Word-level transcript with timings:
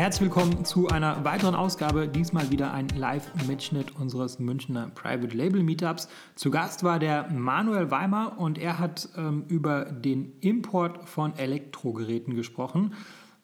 Herzlich 0.00 0.30
willkommen 0.30 0.64
zu 0.64 0.88
einer 0.88 1.26
weiteren 1.26 1.54
Ausgabe. 1.54 2.08
Diesmal 2.08 2.50
wieder 2.50 2.72
ein 2.72 2.88
Live-Mitschnitt 2.88 3.94
unseres 3.96 4.38
Münchner 4.38 4.90
Private 4.94 5.36
Label 5.36 5.62
Meetups. 5.62 6.08
Zu 6.36 6.50
Gast 6.50 6.82
war 6.82 6.98
der 6.98 7.28
Manuel 7.28 7.90
Weimer 7.90 8.38
und 8.38 8.56
er 8.56 8.78
hat 8.78 9.10
ähm, 9.18 9.44
über 9.48 9.84
den 9.84 10.32
Import 10.40 11.06
von 11.06 11.36
Elektrogeräten 11.36 12.34
gesprochen. 12.34 12.94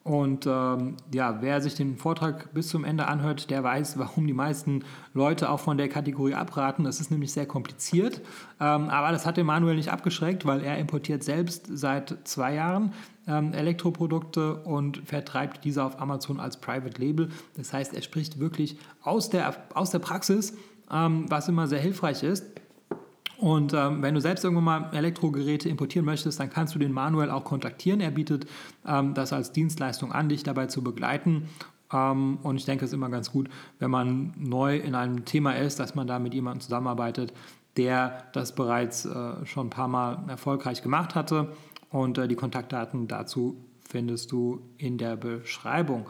Und 0.07 0.47
ähm, 0.47 0.95
ja, 1.13 1.39
wer 1.43 1.61
sich 1.61 1.75
den 1.75 1.97
Vortrag 1.97 2.55
bis 2.55 2.69
zum 2.69 2.85
Ende 2.85 3.09
anhört, 3.09 3.51
der 3.51 3.65
weiß, 3.65 3.99
warum 3.99 4.29
die 4.29 4.33
meisten 4.33 4.85
Leute 5.15 5.51
auch 5.51 5.59
von 5.59 5.79
der 5.79 5.89
Kategorie 5.89 6.35
abraten. 6.35 6.85
Das 6.85 7.01
ist 7.01 7.11
nämlich 7.11 7.33
sehr 7.33 7.47
kompliziert. 7.47 8.21
Ähm, 8.61 8.89
aber 8.89 9.11
das 9.11 9.27
hat 9.27 9.37
den 9.37 9.47
Manuel 9.47 9.75
nicht 9.75 9.91
abgeschreckt, 9.91 10.47
weil 10.47 10.63
er 10.63 10.79
importiert 10.79 11.25
selbst 11.25 11.67
seit 11.73 12.19
zwei 12.23 12.55
Jahren 12.55 12.93
ähm, 13.27 13.53
Elektroprodukte 13.53 14.63
und 14.63 14.99
vertreibt 15.05 15.65
diese 15.65 15.83
auf 15.83 16.01
Amazon 16.01 16.39
als 16.39 16.59
Private 16.59 17.01
Label. 17.03 17.31
Das 17.57 17.73
heißt, 17.73 17.93
er 17.93 18.03
spricht 18.03 18.39
wirklich 18.39 18.79
aus 19.03 19.29
der, 19.29 19.57
aus 19.75 19.91
der 19.91 19.99
Praxis, 19.99 20.57
ähm, 20.89 21.25
was 21.29 21.49
immer 21.49 21.67
sehr 21.67 21.81
hilfreich 21.81 22.23
ist. 22.23 22.45
Und 23.39 23.75
ähm, 23.75 24.03
wenn 24.03 24.15
du 24.15 24.21
selbst 24.21 24.45
irgendwann 24.45 24.65
mal 24.65 24.91
Elektrogeräte 24.93 25.69
importieren 25.69 26.07
möchtest, 26.07 26.41
dann 26.41 26.51
kannst 26.51 26.75
du 26.75 26.79
den 26.79 26.93
Manuel 26.93 27.31
auch 27.31 27.45
kontaktieren. 27.45 28.01
Er 28.01 28.11
bietet 28.11 28.47
ähm, 28.87 29.15
das 29.15 29.33
als 29.33 29.53
Dienstleistung 29.53 30.13
an, 30.13 30.29
dich 30.29 30.43
dabei 30.43 30.67
zu 30.67 30.83
begleiten. 30.83 31.49
Ähm, 31.93 32.39
und 32.43 32.57
ich 32.57 32.65
denke, 32.65 32.85
es 32.85 32.91
ist 32.91 32.95
immer 32.95 33.11
ganz 33.11 33.31
gut, 33.31 33.49
wenn 33.79 33.91
man 33.91 34.33
neu 34.39 34.79
in 34.79 34.95
einem 34.95 35.25
Thema 35.25 35.53
ist, 35.53 35.79
dass 35.79 35.95
man 35.95 36.07
da 36.07 36.19
mit 36.19 36.35
jemandem 36.35 36.61
zusammenarbeitet, 36.61 37.33
der 37.77 38.25
das 38.33 38.55
bereits 38.55 39.05
äh, 39.05 39.45
schon 39.45 39.67
ein 39.67 39.71
paar 39.71 39.89
Mal 39.89 40.25
erfolgreich 40.29 40.83
gemacht 40.83 41.15
hatte. 41.15 41.53
Und 41.91 42.19
äh, 42.19 42.29
die 42.29 42.37
Kontaktdaten 42.37 43.07
dazu 43.07 43.57
findest 43.89 44.33
du 44.33 44.63
in 44.79 44.99
der 44.99 45.17
Beschreibung. 45.17 46.09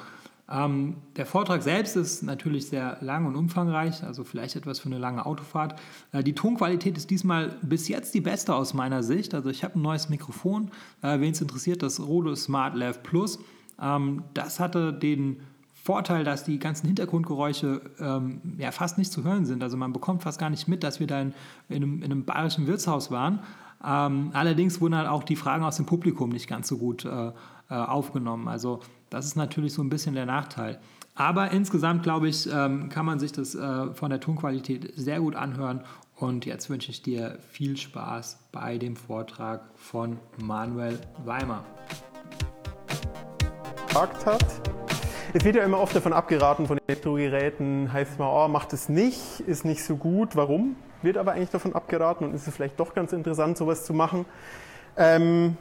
Ähm, 0.48 0.96
der 1.16 1.26
Vortrag 1.26 1.62
selbst 1.62 1.96
ist 1.96 2.22
natürlich 2.22 2.68
sehr 2.68 2.98
lang 3.00 3.26
und 3.26 3.34
umfangreich, 3.34 4.04
also 4.04 4.22
vielleicht 4.22 4.54
etwas 4.54 4.78
für 4.78 4.86
eine 4.86 4.98
lange 4.98 5.26
Autofahrt. 5.26 5.78
Äh, 6.12 6.22
die 6.22 6.34
Tonqualität 6.34 6.96
ist 6.96 7.10
diesmal 7.10 7.56
bis 7.62 7.88
jetzt 7.88 8.14
die 8.14 8.20
beste 8.20 8.54
aus 8.54 8.72
meiner 8.72 9.02
Sicht. 9.02 9.34
Also 9.34 9.50
ich 9.50 9.64
habe 9.64 9.78
ein 9.78 9.82
neues 9.82 10.08
Mikrofon, 10.08 10.70
äh, 11.02 11.18
wen 11.18 11.32
es 11.32 11.40
interessiert, 11.40 11.82
das 11.82 12.00
Rode 12.00 12.36
Smart 12.36 12.76
Lav 12.76 13.02
Plus. 13.02 13.40
Ähm, 13.80 14.22
das 14.34 14.60
hatte 14.60 14.92
den 14.92 15.40
Vorteil, 15.72 16.24
dass 16.24 16.44
die 16.44 16.58
ganzen 16.58 16.86
Hintergrundgeräusche 16.86 17.80
ähm, 18.00 18.40
ja 18.58 18.70
fast 18.72 18.98
nicht 18.98 19.12
zu 19.12 19.24
hören 19.24 19.46
sind. 19.46 19.62
Also 19.62 19.76
man 19.76 19.92
bekommt 19.92 20.22
fast 20.22 20.38
gar 20.38 20.50
nicht 20.50 20.68
mit, 20.68 20.82
dass 20.82 21.00
wir 21.00 21.06
da 21.06 21.20
in, 21.20 21.32
in, 21.68 21.76
einem, 21.76 22.02
in 22.02 22.04
einem 22.04 22.24
bayerischen 22.24 22.66
Wirtshaus 22.66 23.10
waren. 23.10 23.40
Ähm, 23.84 24.30
allerdings 24.32 24.80
wurden 24.80 24.96
halt 24.96 25.08
auch 25.08 25.22
die 25.22 25.36
Fragen 25.36 25.64
aus 25.64 25.76
dem 25.76 25.86
Publikum 25.86 26.30
nicht 26.30 26.48
ganz 26.48 26.68
so 26.68 26.78
gut 26.78 27.04
äh, 27.04 27.28
äh, 27.28 27.74
aufgenommen. 27.74 28.48
Also 28.48 28.80
das 29.10 29.26
ist 29.26 29.36
natürlich 29.36 29.72
so 29.72 29.82
ein 29.82 29.88
bisschen 29.88 30.14
der 30.14 30.26
Nachteil. 30.26 30.78
Aber 31.14 31.50
insgesamt, 31.50 32.02
glaube 32.02 32.28
ich, 32.28 32.46
ähm, 32.52 32.90
kann 32.90 33.06
man 33.06 33.18
sich 33.18 33.32
das 33.32 33.54
äh, 33.54 33.94
von 33.94 34.10
der 34.10 34.20
Tonqualität 34.20 34.92
sehr 34.96 35.20
gut 35.20 35.34
anhören. 35.34 35.82
Und 36.14 36.44
jetzt 36.46 36.68
wünsche 36.70 36.90
ich 36.90 37.02
dir 37.02 37.38
viel 37.50 37.76
Spaß 37.76 38.38
bei 38.52 38.78
dem 38.78 38.96
Vortrag 38.96 39.62
von 39.74 40.18
Manuel 40.38 40.98
Weimer. 41.24 41.64
Hat. 43.94 44.44
Es 45.32 45.42
wird 45.42 45.56
ja 45.56 45.64
immer 45.64 45.80
oft 45.80 45.96
davon 45.96 46.12
abgeraten, 46.12 46.66
von 46.66 46.78
Elektrogeräten, 46.86 47.90
heißt 47.90 48.18
man, 48.18 48.28
oh, 48.28 48.48
macht 48.48 48.74
es 48.74 48.90
nicht, 48.90 49.40
ist 49.40 49.64
nicht 49.64 49.82
so 49.82 49.96
gut. 49.96 50.36
Warum? 50.36 50.76
Wird 51.00 51.16
aber 51.16 51.32
eigentlich 51.32 51.50
davon 51.50 51.74
abgeraten 51.74 52.26
und 52.26 52.34
ist 52.34 52.46
es 52.46 52.54
vielleicht 52.54 52.78
doch 52.78 52.94
ganz 52.94 53.12
interessant, 53.12 53.56
sowas 53.56 53.86
zu 53.86 53.94
machen. 53.94 54.26
Ähm, 54.98 55.56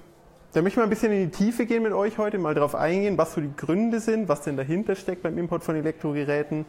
da 0.56 0.62
möchte 0.62 0.76
ich 0.76 0.78
mal 0.78 0.84
ein 0.84 0.90
bisschen 0.90 1.12
in 1.12 1.30
die 1.30 1.38
Tiefe 1.38 1.66
gehen 1.66 1.84
mit 1.84 1.92
euch 1.92 2.18
heute, 2.18 2.38
mal 2.38 2.54
darauf 2.54 2.76
eingehen, 2.76 3.18
was 3.18 3.34
so 3.34 3.42
die 3.42 3.54
Gründe 3.58 4.00
sind, 4.00 4.30
was 4.30 4.40
denn 4.40 4.56
dahinter 4.56 4.96
steckt 4.96 5.22
beim 5.22 5.38
Import 5.38 5.66
von 5.66 5.76
Elektrogeräten. 5.76 6.66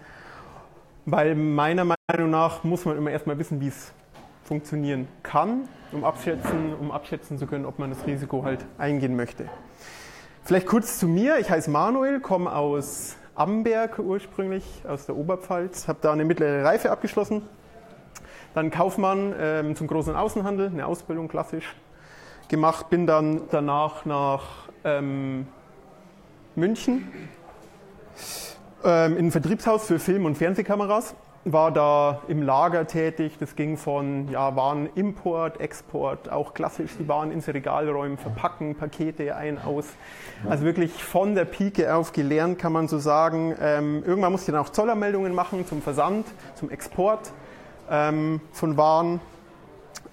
Weil 1.05 1.37
meiner 1.37 1.85
Meinung 1.85 2.31
nach 2.31 2.65
muss 2.65 2.85
man 2.85 2.97
immer 2.97 3.13
erstmal 3.13 3.39
wissen, 3.39 3.61
wie 3.61 3.69
es 3.69 3.93
funktionieren 4.43 5.07
kann, 5.23 5.69
um 5.93 6.03
abschätzen, 6.03 6.75
um 6.81 6.91
abschätzen 6.91 7.39
zu 7.39 7.47
können, 7.47 7.65
ob 7.65 7.79
man 7.79 7.91
das 7.91 8.05
Risiko 8.09 8.43
halt 8.43 8.65
eingehen 8.77 9.15
möchte. 9.15 9.49
Vielleicht 10.43 10.67
kurz 10.67 10.99
zu 10.99 11.07
mir. 11.07 11.39
Ich 11.39 11.49
heiße 11.49 11.71
Manuel, 11.71 12.19
komme 12.19 12.53
aus 12.53 13.15
Amberg 13.37 14.01
ursprünglich, 14.01 14.65
aus 14.89 15.07
der 15.07 15.17
Oberpfalz, 15.17 15.87
habe 15.87 16.01
da 16.03 16.13
eine 16.13 16.25
mittlere 16.25 16.65
Reife 16.65 16.91
abgeschlossen. 16.91 17.43
Dann 18.53 18.73
Kaufmann 18.73 19.33
ähm, 19.39 19.77
zum 19.77 19.87
großen 19.87 20.17
Außenhandel, 20.17 20.71
eine 20.71 20.87
Ausbildung 20.87 21.29
klassisch 21.29 21.77
gemacht, 22.49 22.91
bin 22.91 23.07
dann 23.07 23.43
danach 23.51 24.05
nach 24.05 24.43
ähm, 24.85 25.47
München 26.55 27.11
ähm, 28.85 29.17
in 29.17 29.27
ein 29.27 29.31
Vertriebshaus 29.31 29.87
für 29.87 29.99
Film- 29.99 30.25
und 30.25 30.37
Fernsehkameras. 30.37 31.15
War 31.49 31.71
da 31.71 32.23
im 32.27 32.43
Lager 32.43 32.89
tätig. 32.89 33.37
Das 33.39 33.55
ging 33.55 33.77
von 33.77 34.29
ja, 34.31 34.57
Warenimport, 34.57 35.61
Export, 35.61 36.29
auch 36.29 36.55
klassisch 36.55 36.91
die 36.99 37.07
Waren 37.07 37.31
ins 37.31 37.47
Regal 37.47 37.89
räumen, 37.89 38.19
verpacken, 38.19 38.75
Pakete 38.75 39.37
ein, 39.37 39.63
aus. 39.63 39.87
Also 40.49 40.65
wirklich 40.65 40.93
von 41.05 41.37
der 41.37 41.45
Pike 41.45 41.95
auf 41.95 42.13
gelernt, 42.13 42.59
kann 42.59 42.73
man 42.73 42.89
so 42.89 42.99
sagen. 42.99 43.55
Ähm, 43.61 44.03
irgendwann 44.05 44.33
musste 44.33 44.51
ich 44.51 44.57
dann 44.57 44.65
auch 44.65 44.71
Zollermeldungen 44.71 45.33
machen 45.37 45.65
zum 45.69 45.83
Versand, 45.83 46.27
zum 46.57 46.69
Export 46.71 47.33
ähm, 47.89 48.41
von 48.53 48.77
Waren. 48.77 49.21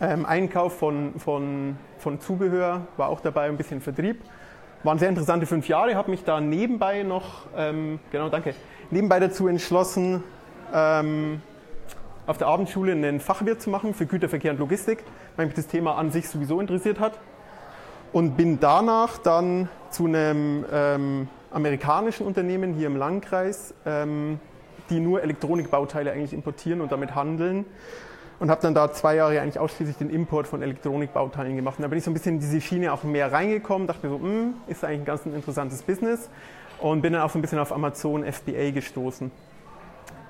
Ähm, 0.03 0.25
Einkauf 0.25 0.78
von, 0.78 1.14
von 1.18 1.78
von 2.03 2.19
Zubehör, 2.19 2.81
war 2.97 3.08
auch 3.08 3.22
dabei 3.22 3.46
ein 3.47 3.58
bisschen 3.58 3.81
Vertrieb. 3.81 4.22
Waren 4.84 5.00
sehr 5.00 5.08
interessante 5.08 5.46
fünf 5.46 5.69
Jahre, 5.69 5.96
habe 5.96 6.12
mich 6.12 6.25
da 6.25 6.41
nebenbei 6.41 7.03
noch, 7.03 7.47
ähm, 7.56 8.00
genau, 8.12 8.28
danke, 8.28 8.53
nebenbei 8.92 9.22
dazu 9.22 9.47
entschlossen, 9.47 10.22
ähm, 10.74 11.42
auf 12.28 12.38
der 12.38 12.47
Abendschule 12.47 12.92
einen 12.92 13.22
Fachwirt 13.22 13.62
zu 13.62 13.69
machen 13.69 13.94
für 13.94 14.06
Güterverkehr 14.06 14.52
und 14.52 14.59
Logistik, 14.59 15.03
weil 15.38 15.46
mich 15.46 15.56
das 15.56 15.68
Thema 15.68 15.96
an 15.96 16.12
sich 16.12 16.28
sowieso 16.28 16.59
interessiert 16.59 17.00
hat. 17.00 17.18
Und 18.12 18.36
bin 18.36 18.59
danach 18.59 19.18
dann 19.18 19.69
zu 19.90 20.06
einem 20.06 20.66
ähm, 20.72 21.30
amerikanischen 21.52 22.28
Unternehmen 22.28 22.74
hier 22.74 22.88
im 22.88 22.97
Landkreis, 22.97 23.74
ähm, 23.86 24.40
die 24.90 25.00
nur 25.00 25.24
Elektronikbauteile 25.24 26.12
eigentlich 26.12 26.34
importieren 26.34 26.81
und 26.81 26.92
damit 26.92 27.16
handeln, 27.16 27.66
und 28.40 28.50
habe 28.50 28.62
dann 28.62 28.74
da 28.74 28.92
zwei 28.92 29.16
Jahre 29.16 29.40
eigentlich 29.40 29.60
ausschließlich 29.60 29.98
den 29.98 30.10
Import 30.10 30.48
von 30.48 30.62
Elektronikbauteilen 30.62 31.56
gemacht. 31.56 31.78
Und 31.78 31.84
da 31.84 31.88
bin 31.88 31.98
ich 31.98 32.04
so 32.04 32.12
ein 32.12 32.14
bisschen 32.14 32.36
in 32.36 32.40
diese 32.40 32.62
Schiene 32.62 32.92
auch 32.94 33.04
mehr 33.04 33.32
reingekommen, 33.32 33.88
dachte 33.88 34.08
mir 34.08 34.18
so, 34.18 34.24
hm, 34.24 34.54
ist 34.68 34.84
eigentlich 34.84 35.02
ein 35.02 35.06
ganz 35.06 35.26
interessantes 35.26 35.82
Business 35.84 36.30
und 36.80 37.02
bin 37.02 37.14
dann 37.14 37.22
auch 37.22 37.30
so 37.30 37.40
ein 37.40 37.42
bisschen 37.42 37.60
auf 37.60 37.72
Amazon 37.72 38.26
FBA 38.26 38.72
gestoßen 38.72 39.32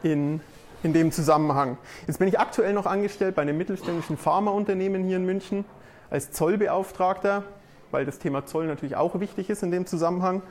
in, 0.03 0.42
in 0.84 0.94
dem 0.94 1.12
Zusammenhang. 1.12 1.78
Jetzt 2.08 2.19
bin 2.19 2.28
ich 2.28 2.40
aktuell 2.40 2.74
noch 2.74 2.86
angestellt 2.86 3.36
bei 3.36 3.42
einem 3.42 3.58
mittelständischen 3.58 4.18
Pharmaunternehmen 4.18 5.03
hier 5.03 5.18
in 5.18 5.25
München 5.25 5.66
als 6.09 6.31
Zollbeauftragter, 6.31 7.44
weil 7.92 8.06
das 8.06 8.19
Thema 8.19 8.46
Zoll 8.46 8.68
natürlich 8.68 8.96
auch 8.96 9.19
wichtig 9.19 9.50
ist 9.50 9.63
in 9.63 9.72
dem 9.72 9.86
Zusammenhang 9.86 10.44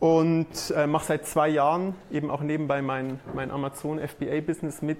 und 0.00 0.72
äh, 0.76 0.86
mache 0.86 1.06
seit 1.06 1.26
zwei 1.26 1.48
Jahren 1.48 1.94
eben 2.10 2.30
auch 2.30 2.40
nebenbei 2.40 2.82
mein, 2.82 3.20
mein 3.34 3.50
Amazon 3.50 3.98
FBA-Business 3.98 4.82
mit 4.82 4.98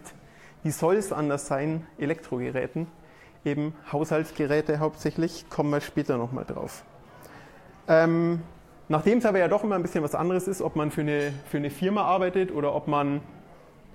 wie 0.68 0.72
soll 0.72 0.96
es 0.96 1.14
anders 1.14 1.46
sein? 1.46 1.86
Elektrogeräten, 1.96 2.88
eben 3.42 3.72
Haushaltsgeräte 3.90 4.80
hauptsächlich, 4.80 5.48
kommen 5.48 5.70
wir 5.70 5.80
später 5.80 6.18
nochmal 6.18 6.44
drauf. 6.44 6.84
Ähm, 7.88 8.42
nachdem 8.90 9.16
es 9.16 9.24
aber 9.24 9.38
ja 9.38 9.48
doch 9.48 9.64
immer 9.64 9.76
ein 9.76 9.80
bisschen 9.80 10.04
was 10.04 10.14
anderes 10.14 10.46
ist, 10.46 10.60
ob 10.60 10.76
man 10.76 10.90
für 10.90 11.00
eine, 11.00 11.32
für 11.46 11.56
eine 11.56 11.70
Firma 11.70 12.02
arbeitet 12.02 12.52
oder 12.52 12.74
ob 12.74 12.86
man 12.86 13.22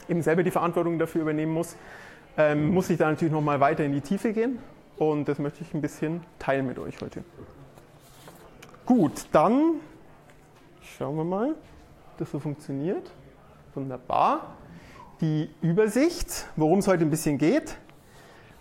eben 0.10 0.24
selber 0.24 0.42
die 0.42 0.50
Verantwortung 0.50 0.98
dafür 0.98 1.22
übernehmen 1.22 1.54
muss, 1.54 1.76
ähm, 2.40 2.74
muss 2.74 2.90
ich 2.90 2.98
da 2.98 3.08
natürlich 3.08 3.32
nochmal 3.32 3.60
weiter 3.60 3.84
in 3.86 3.92
die 3.92 4.02
Tiefe 4.02 4.34
gehen 4.34 4.58
und 4.98 5.28
das 5.28 5.38
möchte 5.38 5.62
ich 5.62 5.76
ein 5.76 5.82
bisschen 5.82 6.22
teilen 6.40 6.66
mit 6.66 6.80
euch 6.80 7.00
heute. 7.02 7.24
Gut, 8.88 9.28
dann 9.32 9.76
schauen 10.82 11.18
wir 11.18 11.24
mal, 11.24 11.50
ob 11.52 12.18
das 12.18 12.32
so 12.32 12.40
funktioniert. 12.40 13.12
Wunderbar 13.76 14.56
die 15.24 15.50
Übersicht, 15.62 16.48
worum 16.58 16.80
es 16.80 16.88
heute 16.90 17.06
ein 17.06 17.10
bisschen 17.10 17.38
geht. 17.38 17.78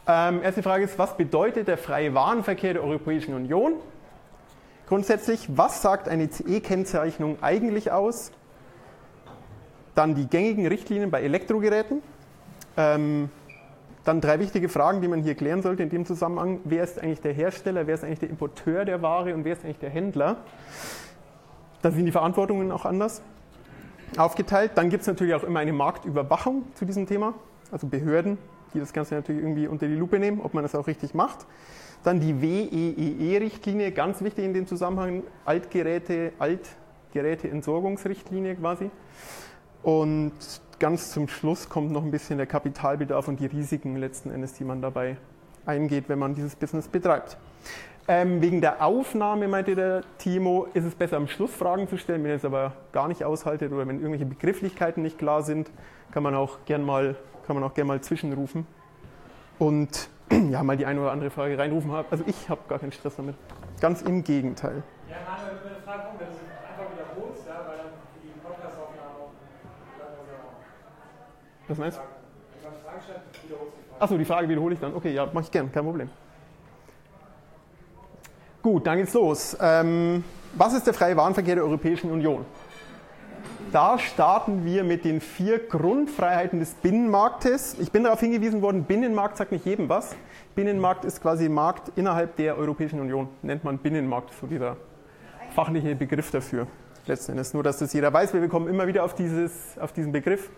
Ähm, 0.07 0.43
erste 0.45 0.63
Frage 0.63 0.85
ist, 0.85 0.97
was 0.97 1.17
bedeutet 1.17 1.67
der 1.67 1.77
freie 1.77 2.15
Warenverkehr 2.15 2.75
der 2.75 2.85
Europäischen 2.85 3.35
Union? 3.35 3.75
Grundsätzlich, 4.87 5.49
was 5.57 5.83
sagt 5.83 6.09
eine 6.09 6.31
CE-Kennzeichnung 6.31 7.39
eigentlich 7.43 7.91
aus? 7.91 8.31
Dann 9.97 10.15
die 10.15 10.29
gängigen 10.29 10.65
Richtlinien 10.69 11.11
bei 11.11 11.23
Elektrogeräten. 11.23 12.01
Ähm, 12.77 13.29
dann 14.05 14.21
drei 14.21 14.39
wichtige 14.39 14.69
Fragen, 14.69 15.01
die 15.01 15.09
man 15.09 15.21
hier 15.21 15.35
klären 15.35 15.63
sollte 15.63 15.83
in 15.83 15.91
dem 15.91 16.07
Zusammenhang. 16.07 16.61
Wer 16.63 16.85
ist 16.85 17.01
eigentlich 17.01 17.21
der 17.21 17.33
Hersteller, 17.33 17.89
wer 17.89 17.97
ist 17.97 18.05
eigentlich 18.05 18.21
der 18.21 18.31
Importeur 18.31 18.85
der 18.85 19.03
Ware 19.03 19.35
und 19.35 19.45
wer 19.45 19.55
ist 19.55 19.65
eigentlich 19.65 19.81
der 19.81 19.91
Händler? 19.91 20.37
Da 21.83 21.91
sind 21.91 22.07
die 22.07 22.13
Verantwortungen 22.13 22.71
auch 22.71 22.85
anders 22.85 23.21
aufgeteilt. 24.19 24.73
Dann 24.75 24.91
gibt 24.91 25.03
es 25.03 25.07
natürlich 25.07 25.35
auch 25.35 25.45
immer 25.45 25.61
eine 25.61 25.73
Marktüberwachung 25.73 26.65
zu 26.75 26.85
diesem 26.85 27.07
Thema, 27.07 27.35
also 27.71 27.87
Behörden, 27.87 28.39
die 28.75 28.81
das 28.81 28.93
Ganze 28.93 29.15
natürlich 29.15 29.43
irgendwie 29.43 29.67
unter 29.67 29.87
die 29.87 29.95
Lupe 29.95 30.19
nehmen, 30.19 30.41
ob 30.41 30.55
man 30.55 30.63
das 30.63 30.75
auch 30.75 30.87
richtig 30.87 31.15
macht. 31.15 31.47
Dann 32.05 32.21
die 32.21 32.41
WEEE-Richtlinie, 32.43 33.93
ganz 33.93 34.23
wichtig 34.23 34.45
in 34.45 34.55
dem 34.55 34.67
Zusammenhang, 34.67 35.23
Altgeräte, 35.45 36.33
alt 36.39 36.69
Geräteentsorgungsrichtlinie 37.13 38.57
quasi. 38.57 38.91
Und 39.83 40.33
ganz 40.79 41.13
zum 41.13 41.29
Schluss 41.29 41.69
kommt 41.69 41.93
noch 41.93 42.03
ein 42.03 42.11
bisschen 42.11 42.39
der 42.39 42.47
Kapitalbedarf 42.47 43.29
und 43.29 43.39
die 43.39 43.47
Risiken 43.47 43.97
letzten 43.97 44.31
Endes, 44.31 44.55
die 44.55 44.65
man 44.65 44.83
dabei 44.83 45.17
eingeht, 45.65 46.09
wenn 46.09 46.19
man 46.19 46.35
dieses 46.35 46.57
Business 46.57 46.89
betreibt. 46.89 47.37
Ähm, 48.09 48.43
wegen 48.43 48.61
der 48.61 48.85
Aufnahme, 48.85 49.47
meinte 49.47 49.77
der 49.77 50.03
Timo, 50.19 50.67
ist 50.75 50.85
es 50.85 50.95
besser 50.95 51.17
am 51.17 51.29
Schluss 51.29 51.55
Fragen 51.55 51.87
zu 51.87 51.97
stellen. 51.97 52.25
Wenn 52.25 52.31
ihr 52.31 52.37
es 52.37 52.45
aber 52.45 52.73
gar 52.93 53.07
nicht 53.07 53.25
aushaltet 53.25 53.73
oder 53.73 53.87
wenn 53.87 53.99
irgendwelche 53.99 54.27
Begrifflichkeiten 54.27 55.03
nicht 55.03 55.19
klar 55.19 55.43
sind, 55.43 55.71
kann 56.11 56.25
man 56.25 56.35
auch 56.35 56.59
gern 56.65 56.85
mal, 56.85 57.15
kann 57.47 57.55
man 57.55 57.65
auch 57.65 57.75
gern 57.75 57.87
mal 57.87 58.01
zwischenrufen 58.01 58.67
und 59.61 60.09
ja, 60.51 60.65
mal 60.65 60.77
die 60.77 60.85
eine 60.85 61.01
oder 61.01 61.13
andere 61.13 61.31
Frage 61.31 61.57
reinrufen. 61.57 61.93
Also 62.11 62.25
ich 62.27 62.49
habe 62.49 62.61
gar 62.69 62.81
keinen 62.81 62.93
Stress 62.93 63.17
damit. 63.17 63.37
Ganz 63.81 64.03
im 64.03 64.25
Gegenteil. 64.25 64.83
Ja, 65.09 65.17
Manuel, 65.29 65.59
wenn 65.63 65.73
eine 65.75 65.83
Frage 65.83 66.03
kommt, 66.09 66.21
wenn 66.21 66.27
du 66.27 66.33
es 66.33 66.41
einfach 66.69 66.93
wiederholst, 66.93 67.47
ja, 67.47 67.55
weil 67.69 67.77
dann 67.77 67.87
die 68.21 68.41
Podcastaufnahme 68.41 69.31
Was 71.69 71.79
meinst 71.79 71.99
du? 71.99 72.03
Achso, 74.01 74.19
die 74.19 74.25
Frage 74.25 74.49
wiederhole 74.49 74.75
ich 74.75 74.81
dann. 74.81 74.95
Okay, 74.95 75.15
ja, 75.15 75.27
mache 75.27 75.45
ich 75.45 75.51
gern, 75.53 75.71
kein 75.71 75.85
Problem. 75.85 76.11
Gut, 78.63 78.87
dann 78.87 78.99
geht's 78.99 79.13
los. 79.15 79.57
Ähm, 79.61 80.23
was 80.55 80.73
ist 80.73 80.87
der 80.87 80.95
freie 80.95 81.17
Warenverkehr 81.17 81.57
der 81.57 81.65
Europäischen 81.65 82.13
Union? 82.13 82.45
Da 83.73 83.99
starten 83.99 84.65
wir 84.65 84.85
mit 84.85 85.05
den 85.05 85.21
vier 85.21 85.59
Grundfreiheiten 85.59 86.61
des 86.61 86.75
Binnenmarktes. 86.75 87.77
Ich 87.81 87.91
bin 87.91 88.05
darauf 88.05 88.21
hingewiesen 88.21 88.63
worden, 88.63 88.85
Binnenmarkt 88.85 89.37
sagt 89.37 89.51
nicht 89.51 89.67
jedem 89.67 89.89
was. 89.89 90.15
Binnenmarkt 90.55 91.05
ist 91.05 91.21
quasi 91.21 91.49
Markt 91.49 91.91
innerhalb 91.97 92.37
der 92.37 92.57
Europäischen 92.57 93.01
Union. 93.01 93.29
Nennt 93.43 93.65
man 93.65 93.79
Binnenmarkt, 93.79 94.31
so 94.41 94.47
dieser 94.47 94.77
fachliche 95.57 95.97
Begriff 95.97 96.31
dafür. 96.31 96.69
Letzten 97.07 97.33
Endes. 97.33 97.55
Nur, 97.55 97.65
dass 97.65 97.79
das 97.79 97.93
jeder 97.93 98.13
weiß. 98.13 98.33
Wir 98.33 98.47
kommen 98.49 98.69
immer 98.69 98.87
wieder 98.87 99.03
auf, 99.03 99.17
dieses, 99.17 99.77
auf 99.81 99.93
diesen 99.93 100.13
Begriff. 100.13 100.51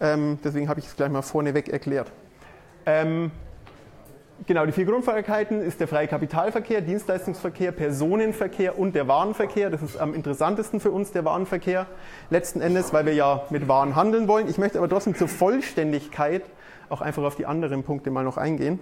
Ähm, 0.00 0.38
deswegen 0.44 0.68
habe 0.68 0.78
ich 0.78 0.86
es 0.86 0.94
gleich 0.94 1.10
mal 1.10 1.22
vorneweg 1.22 1.68
erklärt. 1.68 2.12
Ähm, 2.86 3.32
Genau, 4.44 4.66
die 4.66 4.72
vier 4.72 4.86
Grundfreiheiten 4.86 5.62
ist 5.62 5.78
der 5.78 5.86
freie 5.86 6.08
Kapitalverkehr, 6.08 6.80
Dienstleistungsverkehr, 6.80 7.70
Personenverkehr 7.70 8.76
und 8.76 8.92
der 8.96 9.06
Warenverkehr. 9.06 9.70
Das 9.70 9.82
ist 9.82 9.96
am 9.96 10.14
interessantesten 10.14 10.80
für 10.80 10.90
uns, 10.90 11.12
der 11.12 11.24
Warenverkehr, 11.24 11.86
letzten 12.28 12.60
Endes, 12.60 12.92
weil 12.92 13.06
wir 13.06 13.14
ja 13.14 13.44
mit 13.50 13.68
Waren 13.68 13.94
handeln 13.94 14.26
wollen. 14.26 14.48
Ich 14.48 14.58
möchte 14.58 14.78
aber 14.78 14.88
trotzdem 14.88 15.14
zur 15.14 15.28
Vollständigkeit 15.28 16.42
auch 16.88 17.02
einfach 17.02 17.22
auf 17.22 17.36
die 17.36 17.46
anderen 17.46 17.84
Punkte 17.84 18.10
mal 18.10 18.24
noch 18.24 18.36
eingehen. 18.36 18.80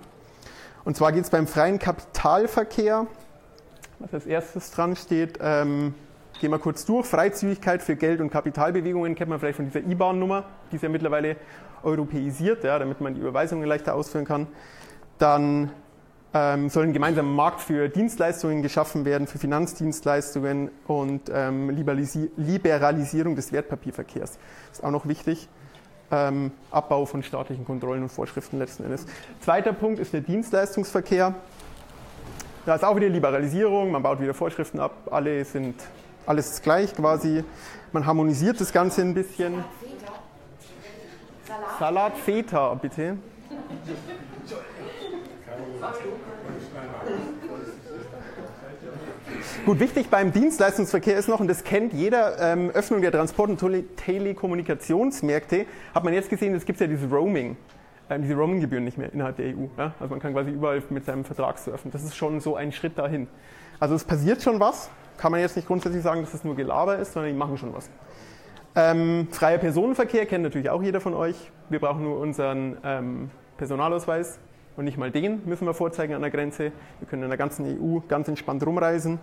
Und 0.85 0.97
zwar 0.97 1.13
geht 1.13 1.25
es 1.25 1.31
beim 1.31 1.47
freien 1.47 1.79
Kapitalverkehr, 1.79 3.07
was 3.99 4.15
als 4.15 4.25
erstes 4.25 4.71
dran 4.71 4.97
steht, 4.97 5.41
ähm, 5.43 5.95
gehen 6.41 6.51
wir 6.53 6.59
kurz 6.59 6.87
durch. 6.87 7.05
Freizügigkeit 7.05 7.83
für 7.83 7.97
Geld- 7.97 8.23
und 8.23 8.31
Kapitalbewegungen 8.31 9.15
kennt 9.15 9.29
man 9.29 9.39
vielleicht 9.39 9.57
von 9.57 9.67
dieser 9.67 9.81
IBAN-Nummer, 9.81 10.45
die 10.73 10.77
ist 10.77 10.83
ja 10.83 10.89
mittlerweile 10.89 11.37
europäisiert, 11.83 12.65
ja, 12.65 12.79
damit 12.79 13.03
man 13.03 13.15
die 13.15 13.21
Überweisungen 13.21 13.69
leichter 13.69 13.95
ausführen 13.95 14.25
kann. 14.25 14.47
Dann 15.21 15.71
ähm, 16.33 16.71
soll 16.71 16.85
ein 16.85 16.93
gemeinsamer 16.93 17.29
Markt 17.29 17.61
für 17.61 17.89
Dienstleistungen 17.89 18.63
geschaffen 18.63 19.05
werden, 19.05 19.27
für 19.27 19.39
Finanzdienstleistungen 19.39 20.71
und 20.87 21.31
ähm, 21.33 21.71
Liberalisierung 21.71 23.37
des 23.37 23.53
Wertpapierverkehrs. 23.53 24.39
Das 24.69 24.79
ist 24.79 24.85
auch 24.85 24.91
noch 24.91 25.07
wichtig. 25.07 25.49
Ähm, 26.11 26.53
Abbau 26.71 27.05
von 27.05 27.23
staatlichen 27.23 27.65
Kontrollen 27.65 28.03
und 28.03 28.09
Vorschriften 28.09 28.59
letzten 28.59 28.85
Endes. 28.85 29.07
Zweiter 29.41 29.73
Punkt 29.73 30.01
ist 30.01 30.13
der 30.13 30.23
Dienstleistungsverkehr. 30.23 31.35
Da 32.67 32.75
ist 32.75 32.85
auch 32.85 32.97
wieder 32.97 33.09
Liberalisierung, 33.09 33.91
man 33.91 34.03
baut 34.03 34.21
wieder 34.21 34.35
Vorschriften 34.35 34.81
ab, 34.81 34.93
alle 35.11 35.45
sind 35.45 35.77
alles 36.27 36.63
gleich 36.63 36.95
quasi. 36.95 37.45
Man 37.93 38.07
harmonisiert 38.07 38.61
das 38.61 38.73
Ganze 38.73 39.03
ein 39.03 39.15
bisschen. 39.15 39.65
Salat, 41.47 41.79
Salat 41.79 42.17
Feta, 42.19 42.75
bitte. 42.75 43.19
Gut, 49.65 49.81
wichtig 49.81 50.09
beim 50.09 50.33
Dienstleistungsverkehr 50.33 51.17
ist 51.19 51.29
noch, 51.29 51.41
und 51.41 51.49
das 51.49 51.65
kennt 51.65 51.93
jeder, 51.93 52.39
ähm, 52.41 52.71
Öffnung 52.71 53.01
der 53.01 53.13
Transport- 53.13 53.51
und 53.51 53.97
Telekommunikationsmärkte, 53.97 55.67
hat 55.95 56.05
man 56.05 56.13
jetzt 56.13 56.31
gesehen, 56.31 56.55
es 56.55 56.65
gibt 56.65 56.81
ja 56.81 56.87
dieses 56.87 57.11
Roaming, 57.11 57.57
äh, 58.09 58.19
diese 58.19 58.35
Roaming-Gebühren 58.35 58.85
nicht 58.85 58.99
mehr 58.99 59.13
innerhalb 59.13 59.37
der 59.37 59.47
EU. 59.47 59.67
Ja? 59.77 59.95
Also 60.01 60.11
man 60.11 60.21
kann 60.21 60.33
quasi 60.33 60.51
überall 60.51 60.83
mit 60.91 61.05
seinem 61.05 61.25
Vertrag 61.25 61.59
surfen. 61.59 61.91
Das 61.91 62.03
ist 62.03 62.17
schon 62.17 62.41
so 62.41 62.57
ein 62.57 62.73
Schritt 62.73 62.99
dahin. 62.99 63.29
Also 63.79 63.95
es 63.95 64.05
passiert 64.05 64.43
schon 64.43 64.61
was, 64.61 64.91
kann 65.17 65.33
man 65.33 65.41
jetzt 65.41 65.57
nicht 65.57 65.69
grundsätzlich 65.69 66.03
sagen, 66.03 66.23
dass 66.23 66.35
es 66.35 66.45
nur 66.45 66.57
Gelaber 66.57 66.99
ist, 66.99 67.13
sondern 67.13 67.33
die 67.33 67.39
machen 67.39 67.57
schon 67.57 67.75
was. 67.75 67.91
Ähm, 68.75 69.29
freier 69.31 69.59
Personenverkehr 69.59 70.27
kennt 70.27 70.45
natürlich 70.45 70.71
auch 70.71 70.83
jeder 70.83 71.01
von 71.01 71.15
euch. 71.15 71.51
Wir 71.69 71.81
brauchen 71.81 72.05
nur 72.05 72.19
unseren 72.19 72.77
ähm, 72.85 73.31
Personalausweis, 73.57 74.39
und 74.77 74.85
nicht 74.85 74.99
mal 74.99 75.11
den 75.11 75.43
müssen 75.47 75.67
wir 75.67 75.75
vorzeigen 75.75 76.15
an 76.15 76.23
der 76.23 76.31
Grenze. 76.31 76.73
Wir 76.99 77.09
können 77.09 77.23
in 77.23 77.29
der 77.29 77.39
ganzen 77.39 77.67
EU 77.67 78.01
ganz 78.09 78.29
entspannt 78.29 78.65
rumreisen. 78.65 79.19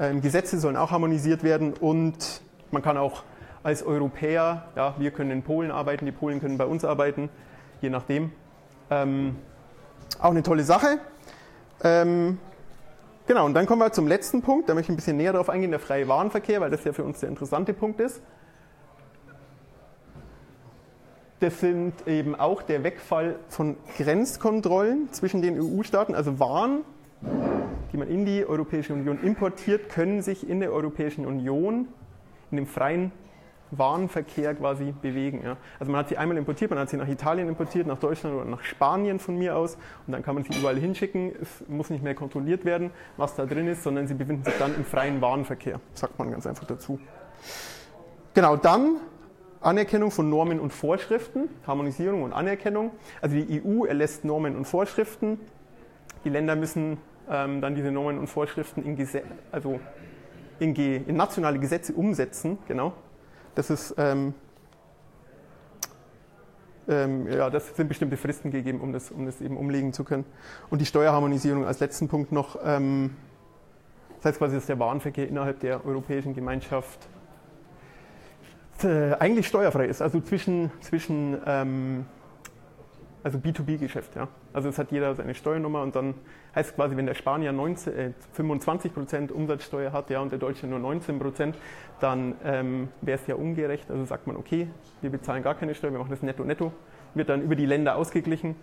Ähm, 0.00 0.20
Gesetze 0.20 0.58
sollen 0.58 0.76
auch 0.76 0.90
harmonisiert 0.90 1.42
werden 1.42 1.72
und 1.74 2.42
man 2.70 2.82
kann 2.82 2.96
auch 2.96 3.22
als 3.62 3.82
Europäer, 3.82 4.68
ja, 4.76 4.94
wir 4.98 5.10
können 5.10 5.30
in 5.30 5.42
Polen 5.42 5.70
arbeiten, 5.70 6.06
die 6.06 6.12
Polen 6.12 6.40
können 6.40 6.58
bei 6.58 6.66
uns 6.66 6.84
arbeiten, 6.84 7.28
je 7.80 7.90
nachdem. 7.90 8.32
Ähm, 8.90 9.36
auch 10.18 10.30
eine 10.30 10.42
tolle 10.42 10.62
Sache. 10.62 10.98
Ähm, 11.82 12.38
genau, 13.26 13.46
und 13.46 13.54
dann 13.54 13.66
kommen 13.66 13.80
wir 13.80 13.92
zum 13.92 14.08
letzten 14.08 14.42
Punkt, 14.42 14.68
da 14.68 14.74
möchte 14.74 14.92
ich 14.92 14.94
ein 14.94 14.96
bisschen 14.96 15.16
näher 15.16 15.32
darauf 15.32 15.50
eingehen, 15.50 15.70
der 15.70 15.80
freie 15.80 16.08
Warenverkehr, 16.08 16.60
weil 16.60 16.70
das 16.70 16.84
ja 16.84 16.92
für 16.92 17.04
uns 17.04 17.20
der 17.20 17.28
interessante 17.28 17.72
Punkt 17.74 18.00
ist. 18.00 18.22
Das 21.40 21.60
sind 21.60 21.94
eben 22.06 22.34
auch 22.34 22.62
der 22.62 22.82
Wegfall 22.82 23.36
von 23.48 23.76
Grenzkontrollen 23.96 25.12
zwischen 25.12 25.40
den 25.40 25.60
EU-Staaten, 25.60 26.16
also 26.16 26.40
Waren, 26.40 26.80
die 27.92 27.96
man 27.96 28.08
in 28.08 28.24
die 28.24 28.44
Europäische 28.44 28.92
Union 28.92 29.22
importiert, 29.22 29.88
können 29.88 30.20
sich 30.20 30.48
in 30.48 30.58
der 30.58 30.72
Europäischen 30.72 31.26
Union 31.26 31.86
in 32.50 32.56
dem 32.56 32.66
freien 32.66 33.12
Warenverkehr 33.70 34.54
quasi 34.54 34.92
bewegen. 35.00 35.42
Ja. 35.44 35.56
Also 35.78 35.92
man 35.92 36.00
hat 36.00 36.08
sie 36.08 36.16
einmal 36.16 36.38
importiert, 36.38 36.70
man 36.70 36.80
hat 36.80 36.90
sie 36.90 36.96
nach 36.96 37.08
Italien 37.08 37.48
importiert, 37.48 37.86
nach 37.86 37.98
Deutschland 37.98 38.34
oder 38.34 38.44
nach 38.44 38.62
Spanien 38.62 39.18
von 39.18 39.36
mir 39.36 39.56
aus 39.56 39.76
und 40.06 40.12
dann 40.12 40.22
kann 40.22 40.34
man 40.34 40.44
sie 40.44 40.58
überall 40.58 40.76
hinschicken. 40.76 41.32
Es 41.40 41.62
muss 41.68 41.90
nicht 41.90 42.02
mehr 42.02 42.14
kontrolliert 42.14 42.64
werden, 42.64 42.90
was 43.16 43.34
da 43.34 43.46
drin 43.46 43.68
ist, 43.68 43.82
sondern 43.82 44.08
sie 44.08 44.14
befinden 44.14 44.44
sich 44.44 44.54
dann 44.58 44.74
im 44.74 44.84
freien 44.84 45.20
Warenverkehr, 45.20 45.80
sagt 45.94 46.18
man 46.18 46.30
ganz 46.30 46.46
einfach 46.46 46.66
dazu. 46.66 46.98
Genau, 48.34 48.56
dann 48.56 48.96
Anerkennung 49.60 50.10
von 50.10 50.28
Normen 50.30 50.60
und 50.60 50.72
Vorschriften, 50.72 51.48
Harmonisierung 51.66 52.22
und 52.22 52.32
Anerkennung. 52.32 52.92
Also 53.20 53.36
die 53.36 53.62
EU 53.62 53.84
erlässt 53.84 54.24
Normen 54.24 54.56
und 54.56 54.66
Vorschriften. 54.66 55.40
Die 56.24 56.30
Länder 56.30 56.56
müssen 56.56 56.98
ähm, 57.28 57.60
dann 57.60 57.74
diese 57.74 57.90
Normen 57.90 58.18
und 58.18 58.28
Vorschriften 58.28 58.84
in, 58.84 58.96
Gese 58.96 59.22
also 59.50 59.80
in, 60.58 60.74
in, 60.74 61.16
nationale 61.16 61.58
Gesetze 61.58 61.92
umsetzen. 61.92 62.58
Genau. 62.68 62.92
Das 63.54 63.70
ist 63.70 63.94
ähm, 63.98 64.34
ähm, 66.88 67.30
ja, 67.30 67.50
das 67.50 67.76
sind 67.76 67.88
bestimmte 67.88 68.16
Fristen 68.16 68.50
gegeben, 68.50 68.80
um 68.80 68.92
das, 68.92 69.10
um 69.10 69.26
das 69.26 69.40
eben 69.40 69.56
umlegen 69.56 69.92
zu 69.92 70.04
können. 70.04 70.24
Und 70.70 70.80
die 70.80 70.86
Steuerharmonisierung 70.86 71.66
als 71.66 71.80
letzten 71.80 72.08
Punkt 72.08 72.32
noch. 72.32 72.58
Ähm, 72.64 73.16
das 74.16 74.24
heißt 74.26 74.38
quasi, 74.38 74.56
dass 74.56 74.66
der 74.66 74.78
Warenverkehr 74.78 75.28
innerhalb 75.28 75.60
der 75.60 75.84
Europäischen 75.84 76.34
Gemeinschaft 76.34 77.08
äh, 78.84 79.14
eigentlich 79.18 79.46
steuerfrei 79.46 79.86
ist, 79.86 80.02
also 80.02 80.20
zwischen, 80.20 80.70
zwischen 80.80 81.38
ähm, 81.46 82.06
also 83.22 83.38
B2B-Geschäft. 83.38 84.16
Ja. 84.16 84.28
Also 84.52 84.68
es 84.68 84.78
hat 84.78 84.90
jeder 84.90 85.14
seine 85.14 85.34
Steuernummer 85.34 85.82
und 85.82 85.94
dann 85.96 86.14
heißt 86.54 86.74
quasi, 86.76 86.96
wenn 86.96 87.06
der 87.06 87.14
Spanier 87.14 87.52
19, 87.52 87.96
äh, 87.96 88.12
25% 88.36 89.32
Umsatzsteuer 89.32 89.92
hat 89.92 90.10
ja, 90.10 90.20
und 90.20 90.32
der 90.32 90.38
Deutsche 90.38 90.66
nur 90.66 90.78
19%, 90.78 91.54
dann 92.00 92.34
ähm, 92.44 92.88
wäre 93.00 93.18
es 93.18 93.26
ja 93.26 93.34
ungerecht. 93.34 93.90
Also 93.90 94.04
sagt 94.04 94.26
man, 94.26 94.36
okay, 94.36 94.68
wir 95.00 95.10
bezahlen 95.10 95.42
gar 95.42 95.54
keine 95.54 95.74
Steuer, 95.74 95.92
wir 95.92 95.98
machen 95.98 96.10
das 96.10 96.22
netto-netto, 96.22 96.72
wird 97.14 97.28
dann 97.28 97.42
über 97.42 97.56
die 97.56 97.66
Länder 97.66 97.96
ausgeglichen. 97.96 98.56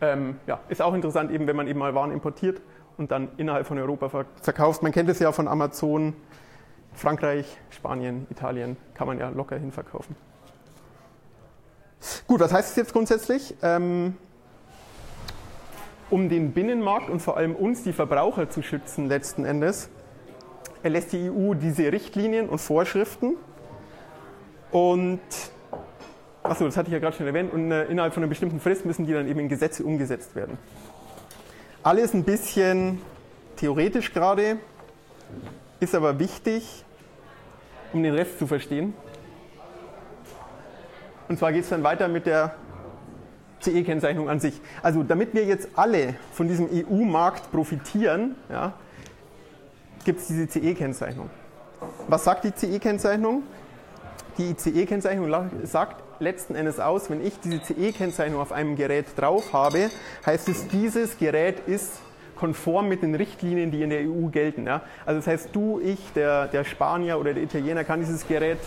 Ähm, 0.00 0.36
ja, 0.46 0.60
ist 0.68 0.82
auch 0.82 0.94
interessant, 0.94 1.30
eben 1.30 1.46
wenn 1.46 1.56
man 1.56 1.68
eben 1.68 1.78
mal 1.78 1.94
Waren 1.94 2.10
importiert 2.10 2.60
und 2.98 3.10
dann 3.10 3.28
innerhalb 3.38 3.66
von 3.66 3.78
Europa 3.78 4.26
verkauft. 4.42 4.82
Man 4.82 4.92
kennt 4.92 5.08
es 5.08 5.18
ja 5.18 5.32
von 5.32 5.48
Amazon, 5.48 6.14
Frankreich, 6.96 7.46
Spanien, 7.70 8.26
Italien 8.30 8.76
kann 8.94 9.06
man 9.06 9.18
ja 9.18 9.28
locker 9.28 9.56
hinverkaufen. 9.56 10.16
Gut, 12.26 12.40
was 12.40 12.52
heißt 12.52 12.70
es 12.70 12.76
jetzt 12.76 12.92
grundsätzlich? 12.92 13.54
Ähm, 13.62 14.16
um 16.10 16.28
den 16.28 16.52
Binnenmarkt 16.52 17.10
und 17.10 17.20
vor 17.20 17.36
allem 17.36 17.54
uns, 17.54 17.82
die 17.82 17.92
Verbraucher, 17.92 18.48
zu 18.48 18.62
schützen 18.62 19.06
letzten 19.06 19.44
Endes, 19.44 19.90
erlässt 20.82 21.12
die 21.12 21.30
EU 21.30 21.54
diese 21.54 21.92
Richtlinien 21.92 22.48
und 22.48 22.58
Vorschriften. 22.58 23.36
Und, 24.70 25.20
achso, 26.42 26.64
das 26.64 26.76
hatte 26.76 26.88
ich 26.88 26.92
ja 26.92 26.98
gerade 26.98 27.16
schon 27.16 27.26
erwähnt, 27.26 27.52
und 27.52 27.70
äh, 27.70 27.84
innerhalb 27.84 28.14
von 28.14 28.22
einer 28.22 28.28
bestimmten 28.28 28.60
Frist 28.60 28.86
müssen 28.86 29.06
die 29.06 29.12
dann 29.12 29.28
eben 29.28 29.40
in 29.40 29.48
Gesetze 29.48 29.84
umgesetzt 29.84 30.34
werden. 30.34 30.58
Alles 31.82 32.14
ein 32.14 32.24
bisschen 32.24 33.00
theoretisch 33.56 34.12
gerade, 34.12 34.58
ist 35.80 35.94
aber 35.94 36.18
wichtig, 36.18 36.84
um 37.92 38.02
den 38.02 38.14
Rest 38.14 38.38
zu 38.38 38.46
verstehen. 38.46 38.94
Und 41.28 41.38
zwar 41.38 41.52
geht 41.52 41.64
es 41.64 41.70
dann 41.70 41.82
weiter 41.82 42.08
mit 42.08 42.26
der 42.26 42.54
CE-Kennzeichnung 43.60 44.28
an 44.28 44.40
sich. 44.40 44.60
Also 44.82 45.02
damit 45.02 45.34
wir 45.34 45.44
jetzt 45.44 45.68
alle 45.74 46.14
von 46.32 46.48
diesem 46.48 46.68
EU-Markt 46.72 47.50
profitieren, 47.50 48.36
ja, 48.50 48.74
gibt 50.04 50.20
es 50.20 50.28
diese 50.28 50.48
CE-Kennzeichnung. 50.48 51.30
Was 52.08 52.24
sagt 52.24 52.44
die 52.44 52.54
CE-Kennzeichnung? 52.54 53.42
Die 54.38 54.56
CE-Kennzeichnung 54.56 55.50
sagt 55.64 56.02
letzten 56.20 56.54
Endes 56.54 56.78
aus, 56.78 57.10
wenn 57.10 57.24
ich 57.24 57.40
diese 57.40 57.62
CE-Kennzeichnung 57.62 58.40
auf 58.40 58.52
einem 58.52 58.76
Gerät 58.76 59.06
drauf 59.16 59.52
habe, 59.52 59.90
heißt 60.24 60.48
es, 60.48 60.68
dieses 60.68 61.18
Gerät 61.18 61.60
ist 61.66 62.00
konform 62.36 62.88
mit 62.88 63.02
den 63.02 63.14
Richtlinien, 63.14 63.70
die 63.70 63.82
in 63.82 63.90
der 63.90 64.00
EU 64.00 64.28
gelten. 64.28 64.66
Ja? 64.66 64.82
Also 65.04 65.18
das 65.18 65.26
heißt, 65.26 65.50
du, 65.52 65.80
ich, 65.80 66.12
der, 66.14 66.46
der 66.46 66.64
Spanier 66.64 67.18
oder 67.18 67.34
der 67.34 67.42
Italiener 67.42 67.82
kann 67.84 68.00
dieses 68.00 68.28
Gerät, 68.28 68.58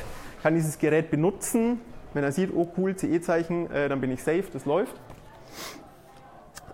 kann 0.44 0.56
dieses 0.56 0.80
Gerät 0.80 1.12
benutzen. 1.12 1.80
Wenn 2.14 2.24
er 2.24 2.32
sieht, 2.32 2.52
oh 2.54 2.68
cool, 2.78 2.96
CE-Zeichen, 2.96 3.72
äh, 3.72 3.88
dann 3.88 4.02
bin 4.02 4.12
ich 4.12 4.24
safe, 4.24 4.46
das 4.52 4.66
läuft. 4.66 4.96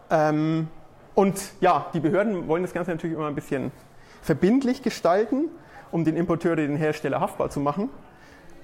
Ähm, 0.09 0.67
und 1.13 1.41
ja, 1.61 1.87
die 1.93 1.99
Behörden 1.99 2.47
wollen 2.47 2.63
das 2.63 2.73
Ganze 2.73 2.91
natürlich 2.91 3.15
immer 3.15 3.27
ein 3.27 3.35
bisschen 3.35 3.71
verbindlich 4.21 4.81
gestalten, 4.81 5.49
um 5.91 6.03
den 6.03 6.15
Importeur 6.15 6.53
oder 6.53 6.65
den 6.65 6.77
Hersteller 6.77 7.19
haftbar 7.19 7.49
zu 7.49 7.59
machen. 7.59 7.89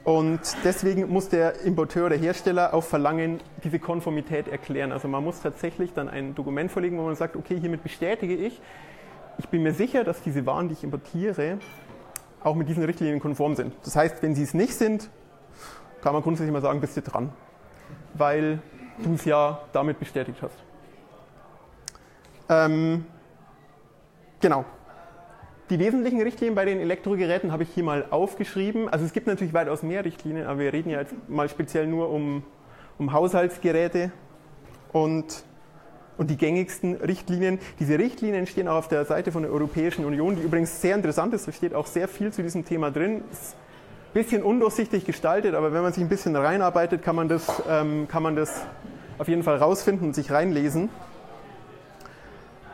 Und 0.04 0.40
deswegen 0.64 1.10
muss 1.10 1.30
der 1.30 1.62
Importeur 1.62 2.08
oder 2.08 2.16
Hersteller 2.16 2.74
auf 2.74 2.88
Verlangen 2.88 3.40
diese 3.64 3.78
Konformität 3.78 4.48
erklären. 4.48 4.92
Also 4.92 5.08
man 5.08 5.24
muss 5.24 5.42
tatsächlich 5.42 5.94
dann 5.94 6.10
ein 6.10 6.34
Dokument 6.34 6.72
vorlegen, 6.72 6.98
wo 6.98 7.04
man 7.04 7.16
sagt, 7.16 7.36
okay, 7.36 7.60
hiermit 7.60 7.84
bestätige 7.84 8.36
ich, 8.36 8.60
ich 9.38 9.48
bin 9.50 9.64
mir 9.64 9.74
sicher, 9.74 10.04
dass 10.04 10.22
diese 10.22 10.46
Waren, 10.46 10.68
die 10.68 10.74
ich 10.74 10.84
importiere, 10.84 11.60
auch 12.44 12.56
mit 12.56 12.68
diesen 12.68 12.84
Richtlinien 12.84 13.20
konform 13.20 13.56
sind. 13.56 13.74
Das 13.84 13.96
heißt, 13.96 14.22
wenn 14.24 14.36
sie 14.36 14.44
es 14.44 14.54
nicht 14.54 14.74
sind, 14.74 15.10
kann 16.02 16.14
man 16.14 16.24
grundsätzlich 16.24 16.52
mal 16.52 16.62
sagen, 16.62 16.82
bist 16.82 16.98
du 16.98 17.02
dran, 17.02 17.32
weil 18.16 18.60
du 19.04 19.14
es 19.14 19.26
ja 19.26 19.62
damit 19.72 20.00
bestätigt 20.00 20.42
hast. 20.42 20.56
Ähm, 22.50 23.06
genau, 24.40 24.66
die 25.72 25.80
wesentlichen 25.80 26.22
Richtlinien 26.22 26.54
bei 26.54 26.66
den 26.66 26.82
Elektrogeräten 26.82 27.54
habe 27.54 27.64
ich 27.64 27.70
hier 27.70 27.86
mal 27.86 28.06
aufgeschrieben. 28.10 28.90
Also 28.90 29.06
es 29.06 29.14
gibt 29.14 29.26
natürlich 29.26 29.54
weitaus 29.54 29.84
mehr 29.84 30.04
Richtlinien, 30.04 30.46
aber 30.46 30.60
wir 30.60 30.74
reden 30.74 30.90
ja 30.90 31.00
jetzt 31.00 31.14
mal 31.30 31.48
speziell 31.48 31.88
nur 31.88 32.10
um, 32.10 32.44
um 33.00 33.14
Haushaltsgeräte 33.14 34.12
und, 34.92 35.46
und 36.18 36.30
die 36.30 36.36
gängigsten 36.36 36.96
Richtlinien. 36.96 37.58
Diese 37.80 37.98
Richtlinien 37.98 38.48
stehen 38.48 38.68
auch 38.68 38.76
auf 38.76 38.90
der 38.90 39.06
Seite 39.06 39.32
von 39.32 39.44
der 39.44 39.52
Europäischen 39.54 40.04
Union, 40.04 40.36
die 40.36 40.42
übrigens 40.42 40.82
sehr 40.82 40.94
interessant 40.94 41.34
ist. 41.34 41.48
Da 41.48 41.54
steht 41.54 41.74
auch 41.74 41.88
sehr 41.88 42.10
viel 42.10 42.34
zu 42.34 42.44
diesem 42.44 42.66
Thema 42.66 42.92
drin. 42.92 43.24
Ist 43.32 43.56
ein 44.10 44.14
bisschen 44.14 44.44
undurchsichtig 44.44 45.06
gestaltet, 45.06 45.56
aber 45.56 45.72
wenn 45.72 45.84
man 45.84 45.94
sich 45.94 46.04
ein 46.04 46.10
bisschen 46.10 46.36
reinarbeitet, 46.36 47.02
kann 47.02 47.16
man 47.16 47.30
das, 47.30 47.48
ähm, 47.70 48.10
kann 48.10 48.24
man 48.24 48.36
das 48.36 48.62
auf 49.20 49.30
jeden 49.30 49.44
Fall 49.44 49.56
rausfinden 49.56 50.10
und 50.10 50.16
sich 50.16 50.32
reinlesen. 50.32 50.90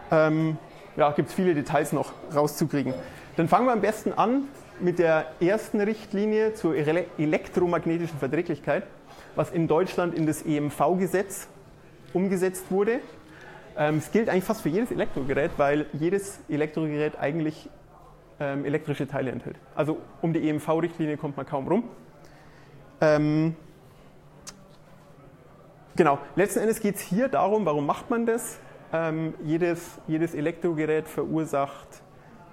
Ähm, 0.09 0.57
ja, 0.97 1.11
gibt 1.11 1.29
es 1.29 1.35
viele 1.35 1.53
Details 1.53 1.93
noch 1.93 2.11
rauszukriegen. 2.35 2.93
Dann 3.37 3.47
fangen 3.47 3.67
wir 3.67 3.73
am 3.73 3.81
besten 3.81 4.13
an 4.13 4.45
mit 4.79 4.99
der 4.99 5.27
ersten 5.39 5.79
Richtlinie 5.79 6.55
zur 6.55 6.75
elektromagnetischen 6.75 8.17
Verträglichkeit, 8.17 8.83
was 9.35 9.51
in 9.51 9.67
Deutschland 9.67 10.15
in 10.15 10.25
das 10.25 10.41
EMV-Gesetz 10.41 11.47
umgesetzt 12.13 12.65
wurde. 12.69 12.99
Ähm, 13.77 13.97
es 13.97 14.11
gilt 14.11 14.27
eigentlich 14.29 14.43
fast 14.43 14.61
für 14.61 14.69
jedes 14.69 14.91
Elektrogerät, 14.91 15.51
weil 15.57 15.85
jedes 15.93 16.39
Elektrogerät 16.49 17.17
eigentlich 17.19 17.69
ähm, 18.39 18.65
elektrische 18.65 19.07
Teile 19.07 19.31
enthält. 19.31 19.57
Also 19.75 19.99
um 20.21 20.33
die 20.33 20.49
EMV-Richtlinie 20.49 21.17
kommt 21.17 21.37
man 21.37 21.45
kaum 21.45 21.67
rum. 21.67 21.83
Ähm, 23.01 23.55
genau, 25.95 26.17
letzten 26.35 26.59
Endes 26.59 26.79
geht 26.79 26.95
es 26.95 27.01
hier 27.01 27.27
darum, 27.27 27.65
warum 27.65 27.85
macht 27.85 28.09
man 28.09 28.25
das? 28.25 28.59
Ähm, 28.93 29.33
jedes, 29.43 29.99
jedes 30.07 30.33
Elektrogerät 30.33 31.07
verursacht 31.07 32.01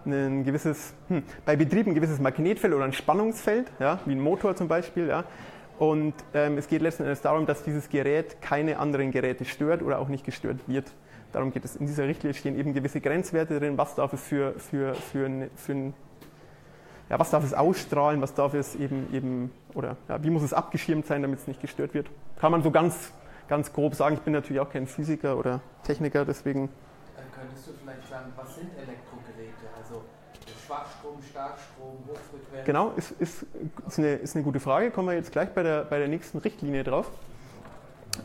ein 0.07 0.45
gewisses, 0.45 0.95
hm, 1.09 1.23
bei 1.45 1.57
Betrieb 1.57 1.87
ein 1.87 1.95
gewisses 1.95 2.19
Magnetfeld 2.21 2.75
oder 2.75 2.85
ein 2.85 2.93
Spannungsfeld, 2.93 3.71
ja, 3.79 4.01
wie 4.05 4.13
ein 4.13 4.21
Motor 4.21 4.55
zum 4.57 4.69
Beispiel. 4.69 5.09
Ja. 5.09 5.25
Und 5.79 6.15
ähm, 6.35 6.59
es 6.59 6.69
geht 6.69 6.83
letzten 6.83 7.05
Endes 7.05 7.21
darum, 7.21 7.47
dass 7.47 7.63
dieses 7.63 7.89
Gerät 7.89 8.41
keine 8.41 8.79
anderen 8.79 9.11
Geräte 9.11 9.45
stört 9.45 9.83
oder 9.83 9.99
auch 9.99 10.09
nicht 10.09 10.25
gestört 10.25 10.61
wird. 10.67 10.93
Darum 11.33 11.53
geht 11.53 11.65
es. 11.65 11.75
In 11.75 11.87
dieser 11.87 12.07
Richtlinie 12.07 12.35
stehen 12.35 12.59
eben 12.59 12.75
gewisse 12.75 13.01
Grenzwerte 13.01 13.59
drin, 13.59 13.77
was 13.77 13.95
darf 13.97 14.13
es 14.13 14.23
für, 14.23 14.53
für, 14.53 14.95
für, 14.95 15.27
ein, 15.27 15.51
für 15.57 15.73
ein, 15.73 15.95
ja, 17.11 17.19
was 17.19 17.31
darf 17.31 17.43
es 17.43 17.55
ausstrahlen, 17.55 18.21
was 18.21 18.35
darf 18.35 18.55
es 18.55 18.77
eben, 18.77 19.09
eben 19.13 19.51
oder 19.75 19.97
ja, 20.09 20.23
wie 20.23 20.31
muss 20.31 20.43
es 20.43 20.53
abgeschirmt 20.53 21.07
sein, 21.07 21.23
damit 21.23 21.41
es 21.41 21.49
nicht 21.49 21.61
gestört 21.61 21.93
wird. 21.93 22.09
Kann 22.39 22.53
man 22.53 22.63
so 22.63 22.71
ganz 22.71 23.13
ganz 23.49 23.73
grob 23.73 23.95
sagen. 23.95 24.15
Ich 24.15 24.23
bin 24.23 24.33
natürlich 24.33 24.61
auch 24.61 24.71
kein 24.71 24.87
Physiker 24.87 25.37
oder 25.37 25.61
Techniker, 25.83 26.25
deswegen. 26.25 26.69
Dann 27.17 27.27
könntest 27.33 27.69
du 27.69 27.73
vielleicht 27.73 28.09
sagen, 28.09 28.33
was 28.37 28.55
sind 28.55 28.71
Elektrogeräte? 28.77 29.67
Also 29.77 30.03
Schwachstrom, 30.67 31.23
Starkstrom, 31.31 31.99
Hochfrequenz? 32.09 32.65
Genau, 32.65 32.93
ist, 32.97 33.13
ist, 33.13 33.47
ist, 33.87 33.99
eine, 33.99 34.15
ist 34.15 34.35
eine 34.35 34.45
gute 34.45 34.61
Frage. 34.61 34.91
Kommen 34.91 35.09
wir 35.09 35.15
jetzt 35.15 35.33
gleich 35.33 35.51
bei 35.51 35.63
der, 35.63 35.85
bei 35.85 35.99
der 35.99 36.09
nächsten 36.09 36.39
Richtlinie 36.39 36.85
drauf. 36.85 37.11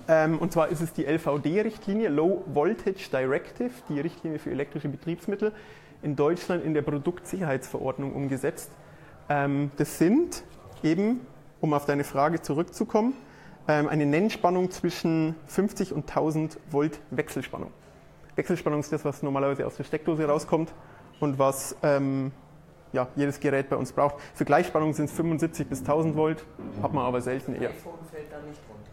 Ähm, 0.08 0.38
und 0.40 0.52
zwar 0.52 0.70
ist 0.70 0.82
es 0.82 0.94
die 0.94 1.06
LVD-Richtlinie, 1.06 2.10
Low 2.10 2.44
Voltage 2.48 3.10
Directive, 3.12 3.72
die 3.90 4.00
Richtlinie 4.00 4.40
für 4.40 4.52
elektrische 4.52 4.88
Betriebsmittel, 4.88 5.52
in 6.02 6.16
Deutschland 6.16 6.64
in 6.64 6.74
der 6.74 6.82
Produktsicherheitsverordnung 6.82 8.14
umgesetzt. 8.14 8.72
Ähm, 9.28 9.72
das 9.78 9.98
sind 9.98 10.44
eben, 10.84 11.22
um 11.60 11.74
auf 11.74 11.86
deine 11.86 12.04
Frage 12.04 12.42
zurückzukommen, 12.42 13.14
eine 13.70 14.06
Nennspannung 14.06 14.72
zwischen 14.72 15.36
50 15.48 15.94
und 15.94 16.10
1000 16.10 16.58
Volt 16.72 17.00
Wechselspannung. 17.12 17.72
Wechselspannung 18.36 18.80
ist 18.80 18.92
das, 18.92 19.06
was 19.06 19.22
normalerweise 19.22 19.68
aus 19.68 19.76
der 19.76 19.84
Steckdose 19.84 20.26
rauskommt 20.26 20.74
und 21.20 21.38
was 21.38 21.76
ähm, 21.84 22.32
ja, 22.94 23.08
jedes 23.16 23.40
Gerät 23.40 23.70
bei 23.70 23.76
uns 23.76 23.92
braucht. 23.92 24.16
Für 24.34 24.46
Gleichspannung 24.46 24.94
sind 24.94 25.06
es 25.06 25.12
75 25.12 25.68
bis 25.68 25.80
1000 25.82 26.16
Volt, 26.16 26.46
hat 26.82 26.94
man 26.94 27.06
aber 27.06 27.22
selten 27.22 27.54
eher. 27.54 27.70
iPhone 27.70 28.00
fällt 28.10 28.32
da 28.32 28.38
nicht 28.48 28.62
drunter? 28.68 28.92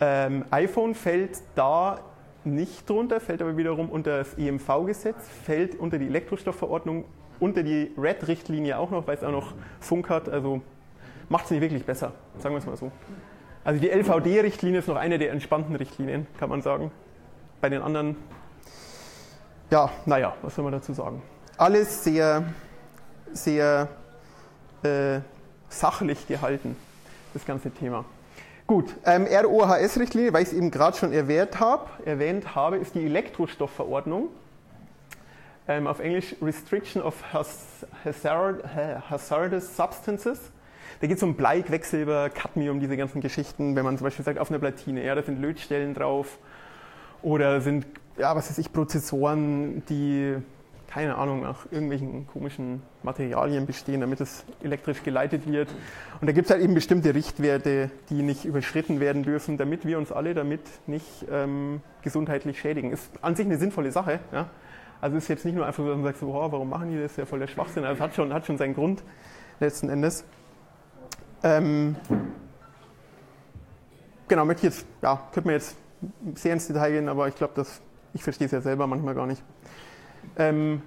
Ähm, 0.00 0.44
iPhone 0.50 0.94
fällt 0.94 1.42
da 1.54 2.00
nicht 2.44 2.88
drunter, 2.88 3.20
fällt 3.20 3.42
aber 3.42 3.56
wiederum 3.56 3.88
unter 3.88 4.18
das 4.18 4.34
EMV-Gesetz, 4.34 5.28
fällt 5.44 5.78
unter 5.80 5.98
die 5.98 6.06
Elektrostoffverordnung, 6.06 7.06
unter 7.40 7.62
die 7.62 7.92
RED-Richtlinie 7.96 8.78
auch 8.78 8.90
noch, 8.90 9.06
weil 9.06 9.16
es 9.16 9.24
auch 9.24 9.32
noch 9.32 9.54
Funk 9.80 10.10
hat. 10.10 10.28
Also 10.28 10.60
macht 11.28 11.46
es 11.46 11.50
nicht 11.50 11.60
wirklich 11.60 11.84
besser, 11.84 12.12
sagen 12.38 12.54
wir 12.54 12.58
es 12.58 12.66
mal 12.66 12.76
so. 12.76 12.92
Also 13.64 13.80
die 13.80 13.88
LVD-Richtlinie 13.88 14.80
ist 14.80 14.88
noch 14.88 14.96
eine 14.96 15.18
der 15.18 15.32
entspannten 15.32 15.74
Richtlinien, 15.74 16.26
kann 16.38 16.50
man 16.50 16.60
sagen. 16.60 16.90
Bei 17.62 17.70
den 17.70 17.80
anderen, 17.80 18.16
ja, 19.70 19.90
naja, 20.04 20.34
was 20.42 20.54
soll 20.54 20.64
man 20.64 20.72
dazu 20.72 20.92
sagen? 20.92 21.22
Alles 21.56 22.04
sehr, 22.04 22.44
sehr 23.32 23.88
äh, 24.82 25.20
sachlich 25.70 26.28
gehalten, 26.28 26.76
das 27.32 27.46
ganze 27.46 27.70
Thema. 27.70 28.04
Gut, 28.66 28.94
ähm, 29.06 29.26
ROHS-Richtlinie, 29.26 30.34
weil 30.34 30.42
ich 30.42 30.48
es 30.48 30.54
eben 30.54 30.70
gerade 30.70 30.96
schon 30.96 31.12
erwähnt 31.12 31.58
habe, 31.58 31.86
erwähnt 32.04 32.54
habe, 32.54 32.76
ist 32.76 32.94
die 32.94 33.06
Elektrostoffverordnung. 33.06 34.28
Ähm, 35.66 35.86
auf 35.86 36.00
Englisch 36.00 36.36
Restriction 36.42 37.02
of 37.02 37.14
Hazard, 37.32 38.62
Hazardous 39.08 39.74
Substances. 39.74 40.38
Da 41.00 41.06
geht 41.06 41.16
es 41.16 41.22
um 41.22 41.34
Blei, 41.34 41.62
Quecksilber, 41.62 42.30
Cadmium, 42.30 42.80
diese 42.80 42.96
ganzen 42.96 43.20
Geschichten. 43.20 43.76
Wenn 43.76 43.84
man 43.84 43.96
zum 43.98 44.04
Beispiel 44.04 44.24
sagt, 44.24 44.38
auf 44.38 44.50
einer 44.50 44.58
Platine, 44.58 45.04
ja, 45.04 45.14
da 45.14 45.22
sind 45.22 45.40
Lötstellen 45.40 45.94
drauf 45.94 46.38
oder 47.22 47.60
sind, 47.60 47.86
ja, 48.16 48.34
was 48.36 48.50
weiß 48.50 48.58
ich, 48.58 48.72
Prozessoren, 48.72 49.82
die, 49.88 50.36
keine 50.86 51.16
Ahnung, 51.16 51.42
nach 51.42 51.66
irgendwelchen 51.70 52.26
komischen 52.28 52.82
Materialien 53.02 53.66
bestehen, 53.66 54.00
damit 54.00 54.20
es 54.20 54.44
elektrisch 54.62 55.02
geleitet 55.02 55.50
wird. 55.50 55.68
Und 56.20 56.26
da 56.26 56.32
gibt 56.32 56.46
es 56.46 56.52
halt 56.52 56.62
eben 56.62 56.74
bestimmte 56.74 57.14
Richtwerte, 57.14 57.90
die 58.10 58.22
nicht 58.22 58.44
überschritten 58.44 59.00
werden 59.00 59.22
dürfen, 59.22 59.56
damit 59.56 59.86
wir 59.86 59.98
uns 59.98 60.12
alle 60.12 60.34
damit 60.34 60.60
nicht 60.86 61.26
ähm, 61.30 61.80
gesundheitlich 62.02 62.60
schädigen. 62.60 62.92
Ist 62.92 63.10
an 63.22 63.34
sich 63.34 63.46
eine 63.46 63.58
sinnvolle 63.58 63.90
Sache. 63.90 64.20
Ja? 64.32 64.48
Also 65.00 65.16
ist 65.16 65.28
jetzt 65.28 65.44
nicht 65.44 65.54
nur 65.54 65.66
einfach 65.66 65.82
so, 65.82 65.88
dass 65.88 65.96
man 65.96 66.04
sagt, 66.04 66.18
so, 66.18 66.28
oh, 66.28 66.52
warum 66.52 66.70
machen 66.70 66.90
die 66.90 66.96
das? 66.96 67.12
Ist 67.12 67.18
ja 67.18 67.26
voll 67.26 67.38
der 67.38 67.46
Schwachsinn. 67.46 67.84
Also 67.84 68.02
hat 68.02 68.14
schon, 68.14 68.32
hat 68.32 68.46
schon 68.46 68.56
seinen 68.56 68.74
Grund 68.74 69.02
letzten 69.60 69.88
Endes. 69.88 70.24
Ähm, 71.44 71.94
genau, 74.26 74.46
möchte 74.46 74.66
jetzt, 74.66 74.86
ja, 75.02 75.28
könnte 75.30 75.46
man 75.46 75.56
jetzt 75.56 75.76
sehr 76.34 76.54
ins 76.54 76.66
Detail 76.66 76.90
gehen, 76.90 77.08
aber 77.08 77.28
ich 77.28 77.34
glaube, 77.34 77.66
ich 78.14 78.24
verstehe 78.24 78.46
es 78.46 78.52
ja 78.52 78.62
selber 78.62 78.86
manchmal 78.86 79.14
gar 79.14 79.26
nicht. 79.26 79.42
Ähm, 80.38 80.80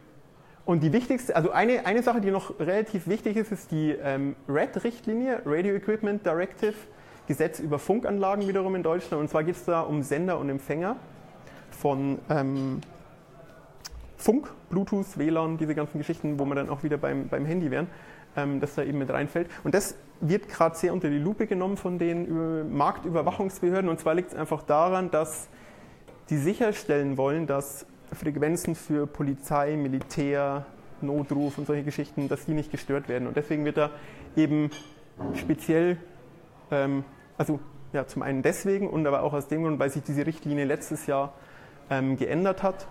und 0.66 0.82
die 0.82 0.92
wichtigste, 0.92 1.36
also 1.36 1.52
eine, 1.52 1.86
eine 1.86 2.02
Sache, 2.02 2.22
die 2.22 2.32
noch 2.32 2.60
relativ 2.60 3.08
wichtig 3.08 3.38
ist, 3.38 3.52
ist 3.52 3.72
die 3.72 3.92
ähm, 3.92 4.36
RED-Richtlinie, 4.50 5.44
Radio 5.46 5.76
Equipment 5.76 6.26
Directive, 6.26 6.74
Gesetz 7.28 7.60
über 7.60 7.78
Funkanlagen 7.78 8.48
wiederum 8.48 8.74
in 8.76 8.82
Deutschland. 8.82 9.22
Und 9.22 9.30
zwar 9.30 9.44
geht 9.44 9.56
es 9.56 9.66
da 9.66 9.82
um 9.82 10.02
Sender 10.02 10.40
und 10.40 10.50
Empfänger 10.50 10.96
von, 11.70 12.18
ähm, 12.30 12.82
Funk, 14.18 14.52
Bluetooth, 14.70 15.18
WLAN, 15.18 15.58
diese 15.58 15.76
ganzen 15.76 16.00
Geschichten, 16.00 16.40
wo 16.40 16.46
wir 16.46 16.56
dann 16.56 16.70
auch 16.70 16.84
wieder 16.84 16.98
beim, 16.98 17.28
beim 17.28 17.46
Handy 17.46 17.72
wären, 17.72 17.88
ähm, 18.38 18.62
das 18.62 18.75
da 18.75 18.84
eben 18.84 19.00
mit 19.00 19.10
reinfällt. 19.10 19.50
Und 19.63 19.75
das 19.75 19.96
wird 20.22 20.48
gerade 20.48 20.75
sehr 20.77 20.94
unter 20.94 21.10
die 21.10 21.20
Lupe 21.20 21.46
genommen 21.46 21.77
von 21.77 22.00
den 22.00 22.75
Marktüberwachungsbehörden. 22.75 23.89
Und 23.89 24.00
zwar 24.00 24.15
liegt 24.15 24.32
es 24.32 24.36
einfach 24.36 24.63
daran, 24.63 25.12
dass 25.12 25.50
die 26.29 26.38
sicherstellen 26.38 27.17
wollen, 27.17 27.48
dass 27.48 27.86
Frequenzen 28.13 28.75
für 28.75 29.06
Polizei, 29.06 29.75
Militär, 29.75 30.65
Notruf 31.01 31.58
und 31.58 31.67
solche 31.67 31.84
Geschichten, 31.84 32.27
dass 32.29 32.46
die 32.46 32.53
nicht 32.53 32.72
gestört 32.72 33.10
werden. 33.10 33.27
Und 33.27 33.38
deswegen 33.38 33.65
wird 33.65 33.77
da 33.77 33.91
eben 34.36 34.72
speziell, 35.36 35.98
ähm, 36.72 37.03
also 37.38 37.60
ja, 37.94 38.08
zum 38.08 38.22
einen 38.22 38.41
deswegen 38.41 38.89
und 38.89 39.06
aber 39.08 39.22
auch 39.24 39.34
aus 39.34 39.48
dem 39.48 39.63
Grund, 39.63 39.79
weil 39.79 39.89
sich 39.89 40.03
diese 40.03 40.25
Richtlinie 40.25 40.65
letztes 40.65 41.06
Jahr 41.06 41.34
ähm, 41.89 42.17
geändert 42.17 42.63
hat. 42.63 42.88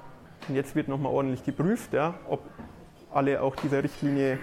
Und 0.49 0.55
jetzt 0.55 0.75
wird 0.77 0.89
nochmal 0.89 1.13
ordentlich 1.13 1.45
geprüft, 1.45 1.93
ja, 1.93 2.15
ob 2.29 2.41
alle 3.13 3.43
auch 3.43 3.57
dieser 3.57 3.83
Richtlinie, 3.83 4.39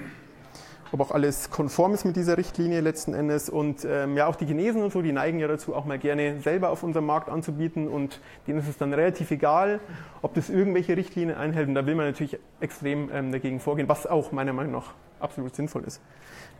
ob 0.93 1.01
auch 1.01 1.11
alles 1.11 1.49
konform 1.49 1.93
ist 1.93 2.05
mit 2.05 2.15
dieser 2.15 2.37
Richtlinie 2.37 2.79
letzten 2.81 3.13
Endes. 3.13 3.49
Und 3.49 3.83
ähm, 3.83 4.15
ja, 4.15 4.27
auch 4.27 4.35
die 4.35 4.45
Chinesen 4.45 4.83
und 4.83 4.93
so, 4.93 5.01
die 5.01 5.11
neigen 5.11 5.39
ja 5.39 5.47
dazu, 5.47 5.75
auch 5.75 5.85
mal 5.85 5.97
gerne 5.97 6.39
selber 6.41 6.69
auf 6.69 6.83
unserem 6.83 7.07
Markt 7.07 7.29
anzubieten. 7.29 7.87
Und 7.87 8.21
denen 8.47 8.59
ist 8.59 8.67
es 8.67 8.77
dann 8.77 8.93
relativ 8.93 9.31
egal, 9.31 9.79
ob 10.21 10.35
das 10.35 10.49
irgendwelche 10.49 10.95
Richtlinien 10.95 11.35
einhält. 11.35 11.67
Und 11.67 11.75
da 11.75 11.85
will 11.85 11.95
man 11.95 12.05
natürlich 12.05 12.37
extrem 12.59 13.09
ähm, 13.11 13.31
dagegen 13.31 13.59
vorgehen, 13.59 13.89
was 13.89 14.05
auch 14.05 14.31
meiner 14.31 14.53
Meinung 14.53 14.73
nach 14.73 14.93
absolut 15.19 15.55
sinnvoll 15.55 15.83
ist. 15.85 15.99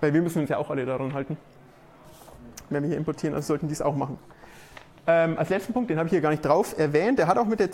Weil 0.02 0.14
wir 0.14 0.22
müssen 0.22 0.40
uns 0.42 0.50
ja 0.50 0.58
auch 0.58 0.72
alle 0.72 0.86
daran 0.86 1.14
halten, 1.14 1.38
wenn 2.70 2.84
wir 2.84 2.90
hier 2.90 2.98
importieren, 2.98 3.36
also 3.36 3.48
sollten 3.48 3.68
die 3.68 3.74
es 3.74 3.82
auch 3.82 3.96
machen. 3.96 4.18
Ähm, 5.06 5.38
als 5.38 5.50
letzten 5.50 5.74
Punkt, 5.74 5.90
den 5.90 5.98
habe 5.98 6.08
ich 6.08 6.12
hier 6.12 6.22
gar 6.22 6.32
nicht 6.32 6.44
drauf 6.44 6.78
erwähnt, 6.80 7.20
der 7.20 7.28
hat 7.28 7.38
auch 7.38 7.46
mit 7.46 7.60
der 7.60 7.72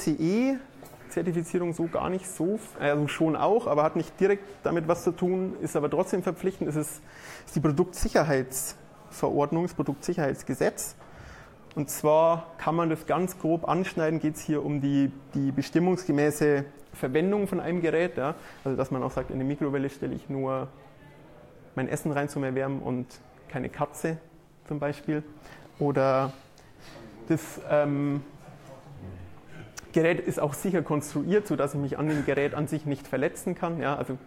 CE-Zertifizierung 1.09 1.73
so 1.73 1.87
gar 1.87 2.09
nicht 2.09 2.27
so, 2.27 2.59
also 2.79 3.07
schon 3.07 3.35
auch, 3.35 3.67
aber 3.67 3.83
hat 3.83 3.95
nicht 3.95 4.19
direkt 4.19 4.43
damit 4.63 4.87
was 4.87 5.03
zu 5.03 5.11
tun, 5.11 5.55
ist 5.61 5.75
aber 5.75 5.89
trotzdem 5.89 6.23
verpflichtend, 6.23 6.69
es 6.69 6.75
ist, 6.75 7.01
ist 7.45 7.55
die 7.55 7.59
Produktsicherheitsverordnung, 7.59 9.63
das 9.63 9.73
Produktsicherheitsgesetz. 9.73 10.95
Und 11.75 11.89
zwar 11.89 12.47
kann 12.57 12.75
man 12.75 12.89
das 12.89 13.05
ganz 13.05 13.39
grob 13.39 13.67
anschneiden, 13.67 14.19
geht 14.19 14.35
es 14.35 14.41
hier 14.41 14.65
um 14.65 14.81
die, 14.81 15.11
die 15.33 15.51
bestimmungsgemäße 15.51 16.65
Verwendung 16.93 17.47
von 17.47 17.59
einem 17.59 17.81
Gerät. 17.81 18.17
Ja? 18.17 18.35
Also 18.63 18.75
dass 18.75 18.91
man 18.91 19.03
auch 19.03 19.11
sagt, 19.11 19.29
in 19.29 19.35
eine 19.35 19.43
Mikrowelle 19.43 19.89
stelle 19.89 20.15
ich 20.15 20.29
nur 20.29 20.67
mein 21.75 21.87
Essen 21.87 22.11
rein 22.11 22.27
zum 22.27 22.43
Erwärmen 22.43 22.81
und 22.81 23.05
keine 23.47 23.69
Katze 23.69 24.17
zum 24.67 24.79
Beispiel. 24.79 25.23
Oder 25.77 26.33
das 27.27 27.61
ähm, 27.69 28.23
Gerät 29.91 30.19
ist 30.19 30.39
auch 30.39 30.53
sicher 30.53 30.81
konstruiert, 30.81 31.47
sodass 31.47 31.73
ich 31.73 31.79
mich 31.79 31.97
an 31.97 32.07
dem 32.07 32.25
Gerät 32.25 32.53
an 32.53 32.67
sich 32.67 32.85
nicht 32.85 33.07
verletzen 33.07 33.55
kann. 33.55 33.79
Ja, 33.79 33.95
also 33.95 34.17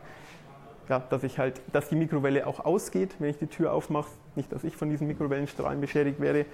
ja, 0.88 0.98
dass 0.98 1.22
ich 1.22 1.38
halt, 1.38 1.60
dass 1.72 1.88
die 1.88 1.96
Mikrowelle 1.96 2.46
auch 2.46 2.64
ausgeht, 2.64 3.16
wenn 3.18 3.30
ich 3.30 3.38
die 3.38 3.46
Tür 3.46 3.72
aufmache, 3.72 4.10
nicht, 4.34 4.52
dass 4.52 4.64
ich 4.64 4.76
von 4.76 4.90
diesen 4.90 5.06
Mikrowellenstrahlen 5.06 5.80
beschädigt 5.80 6.20
werde. 6.20 6.46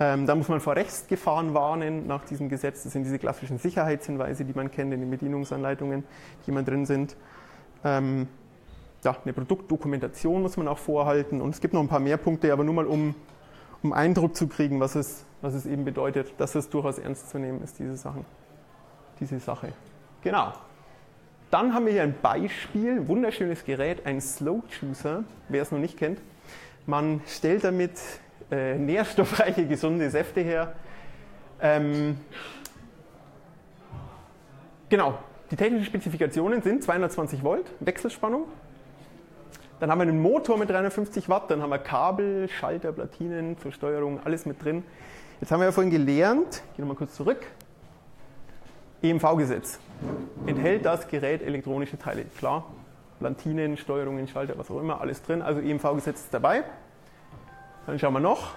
Ähm, 0.00 0.26
da 0.26 0.34
muss 0.34 0.48
man 0.48 0.60
vor 0.60 0.74
Rechtsgefahren 0.74 1.54
warnen 1.54 2.06
nach 2.06 2.24
diesem 2.24 2.48
Gesetz. 2.48 2.82
Das 2.82 2.92
sind 2.92 3.04
diese 3.04 3.18
klassischen 3.18 3.58
Sicherheitshinweise, 3.58 4.44
die 4.44 4.52
man 4.52 4.70
kennt 4.70 4.92
in 4.92 5.00
den 5.00 5.10
Bedienungsanleitungen, 5.10 6.04
die 6.44 6.50
immer 6.50 6.62
drin 6.62 6.86
sind. 6.86 7.16
Ähm, 7.84 8.28
ja, 9.04 9.16
eine 9.22 9.32
Produktdokumentation 9.32 10.42
muss 10.42 10.56
man 10.56 10.66
auch 10.66 10.78
vorhalten 10.78 11.40
und 11.40 11.54
es 11.54 11.60
gibt 11.60 11.74
noch 11.74 11.80
ein 11.80 11.88
paar 11.88 12.00
mehr 12.00 12.16
Punkte, 12.16 12.52
aber 12.52 12.64
nur 12.64 12.74
mal 12.74 12.86
um, 12.86 13.14
um 13.82 13.92
Eindruck 13.92 14.34
zu 14.34 14.48
kriegen, 14.48 14.80
was 14.80 14.94
es, 14.94 15.26
was 15.42 15.54
es 15.54 15.66
eben 15.66 15.84
bedeutet, 15.84 16.32
dass 16.38 16.54
es 16.54 16.70
durchaus 16.70 16.98
ernst 16.98 17.28
zu 17.28 17.38
nehmen 17.38 17.62
ist, 17.62 17.78
diese 17.78 17.96
Sachen, 17.96 18.24
diese 19.20 19.38
Sache. 19.38 19.72
Genau. 20.22 20.52
Dann 21.50 21.72
haben 21.72 21.86
wir 21.86 21.92
hier 21.92 22.02
ein 22.02 22.14
Beispiel, 22.20 23.06
wunderschönes 23.06 23.64
Gerät, 23.64 24.06
ein 24.06 24.20
Slow 24.20 24.62
Juicer, 24.80 25.24
wer 25.48 25.62
es 25.62 25.70
noch 25.70 25.78
nicht 25.78 25.96
kennt. 25.96 26.20
Man 26.86 27.20
stellt 27.26 27.64
damit 27.64 27.92
äh, 28.50 28.76
nährstoffreiche, 28.76 29.66
gesunde 29.66 30.10
Säfte 30.10 30.40
her. 30.40 30.72
Ähm, 31.60 32.18
genau, 34.88 35.18
die 35.50 35.56
technischen 35.56 35.86
Spezifikationen 35.86 36.62
sind 36.62 36.82
220 36.82 37.42
Volt, 37.44 37.66
Wechselspannung, 37.80 38.46
dann 39.80 39.90
haben 39.90 39.98
wir 39.98 40.08
einen 40.08 40.20
Motor 40.20 40.56
mit 40.56 40.70
350 40.70 41.28
Watt, 41.28 41.50
dann 41.50 41.60
haben 41.60 41.70
wir 41.70 41.78
Kabel, 41.78 42.48
Schalter, 42.48 42.92
Platinen 42.92 43.58
zur 43.58 43.72
Steuerung, 43.72 44.20
alles 44.24 44.46
mit 44.46 44.64
drin. 44.64 44.84
Jetzt 45.40 45.52
haben 45.52 45.60
wir 45.60 45.66
ja 45.66 45.72
vorhin 45.72 45.90
gelernt, 45.90 46.62
ich 46.70 46.76
gehe 46.76 46.84
nochmal 46.84 46.96
kurz 46.96 47.14
zurück, 47.14 47.46
EMV-Gesetz. 49.04 49.78
Enthält 50.46 50.86
das 50.86 51.06
Gerät 51.08 51.42
elektronische 51.42 51.98
Teile? 51.98 52.24
Klar, 52.38 52.64
Platinen, 53.18 53.76
Steuerungen, 53.76 54.26
Schalter, 54.28 54.56
was 54.56 54.70
auch 54.70 54.80
immer, 54.80 55.00
alles 55.02 55.22
drin. 55.22 55.42
Also 55.42 55.60
EMV-Gesetz 55.60 56.20
ist 56.20 56.34
dabei. 56.34 56.64
Dann 57.86 57.98
schauen 57.98 58.14
wir 58.14 58.20
noch. 58.20 58.54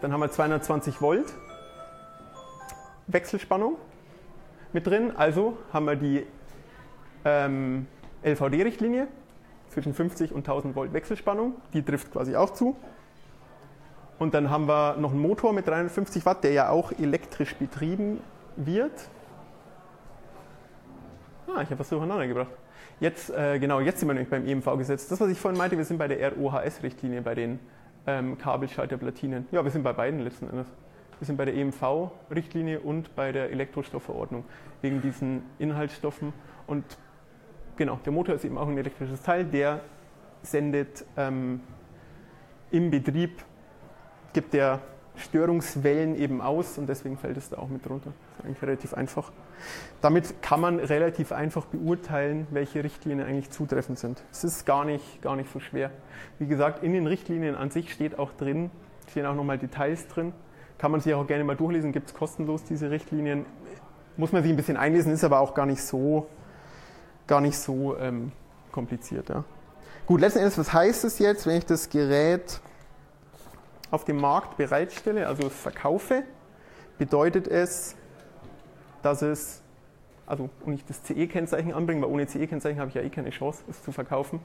Dann 0.00 0.12
haben 0.12 0.20
wir 0.20 0.30
220 0.30 1.00
Volt 1.00 1.32
Wechselspannung 3.06 3.76
mit 4.72 4.88
drin. 4.88 5.12
Also 5.16 5.56
haben 5.72 5.86
wir 5.86 5.94
die 5.94 6.26
ähm, 7.24 7.86
LVD-Richtlinie 8.24 9.06
zwischen 9.68 9.94
50 9.94 10.32
und 10.32 10.40
1000 10.40 10.74
Volt 10.74 10.92
Wechselspannung. 10.92 11.54
Die 11.72 11.82
trifft 11.82 12.12
quasi 12.12 12.34
auch 12.34 12.50
zu. 12.50 12.76
Und 14.18 14.34
dann 14.34 14.50
haben 14.50 14.66
wir 14.66 14.96
noch 14.96 15.12
einen 15.12 15.20
Motor 15.20 15.52
mit 15.52 15.68
350 15.68 16.26
Watt, 16.26 16.42
der 16.42 16.52
ja 16.52 16.70
auch 16.70 16.90
elektrisch 16.90 17.54
betrieben 17.54 18.20
wird. 18.56 18.92
Ah, 21.48 21.62
ich 21.62 21.70
habe 21.70 21.78
was 21.78 21.88
durcheinander 21.88 22.26
gebracht. 22.26 22.50
Jetzt, 22.98 23.30
äh, 23.30 23.58
genau, 23.58 23.80
jetzt 23.80 24.00
sind 24.00 24.08
wir 24.08 24.14
nämlich 24.14 24.30
beim 24.30 24.46
EMV-Gesetz. 24.46 25.06
Das, 25.06 25.20
was 25.20 25.30
ich 25.30 25.38
vorhin 25.38 25.56
meinte, 25.56 25.76
wir 25.76 25.84
sind 25.84 25.98
bei 25.98 26.08
der 26.08 26.32
ROHS-Richtlinie, 26.32 27.22
bei 27.22 27.34
den 27.34 27.60
ähm, 28.06 28.36
Kabelschalterplatinen. 28.36 29.46
Ja, 29.52 29.62
wir 29.62 29.70
sind 29.70 29.82
bei 29.82 29.92
beiden 29.92 30.20
letzten 30.20 30.48
Endes. 30.50 30.66
Wir 31.18 31.26
sind 31.26 31.36
bei 31.36 31.44
der 31.44 31.54
EMV-Richtlinie 31.54 32.80
und 32.80 33.14
bei 33.14 33.32
der 33.32 33.50
Elektrostoffverordnung 33.50 34.44
wegen 34.82 35.00
diesen 35.00 35.42
Inhaltsstoffen. 35.58 36.32
Und 36.66 36.84
genau, 37.76 37.98
der 38.04 38.12
Motor 38.12 38.34
ist 38.34 38.44
eben 38.44 38.58
auch 38.58 38.68
ein 38.68 38.76
elektrisches 38.76 39.22
Teil, 39.22 39.44
der 39.44 39.80
sendet 40.42 41.04
ähm, 41.16 41.60
im 42.70 42.90
Betrieb, 42.90 43.44
gibt 44.32 44.52
der 44.52 44.80
Störungswellen 45.16 46.16
eben 46.16 46.40
aus 46.40 46.76
und 46.76 46.88
deswegen 46.88 47.16
fällt 47.16 47.36
es 47.36 47.50
da 47.50 47.58
auch 47.58 47.68
mit 47.68 47.88
runter. 47.88 48.12
Das 48.12 48.38
ist 48.38 48.44
eigentlich 48.44 48.62
relativ 48.62 48.94
einfach. 48.94 49.32
Damit 50.02 50.42
kann 50.42 50.60
man 50.60 50.78
relativ 50.78 51.32
einfach 51.32 51.66
beurteilen, 51.66 52.46
welche 52.50 52.84
Richtlinien 52.84 53.26
eigentlich 53.26 53.50
zutreffend 53.50 53.98
sind. 53.98 54.22
Es 54.30 54.44
ist 54.44 54.66
gar 54.66 54.84
nicht, 54.84 55.22
gar 55.22 55.36
nicht 55.36 55.52
so 55.52 55.58
schwer. 55.58 55.90
Wie 56.38 56.46
gesagt, 56.46 56.82
in 56.82 56.92
den 56.92 57.06
Richtlinien 57.06 57.54
an 57.54 57.70
sich 57.70 57.92
steht 57.92 58.18
auch 58.18 58.32
drin, 58.32 58.70
stehen 59.10 59.26
auch 59.26 59.34
nochmal 59.34 59.58
Details 59.58 60.06
drin. 60.08 60.32
Kann 60.78 60.90
man 60.90 61.00
sich 61.00 61.14
auch 61.14 61.26
gerne 61.26 61.44
mal 61.44 61.56
durchlesen, 61.56 61.92
gibt 61.92 62.08
es 62.08 62.14
kostenlos 62.14 62.64
diese 62.64 62.90
Richtlinien. 62.90 63.46
Muss 64.16 64.32
man 64.32 64.42
sich 64.42 64.52
ein 64.52 64.56
bisschen 64.56 64.76
einlesen, 64.76 65.12
ist 65.12 65.24
aber 65.24 65.40
auch 65.40 65.54
gar 65.54 65.66
nicht 65.66 65.82
so, 65.82 66.26
gar 67.26 67.40
nicht 67.40 67.58
so 67.58 67.96
ähm, 67.96 68.32
kompliziert. 68.72 69.28
Ja. 69.30 69.44
Gut, 70.06 70.20
letzten 70.20 70.40
Endes, 70.40 70.58
was 70.58 70.72
heißt 70.72 71.04
es 71.04 71.18
jetzt, 71.18 71.46
wenn 71.46 71.56
ich 71.56 71.66
das 71.66 71.88
Gerät 71.88 72.60
auf 73.90 74.04
dem 74.04 74.18
Markt 74.18 74.56
bereitstelle, 74.56 75.26
also 75.26 75.48
verkaufe, 75.48 76.22
bedeutet 76.98 77.48
es, 77.48 77.96
dass 79.02 79.22
es, 79.22 79.62
also 80.26 80.50
und 80.64 80.74
ich 80.74 80.84
das 80.84 81.02
CE-Kennzeichen 81.04 81.72
anbringe, 81.72 82.02
weil 82.02 82.10
ohne 82.10 82.26
CE-Kennzeichen 82.26 82.78
habe 82.78 82.88
ich 82.88 82.94
ja 82.94 83.02
eh 83.02 83.10
keine 83.10 83.30
Chance, 83.30 83.62
es 83.68 83.82
zu 83.82 83.92
verkaufen, 83.92 84.40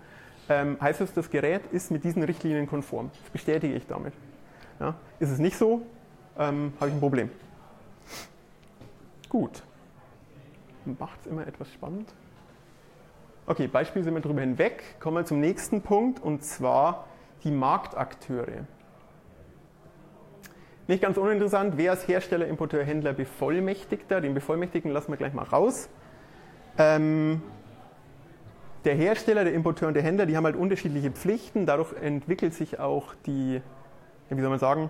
ähm, 0.50 0.78
heißt 0.82 1.02
es, 1.02 1.14
das 1.14 1.30
Gerät 1.30 1.62
ist 1.72 1.92
mit 1.92 2.04
diesen 2.04 2.24
Richtlinien 2.24 2.68
konform. 2.68 3.12
Das 3.22 3.32
bestätige 3.32 3.74
ich 3.74 3.88
damit. 3.88 4.14
Ja. 4.80 4.96
Ist 5.20 5.30
es 5.30 5.40
nicht 5.40 5.58
so, 5.58 5.82
ähm, 6.38 6.74
habe 6.80 6.90
ich 6.90 6.96
ein 6.96 7.00
Problem. 7.00 7.30
Gut. 9.30 9.64
Macht 11.00 11.20
es 11.22 11.28
immer 11.28 11.46
etwas 11.46 11.72
spannend. 11.72 12.12
Okay, 13.46 13.68
Beispiel 13.68 14.04
sind 14.04 14.14
wir 14.14 14.22
drüber 14.22 14.42
hinweg. 14.42 14.84
Kommen 15.00 15.18
wir 15.18 15.26
zum 15.26 15.40
nächsten 15.40 15.82
Punkt 15.82 16.22
und 16.22 16.44
zwar 16.44 17.06
die 17.44 17.52
Marktakteure. 17.52 18.66
Nicht 20.92 21.02
ganz 21.02 21.16
uninteressant, 21.16 21.78
wer 21.78 21.92
als 21.92 22.06
Hersteller, 22.06 22.48
Importeur, 22.48 22.84
Händler 22.84 23.14
Bevollmächtigter, 23.14 24.20
den 24.20 24.34
Bevollmächtigten 24.34 24.92
lassen 24.92 25.10
wir 25.10 25.16
gleich 25.16 25.32
mal 25.32 25.46
raus. 25.46 25.88
Ähm, 26.78 27.42
der 28.84 28.96
Hersteller, 28.96 29.46
der 29.46 29.54
Importeur 29.54 29.88
und 29.88 29.94
der 29.94 30.04
Händler, 30.04 30.26
die 30.26 30.36
haben 30.36 30.44
halt 30.44 30.58
unterschiedliche 30.58 31.10
Pflichten, 31.10 31.66
dadurch 31.66 31.94
entwickelt 31.94 32.54
sich 32.54 32.82
auch 32.82 33.16
die, 33.26 33.62
wie 34.30 34.42
soll 34.42 34.50
man 34.50 34.60
sagen, 34.60 34.90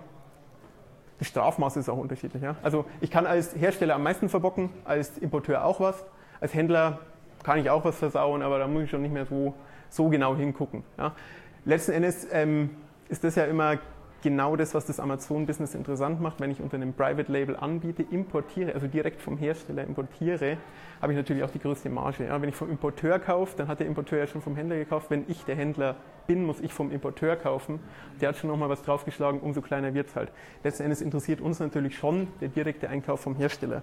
das 1.20 1.28
Strafmaß 1.28 1.76
ist 1.76 1.88
auch 1.88 1.98
unterschiedlich. 1.98 2.42
Ja? 2.42 2.56
Also 2.64 2.84
ich 3.00 3.12
kann 3.12 3.24
als 3.24 3.54
Hersteller 3.54 3.94
am 3.94 4.02
meisten 4.02 4.28
verbocken, 4.28 4.70
als 4.84 5.18
Importeur 5.18 5.64
auch 5.64 5.78
was, 5.78 6.04
als 6.40 6.52
Händler 6.52 6.98
kann 7.44 7.60
ich 7.60 7.70
auch 7.70 7.84
was 7.84 7.94
versauen, 7.94 8.42
aber 8.42 8.58
da 8.58 8.66
muss 8.66 8.82
ich 8.82 8.90
schon 8.90 9.02
nicht 9.02 9.14
mehr 9.14 9.26
so, 9.26 9.54
so 9.88 10.08
genau 10.08 10.34
hingucken. 10.34 10.82
Ja. 10.98 11.12
Letzten 11.64 11.92
Endes 11.92 12.26
ähm, 12.32 12.70
ist 13.08 13.22
das 13.22 13.36
ja 13.36 13.44
immer 13.44 13.78
genau 14.22 14.56
das, 14.56 14.74
was 14.74 14.86
das 14.86 15.00
Amazon-Business 15.00 15.74
interessant 15.74 16.20
macht. 16.20 16.40
Wenn 16.40 16.50
ich 16.50 16.60
unter 16.60 16.76
einem 16.76 16.94
Private 16.94 17.30
Label 17.30 17.56
anbiete, 17.56 18.02
importiere, 18.02 18.74
also 18.74 18.86
direkt 18.86 19.20
vom 19.20 19.36
Hersteller 19.36 19.84
importiere, 19.84 20.56
habe 21.02 21.12
ich 21.12 21.16
natürlich 21.16 21.42
auch 21.42 21.50
die 21.50 21.58
größte 21.58 21.90
Marge. 21.90 22.26
Ja, 22.26 22.40
wenn 22.40 22.48
ich 22.48 22.54
vom 22.54 22.70
Importeur 22.70 23.18
kaufe, 23.18 23.56
dann 23.56 23.68
hat 23.68 23.80
der 23.80 23.86
Importeur 23.86 24.20
ja 24.20 24.26
schon 24.26 24.40
vom 24.40 24.56
Händler 24.56 24.76
gekauft. 24.76 25.10
Wenn 25.10 25.24
ich 25.28 25.44
der 25.44 25.56
Händler 25.56 25.96
bin, 26.26 26.44
muss 26.44 26.60
ich 26.60 26.72
vom 26.72 26.90
Importeur 26.90 27.36
kaufen. 27.36 27.80
Der 28.20 28.30
hat 28.30 28.36
schon 28.36 28.48
nochmal 28.48 28.68
was 28.68 28.82
draufgeschlagen, 28.82 29.40
umso 29.40 29.60
kleiner 29.60 29.92
wird 29.94 30.08
es 30.08 30.16
halt. 30.16 30.30
Letzten 30.62 30.84
Endes 30.84 31.02
interessiert 31.02 31.40
uns 31.40 31.58
natürlich 31.58 31.96
schon 31.96 32.28
der 32.40 32.48
direkte 32.48 32.88
Einkauf 32.88 33.20
vom 33.20 33.34
Hersteller. 33.34 33.82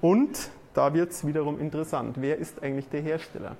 Und 0.00 0.50
da 0.74 0.94
wird 0.94 1.10
es 1.10 1.26
wiederum 1.26 1.58
interessant. 1.58 2.16
Wer 2.20 2.36
ist 2.36 2.62
eigentlich 2.62 2.88
der 2.88 3.00
Hersteller? 3.00 3.56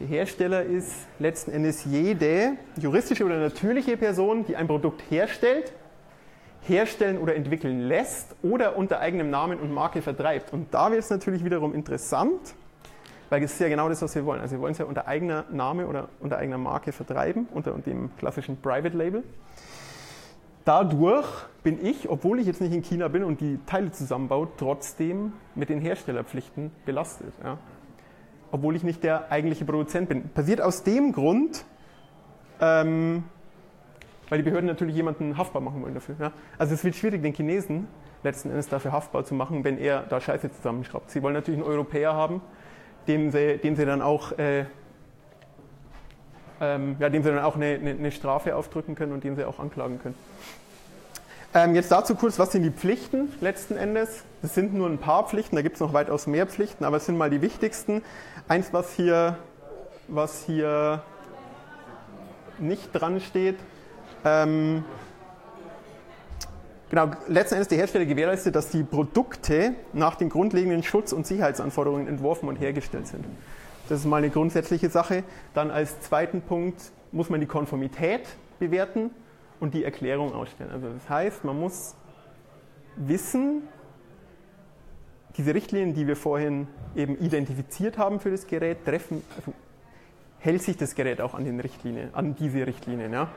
Der 0.00 0.06
Hersteller 0.06 0.62
ist 0.62 0.92
letzten 1.18 1.50
Endes 1.50 1.84
jede 1.84 2.52
juristische 2.76 3.22
oder 3.22 3.38
natürliche 3.38 3.98
Person, 3.98 4.46
die 4.46 4.56
ein 4.56 4.66
Produkt 4.66 5.02
herstellt, 5.10 5.74
herstellen 6.62 7.18
oder 7.18 7.36
entwickeln 7.36 7.80
lässt 7.80 8.34
oder 8.42 8.76
unter 8.76 9.00
eigenem 9.00 9.28
Namen 9.28 9.58
und 9.58 9.74
Marke 9.74 10.00
vertreibt. 10.00 10.54
Und 10.54 10.72
da 10.72 10.90
wird 10.90 11.00
es 11.00 11.10
natürlich 11.10 11.44
wiederum 11.44 11.74
interessant, 11.74 12.54
weil 13.28 13.42
es 13.42 13.52
ist 13.52 13.60
ja 13.60 13.68
genau 13.68 13.90
das, 13.90 14.00
was 14.00 14.14
wir 14.14 14.24
wollen. 14.24 14.40
Also 14.40 14.56
wir 14.56 14.62
wollen 14.62 14.72
es 14.72 14.78
ja 14.78 14.86
unter 14.86 15.06
eigener 15.06 15.44
Name 15.50 15.86
oder 15.86 16.08
unter 16.20 16.38
eigener 16.38 16.58
Marke 16.58 16.92
vertreiben, 16.92 17.46
unter 17.52 17.72
dem 17.72 18.08
klassischen 18.16 18.56
Private 18.56 18.96
Label. 18.96 19.22
Dadurch 20.64 21.28
bin 21.62 21.84
ich, 21.84 22.08
obwohl 22.08 22.40
ich 22.40 22.46
jetzt 22.46 22.62
nicht 22.62 22.72
in 22.72 22.82
China 22.82 23.08
bin 23.08 23.22
und 23.22 23.42
die 23.42 23.58
Teile 23.66 23.92
zusammenbaue, 23.92 24.48
trotzdem 24.56 25.34
mit 25.54 25.68
den 25.68 25.82
Herstellerpflichten 25.82 26.70
belastet. 26.86 27.34
Ja 27.44 27.58
obwohl 28.52 28.76
ich 28.76 28.82
nicht 28.82 29.02
der 29.04 29.30
eigentliche 29.30 29.64
Produzent 29.64 30.08
bin. 30.08 30.28
Passiert 30.30 30.60
aus 30.60 30.82
dem 30.82 31.12
Grund, 31.12 31.64
ähm, 32.60 33.24
weil 34.28 34.38
die 34.38 34.44
Behörden 34.44 34.66
natürlich 34.66 34.94
jemanden 34.94 35.36
haftbar 35.36 35.62
machen 35.62 35.82
wollen 35.82 35.94
dafür. 35.94 36.16
Ja? 36.18 36.32
Also 36.58 36.74
es 36.74 36.84
wird 36.84 36.94
schwierig, 36.94 37.22
den 37.22 37.34
Chinesen 37.34 37.88
letzten 38.22 38.50
Endes 38.50 38.68
dafür 38.68 38.92
haftbar 38.92 39.24
zu 39.24 39.34
machen, 39.34 39.64
wenn 39.64 39.78
er 39.78 40.02
da 40.02 40.20
Scheiße 40.20 40.52
zusammenschraubt. 40.52 41.10
Sie 41.10 41.22
wollen 41.22 41.34
natürlich 41.34 41.60
einen 41.60 41.68
Europäer 41.68 42.14
haben, 42.14 42.40
dem 43.08 43.30
sie, 43.30 43.58
dem 43.58 43.76
sie 43.76 43.86
dann 43.86 44.02
auch, 44.02 44.38
äh, 44.38 44.66
ähm, 46.60 46.96
ja, 46.98 47.08
dem 47.08 47.22
sie 47.22 47.30
dann 47.30 47.38
auch 47.38 47.56
eine, 47.56 47.66
eine, 47.66 47.90
eine 47.90 48.12
Strafe 48.12 48.54
aufdrücken 48.56 48.94
können 48.94 49.12
und 49.12 49.24
den 49.24 49.36
sie 49.36 49.44
auch 49.44 49.58
anklagen 49.58 50.00
können. 50.00 50.14
Ähm, 51.52 51.74
jetzt 51.74 51.90
dazu 51.90 52.14
kurz, 52.14 52.38
was 52.38 52.52
sind 52.52 52.62
die 52.62 52.70
Pflichten 52.70 53.32
letzten 53.40 53.76
Endes? 53.76 54.22
Das 54.40 54.54
sind 54.54 54.72
nur 54.72 54.88
ein 54.88 54.98
paar 54.98 55.26
Pflichten, 55.26 55.56
da 55.56 55.62
gibt 55.62 55.74
es 55.74 55.80
noch 55.80 55.92
weitaus 55.92 56.28
mehr 56.28 56.46
Pflichten, 56.46 56.84
aber 56.84 56.98
es 56.98 57.06
sind 57.06 57.18
mal 57.18 57.28
die 57.28 57.42
wichtigsten. 57.42 58.02
Eins, 58.46 58.72
was 58.72 58.92
hier, 58.94 59.36
was 60.06 60.44
hier 60.44 61.02
nicht 62.60 62.92
dran 62.92 63.20
steht, 63.20 63.56
ähm, 64.24 64.84
Genau, 66.90 67.08
letzten 67.28 67.54
Endes 67.54 67.68
der 67.68 67.78
Hersteller 67.78 68.04
gewährleistet, 68.04 68.56
dass 68.56 68.70
die 68.70 68.82
Produkte 68.82 69.74
nach 69.92 70.16
den 70.16 70.28
grundlegenden 70.28 70.82
Schutz- 70.82 71.12
und 71.12 71.24
Sicherheitsanforderungen 71.24 72.08
entworfen 72.08 72.48
und 72.48 72.56
hergestellt 72.56 73.06
sind. 73.06 73.24
Das 73.88 74.00
ist 74.00 74.06
mal 74.06 74.16
eine 74.16 74.30
grundsätzliche 74.30 74.90
Sache. 74.90 75.22
Dann 75.54 75.70
als 75.70 76.00
zweiten 76.00 76.42
Punkt 76.42 76.82
muss 77.12 77.30
man 77.30 77.38
die 77.38 77.46
Konformität 77.46 78.22
bewerten 78.58 79.10
und 79.60 79.74
die 79.74 79.84
Erklärung 79.84 80.34
ausstellen. 80.34 80.70
Also 80.70 80.88
das 80.88 81.08
heißt, 81.08 81.44
man 81.44 81.60
muss 81.60 81.94
wissen, 82.96 83.62
diese 85.36 85.54
Richtlinien, 85.54 85.94
die 85.94 86.06
wir 86.06 86.16
vorhin 86.16 86.66
eben 86.96 87.16
identifiziert 87.18 87.98
haben 87.98 88.20
für 88.20 88.30
das 88.30 88.46
Gerät, 88.46 88.84
treffen, 88.84 89.22
also 89.36 89.52
hält 90.40 90.62
sich 90.62 90.76
das 90.76 90.94
Gerät 90.94 91.20
auch 91.20 91.34
an 91.34 91.44
den 91.44 91.60
Richtlinien, 91.60 92.14
an 92.14 92.34
diese 92.34 92.66
Richtlinien. 92.66 93.12
Ja? 93.12 93.28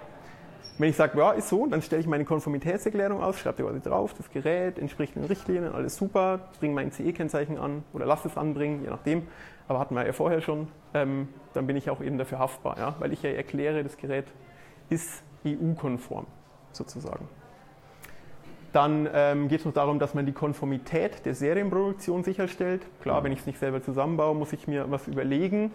Wenn 0.80 0.90
ich 0.90 0.96
sage, 0.96 1.20
ja, 1.20 1.32
ist 1.32 1.50
so, 1.50 1.68
dann 1.68 1.82
stelle 1.82 2.02
ich 2.02 2.08
meine 2.08 2.26
Konformitätserklärung 2.26 3.22
aus, 3.22 3.38
schreibe 3.38 3.58
die 3.58 3.64
quasi 3.64 3.82
drauf, 3.82 4.14
das 4.16 4.30
Gerät 4.32 4.80
entspricht 4.80 5.16
den 5.16 5.26
Richtlinien, 5.26 5.72
alles 5.72 5.96
super, 5.96 6.50
bringe 6.60 6.74
mein 6.74 6.92
CE-Kennzeichen 6.92 7.60
an 7.60 7.84
oder 7.94 8.06
lasse 8.06 8.28
es 8.28 8.38
anbringen, 8.38 8.82
je 8.84 8.90
nachdem. 8.90 9.28
Aber 9.68 9.80
hatten 9.80 9.96
wir 9.96 10.06
ja 10.06 10.14
vorher 10.14 10.42
schon, 10.42 10.68
ähm, 10.94 11.28
dann 11.54 11.68
bin 11.68 11.76
ich 11.76 11.90
auch 11.90 12.02
eben 12.02 12.18
dafür 12.18 12.40
haftbar, 12.40 12.78
ja? 12.80 12.96
weil 13.00 13.14
ich 13.14 13.22
ja 13.22 13.30
erkläre, 13.30 13.84
das 13.84 13.98
Gerät 13.98 14.26
ist 14.90 15.24
EU-konform 15.46 16.26
sozusagen. 16.72 17.28
Dann 18.74 19.08
ähm, 19.14 19.50
geht 19.50 19.60
es 19.60 19.66
noch 19.66 19.74
darum, 19.74 20.00
dass 20.00 20.16
man 20.16 20.26
die 20.26 20.32
Konformität 20.32 21.26
der 21.26 21.36
Serienproduktion 21.36 22.24
sicherstellt. 22.24 22.82
Klar, 23.02 23.24
wenn 23.24 23.32
ich 23.32 23.40
es 23.40 23.46
nicht 23.46 23.60
selber 23.60 23.84
zusammenbaue, 23.84 24.34
muss 24.34 24.52
ich 24.52 24.68
mir 24.68 24.90
was 24.90 25.08
überlegen. 25.08 25.72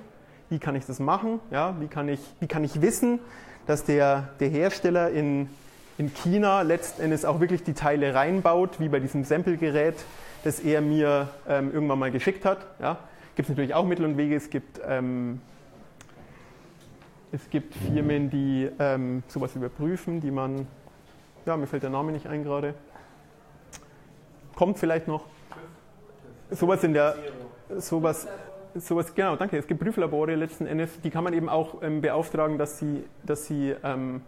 Wie 0.50 0.58
kann 0.58 0.74
ich 0.74 0.84
das 0.84 0.98
machen? 0.98 1.38
Ja, 1.52 1.76
wie, 1.78 1.86
kann 1.86 2.08
ich, 2.08 2.20
wie 2.40 2.48
kann 2.48 2.64
ich 2.64 2.82
wissen, 2.82 3.20
dass 3.66 3.84
der, 3.84 4.30
der 4.40 4.48
Hersteller 4.48 5.10
in, 5.10 5.48
in 5.96 6.12
China 6.12 6.62
letzten 6.62 7.02
Endes 7.02 7.24
auch 7.24 7.38
wirklich 7.38 7.62
die 7.62 7.74
Teile 7.74 8.14
reinbaut, 8.14 8.80
wie 8.80 8.88
bei 8.88 8.98
diesem 8.98 9.22
Sample-Gerät, 9.22 9.96
das 10.42 10.58
er 10.58 10.80
mir 10.80 11.28
ähm, 11.48 11.72
irgendwann 11.72 12.00
mal 12.00 12.10
geschickt 12.10 12.44
hat. 12.44 12.66
Ja, 12.80 12.98
gibt 13.36 13.48
es 13.48 13.50
natürlich 13.50 13.74
auch 13.74 13.84
Mittel 13.84 14.06
und 14.06 14.16
Wege. 14.16 14.34
Es 14.34 14.50
gibt 14.50 14.80
ähm, 14.84 15.40
es 17.32 17.50
gibt 17.50 17.74
Firmen, 17.74 18.30
die 18.30 18.68
ähm, 18.78 19.22
sowas 19.28 19.54
überprüfen, 19.54 20.20
die 20.20 20.30
man, 20.30 20.66
ja, 21.46 21.56
mir 21.56 21.66
fällt 21.66 21.82
der 21.82 21.90
Name 21.90 22.12
nicht 22.12 22.26
ein 22.26 22.42
gerade. 22.42 22.74
Kommt 24.54 24.78
vielleicht 24.78 25.08
noch. 25.08 25.24
Sowas 26.50 26.82
in 26.84 26.94
der, 26.94 27.16
sowas, 27.76 28.26
sowas, 28.74 29.14
genau, 29.14 29.36
danke. 29.36 29.58
Es 29.58 29.66
gibt 29.66 29.80
Prüflabore 29.80 30.34
letzten 30.34 30.66
Endes, 30.66 31.00
die 31.02 31.10
kann 31.10 31.24
man 31.24 31.34
eben 31.34 31.48
auch 31.48 31.82
ähm, 31.82 32.00
beauftragen, 32.00 32.56
dass 32.56 32.78
sie, 32.78 33.04
dass 33.22 33.46
sie 33.46 33.74
ähm, 33.84 34.22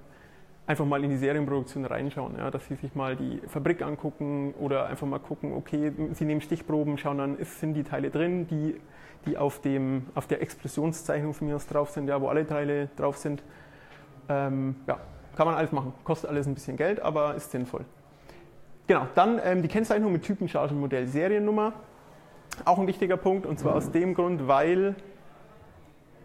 einfach 0.67 0.85
mal 0.85 1.03
in 1.03 1.11
die 1.11 1.17
Serienproduktion 1.17 1.85
reinschauen, 1.87 2.37
ja, 2.37 2.51
dass 2.51 2.67
sie 2.69 2.75
sich 2.75 2.95
mal 2.95 3.17
die 3.17 3.41
Fabrik 3.49 3.83
angucken 3.83 4.55
oder 4.61 4.87
einfach 4.87 5.07
mal 5.07 5.19
gucken, 5.19 5.55
okay, 5.55 5.93
sie 6.13 6.25
nehmen 6.25 6.43
Stichproben, 6.43 6.99
schauen 6.99 7.19
dann, 7.19 7.39
sind 7.43 7.75
die 7.75 7.83
Teile 7.83 8.11
drin, 8.11 8.47
die 8.47 8.77
die 9.27 9.37
auf, 9.37 9.61
dem, 9.61 10.07
auf 10.15 10.27
der 10.27 10.43
Expressionszeichnung 10.43 11.35
von 11.35 11.49
mir 11.49 11.57
aus 11.57 11.67
drauf 11.67 11.91
sind, 11.91 12.09
ja, 12.09 12.21
wo 12.21 12.29
alle 12.29 12.47
Teile 12.47 12.89
drauf 12.97 13.17
sind. 13.17 13.43
Ähm, 14.29 14.77
ja, 14.87 14.99
kann 15.37 15.47
man 15.47 15.57
alles 15.57 15.73
machen. 15.73 15.93
Kostet 16.05 16.31
alles 16.31 16.47
ein 16.47 16.55
bisschen 16.55 16.77
Geld, 16.77 17.01
aber 17.01 17.35
ist 17.35 17.51
sinnvoll. 17.51 17.85
Genau, 18.87 19.07
dann 19.15 19.41
ähm, 19.45 19.63
die 19.63 19.69
Kennzeichnung 19.69 20.13
mit 20.13 20.23
Typen, 20.23 20.49
Charge, 20.49 20.75
Modell, 20.75 21.07
Seriennummer. 21.07 21.73
Auch 22.65 22.79
ein 22.79 22.87
wichtiger 22.87 23.17
Punkt 23.17 23.47
und 23.47 23.59
zwar 23.59 23.75
aus 23.75 23.91
dem 23.91 24.15
Grund, 24.15 24.49
weil 24.49 24.97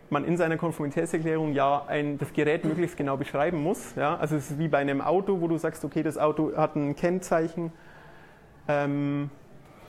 man 0.10 0.26
in 0.26 0.38
seiner 0.38 0.58
Konformitätserklärung 0.58 1.54
ja 1.54 1.84
ein, 1.88 2.18
das 2.18 2.34
Gerät 2.34 2.66
möglichst 2.66 2.98
genau 2.98 3.18
beschreiben 3.18 3.62
muss. 3.62 3.96
Ja? 3.96 4.18
Also 4.18 4.36
es 4.36 4.52
ist 4.52 4.60
wie 4.60 4.68
bei 4.68 4.80
einem 4.80 5.02
Auto, 5.02 5.42
wo 5.42 5.48
du 5.48 5.58
sagst, 5.58 5.84
okay, 5.86 6.04
das 6.04 6.18
Auto 6.18 6.56
hat 6.56 6.76
ein 6.76 6.96
Kennzeichen. 6.96 7.72
Ähm, 8.68 9.30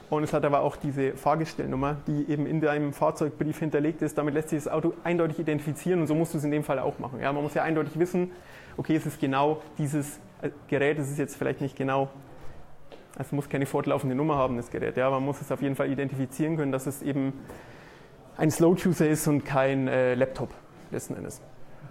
und 0.09 0.23
es 0.23 0.33
hat 0.33 0.45
aber 0.45 0.61
auch 0.61 0.77
diese 0.77 1.13
Fahrgestellnummer, 1.13 1.97
die 2.07 2.31
eben 2.31 2.47
in 2.47 2.61
deinem 2.61 2.93
Fahrzeugbrief 2.93 3.59
hinterlegt 3.59 4.03
ist. 4.03 4.17
Damit 4.17 4.35
lässt 4.35 4.51
sich 4.51 4.63
das 4.63 4.73
Auto 4.73 4.95
eindeutig 5.03 5.39
identifizieren 5.39 6.01
und 6.01 6.07
so 6.07 6.15
musst 6.15 6.35
du 6.35 6.39
es 6.39 6.45
in 6.45 6.51
dem 6.51 6.63
Fall 6.63 6.79
auch 6.79 6.99
machen. 6.99 7.21
Ja, 7.21 7.33
man 7.33 7.43
muss 7.43 7.55
ja 7.55 7.63
eindeutig 7.63 7.99
wissen, 7.99 8.31
okay, 8.77 8.95
es 8.97 9.07
ist 9.07 9.21
genau 9.21 9.63
dieses 9.79 10.19
äh, 10.43 10.51
Gerät, 10.69 10.99
es 10.99 11.11
ist 11.11 11.19
jetzt 11.19 11.37
vielleicht 11.37 11.61
nicht 11.61 11.77
genau, 11.77 12.09
es 13.19 13.33
muss 13.33 13.49
keine 13.49 13.67
fortlaufende 13.67 14.15
Nummer 14.15 14.37
haben, 14.37 14.57
das 14.57 14.71
Gerät. 14.71 14.97
Ja, 14.97 15.11
man 15.11 15.25
muss 15.25 15.41
es 15.41 15.51
auf 15.51 15.63
jeden 15.63 15.75
Fall 15.75 15.91
identifizieren 15.91 16.57
können, 16.57 16.71
dass 16.71 16.87
es 16.87 17.03
eben 17.03 17.33
ein 18.37 18.51
Slow-User 18.51 19.09
ist 19.09 19.27
und 19.27 19.45
kein 19.45 19.89
äh, 19.89 20.15
Laptop 20.15 20.51
letzten 20.91 21.17
Endes. 21.17 21.41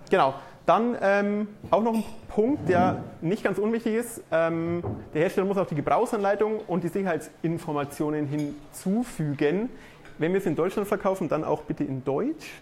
Genau, 0.09 0.35
dann 0.65 0.97
ähm, 1.01 1.47
auch 1.69 1.81
noch 1.81 1.93
ein 1.93 2.03
Punkt, 2.27 2.69
der 2.69 3.03
nicht 3.21 3.43
ganz 3.43 3.57
unwichtig 3.57 3.95
ist. 3.95 4.23
Ähm, 4.31 4.83
der 5.13 5.21
Hersteller 5.21 5.47
muss 5.47 5.57
auch 5.57 5.67
die 5.67 5.75
Gebrauchsanleitung 5.75 6.59
und 6.67 6.83
die 6.83 6.87
Sicherheitsinformationen 6.87 8.27
hinzufügen. 8.27 9.69
Wenn 10.17 10.31
wir 10.31 10.39
es 10.39 10.45
in 10.45 10.55
Deutschland 10.55 10.87
verkaufen, 10.87 11.29
dann 11.29 11.43
auch 11.43 11.63
bitte 11.63 11.83
in 11.83 12.03
Deutsch. 12.03 12.61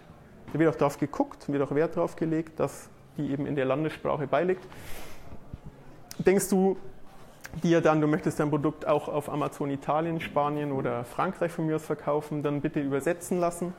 Da 0.52 0.60
wird 0.60 0.74
auch 0.74 0.78
darauf 0.78 0.98
geguckt, 0.98 1.52
wird 1.52 1.62
auch 1.64 1.74
Wert 1.76 1.96
darauf 1.96 2.16
gelegt, 2.16 2.60
dass 2.60 2.90
die 3.18 3.32
eben 3.32 3.46
in 3.46 3.56
der 3.56 3.66
Landessprache 3.66 4.28
beiliegt. 4.28 4.64
Denkst 6.18 6.50
du 6.50 6.78
dir 7.64 7.82
dann, 7.82 8.02
du 8.02 8.08
möchtest 8.08 8.40
dein 8.40 8.50
Produkt 8.50 8.88
auch 8.88 9.08
auf 9.08 9.30
Amazon 9.30 9.70
Italien, 9.70 10.20
Spanien 10.20 10.72
oder 10.72 11.04
Frankreich 11.04 11.52
von 11.52 11.68
mir 11.68 11.76
aus 11.76 11.86
verkaufen, 11.86 12.44
dann 12.44 12.62
bitte 12.62 12.80
übersetzen 12.80 13.40
lassen 13.40 13.74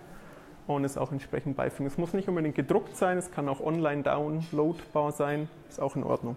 und 0.66 0.84
es 0.84 0.96
auch 0.96 1.12
entsprechend 1.12 1.56
beifügen. 1.56 1.86
Es 1.86 1.98
muss 1.98 2.12
nicht 2.12 2.28
unbedingt 2.28 2.54
gedruckt 2.54 2.96
sein, 2.96 3.18
es 3.18 3.30
kann 3.30 3.48
auch 3.48 3.60
online 3.60 4.02
downloadbar 4.02 5.12
sein, 5.12 5.48
ist 5.68 5.80
auch 5.80 5.96
in 5.96 6.04
Ordnung. 6.04 6.36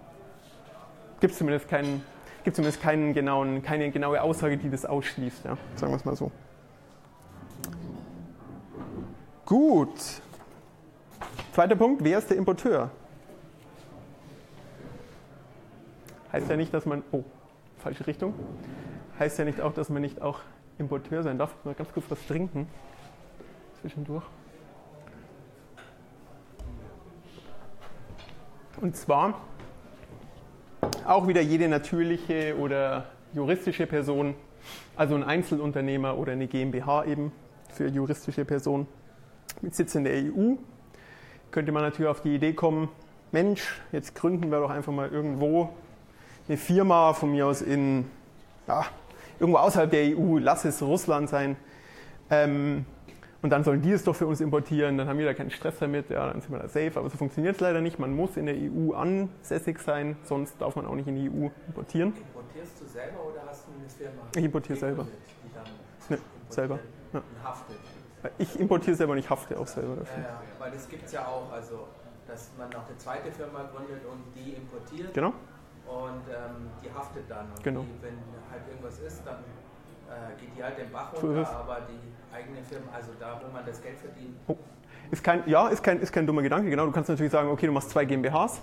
Gibt 1.19 1.31
es 1.31 1.37
zumindest, 1.37 1.67
keinen, 1.67 2.03
gibt 2.43 2.55
zumindest 2.55 2.81
keinen 2.81 3.13
genauen, 3.13 3.63
keine 3.63 3.89
genaue 3.89 4.21
Aussage, 4.21 4.57
die 4.57 4.69
das 4.69 4.85
ausschließt, 4.85 5.45
ja? 5.45 5.57
sagen 5.75 5.91
wir 5.91 5.97
es 5.97 6.05
mal 6.05 6.15
so. 6.15 6.31
Gut. 9.45 10.21
Zweiter 11.53 11.75
Punkt, 11.75 12.03
wer 12.03 12.17
ist 12.17 12.29
der 12.29 12.37
Importeur? 12.37 12.91
Heißt 16.33 16.49
ja 16.49 16.57
nicht, 16.57 16.73
dass 16.73 16.85
man, 16.85 17.03
oh, 17.13 17.23
falsche 17.77 18.05
Richtung, 18.05 18.33
heißt 19.17 19.39
ja 19.39 19.45
nicht 19.45 19.61
auch, 19.61 19.73
dass 19.73 19.89
man 19.89 20.01
nicht 20.01 20.21
auch 20.21 20.41
Importeur 20.77 21.23
sein 21.23 21.37
darf. 21.37 21.55
Mal 21.63 21.73
ganz 21.73 21.91
kurz 21.93 22.05
was 22.09 22.27
trinken 22.27 22.67
zwischendurch. 23.88 24.23
Und 28.82 28.97
zwar 28.97 29.39
auch 31.06 31.26
wieder 31.28 31.39
jede 31.39 31.69
natürliche 31.69 32.58
oder 32.58 33.06
juristische 33.34 33.88
Person, 33.88 34.36
also 34.97 35.15
ein 35.15 35.23
Einzelunternehmer 35.23 36.17
oder 36.17 36.34
eine 36.34 36.47
GmbH 36.47 37.06
eben 37.06 37.32
für 37.69 37.88
juristische 37.88 38.43
Personen 38.43 38.88
mit 39.62 39.73
Sitz 39.73 39.95
in 39.95 40.04
der 40.04 40.15
EU. 40.15 40.56
Könnte 41.52 41.71
man 41.71 41.84
natürlich 41.84 42.12
auf 42.12 42.21
die 42.21 42.36
Idee 42.36 42.52
kommen, 42.52 42.89
Mensch, 43.32 43.82
jetzt 43.93 44.15
gründen 44.15 44.52
wir 44.52 44.60
doch 44.60 44.69
einfach 44.69 44.91
mal 44.91 45.08
irgendwo 45.08 45.69
eine 46.50 46.58
Firma 46.58 47.13
von 47.13 47.32
mir 47.32 47.47
aus 47.47 47.62
in, 47.62 48.06
ja, 48.67 48.86
irgendwo 49.39 49.60
außerhalb 49.60 49.89
der 49.89 50.17
EU, 50.17 50.39
lass 50.39 50.65
es 50.65 50.82
Russland 50.82 51.30
sein. 51.30 51.56
Ähm, 52.30 52.86
und 53.47 53.51
dann 53.51 53.63
sollen 53.63 53.81
die 53.81 53.93
es 53.93 54.03
doch 54.03 54.13
für 54.13 54.27
uns 54.27 54.41
importieren, 54.41 54.97
dann 54.97 55.07
haben 55.07 55.19
wir 55.19 55.25
da 55.25 55.33
keinen 55.33 55.51
Stress 55.51 55.79
damit, 55.79 56.10
ja, 56.10 56.27
dann 56.27 56.41
sind 56.41 56.51
wir 56.51 56.60
da 56.60 56.67
safe. 56.67 56.91
Aber 56.95 57.10
so 57.10 57.15
funktioniert 57.15 57.55
es 57.55 57.62
leider 57.62 57.79
nicht. 57.79 57.97
Man 57.97 58.13
muss 58.13 58.36
in 58.36 58.45
der 58.45 58.55
EU 58.55 58.91
ansässig 58.91 59.79
sein, 59.79 60.17
sonst 60.23 60.60
darf 60.60 60.75
man 60.75 60.86
auch 60.86 60.95
nicht 60.95 61.07
in 61.07 61.15
die 61.15 61.29
EU 61.29 61.47
importieren. 61.65 62.12
Importierst 62.13 62.81
du 62.81 62.86
selber 62.88 63.19
oder 63.25 63.43
hast 63.47 63.65
du 63.65 63.71
eine 63.71 63.89
Firma? 63.89 64.21
Ich 64.36 64.43
importiere 64.43 64.77
selber. 64.77 65.07
Ne, 66.10 66.17
selber. 66.49 66.79
Ja. 67.13 67.21
haftet. 67.41 67.77
Ich 68.38 68.60
importiere 68.60 68.97
selber 68.97 69.13
und 69.13 69.19
ich 69.19 69.29
hafte 69.29 69.57
auch 69.57 69.67
selber 69.67 69.95
dafür. 69.95 70.23
Ja, 70.23 70.29
ja, 70.29 70.41
weil 70.60 70.71
das 70.71 70.89
gibt 70.89 71.05
es 71.05 71.13
ja 71.13 71.25
auch, 71.25 71.49
also 71.49 71.88
dass 72.27 72.51
man 72.57 72.69
noch 72.71 72.86
eine 72.86 72.97
zweite 72.97 73.31
Firma 73.31 73.63
gründet 73.73 74.01
und 74.12 74.23
die 74.36 74.55
importiert 74.55 75.13
Genau. 75.13 75.29
und 75.88 76.27
ähm, 76.27 76.67
die 76.83 76.91
haftet 76.93 77.23
dann. 77.29 77.45
Und 77.49 77.63
Genau. 77.63 77.79
die, 77.79 78.03
wenn 78.03 78.17
halt 78.51 78.67
irgendwas 78.67 78.99
ist, 78.99 79.21
dann 79.25 79.38
äh, 80.10 80.38
geht 80.38 80.49
die 80.57 80.62
halt 80.62 80.77
den 80.77 80.91
Bach 80.91 81.13
runter, 81.13 81.49
aber 81.49 81.77
die 81.88 82.16
eigene 82.38 82.63
Firma, 82.63 82.91
also 82.93 83.12
da, 83.19 83.41
wo 83.43 83.52
man 83.52 83.65
das 83.65 83.82
Geld 83.82 83.97
verdient, 83.97 84.38
Ist 85.12 85.23
kein, 85.23 85.43
ja, 85.47 85.67
ist 85.69 85.84
kein, 85.84 86.00
ist 86.00 86.12
kein 86.12 86.28
dummer 86.28 86.41
Gedanke, 86.41 86.69
genau. 86.69 86.86
Du 86.86 86.91
kannst 86.91 87.10
natürlich 87.10 87.32
sagen, 87.32 87.50
okay, 87.50 87.65
du 87.65 87.71
machst 87.71 87.89
zwei 87.89 88.06
GmbHs. 88.06 88.62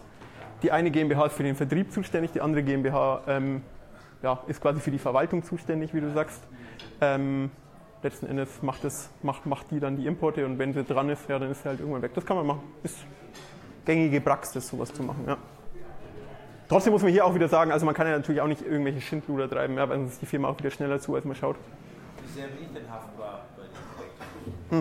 Die 0.62 0.70
eine 0.70 0.90
GmbH 0.90 1.26
ist 1.26 1.34
für 1.34 1.42
den 1.42 1.56
Vertrieb 1.56 1.92
zuständig, 1.92 2.32
die 2.32 2.40
andere 2.40 2.62
GmbH 2.62 3.22
ähm, 3.26 3.62
ja, 4.22 4.42
ist 4.46 4.60
quasi 4.60 4.80
für 4.80 4.90
die 4.90 4.98
Verwaltung 4.98 5.42
zuständig, 5.42 5.92
wie 5.94 6.00
du 6.00 6.10
sagst. 6.12 6.40
Ähm, 7.00 7.50
letzten 8.02 8.26
Endes 8.26 8.62
macht, 8.62 8.84
es, 8.84 9.10
macht, 9.22 9.46
macht 9.46 9.70
die 9.70 9.80
dann 9.80 9.96
die 9.96 10.06
Importe 10.06 10.44
und 10.44 10.58
wenn 10.58 10.72
sie 10.74 10.84
dran 10.84 11.08
ist, 11.08 11.28
ja, 11.28 11.38
dann 11.38 11.50
ist 11.50 11.62
sie 11.62 11.68
halt 11.68 11.80
irgendwann 11.80 12.02
weg. 12.02 12.12
Das 12.14 12.24
kann 12.24 12.36
man 12.36 12.46
machen. 12.46 12.62
Ist 12.82 12.98
gängige 13.84 14.20
Praxis, 14.20 14.68
sowas 14.68 14.92
zu 14.92 15.02
machen. 15.02 15.24
Ja. 15.26 15.36
Trotzdem 16.68 16.92
muss 16.92 17.02
man 17.02 17.12
hier 17.12 17.24
auch 17.24 17.34
wieder 17.34 17.48
sagen, 17.48 17.72
also 17.72 17.84
man 17.84 17.94
kann 17.94 18.06
ja 18.06 18.16
natürlich 18.16 18.40
auch 18.40 18.46
nicht 18.46 18.62
irgendwelche 18.62 19.00
Schindluder 19.00 19.48
treiben, 19.48 19.76
ja, 19.76 19.88
weil 19.88 19.98
sonst 19.98 20.14
ist 20.14 20.22
die 20.22 20.26
Firma 20.26 20.48
auch 20.48 20.58
wieder 20.58 20.70
schneller 20.70 20.98
zu, 21.00 21.14
als 21.14 21.24
man 21.24 21.34
schaut. 21.34 21.56
Wie 22.22 22.32
sehr 22.32 22.48
bin 22.48 22.62
ich 22.62 22.72
denn 22.72 22.90
haftbar 22.90 23.44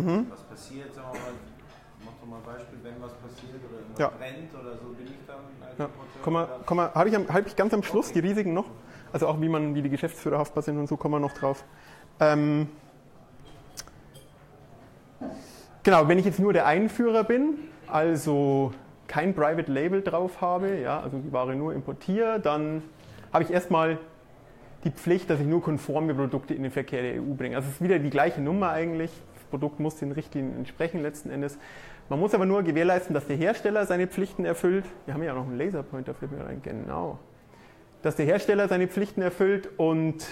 Projekt? 0.01 0.31
Was 0.31 0.43
passiert, 0.43 0.93
sagen 0.95 1.07
wir 1.13 1.19
mal, 1.19 1.29
mach 2.05 2.13
doch 2.19 2.27
mal 2.27 2.37
ein 2.37 2.43
Beispiel, 2.43 2.79
wenn 2.83 3.01
was 3.01 3.13
passiert 3.13 3.61
oder 3.69 3.79
irgendwas 3.79 3.99
Ja. 3.99 4.07
brennt 4.09 4.53
oder 4.53 4.73
so, 4.77 4.87
bin 4.97 5.07
ich 5.07 5.19
dann 5.27 5.35
als 5.61 5.77
Ja. 5.77 5.85
Importeur 5.85 6.21
Komm 6.23 6.33
mal, 6.33 6.47
komm 6.65 6.77
mal, 6.77 6.93
habe 6.93 7.09
ich, 7.09 7.15
am- 7.15 7.27
hab 7.27 7.45
ich 7.47 7.55
ganz 7.55 7.73
am 7.73 7.83
Schluss 7.83 8.11
die 8.11 8.19
Risiken 8.19 8.53
noch? 8.53 8.65
Also 9.11 9.27
auch 9.27 9.39
wie 9.41 9.49
man, 9.49 9.75
wie 9.75 9.81
die 9.81 9.89
Geschäftsführer 9.89 10.39
haftbar 10.39 10.63
sind 10.63 10.77
und 10.79 10.87
so 10.87 10.97
kommen 10.97 11.13
wir 11.15 11.19
noch 11.19 11.33
drauf. 11.33 11.63
Ähm, 12.19 12.67
genau, 15.83 16.07
wenn 16.07 16.17
ich 16.19 16.25
jetzt 16.25 16.39
nur 16.39 16.53
der 16.53 16.65
Einführer 16.65 17.23
bin, 17.23 17.55
also 17.87 18.71
kein 19.07 19.33
Private 19.35 19.71
Label 19.71 20.01
drauf 20.01 20.41
habe, 20.41 20.79
ja, 20.79 20.99
also 20.99 21.17
die 21.19 21.31
Ware 21.31 21.55
nur 21.55 21.73
importiere, 21.73 22.39
dann 22.39 22.81
habe 23.31 23.43
ich 23.43 23.51
erstmal 23.51 23.97
die 24.83 24.91
Pflicht, 24.91 25.29
dass 25.29 25.39
ich 25.39 25.45
nur 25.45 25.61
konforme 25.61 26.13
Produkte 26.13 26.53
in 26.53 26.63
den 26.63 26.71
Verkehr 26.71 27.01
der 27.01 27.21
EU 27.21 27.33
bringe. 27.37 27.55
Also 27.55 27.67
es 27.69 27.75
ist 27.75 27.81
wieder 27.83 27.99
die 27.99 28.09
gleiche 28.09 28.41
Nummer 28.41 28.69
eigentlich. 28.71 29.11
Produkt 29.53 29.79
muss 29.79 29.97
den 29.97 30.11
Richtlinien 30.11 30.57
entsprechen 30.57 31.03
letzten 31.03 31.29
Endes. 31.29 31.59
Man 32.09 32.19
muss 32.19 32.33
aber 32.33 32.47
nur 32.47 32.63
gewährleisten, 32.63 33.13
dass 33.13 33.27
der 33.27 33.35
Hersteller 33.35 33.85
seine 33.85 34.07
Pflichten 34.07 34.45
erfüllt. 34.45 34.83
Wir 35.05 35.13
haben 35.13 35.21
ja 35.21 35.33
auch 35.33 35.35
noch 35.35 35.45
einen 35.45 35.59
Laserpointer 35.59 36.15
für 36.15 36.27
mir 36.27 36.43
rein, 36.43 36.59
genau. 36.63 37.19
Dass 38.01 38.15
der 38.15 38.25
Hersteller 38.25 38.67
seine 38.67 38.87
Pflichten 38.87 39.21
erfüllt 39.21 39.69
und 39.77 40.25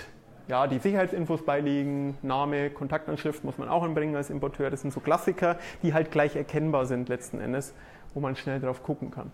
ja, 0.47 0.65
die 0.65 0.79
Sicherheitsinfos 0.79 1.45
beilegen, 1.45 2.17
Name, 2.23 2.71
Kontaktanschrift 2.71 3.43
muss 3.43 3.60
man 3.60 3.69
auch 3.69 3.84
anbringen 3.84 4.15
als 4.15 4.31
Importeur. 4.31 4.71
Das 4.71 4.81
sind 4.81 4.91
so 4.91 5.01
Klassiker, 5.01 5.60
die 5.84 5.93
halt 5.93 6.10
gleich 6.10 6.36
erkennbar 6.36 6.88
sind 6.88 7.07
letzten 7.07 7.39
Endes, 7.39 7.75
wo 8.15 8.21
man 8.21 8.36
schnell 8.36 8.60
drauf 8.60 8.81
gucken 8.81 9.12
kann. 9.12 9.31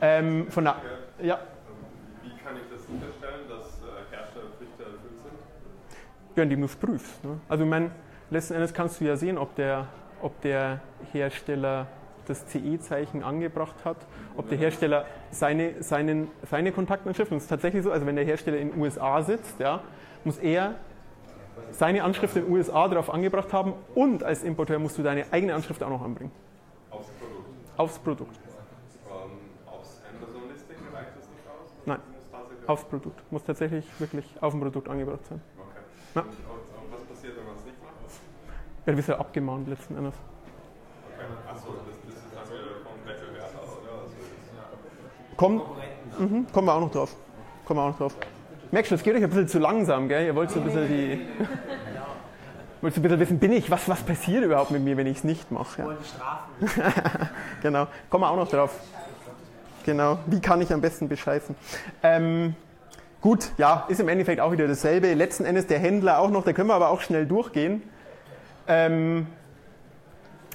Ähm, 0.00 0.50
von 0.50 0.64
der, 0.64 0.74
ja, 1.22 1.38
Wie 2.24 2.30
kann 2.42 2.56
ich 2.56 2.68
das 2.68 2.84
sicherstellen, 2.84 3.48
dass 3.48 3.78
äh, 3.78 4.16
Herstellerpflichten 4.16 4.80
erfüllt 4.80 5.22
sind? 5.22 6.36
Ja, 6.36 6.42
indem 6.42 6.60
du 6.62 6.66
es 6.66 6.74
prüfst. 6.74 7.24
Ne? 7.24 7.38
Also 7.48 7.62
ich 7.62 7.70
meine, 7.70 7.92
letzten 8.30 8.54
Endes 8.54 8.74
kannst 8.74 9.00
du 9.00 9.04
ja 9.04 9.16
sehen, 9.16 9.38
ob 9.38 9.54
der, 9.54 9.86
ob 10.22 10.40
der 10.42 10.80
Hersteller 11.12 11.86
das 12.26 12.46
CE-Zeichen 12.48 13.22
angebracht 13.22 13.76
hat, 13.84 13.96
ob 14.36 14.48
der 14.48 14.58
Hersteller 14.58 15.06
seine, 15.30 15.82
seinen, 15.82 16.30
seine 16.48 16.72
Kontaktanschrift, 16.72 17.30
und 17.32 17.38
es 17.38 17.44
ist 17.44 17.48
tatsächlich 17.48 17.82
so, 17.82 17.90
also 17.90 18.06
wenn 18.06 18.16
der 18.16 18.24
Hersteller 18.24 18.58
in 18.58 18.70
den 18.70 18.80
USA 18.80 19.22
sitzt, 19.22 19.58
ja, 19.58 19.80
muss 20.24 20.36
er 20.38 20.74
seine 21.72 22.04
Anschrift 22.04 22.36
in 22.36 22.44
den 22.44 22.52
USA 22.52 22.88
darauf 22.88 23.12
angebracht 23.12 23.52
haben 23.52 23.74
und 23.94 24.22
als 24.22 24.42
Importeur 24.42 24.78
musst 24.78 24.98
du 24.98 25.02
deine 25.02 25.24
eigene 25.32 25.54
Anschrift 25.54 25.82
auch 25.82 25.90
noch 25.90 26.02
anbringen. 26.02 26.32
Aufs 26.90 27.08
Produkt. 27.08 27.78
Aufs 27.78 27.98
Produkt. 27.98 28.36
Ähm, 28.36 29.30
aufs 29.66 30.00
Amazon-Listing 30.16 30.76
reicht 30.92 31.16
das 31.16 31.28
nicht 31.28 31.46
aus? 31.48 31.70
Nein. 31.86 32.00
Aufs 32.66 32.84
Produkt. 32.84 33.32
Muss 33.32 33.44
tatsächlich 33.44 33.86
wirklich 33.98 34.26
auf 34.40 34.52
dem 34.52 34.60
Produkt 34.60 34.88
angebracht 34.88 35.24
sein. 35.26 35.40
Okay. 35.56 35.78
Ja. 36.14 36.20
Und, 36.22 36.28
und, 36.28 36.34
und 36.34 36.92
was 36.92 37.02
passiert, 37.04 37.36
wenn 37.36 37.46
man 37.46 37.56
es 37.56 37.64
nicht 37.64 37.82
macht? 37.82 37.94
Ja, 38.88 38.92
du 38.92 38.96
bist 38.96 39.08
ja 39.10 39.18
abgemahnt 39.18 39.68
letzten 39.68 39.98
Endes. 39.98 40.14
Achso, 41.46 41.74
das, 41.86 42.14
ist 42.14 42.24
dann 42.34 42.44
wieder 42.48 42.80
vom 42.82 43.06
Wettbewerb 43.06 43.50
aus, 43.62 43.76
oder? 43.82 44.00
Also, 44.00 44.14
das- 44.16 45.36
Komm, 45.36 45.60
mhm, 46.18 46.46
kommen 46.50 46.68
wir 46.68 46.72
auch 46.72 46.80
noch 46.80 46.90
drauf. 46.90 47.14
Kommen 47.66 47.80
wir 47.80 47.84
auch 47.84 47.90
noch 47.90 47.98
drauf. 47.98 48.16
Merkst 48.70 48.90
du, 48.90 48.94
es 48.94 49.02
geht 49.02 49.14
euch 49.14 49.22
ein 49.22 49.28
bisschen 49.28 49.48
zu 49.48 49.58
langsam, 49.58 50.08
gell? 50.08 50.24
Ihr 50.24 50.34
wollt 50.34 50.50
so 50.50 50.60
ein 50.60 50.64
bisschen 50.64 50.88
die. 50.88 51.20
Wollt 52.80 52.94
so 52.94 53.00
ein 53.00 53.02
bisschen 53.02 53.20
wissen, 53.20 53.38
bin 53.38 53.52
ich, 53.52 53.70
was, 53.70 53.90
was 53.90 54.02
passiert 54.02 54.42
überhaupt 54.42 54.70
mit 54.70 54.82
mir, 54.82 54.96
wenn 54.96 55.06
ich 55.06 55.18
es 55.18 55.24
nicht 55.24 55.50
mache? 55.50 55.82
Ja. 55.82 56.68
strafen. 56.70 57.28
Genau, 57.60 57.88
kommen 58.08 58.24
wir 58.24 58.30
auch 58.30 58.36
noch 58.36 58.48
drauf. 58.48 58.74
Genau, 59.84 60.18
wie 60.26 60.40
kann 60.40 60.62
ich 60.62 60.72
am 60.72 60.80
besten 60.80 61.08
bescheißen? 61.08 61.54
Ähm, 62.02 62.54
gut, 63.20 63.50
ja, 63.58 63.84
ist 63.88 64.00
im 64.00 64.08
Endeffekt 64.08 64.40
auch 64.40 64.52
wieder 64.52 64.66
dasselbe. 64.66 65.12
Letzten 65.12 65.44
Endes 65.44 65.66
der 65.66 65.78
Händler 65.78 66.20
auch 66.20 66.30
noch, 66.30 66.44
da 66.44 66.54
können 66.54 66.68
wir 66.68 66.74
aber 66.74 66.88
auch 66.88 67.02
schnell 67.02 67.26
durchgehen. 67.26 67.82
Ähm, 68.68 69.26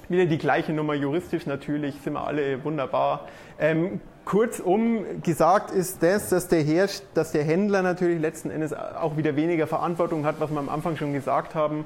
wieder 0.08 0.26
die 0.26 0.38
gleiche 0.38 0.72
Nummer, 0.72 0.94
juristisch 0.94 1.46
natürlich, 1.46 2.00
sind 2.02 2.14
wir 2.14 2.26
alle 2.26 2.64
wunderbar. 2.64 3.28
Ähm, 3.60 4.00
kurzum 4.24 5.22
gesagt 5.22 5.72
ist 5.72 6.02
das, 6.02 6.30
dass 6.30 6.48
der, 6.48 6.62
Herst 6.62 7.06
dass 7.14 7.32
der 7.32 7.44
Händler 7.44 7.82
natürlich 7.82 8.22
letzten 8.22 8.50
Endes 8.50 8.74
auch 8.74 9.18
wieder 9.18 9.36
weniger 9.36 9.68
Verantwortung 9.68 10.26
hat, 10.26 10.40
was 10.40 10.52
wir 10.52 10.60
am 10.60 10.70
Anfang 10.70 10.96
schon 10.96 11.14
gesagt 11.14 11.56
haben 11.56 11.86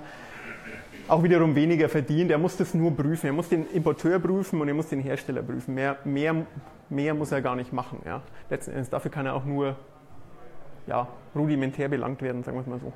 auch 1.07 1.23
wiederum 1.23 1.55
weniger 1.55 1.89
verdient. 1.89 2.31
Er 2.31 2.37
muss 2.37 2.57
das 2.57 2.73
nur 2.73 2.95
prüfen. 2.95 3.27
Er 3.27 3.33
muss 3.33 3.49
den 3.49 3.65
Importeur 3.71 4.19
prüfen 4.19 4.61
und 4.61 4.67
er 4.67 4.73
muss 4.73 4.89
den 4.89 4.99
Hersteller 4.99 5.41
prüfen. 5.41 5.73
Mehr, 5.73 5.97
mehr, 6.03 6.35
mehr 6.89 7.13
muss 7.13 7.31
er 7.31 7.41
gar 7.41 7.55
nicht 7.55 7.73
machen. 7.73 8.01
Ja. 8.05 8.21
Letzten 8.49 8.71
Endes 8.71 8.89
dafür 8.89 9.11
kann 9.11 9.25
er 9.25 9.33
auch 9.33 9.45
nur 9.45 9.75
ja, 10.85 11.07
rudimentär 11.35 11.89
belangt 11.89 12.21
werden, 12.21 12.43
sagen 12.43 12.57
wir 12.57 12.61
es 12.61 12.67
mal 12.67 12.79
so. 12.79 12.93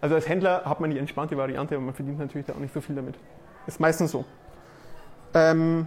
Also 0.00 0.14
als 0.14 0.28
Händler 0.28 0.64
hat 0.64 0.80
man 0.80 0.90
die 0.90 0.98
entspannte 0.98 1.36
Variante, 1.36 1.74
aber 1.74 1.84
man 1.84 1.94
verdient 1.94 2.18
natürlich 2.18 2.46
da 2.46 2.52
auch 2.52 2.58
nicht 2.58 2.72
so 2.72 2.80
viel 2.80 2.94
damit. 2.94 3.16
Ist 3.66 3.80
meistens 3.80 4.12
so. 4.12 4.24
Ähm, 5.34 5.86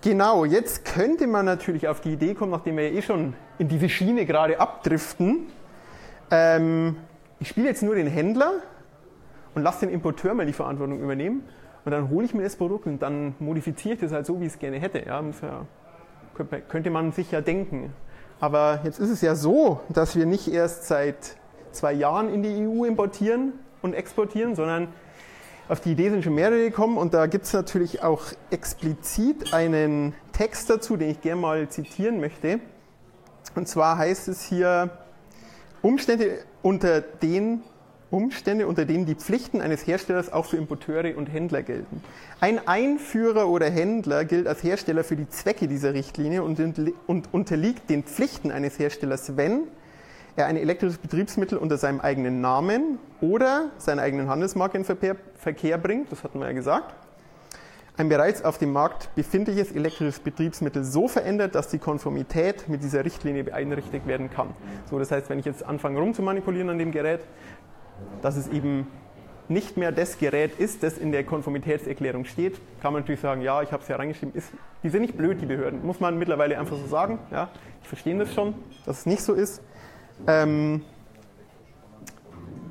genau, 0.00 0.44
jetzt 0.44 0.84
könnte 0.84 1.26
man 1.26 1.44
natürlich 1.44 1.88
auf 1.88 2.00
die 2.00 2.12
Idee 2.12 2.34
kommen, 2.34 2.52
nachdem 2.52 2.76
wir 2.76 2.90
ja 2.90 2.98
eh 2.98 3.02
schon 3.02 3.34
in 3.58 3.68
diese 3.68 3.88
Schiene 3.88 4.26
gerade 4.26 4.60
abdriften. 4.60 5.48
Ähm, 6.30 6.96
ich 7.40 7.48
spiele 7.48 7.68
jetzt 7.68 7.82
nur 7.82 7.96
den 7.96 8.06
Händler 8.06 8.52
und 9.54 9.62
lasse 9.62 9.86
den 9.86 9.90
Importeur 9.94 10.34
mal 10.34 10.46
die 10.46 10.52
Verantwortung 10.52 11.00
übernehmen. 11.00 11.42
Und 11.84 11.92
dann 11.92 12.08
hole 12.08 12.24
ich 12.24 12.32
mir 12.32 12.44
das 12.44 12.56
Produkt 12.56 12.86
und 12.86 13.02
dann 13.02 13.34
modifiziere 13.38 13.94
ich 13.94 14.00
das 14.00 14.12
halt 14.12 14.24
so, 14.24 14.40
wie 14.40 14.46
ich 14.46 14.54
es 14.54 14.58
gerne 14.58 14.78
hätte. 14.78 15.00
Ja, 15.04 15.22
ja, 15.42 15.66
könnte 16.68 16.90
man 16.90 17.12
sich 17.12 17.30
ja 17.30 17.40
denken. 17.40 17.92
Aber 18.40 18.80
jetzt 18.84 18.98
ist 18.98 19.10
es 19.10 19.20
ja 19.20 19.34
so, 19.34 19.80
dass 19.90 20.16
wir 20.16 20.26
nicht 20.26 20.48
erst 20.48 20.86
seit 20.86 21.36
zwei 21.74 21.92
Jahren 21.92 22.32
in 22.32 22.42
die 22.42 22.66
EU 22.66 22.84
importieren 22.84 23.52
und 23.82 23.94
exportieren, 23.94 24.54
sondern 24.54 24.88
auf 25.68 25.80
die 25.80 25.92
Idee 25.92 26.10
sind 26.10 26.24
schon 26.24 26.34
mehrere 26.34 26.58
gekommen. 26.58 26.96
Und 26.98 27.14
da 27.14 27.26
gibt 27.26 27.44
es 27.44 27.52
natürlich 27.52 28.02
auch 28.02 28.22
explizit 28.50 29.52
einen 29.54 30.14
Text 30.32 30.70
dazu, 30.70 30.96
den 30.96 31.10
ich 31.10 31.20
gerne 31.20 31.40
mal 31.40 31.68
zitieren 31.68 32.20
möchte. 32.20 32.60
Und 33.54 33.68
zwar 33.68 33.98
heißt 33.98 34.28
es 34.28 34.42
hier, 34.42 34.90
Umstände 35.82 36.38
unter 36.62 37.00
den 37.00 37.62
Umstände, 38.10 38.66
unter 38.66 38.84
denen 38.84 39.06
die 39.06 39.16
Pflichten 39.16 39.60
eines 39.60 39.86
Herstellers 39.86 40.32
auch 40.32 40.44
für 40.46 40.56
Importeure 40.56 41.16
und 41.16 41.26
Händler 41.26 41.62
gelten. 41.62 42.02
Ein 42.40 42.66
Einführer 42.68 43.48
oder 43.48 43.68
Händler 43.68 44.24
gilt 44.24 44.46
als 44.46 44.62
Hersteller 44.62 45.02
für 45.02 45.16
die 45.16 45.28
Zwecke 45.28 45.66
dieser 45.66 45.94
Richtlinie 45.94 46.42
und 46.42 47.32
unterliegt 47.32 47.90
den 47.90 48.04
Pflichten 48.04 48.52
eines 48.52 48.78
Herstellers, 48.78 49.36
wenn 49.36 49.62
er 50.36 50.46
ein 50.46 50.56
elektrisches 50.56 50.98
Betriebsmittel 50.98 51.58
unter 51.58 51.78
seinem 51.78 52.00
eigenen 52.00 52.40
Namen 52.40 52.98
oder 53.20 53.70
seiner 53.78 54.02
eigenen 54.02 54.28
Handelsmarke 54.28 54.76
in 54.76 54.84
Verkehr, 54.84 55.16
Verkehr 55.36 55.78
bringt, 55.78 56.10
das 56.10 56.24
hatten 56.24 56.40
wir 56.40 56.46
ja 56.46 56.52
gesagt, 56.52 56.94
ein 57.96 58.08
bereits 58.08 58.44
auf 58.44 58.58
dem 58.58 58.72
Markt 58.72 59.14
befindliches 59.14 59.70
elektrisches 59.70 60.18
Betriebsmittel 60.18 60.82
so 60.82 61.06
verändert, 61.06 61.54
dass 61.54 61.68
die 61.68 61.78
Konformität 61.78 62.68
mit 62.68 62.82
dieser 62.82 63.04
Richtlinie 63.04 63.44
beeinträchtigt 63.44 64.06
werden 64.08 64.30
kann. 64.30 64.48
So, 64.90 64.98
das 64.98 65.12
heißt, 65.12 65.30
wenn 65.30 65.38
ich 65.38 65.44
jetzt 65.44 65.64
anfange 65.64 66.00
rumzumanipulieren 66.00 66.70
an 66.70 66.78
dem 66.78 66.90
Gerät, 66.90 67.20
dass 68.20 68.36
es 68.36 68.48
eben 68.48 68.88
nicht 69.48 69.76
mehr 69.76 69.92
das 69.92 70.18
Gerät 70.18 70.58
ist, 70.58 70.82
das 70.82 70.98
in 70.98 71.12
der 71.12 71.22
Konformitätserklärung 71.22 72.24
steht, 72.24 72.60
kann 72.80 72.92
man 72.92 73.02
natürlich 73.02 73.20
sagen, 73.20 73.42
ja, 73.42 73.62
ich 73.62 73.70
habe 73.70 73.82
es 73.82 73.88
ja 73.88 73.94
reingeschrieben. 73.96 74.34
Ist, 74.34 74.48
die 74.82 74.88
sind 74.88 75.02
nicht 75.02 75.16
blöd, 75.16 75.40
die 75.40 75.46
Behörden, 75.46 75.84
muss 75.86 76.00
man 76.00 76.18
mittlerweile 76.18 76.58
einfach 76.58 76.76
so 76.76 76.86
sagen. 76.86 77.18
Ja, 77.30 77.48
ich 77.82 77.88
verstehe 77.88 78.16
das 78.18 78.32
schon, 78.34 78.54
dass 78.86 79.00
es 79.00 79.06
nicht 79.06 79.22
so 79.22 79.34
ist. 79.34 79.62
Ähm, 80.26 80.82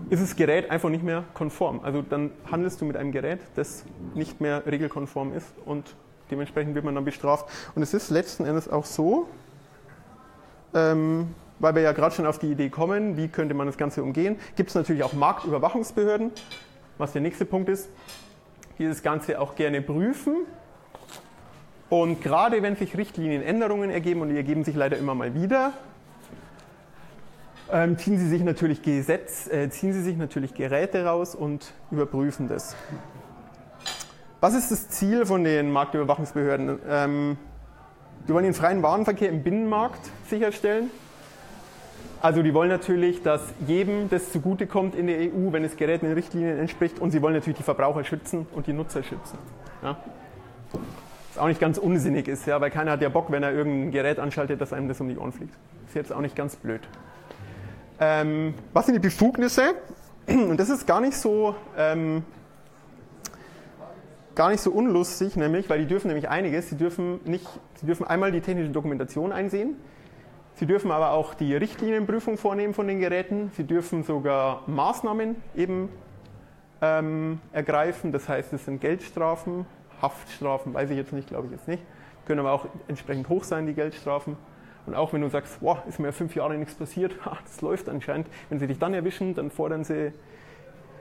ist 0.10 0.22
das 0.22 0.36
Gerät 0.36 0.70
einfach 0.70 0.90
nicht 0.90 1.04
mehr 1.04 1.24
konform. 1.34 1.80
Also 1.84 2.02
dann 2.02 2.32
handelst 2.52 2.82
du 2.82 2.86
mit 2.86 2.98
einem 2.98 3.12
Gerät, 3.12 3.40
das 3.56 3.84
nicht 4.14 4.42
mehr 4.42 4.66
regelkonform 4.66 5.34
ist 5.34 5.48
und 5.66 5.96
dementsprechend 6.30 6.76
wird 6.76 6.86
man 6.86 6.96
dann 6.96 7.06
bestraft. 7.06 7.48
Und 7.76 7.82
es 7.82 7.94
ist 7.94 8.10
letzten 8.10 8.46
Endes 8.46 8.70
auch 8.70 8.86
so, 8.86 9.28
ähm, 10.74 11.34
weil 11.60 11.76
wir 11.76 11.82
ja 11.82 11.94
gerade 11.94 12.14
schon 12.14 12.26
auf 12.26 12.40
die 12.40 12.52
Idee 12.52 12.70
kommen, 12.70 13.18
wie 13.18 13.28
könnte 13.28 13.54
man 13.54 13.68
das 13.68 13.78
Ganze 13.78 14.04
umgehen, 14.04 14.38
gibt 14.56 14.70
es 14.70 14.76
natürlich 14.76 15.04
auch 15.04 15.14
Marktüberwachungsbehörden, 15.14 16.32
was 16.98 17.14
der 17.14 17.22
nächste 17.22 17.46
Punkt 17.46 17.70
ist, 17.70 17.90
die 18.78 18.88
das 18.88 19.02
Ganze 19.02 19.40
auch 19.40 19.56
gerne 19.56 19.82
prüfen. 19.82 20.46
Und 21.90 22.22
gerade 22.22 22.62
wenn 22.62 22.76
sich 22.76 22.98
Richtlinienänderungen 22.98 23.90
ergeben, 23.92 24.22
und 24.22 24.30
die 24.30 24.36
ergeben 24.36 24.64
sich 24.64 24.76
leider 24.76 24.98
immer 24.98 25.16
mal 25.16 25.36
wieder, 25.36 25.74
ähm, 27.74 27.98
ziehen 27.98 28.18
Sie 28.20 28.28
sich 28.30 28.44
natürlich 28.44 28.84
Gesetz, 28.84 29.48
äh, 29.52 29.70
ziehen 29.70 29.94
Sie 29.94 30.04
sich 30.04 30.16
natürlich 30.16 30.54
Geräte 30.54 31.06
raus 31.06 31.34
und 31.34 31.74
überprüfen 31.92 32.48
das. 32.48 32.76
Was 34.40 34.54
ist 34.54 34.72
das 34.72 34.90
Ziel 34.90 35.26
von 35.26 35.44
den 35.44 35.72
Marktüberwachungsbehörden? 35.72 36.80
Ähm, 36.88 37.38
die 38.28 38.34
wollen 38.34 38.44
den 38.46 38.54
freien 38.54 38.84
Warenverkehr 38.84 39.30
im 39.30 39.42
Binnenmarkt 39.42 40.00
sicherstellen. 40.30 40.92
Also 42.22 42.44
die 42.44 42.54
wollen 42.54 42.70
natürlich, 42.70 43.24
dass 43.24 43.42
jedem 43.68 44.10
das 44.10 44.32
zugutekommt 44.32 44.96
in 44.96 45.08
der 45.08 45.18
EU, 45.18 45.52
wenn 45.52 45.64
das 45.64 45.76
Gerät 45.76 46.04
den 46.04 46.14
Richtlinien 46.14 46.58
entspricht. 46.60 47.00
Und 47.00 47.12
sie 47.12 47.22
wollen 47.22 47.34
natürlich 47.34 47.58
die 47.58 47.64
Verbraucher 47.64 48.04
schützen 48.04 48.48
und 48.54 48.68
die 48.68 48.74
Nutzer 48.74 49.04
schützen. 49.04 49.38
Ja? 49.82 49.98
Was 51.30 51.38
auch 51.42 51.48
nicht 51.48 51.60
ganz 51.60 51.78
unsinnig 51.80 52.28
ist, 52.28 52.46
ja, 52.46 52.62
weil 52.62 52.70
keiner 52.70 52.92
hat 52.92 53.02
ja 53.02 53.10
Bock, 53.10 53.32
wenn 53.32 53.44
er 53.44 53.52
irgendein 53.52 53.92
Gerät 53.92 54.20
anschaltet, 54.20 54.62
dass 54.62 54.72
einem 54.72 54.88
das 54.88 55.02
um 55.02 55.10
die 55.10 55.18
Ohren 55.18 55.32
fliegt. 55.32 55.56
Ist 55.88 55.96
jetzt 55.96 56.14
auch 56.14 56.22
nicht 56.22 56.36
ganz 56.36 56.56
blöd. 56.56 56.82
Ähm, 58.06 58.54
was 58.74 58.86
sind 58.86 58.96
die 58.96 59.00
Befugnisse? 59.00 59.76
Und 60.28 60.58
das 60.58 60.70
ist 60.70 60.86
gar 60.86 61.00
nicht 61.00 61.16
so, 61.16 61.56
ähm, 61.78 62.24
gar 64.36 64.50
nicht 64.50 64.60
so 64.60 64.72
unlustig, 64.72 65.38
nämlich, 65.38 65.70
weil 65.70 65.80
die 65.80 65.86
dürfen 65.86 66.08
nämlich 66.08 66.28
einiges. 66.28 66.70
Sie 66.70 66.76
dürfen, 66.76 67.22
nicht, 67.24 67.48
sie 67.76 67.86
dürfen 67.86 68.06
einmal 68.06 68.34
die 68.34 68.42
technische 68.42 68.72
Dokumentation 68.72 69.32
einsehen. 69.32 69.78
Sie 70.56 70.66
dürfen 70.66 70.92
aber 70.92 71.12
auch 71.12 71.34
die 71.34 71.56
Richtlinienprüfung 71.56 72.38
vornehmen 72.38 72.74
von 72.74 72.90
den 72.90 73.00
Geräten. 73.00 73.52
Sie 73.56 73.64
dürfen 73.64 74.04
sogar 74.04 74.64
Maßnahmen 74.68 75.38
eben 75.56 75.88
ähm, 76.82 77.40
ergreifen. 77.54 78.12
Das 78.12 78.28
heißt, 78.28 78.52
es 78.52 78.66
sind 78.66 78.82
Geldstrafen, 78.82 79.66
Haftstrafen, 80.02 80.74
weiß 80.74 80.90
ich 80.90 80.98
jetzt 80.98 81.14
nicht, 81.14 81.30
glaube 81.30 81.46
ich 81.46 81.54
jetzt 81.54 81.70
nicht. 81.70 81.84
Können 82.28 82.42
aber 82.42 82.52
auch 82.52 82.66
entsprechend 82.90 83.30
hoch 83.30 83.46
sein, 83.46 83.66
die 83.66 83.74
Geldstrafen. 83.74 84.36
Und 84.86 84.96
auch 84.96 85.14
wenn 85.14 85.22
du 85.22 85.30
sagst, 85.30 85.58
wow, 85.62 85.78
ist 85.88 86.00
mir 86.00 86.12
fünf 86.12 86.36
Jahre 86.36 86.56
nichts 86.56 86.76
passiert, 86.76 87.16
das 87.44 87.62
läuft 87.62 87.90
anscheinend. 87.90 88.28
Wenn 88.50 88.60
sie 88.60 88.68
dich 88.68 88.80
dann 88.80 88.94
erwischen, 88.94 89.34
dann 89.34 89.50
fordern 89.50 89.84
sie 89.84 90.12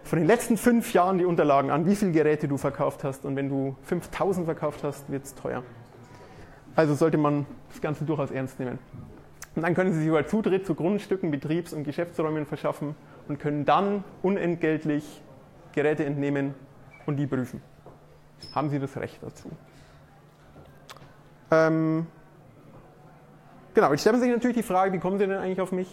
von 0.05 0.19
den 0.19 0.27
letzten 0.27 0.57
fünf 0.57 0.93
Jahren 0.93 1.19
die 1.19 1.25
Unterlagen 1.25 1.71
an, 1.71 1.87
wie 1.87 1.95
viele 1.95 2.13
Geräte 2.13 2.49
du 2.49 2.57
verkauft 2.57 3.05
hast. 3.05 3.25
Und 3.25 3.37
wenn 3.37 3.49
du 3.49 3.77
5000 3.85 4.47
verkauft 4.47 4.83
hast, 4.83 5.11
wird 5.11 5.25
es 5.25 5.35
teuer. 5.35 5.63
Also 6.75 6.95
sollte 6.95 7.19
man 7.19 7.47
das 7.69 7.81
Ganze 7.81 8.05
durchaus 8.05 8.31
ernst 8.31 8.59
nehmen. 8.59 8.79
Und 9.55 9.63
dann 9.63 9.75
können 9.75 9.93
Sie 9.93 9.99
sich 9.99 10.09
über 10.09 10.27
Zutritt 10.27 10.67
zu 10.67 10.75
Grundstücken, 10.75 11.31
Betriebs- 11.31 11.73
und 11.73 11.85
Geschäftsräumen 11.85 12.47
verschaffen 12.47 12.95
und 13.29 13.39
können 13.39 13.65
dann 13.65 14.03
unentgeltlich 14.23 15.23
Geräte 15.73 16.05
entnehmen 16.05 16.55
und 17.07 17.17
die 17.17 17.27
prüfen. 17.27 17.61
Haben 18.55 18.71
Sie 18.71 18.79
das 18.79 18.97
Recht 18.97 19.19
dazu? 19.23 19.51
Ähm, 21.51 22.07
Genau, 23.75 23.91
jetzt 23.91 24.03
stellt 24.03 24.15
man 24.15 24.23
sich 24.23 24.31
natürlich 24.31 24.57
die 24.57 24.63
Frage, 24.63 24.93
wie 24.93 24.99
kommen 24.99 25.19
Sie 25.19 25.27
denn 25.27 25.39
eigentlich 25.39 25.61
auf 25.61 25.73
mich? 25.73 25.89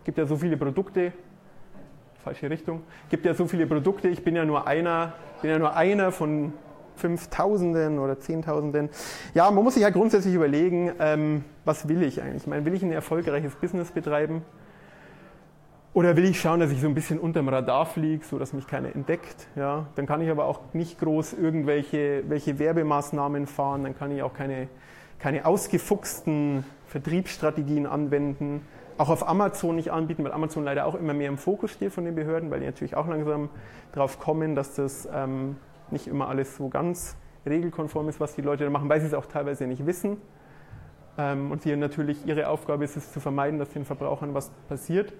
Es 0.00 0.04
gibt 0.04 0.18
ja 0.18 0.26
so 0.26 0.36
viele 0.36 0.56
Produkte, 0.56 1.12
falsche 2.24 2.50
Richtung, 2.50 2.82
es 3.04 3.10
gibt 3.10 3.24
ja 3.24 3.34
so 3.34 3.46
viele 3.46 3.66
Produkte, 3.66 4.08
ich 4.08 4.24
bin 4.24 4.34
ja 4.34 4.44
nur 4.44 4.66
einer, 4.66 5.12
bin 5.40 5.50
ja 5.50 5.58
nur 5.58 5.76
einer 5.76 6.10
von 6.10 6.52
Fünftausenden 6.96 8.00
oder 8.00 8.18
Zehntausenden. 8.18 8.88
Ja, 9.32 9.48
man 9.50 9.62
muss 9.62 9.74
sich 9.74 9.82
ja 9.82 9.86
halt 9.86 9.94
grundsätzlich 9.94 10.34
überlegen, 10.34 10.92
ähm, 10.98 11.44
was 11.64 11.88
will 11.88 12.02
ich 12.02 12.20
eigentlich? 12.20 12.42
Ich 12.42 12.46
meine, 12.48 12.64
will 12.64 12.74
ich 12.74 12.82
ein 12.82 12.92
erfolgreiches 12.92 13.54
Business 13.54 13.92
betreiben? 13.92 14.42
Oder 15.92 16.16
will 16.16 16.24
ich 16.24 16.40
schauen, 16.40 16.58
dass 16.58 16.72
ich 16.72 16.80
so 16.80 16.88
ein 16.88 16.94
bisschen 16.94 17.20
unterm 17.20 17.48
Radar 17.48 17.86
fliege, 17.86 18.24
so 18.24 18.40
dass 18.40 18.52
mich 18.52 18.66
keiner 18.66 18.92
entdeckt? 18.92 19.46
Ja, 19.54 19.86
dann 19.94 20.06
kann 20.06 20.20
ich 20.20 20.30
aber 20.30 20.46
auch 20.46 20.60
nicht 20.72 20.98
groß 20.98 21.34
irgendwelche 21.34 22.24
welche 22.26 22.58
Werbemaßnahmen 22.58 23.46
fahren, 23.46 23.84
dann 23.84 23.96
kann 23.96 24.10
ich 24.10 24.22
auch 24.22 24.34
keine, 24.34 24.66
keine 25.20 25.46
ausgefuchsten 25.46 26.64
Vertriebsstrategien 26.94 27.86
anwenden, 27.86 28.60
auch 28.98 29.08
auf 29.08 29.28
Amazon 29.28 29.74
nicht 29.74 29.90
anbieten, 29.90 30.22
weil 30.22 30.30
Amazon 30.30 30.62
leider 30.62 30.86
auch 30.86 30.94
immer 30.94 31.12
mehr 31.12 31.28
im 31.28 31.38
Fokus 31.38 31.72
steht 31.72 31.92
von 31.92 32.04
den 32.04 32.14
Behörden, 32.14 32.52
weil 32.52 32.60
die 32.60 32.66
natürlich 32.66 32.94
auch 32.94 33.08
langsam 33.08 33.48
darauf 33.90 34.20
kommen, 34.20 34.54
dass 34.54 34.76
das 34.76 35.08
ähm, 35.12 35.56
nicht 35.90 36.06
immer 36.06 36.28
alles 36.28 36.56
so 36.56 36.68
ganz 36.68 37.16
regelkonform 37.44 38.08
ist, 38.08 38.20
was 38.20 38.36
die 38.36 38.42
Leute 38.42 38.62
da 38.62 38.70
machen, 38.70 38.88
weil 38.88 39.00
sie 39.00 39.08
es 39.08 39.14
auch 39.14 39.26
teilweise 39.26 39.66
nicht 39.66 39.84
wissen. 39.86 40.18
Ähm, 41.18 41.50
und 41.50 41.62
sie 41.62 41.74
natürlich 41.74 42.24
ihre 42.26 42.46
Aufgabe 42.46 42.84
ist 42.84 42.96
es 42.96 43.12
zu 43.12 43.18
vermeiden, 43.18 43.58
dass 43.58 43.70
den 43.70 43.84
Verbrauchern 43.84 44.32
was 44.32 44.52
passiert. 44.68 45.12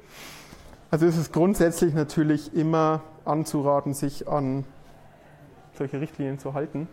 Also 0.93 1.07
ist 1.07 1.17
es 1.17 1.33
grundsätzlich 1.33 1.93
natürlich 1.93 2.55
immer 2.55 3.03
anzuraten, 3.25 3.95
sich 3.95 4.29
an 4.29 4.65
solche 5.73 6.01
Richtlinien 6.01 6.39
zu 6.39 6.55
halten, 6.55 6.87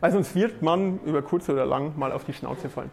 weil 0.00 0.12
sonst 0.12 0.34
wird 0.34 0.60
man 0.60 1.00
über 1.06 1.22
kurz 1.22 1.48
oder 1.48 1.64
lang 1.64 1.98
mal 1.98 2.12
auf 2.12 2.24
die 2.24 2.34
Schnauze 2.34 2.68
fallen. 2.68 2.90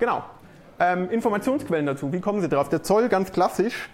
Genau. 0.00 0.24
Ähm, 0.80 1.10
Informationsquellen 1.10 1.84
dazu. 1.84 2.10
Wie 2.10 2.20
kommen 2.20 2.40
Sie 2.40 2.48
drauf? 2.48 2.70
Der 2.70 2.82
Zoll 2.82 3.08
ganz 3.10 3.32
klassisch. 3.32 3.90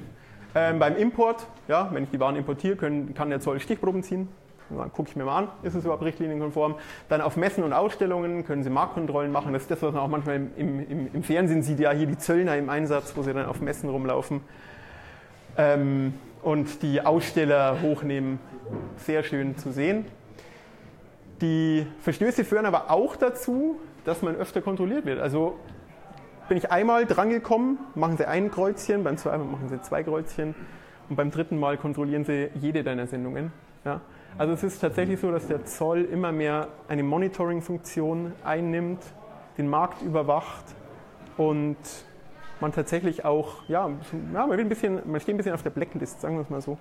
Ähm, 0.55 0.79
beim 0.79 0.97
Import, 0.97 1.47
ja, 1.67 1.91
wenn 1.93 2.05
ich 2.05 2.11
die 2.11 2.21
Waren 2.21 2.37
importiere, 2.37 2.77
können, 2.77 3.13
kann 3.13 3.29
der 3.29 3.41
Zoll 3.41 3.59
Stichproben 3.61 4.05
ziehen. 4.05 4.29
Dann 4.71 4.93
gucke 4.93 5.09
ich 5.11 5.17
mir 5.17 5.25
mal 5.25 5.37
an, 5.37 5.49
ist 5.63 5.75
es 5.75 5.85
überhaupt 5.85 6.05
richtlinienkonform. 6.05 6.77
Dann 7.09 7.21
auf 7.21 7.37
Messen 7.37 7.65
und 7.65 7.73
Ausstellungen 7.73 8.45
können 8.47 8.63
Sie 8.63 8.71
Marktkontrollen 8.71 9.31
machen. 9.31 9.53
Das 9.53 9.63
ist 9.63 9.71
das, 9.71 9.83
was 9.83 9.93
man 9.93 10.03
auch 10.03 10.09
manchmal 10.09 10.37
im, 10.37 10.89
im, 10.89 11.11
im 11.13 11.23
Fernsehen 11.23 11.63
sieht, 11.63 11.81
ja 11.81 11.91
hier 11.91 12.07
die 12.07 12.19
Zöllner 12.19 12.57
im 12.57 12.71
Einsatz, 12.71 13.13
wo 13.17 13.23
sie 13.23 13.33
dann 13.33 13.47
auf 13.47 13.61
Messen 13.61 13.91
rumlaufen 13.91 14.41
ähm, 15.57 16.15
und 16.43 16.83
die 16.83 17.05
Aussteller 17.05 17.83
hochnehmen. 17.83 18.39
Sehr 18.97 19.25
schön 19.25 19.57
zu 19.59 19.73
sehen. 19.73 20.07
Die 21.41 21.87
Verstöße 22.01 22.45
führen 22.45 22.67
aber 22.67 22.91
auch 22.91 23.17
dazu, 23.17 23.79
dass 24.05 24.23
man 24.23 24.37
öfter 24.37 24.63
kontrolliert 24.63 25.05
wird. 25.05 25.21
Also 25.21 25.59
bin 26.49 26.59
ich 26.59 26.71
einmal 26.71 27.07
drangekommen, 27.07 27.79
machen 27.95 28.17
Sie 28.17 28.27
ein 28.27 28.51
Kreuzchen, 28.51 29.05
beim 29.05 29.17
zweiten 29.17 29.45
Mal 29.45 29.53
machen 29.53 29.69
Sie 29.69 29.81
zwei 29.83 30.03
Kreuzchen 30.03 30.55
und 31.09 31.17
beim 31.17 31.31
dritten 31.31 31.59
Mal 31.59 31.77
kontrollieren 31.77 32.25
Sie 32.25 32.51
jede 32.55 32.85
deiner 32.85 33.07
Sendungen. 33.07 33.53
Ja? 33.85 34.01
Also 34.39 34.53
es 34.53 34.63
ist 34.63 34.81
tatsächlich 34.81 35.21
so, 35.21 35.31
dass 35.31 35.47
der 35.49 35.65
Zoll 35.65 36.03
immer 36.05 36.31
mehr 36.31 36.69
eine 36.89 37.03
Monitoring-Funktion 37.03 38.33
einnimmt, 38.45 39.03
den 39.59 39.69
Markt 39.69 40.03
überwacht 40.03 40.65
und 41.37 41.77
man 42.61 42.73
tatsächlich 42.73 43.25
auch, 43.25 43.65
ja, 43.69 43.91
ja 44.33 44.47
man, 44.47 44.59
ein 44.59 44.69
bisschen, 44.69 45.01
man 45.05 45.21
steht 45.21 45.35
ein 45.35 45.37
bisschen 45.39 45.53
auf 45.53 45.63
der 45.63 45.71
Blacklist, 45.71 46.21
sagen 46.21 46.37
wir 46.37 46.43
es 46.43 46.51
mal 46.51 46.61
so. 46.61 46.79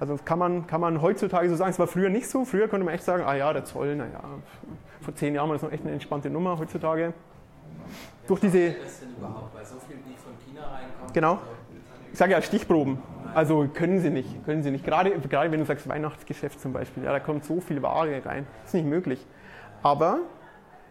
Also 0.00 0.16
kann 0.24 0.38
man, 0.38 0.66
kann 0.66 0.80
man 0.80 1.02
heutzutage 1.02 1.48
so 1.50 1.56
sagen, 1.56 1.70
es 1.70 1.78
war 1.78 1.86
früher 1.86 2.08
nicht 2.08 2.28
so. 2.28 2.44
Früher 2.44 2.68
konnte 2.68 2.84
man 2.84 2.94
echt 2.94 3.04
sagen, 3.04 3.24
ah 3.26 3.34
ja, 3.34 3.52
der 3.52 3.64
Zoll, 3.64 3.96
naja, 3.96 4.20
vor 5.00 5.14
zehn 5.14 5.34
Jahren 5.34 5.48
war 5.48 5.56
das 5.56 5.62
noch 5.62 5.72
echt 5.72 5.84
eine 5.84 5.92
entspannte 5.92 6.30
Nummer. 6.30 6.58
Heutzutage 6.58 7.12
durch 8.26 8.40
diese. 8.40 8.70
das 8.70 9.00
denn 9.00 9.10
überhaupt? 9.16 9.54
Weil 9.54 9.64
so 9.64 9.76
viel, 9.86 9.96
die 9.96 10.16
von 10.16 10.32
China 10.46 10.66
reinkommen. 10.66 11.12
Genau. 11.12 11.32
Also 11.32 11.42
ich 12.12 12.18
sage 12.18 12.32
ja 12.32 12.42
Stichproben. 12.42 12.98
Also 13.34 13.68
können 13.72 14.00
sie 14.00 14.10
nicht, 14.10 14.44
können 14.44 14.62
sie 14.62 14.70
nicht. 14.70 14.84
Gerade, 14.84 15.10
gerade 15.10 15.52
wenn 15.52 15.60
du 15.60 15.66
sagst 15.66 15.88
Weihnachtsgeschäft 15.88 16.60
zum 16.60 16.72
Beispiel, 16.72 17.04
ja, 17.04 17.12
da 17.12 17.20
kommt 17.20 17.44
so 17.44 17.60
viel 17.60 17.82
Ware 17.82 18.24
rein. 18.24 18.46
Ist 18.64 18.74
nicht 18.74 18.86
möglich. 18.86 19.24
Aber 19.82 20.20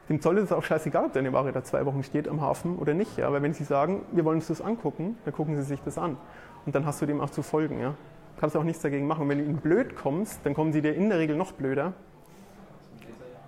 dem 0.10 0.22
Zoll 0.22 0.38
ist 0.38 0.46
es 0.46 0.52
auch 0.52 0.64
scheißegal, 0.64 1.06
ob 1.06 1.14
deine 1.14 1.34
Ware 1.34 1.52
da 1.52 1.64
zwei 1.64 1.86
Wochen 1.86 2.04
steht 2.04 2.28
am 2.28 2.42
Hafen 2.42 2.78
oder 2.78 2.94
nicht. 2.94 3.18
Ja? 3.18 3.32
Weil 3.32 3.42
wenn 3.42 3.54
sie 3.54 3.64
sagen, 3.64 4.04
wir 4.12 4.24
wollen 4.24 4.38
uns 4.38 4.48
das 4.48 4.62
angucken, 4.62 5.18
dann 5.26 5.34
gucken 5.34 5.56
sie 5.56 5.64
sich 5.64 5.82
das 5.82 5.98
an. 5.98 6.18
Und 6.66 6.76
dann 6.76 6.86
hast 6.86 7.02
du 7.02 7.06
dem 7.06 7.20
auch 7.20 7.30
zu 7.30 7.42
folgen. 7.42 7.82
Ja? 7.82 7.96
Kannst 8.40 8.56
auch 8.56 8.64
nichts 8.64 8.82
dagegen 8.82 9.08
machen. 9.08 9.24
Und 9.24 9.30
wenn 9.30 9.40
du 9.40 9.44
ihnen 9.44 9.58
blöd 9.58 9.96
kommst, 9.96 10.46
dann 10.46 10.54
kommen 10.54 10.72
sie 10.72 10.82
dir 10.82 10.96
in 10.96 11.10
der 11.10 11.20
Regel 11.20 11.36
noch 11.36 11.52
blöder. 11.52 11.94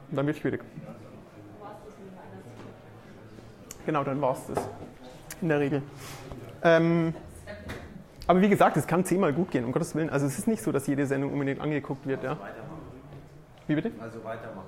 Und 0.09 0.17
dann 0.17 0.25
wird 0.25 0.36
es 0.36 0.41
schwierig. 0.41 0.63
Genau, 3.89 4.03
dann 4.03 4.21
war 4.21 4.33
es 4.33 4.45
das. 4.45 4.69
In 5.41 5.49
der 5.49 5.59
Regel. 5.59 5.81
Ähm, 6.61 7.11
aber 8.27 8.39
wie 8.39 8.47
gesagt, 8.47 8.77
es 8.77 8.85
kann 8.85 9.03
zehnmal 9.03 9.33
gut 9.33 9.49
gehen, 9.49 9.65
um 9.65 9.71
Gottes 9.71 9.95
Willen. 9.95 10.11
Also 10.11 10.27
es 10.27 10.37
ist 10.37 10.47
nicht 10.47 10.61
so, 10.61 10.71
dass 10.71 10.85
jede 10.85 11.07
Sendung 11.07 11.33
unbedingt 11.33 11.59
angeguckt 11.59 12.05
wird. 12.05 12.23
Ja. 12.23 12.37
Wie 13.65 13.73
bitte? 13.73 13.89
Also 13.99 14.23
weitermachen. 14.23 14.67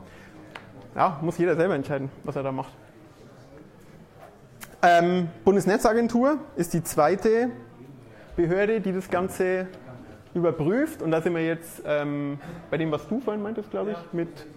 Ja, 0.96 1.20
muss 1.22 1.38
jeder 1.38 1.56
selber 1.56 1.76
entscheiden, 1.76 2.10
was 2.24 2.36
er 2.36 2.42
da 2.42 2.52
macht. 2.52 2.74
Ähm, 4.82 5.30
Bundesnetzagentur 5.46 6.40
ist 6.56 6.74
die 6.74 6.84
zweite 6.84 7.52
Behörde, 8.36 8.82
die 8.82 8.92
das 8.92 9.08
Ganze 9.08 9.68
überprüft. 10.34 11.04
Und 11.04 11.12
da 11.12 11.22
sind 11.22 11.36
wir 11.36 11.46
jetzt 11.46 11.84
ähm, 11.86 12.40
bei 12.72 12.80
dem, 12.80 12.90
was 12.90 13.08
du 13.08 13.20
vorhin 13.20 13.44
meintest, 13.44 13.70
glaube 13.70 13.92
ich, 13.92 14.14
mit, 14.14 14.48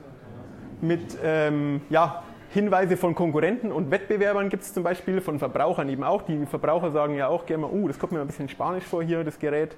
mit 0.81 1.19
ähm, 1.23 1.83
ja, 1.91 2.23
Hinweise 2.55 2.97
von 2.97 3.17
Konkurrenten 3.17 3.73
und 3.73 3.91
Wettbewerbern 3.91 4.49
gibt 4.49 4.63
es 4.63 4.73
zum 4.73 4.85
Beispiel, 4.85 5.21
von 5.21 5.41
Verbrauchern 5.41 5.89
eben 5.89 6.05
auch. 6.05 6.23
Die 6.23 6.47
Verbraucher 6.47 6.93
sagen 6.93 7.17
ja 7.17 7.27
auch 7.27 7.47
gerne 7.47 7.63
mal, 7.63 7.73
uh, 7.73 7.89
das 7.89 7.99
kommt 7.99 8.13
mir 8.13 8.21
ein 8.21 8.29
bisschen 8.29 8.49
spanisch 8.49 8.85
vor 8.85 9.03
hier, 9.03 9.25
das 9.25 9.41
Gerät. 9.41 9.77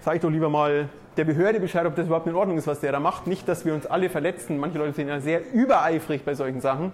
Sag 0.00 0.16
ich 0.16 0.20
doch 0.20 0.28
lieber 0.28 0.50
mal 0.50 0.90
der 1.16 1.24
Behörde 1.24 1.58
Bescheid, 1.58 1.86
ob 1.86 1.96
das 1.96 2.06
überhaupt 2.06 2.26
in 2.26 2.34
Ordnung 2.34 2.58
ist, 2.58 2.66
was 2.66 2.80
der 2.80 2.92
da 2.92 3.00
macht. 3.00 3.26
Nicht, 3.26 3.48
dass 3.48 3.64
wir 3.64 3.72
uns 3.72 3.86
alle 3.86 4.10
verletzen. 4.10 4.58
Manche 4.58 4.76
Leute 4.76 4.92
sind 4.92 5.08
ja 5.08 5.20
sehr 5.20 5.40
übereifrig 5.54 6.22
bei 6.22 6.34
solchen 6.34 6.60
Sachen. 6.60 6.92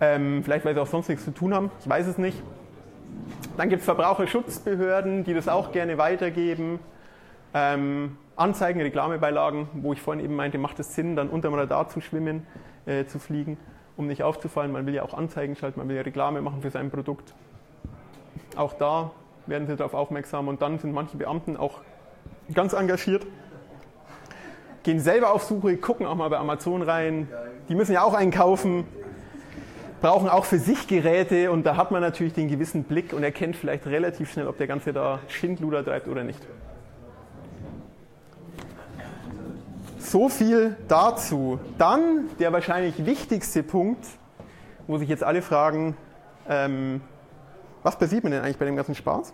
Ähm, 0.00 0.42
vielleicht, 0.44 0.64
weil 0.64 0.74
sie 0.74 0.80
auch 0.80 0.86
sonst 0.86 1.08
nichts 1.08 1.24
zu 1.24 1.32
tun 1.32 1.52
haben. 1.52 1.72
Ich 1.80 1.88
weiß 1.88 2.06
es 2.06 2.16
nicht. 2.16 2.40
Dann 3.56 3.68
gibt 3.68 3.80
es 3.80 3.84
Verbraucherschutzbehörden, 3.84 5.24
die 5.24 5.34
das 5.34 5.48
auch 5.48 5.72
gerne 5.72 5.98
weitergeben. 5.98 6.78
Ähm, 7.52 8.16
Anzeigen, 8.36 8.80
Reklamebeilagen, 8.80 9.68
wo 9.74 9.92
ich 9.92 10.00
vorhin 10.00 10.24
eben 10.24 10.36
meinte, 10.36 10.58
macht 10.58 10.78
es 10.78 10.94
Sinn, 10.94 11.16
dann 11.16 11.28
unterm 11.30 11.54
Radar 11.54 11.88
zu 11.88 12.00
schwimmen, 12.00 12.46
äh, 12.86 13.06
zu 13.06 13.18
fliegen, 13.18 13.56
um 13.96 14.06
nicht 14.06 14.22
aufzufallen. 14.22 14.72
Man 14.72 14.86
will 14.86 14.94
ja 14.94 15.02
auch 15.02 15.14
Anzeigen 15.14 15.56
schalten, 15.56 15.80
man 15.80 15.88
will 15.88 15.96
ja 15.96 16.02
Reklame 16.02 16.40
machen 16.42 16.62
für 16.62 16.70
sein 16.70 16.90
Produkt. 16.90 17.34
Auch 18.56 18.74
da 18.74 19.10
werden 19.46 19.66
sie 19.66 19.76
darauf 19.76 19.94
aufmerksam 19.94 20.48
und 20.48 20.62
dann 20.62 20.78
sind 20.78 20.92
manche 20.92 21.16
Beamten 21.16 21.56
auch 21.56 21.80
ganz 22.52 22.72
engagiert, 22.72 23.26
gehen 24.82 25.00
selber 25.00 25.32
auf 25.32 25.44
Suche, 25.44 25.76
gucken 25.76 26.06
auch 26.06 26.14
mal 26.14 26.28
bei 26.30 26.38
Amazon 26.38 26.82
rein. 26.82 27.28
Die 27.68 27.74
müssen 27.74 27.92
ja 27.92 28.02
auch 28.02 28.14
einkaufen, 28.14 28.84
brauchen 30.00 30.28
auch 30.28 30.44
für 30.44 30.58
sich 30.58 30.86
Geräte 30.86 31.50
und 31.50 31.64
da 31.64 31.76
hat 31.76 31.90
man 31.90 32.00
natürlich 32.00 32.34
den 32.34 32.48
gewissen 32.48 32.84
Blick 32.84 33.12
und 33.12 33.22
erkennt 33.22 33.56
vielleicht 33.56 33.86
relativ 33.86 34.30
schnell, 34.30 34.46
ob 34.46 34.58
der 34.58 34.66
Ganze 34.66 34.92
da 34.92 35.20
Schindluder 35.28 35.84
treibt 35.84 36.08
oder 36.08 36.24
nicht. 36.24 36.40
So 40.14 40.28
viel 40.28 40.76
dazu. 40.86 41.58
Dann 41.76 42.28
der 42.38 42.52
wahrscheinlich 42.52 43.04
wichtigste 43.04 43.64
Punkt, 43.64 44.06
wo 44.86 44.96
sich 44.96 45.08
jetzt 45.08 45.24
alle 45.24 45.42
fragen, 45.42 45.96
ähm, 46.48 47.00
was 47.82 47.98
passiert 47.98 48.22
mir 48.22 48.30
denn 48.30 48.44
eigentlich 48.44 48.58
bei 48.58 48.64
dem 48.64 48.76
ganzen 48.76 48.94
Spaß? 48.94 49.32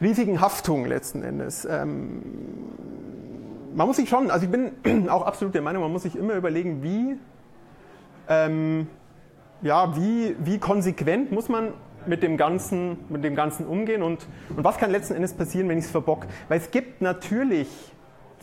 Risikenhaftung 0.00 0.86
letzten 0.86 1.22
Endes. 1.22 1.66
Ähm, 1.66 2.22
man 3.74 3.86
muss 3.86 3.96
sich 3.96 4.08
schon, 4.08 4.30
also 4.30 4.46
ich 4.46 4.50
bin 4.50 4.72
auch 5.10 5.26
absolut 5.26 5.54
der 5.54 5.60
Meinung, 5.60 5.82
man 5.82 5.92
muss 5.92 6.04
sich 6.04 6.16
immer 6.16 6.32
überlegen, 6.32 6.82
wie, 6.82 7.18
ähm, 8.26 8.86
ja, 9.60 9.94
wie, 9.98 10.34
wie 10.38 10.58
konsequent 10.58 11.30
muss 11.30 11.50
man 11.50 11.74
mit 12.06 12.22
dem 12.22 12.38
Ganzen, 12.38 13.00
mit 13.10 13.22
dem 13.22 13.34
Ganzen 13.34 13.66
umgehen 13.66 14.02
und, 14.02 14.26
und 14.48 14.64
was 14.64 14.78
kann 14.78 14.90
letzten 14.90 15.12
Endes 15.12 15.34
passieren, 15.34 15.68
wenn 15.68 15.76
ich 15.76 15.84
es 15.84 15.90
verbock? 15.90 16.26
Weil 16.48 16.58
es 16.58 16.70
gibt 16.70 17.02
natürlich, 17.02 17.68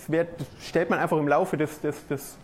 wird, 0.08 0.30
stellt 0.62 0.90
man 0.90 1.00
einfach 1.00 1.18
im 1.18 1.28
Laufe 1.28 1.58
des, 1.58 1.82
des, 1.82 2.08
des 2.08 2.38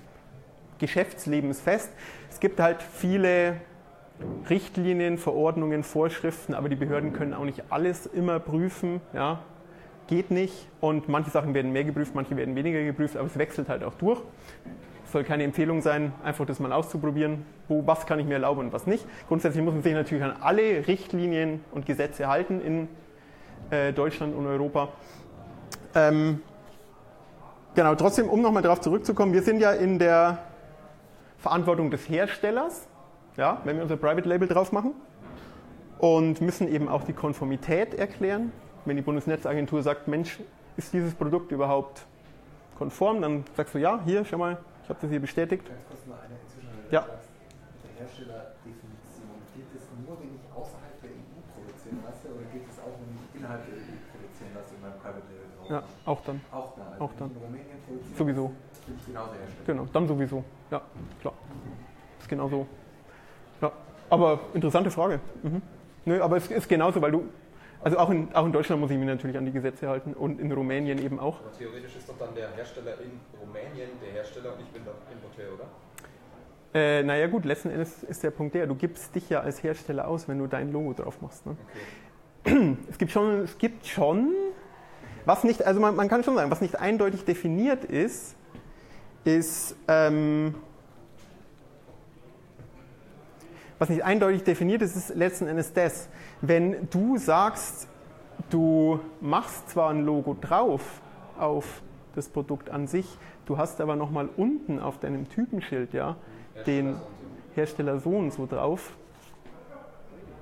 Geschäftslebens 0.80 1.60
fest, 1.60 1.92
es 2.30 2.40
gibt 2.40 2.60
halt 2.60 2.82
viele 2.82 3.58
Richtlinien, 4.50 5.18
Verordnungen, 5.18 5.84
Vorschriften, 5.84 6.54
aber 6.54 6.70
die 6.70 6.76
Behörden 6.76 7.14
können 7.14 7.34
auch 7.34 7.46
nicht 7.46 7.64
alles 7.70 8.06
immer 8.06 8.40
prüfen. 8.40 9.02
Ja, 9.14 9.40
geht 10.08 10.32
nicht. 10.32 10.68
Und 10.82 11.08
manche 11.08 11.30
Sachen 11.30 11.54
werden 11.54 11.72
mehr 11.72 11.84
geprüft, 11.84 12.16
manche 12.16 12.36
werden 12.36 12.56
weniger 12.56 12.84
geprüft, 12.84 13.16
aber 13.16 13.28
es 13.28 13.38
wechselt 13.38 13.70
halt 13.70 13.84
auch 13.84 13.94
durch. 13.96 14.22
Es 15.06 15.14
soll 15.14 15.24
keine 15.24 15.44
Empfehlung 15.44 15.82
sein, 15.82 16.14
einfach 16.24 16.46
das 16.46 16.60
mal 16.60 16.72
auszuprobieren, 16.72 17.46
wo, 17.68 17.86
was 17.88 18.06
kann 18.06 18.20
ich 18.20 18.26
mir 18.26 18.36
erlauben 18.36 18.62
und 18.62 18.74
was 18.74 18.86
nicht. 18.86 19.06
Grundsätzlich 19.28 19.64
muss 19.64 19.74
man 19.74 19.84
sich 19.84 19.94
natürlich 19.94 20.24
an 20.24 20.36
alle 20.42 20.88
Richtlinien 20.88 21.62
und 21.72 21.86
Gesetze 21.86 22.28
halten 22.28 22.62
in 22.62 22.88
äh, 23.72 23.94
Deutschland 23.94 24.36
und 24.36 24.46
Europa. 24.46 24.90
Ähm, 25.96 26.42
genau, 27.84 27.96
trotzdem, 27.96 28.30
um 28.30 28.42
nochmal 28.42 28.62
darauf 28.62 28.82
zurückzukommen, 28.82 29.34
wir 29.34 29.42
sind 29.42 29.60
ja 29.60 29.72
in 29.72 30.00
der 30.00 30.40
Verantwortung 31.38 31.92
des 31.92 32.10
Herstellers 32.10 32.88
ja, 33.40 33.62
wenn 33.64 33.78
wir 33.78 33.84
unser 33.84 33.96
Private 33.96 34.28
Label 34.28 34.48
drauf 34.50 34.74
machen 34.74 34.94
und 35.98 36.42
müssen 36.42 36.68
eben 36.68 36.90
auch 36.90 37.06
die 37.06 37.14
Konformität 37.14 37.94
erklären. 37.94 38.52
Wenn 38.84 38.98
die 38.98 39.02
Bundesnetzagentur 39.02 39.82
sagt, 39.82 40.10
Mensch, 40.10 40.40
ist 40.76 40.92
dieses 40.92 41.14
Produkt 41.16 41.52
überhaupt 41.52 42.06
konform, 42.78 43.22
dann 43.22 43.46
sagst 43.56 43.76
du, 43.76 43.78
ja, 43.78 44.02
hier, 44.06 44.26
schau 44.26 44.38
mal, 44.38 44.58
ich 44.84 44.90
habe 44.90 45.00
das 45.02 45.10
hier 45.10 45.22
bestätigt. 45.22 45.66
Ganz 45.68 45.80
kurz 45.88 46.06
noch 46.06 46.16
eine. 46.20 46.36
Ja. 46.92 47.06
Der 47.06 48.06
Herstellerdefinition, 48.06 49.40
geht 49.56 49.72
es 49.76 49.84
nur, 50.06 50.20
wenn 50.20 50.36
ich 50.36 50.44
außerhalb 50.52 51.02
der 51.02 51.12
EU 51.12 51.40
produzieren 51.56 52.00
lasse 52.04 52.28
oder 52.28 52.44
geht 52.52 52.68
es 52.68 52.80
auch, 52.80 52.96
wenn 53.00 53.16
ich 53.24 53.40
innerhalb 53.40 53.64
der 53.64 53.76
EU 53.76 53.96
produzieren 54.12 54.52
lasse 54.56 54.76
in 54.76 54.82
meinem 54.82 55.00
Private 55.00 55.28
Label 55.32 55.48
drauf? 55.56 55.70
Ja, 55.70 55.84
auch 56.06 56.22
dann. 56.28 56.42
Auch 56.52 56.76
da. 56.76 56.84
Also 56.92 57.04
Auch 57.04 57.14
dann. 57.20 57.32
Sowieso. 58.20 58.52
genauso. 59.08 59.32
Genau, 59.66 59.88
dann 59.94 60.08
sowieso. 60.08 60.44
Ja, 60.70 60.82
klar. 61.22 61.34
Ist 62.20 62.28
genau 62.28 62.50
so. 62.50 62.68
Ja, 63.62 63.72
aber 64.10 64.40
interessante 64.54 64.92
Frage. 64.92 65.20
Mhm. 65.42 65.62
Nö, 66.06 66.22
aber 66.22 66.38
es 66.38 66.52
ist 66.52 66.68
genauso, 66.68 67.02
weil 67.02 67.12
du, 67.12 67.24
also 67.82 67.98
auch 67.98 68.10
in, 68.10 68.34
auch 68.36 68.46
in 68.46 68.52
Deutschland 68.52 68.82
muss 68.82 68.92
ich 68.92 68.98
mich 68.98 69.08
natürlich 69.08 69.38
an 69.38 69.46
die 69.46 69.52
Gesetze 69.52 69.88
halten 69.88 70.14
und 70.14 70.40
in 70.42 70.52
Rumänien 70.52 70.98
eben 71.00 71.20
auch. 71.20 71.40
Aber 71.40 71.58
theoretisch 71.58 71.96
ist 71.96 72.10
doch 72.10 72.18
dann 72.18 72.36
der 72.36 72.52
Hersteller 72.56 72.96
in 73.02 73.20
Rumänien 73.40 73.90
der 74.02 74.12
Hersteller 74.12 74.54
und 74.54 74.62
ich 74.62 74.68
bin 74.68 74.84
doch 74.84 74.96
Importeur, 75.12 75.54
oder? 75.54 75.66
Äh, 76.74 77.04
naja 77.04 77.28
gut, 77.28 77.46
letzten 77.46 77.70
Endes 77.70 78.04
ist 78.04 78.22
der 78.22 78.32
Punkt 78.32 78.54
der, 78.54 78.68
du 78.68 78.76
gibst 78.76 79.16
dich 79.16 79.30
ja 79.30 79.40
als 79.40 79.64
Hersteller 79.64 80.08
aus, 80.08 80.28
wenn 80.28 80.40
du 80.40 80.48
dein 80.48 80.72
Logo 80.74 80.94
drauf 80.94 81.22
machst. 81.22 81.46
Ne? 81.46 81.56
Okay. 82.44 82.78
Es 82.90 82.98
gibt 82.98 83.12
schon, 83.12 83.44
es 83.44 83.58
gibt 83.58 83.86
schon, 83.86 84.34
was 85.30 85.44
nicht, 85.44 85.64
also 85.64 85.80
man, 85.80 85.96
man 85.96 86.10
kann 86.10 86.24
schon 86.24 86.34
sagen, 86.34 86.50
was 86.50 86.60
nicht 86.60 86.80
eindeutig 86.80 87.24
definiert 87.24 87.86
ist, 87.86 88.36
ist, 89.26 89.76
ähm, 89.88 90.56
was 93.78 93.90
nicht 93.90 94.04
eindeutig 94.04 94.44
definiert 94.44 94.82
ist, 94.82 94.96
ist 94.96 95.16
letzten 95.16 95.46
Endes 95.46 95.72
das, 95.72 96.10
wenn 96.42 96.90
du 96.90 97.20
sagst, 97.20 97.88
du 98.50 99.02
machst 99.22 99.70
zwar 99.70 99.92
ein 99.92 100.04
Logo 100.04 100.36
drauf 100.42 100.82
auf 101.38 101.84
das 102.16 102.28
Produkt 102.28 102.72
an 102.72 102.88
sich, 102.88 103.06
du 103.46 103.60
hast 103.60 103.82
aber 103.82 103.96
nochmal 103.96 104.30
unten 104.36 104.80
auf 104.80 105.00
deinem 105.00 105.30
Typenschild 105.30 105.94
ja 105.94 106.16
den 106.66 106.96
Hersteller 107.54 108.00
so 108.00 108.10
und 108.10 108.34
so 108.34 108.48
drauf, 108.48 108.94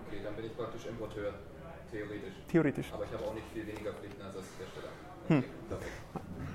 Okay, 0.07 0.21
dann 0.23 0.33
bin 0.37 0.45
ich 0.45 0.55
praktisch 0.55 0.85
Importeur, 0.85 1.33
theoretisch. 1.91 2.33
theoretisch. 2.47 2.93
Aber 2.93 3.05
ich 3.05 3.11
habe 3.13 3.25
auch 3.25 3.33
nicht 3.33 3.45
viel 3.53 3.65
weniger 3.65 3.93
Pflichten 3.93 4.21
als 4.21 4.35
Hersteller. 4.35 4.89
Hm. 5.27 5.43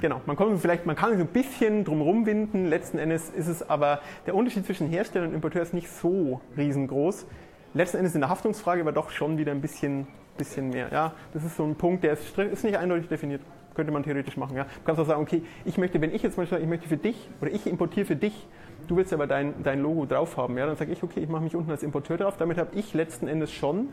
Genau, 0.00 0.20
man, 0.26 0.34
kommt 0.34 0.58
vielleicht, 0.60 0.84
man 0.84 0.96
kann 0.96 1.12
sich 1.12 1.20
ein 1.20 1.28
bisschen 1.28 1.84
drumherum 1.84 2.26
winden, 2.26 2.66
letzten 2.66 2.98
Endes 2.98 3.30
ist 3.30 3.46
es 3.46 3.68
aber, 3.68 4.00
der 4.26 4.34
Unterschied 4.34 4.66
zwischen 4.66 4.88
Hersteller 4.88 5.28
und 5.28 5.34
Importeur 5.34 5.62
ist 5.62 5.74
nicht 5.74 5.88
so 5.88 6.40
riesengroß. 6.56 7.26
Letzten 7.74 7.98
Endes 7.98 8.14
in 8.14 8.20
der 8.20 8.28
Haftungsfrage 8.28 8.80
aber 8.80 8.90
doch 8.90 9.10
schon 9.10 9.38
wieder 9.38 9.52
ein 9.52 9.60
bisschen, 9.60 10.08
bisschen 10.36 10.70
mehr. 10.70 10.88
Ja, 10.90 11.14
das 11.32 11.44
ist 11.44 11.56
so 11.56 11.64
ein 11.64 11.76
Punkt, 11.76 12.02
der 12.02 12.14
ist, 12.14 12.36
ist 12.36 12.64
nicht 12.64 12.76
eindeutig 12.76 13.08
definiert. 13.08 13.42
Könnte 13.74 13.92
man 13.92 14.02
theoretisch 14.02 14.36
machen. 14.36 14.56
Ja. 14.56 14.64
Du 14.64 14.70
kannst 14.84 15.00
auch 15.00 15.06
sagen, 15.06 15.22
okay, 15.22 15.42
ich 15.64 15.78
möchte, 15.78 16.00
wenn 16.00 16.12
ich 16.12 16.22
jetzt 16.22 16.36
mal 16.36 16.46
sage, 16.46 16.62
ich 16.62 16.68
möchte 16.68 16.88
für 16.88 16.96
dich 16.96 17.30
oder 17.40 17.52
ich 17.52 17.66
importiere 17.66 18.04
für 18.04 18.16
dich, 18.16 18.46
du 18.88 18.96
willst 18.96 19.12
aber 19.12 19.28
dein, 19.28 19.62
dein 19.62 19.80
Logo 19.80 20.04
drauf 20.04 20.36
haben, 20.36 20.58
ja, 20.58 20.66
dann 20.66 20.76
sage 20.76 20.92
ich, 20.92 21.02
okay, 21.02 21.20
ich 21.20 21.28
mache 21.28 21.44
mich 21.44 21.54
unten 21.54 21.70
als 21.70 21.84
Importeur 21.84 22.16
drauf. 22.16 22.36
Damit 22.36 22.58
habe 22.58 22.70
ich 22.74 22.92
letzten 22.92 23.28
Endes 23.28 23.52
schon 23.52 23.88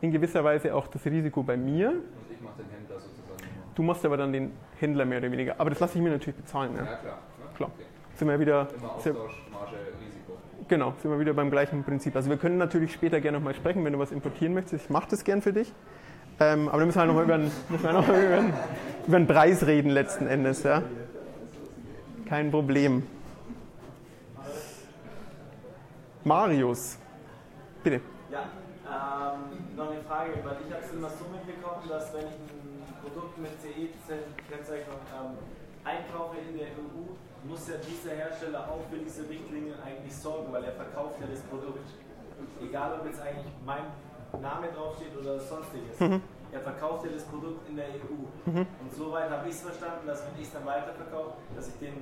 in 0.00 0.12
gewisser 0.12 0.44
Weise 0.44 0.74
auch 0.74 0.86
das 0.88 1.04
Risiko 1.04 1.42
bei 1.42 1.56
mir. 1.56 1.90
Und 1.90 1.96
ich 2.30 2.40
mache 2.40 2.62
den 2.62 2.70
Händler 2.70 3.00
sozusagen. 3.00 3.50
Du 3.74 3.82
machst 3.82 4.04
aber 4.04 4.16
dann 4.16 4.32
den 4.32 4.52
Händler 4.78 5.04
mehr 5.04 5.18
oder 5.18 5.30
weniger. 5.32 5.54
Aber 5.58 5.70
das 5.70 5.80
lasse 5.80 5.98
ich 5.98 6.04
mir 6.04 6.10
natürlich 6.10 6.36
bezahlen. 6.36 6.72
Ja. 6.76 6.82
Ja, 6.84 6.96
klar. 6.96 7.14
Ne? 7.14 7.56
Klar. 7.56 7.70
Okay. 7.74 7.86
Sind 8.14 8.28
wir 8.28 8.40
wieder, 8.40 8.68
Immer 8.78 9.00
sind, 9.00 9.16
Austausch, 9.16 9.44
Marge, 9.52 9.76
Risiko. 10.00 10.38
genau, 10.68 10.94
sind 11.02 11.10
wir 11.10 11.20
wieder 11.20 11.34
beim 11.34 11.50
gleichen 11.50 11.84
Prinzip. 11.84 12.16
Also 12.16 12.30
wir 12.30 12.38
können 12.38 12.56
natürlich 12.56 12.92
später 12.92 13.20
gerne 13.20 13.38
nochmal 13.38 13.54
sprechen, 13.54 13.84
wenn 13.84 13.92
du 13.92 13.98
was 13.98 14.10
importieren 14.10 14.54
möchtest. 14.54 14.84
Ich 14.84 14.90
mache 14.90 15.08
das 15.10 15.22
gern 15.24 15.42
für 15.42 15.52
dich. 15.52 15.72
Ähm, 16.40 16.68
aber 16.68 16.78
dann 16.78 16.86
müssen 16.86 17.00
wir 17.00 17.06
nochmal 17.06 17.24
über, 17.24 17.38
wir 17.38 17.92
noch 17.92 18.06
mal 18.08 18.22
über, 18.22 18.44
über 19.06 19.16
einen 19.16 19.26
Preis 19.26 19.66
reden 19.66 19.90
letzten 19.90 20.26
Endes. 20.26 20.62
Ja. 20.62 20.82
Kein 22.26 22.50
Problem. 22.50 23.02
Marius, 26.24 26.98
bitte. 27.84 28.00
Ähm, 28.86 29.74
noch 29.76 29.90
eine 29.90 30.02
Frage, 30.02 30.38
weil 30.44 30.56
ich 30.62 30.70
habe 30.72 30.84
es 30.84 30.92
immer 30.92 31.10
so 31.10 31.26
mitbekommen, 31.26 31.82
dass 31.88 32.14
wenn 32.14 32.30
ich 32.30 32.38
ein 32.38 32.86
Produkt 33.02 33.36
mit 33.38 33.50
CE-Kennzeichnung 33.60 35.02
ähm, 35.10 35.34
einkaufe 35.82 36.38
in 36.38 36.56
der 36.56 36.68
EU, 36.78 37.10
muss 37.42 37.68
ja 37.68 37.76
dieser 37.82 38.14
Hersteller 38.14 38.66
auch 38.70 38.82
für 38.90 38.98
diese 38.98 39.28
Richtlinien 39.28 39.74
eigentlich 39.82 40.14
sorgen, 40.14 40.52
weil 40.52 40.64
er 40.64 40.72
verkauft 40.72 41.18
ja 41.20 41.26
das 41.26 41.40
Produkt. 41.42 41.86
Egal 42.62 43.00
ob 43.00 43.06
jetzt 43.06 43.20
eigentlich 43.20 43.46
mein 43.64 43.90
Name 44.40 44.68
draufsteht 44.70 45.16
oder 45.18 45.38
sonstiges. 45.38 45.98
er 46.52 46.60
verkauft 46.60 47.04
ja 47.06 47.12
das 47.12 47.24
Produkt 47.24 47.68
in 47.68 47.76
der 47.76 47.86
EU. 47.86 48.50
Mhm. 48.50 48.66
Und 48.80 48.94
soweit 48.94 49.30
habe 49.30 49.48
ich 49.48 49.54
es 49.54 49.62
verstanden, 49.62 50.06
dass 50.06 50.24
wenn 50.26 50.40
ich 50.40 50.46
es 50.46 50.52
dann 50.52 50.66
weiterverkaufe, 50.66 51.34
dass 51.54 51.68
ich 51.68 51.78
den 51.78 51.94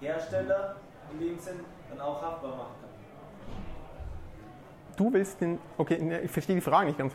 Hersteller 0.00 0.76
in 1.12 1.20
dem 1.20 1.38
Sinn 1.38 1.60
dann 1.88 2.00
auch 2.00 2.20
haftbar 2.20 2.56
machen 2.56 2.74
kann. 2.80 2.83
Du 4.96 5.12
willst 5.12 5.40
den, 5.40 5.58
okay, 5.76 5.98
ne, 6.00 6.20
ich 6.20 6.30
verstehe 6.30 6.54
die 6.56 6.60
Frage 6.60 6.86
nicht 6.86 6.98
ganz. 6.98 7.14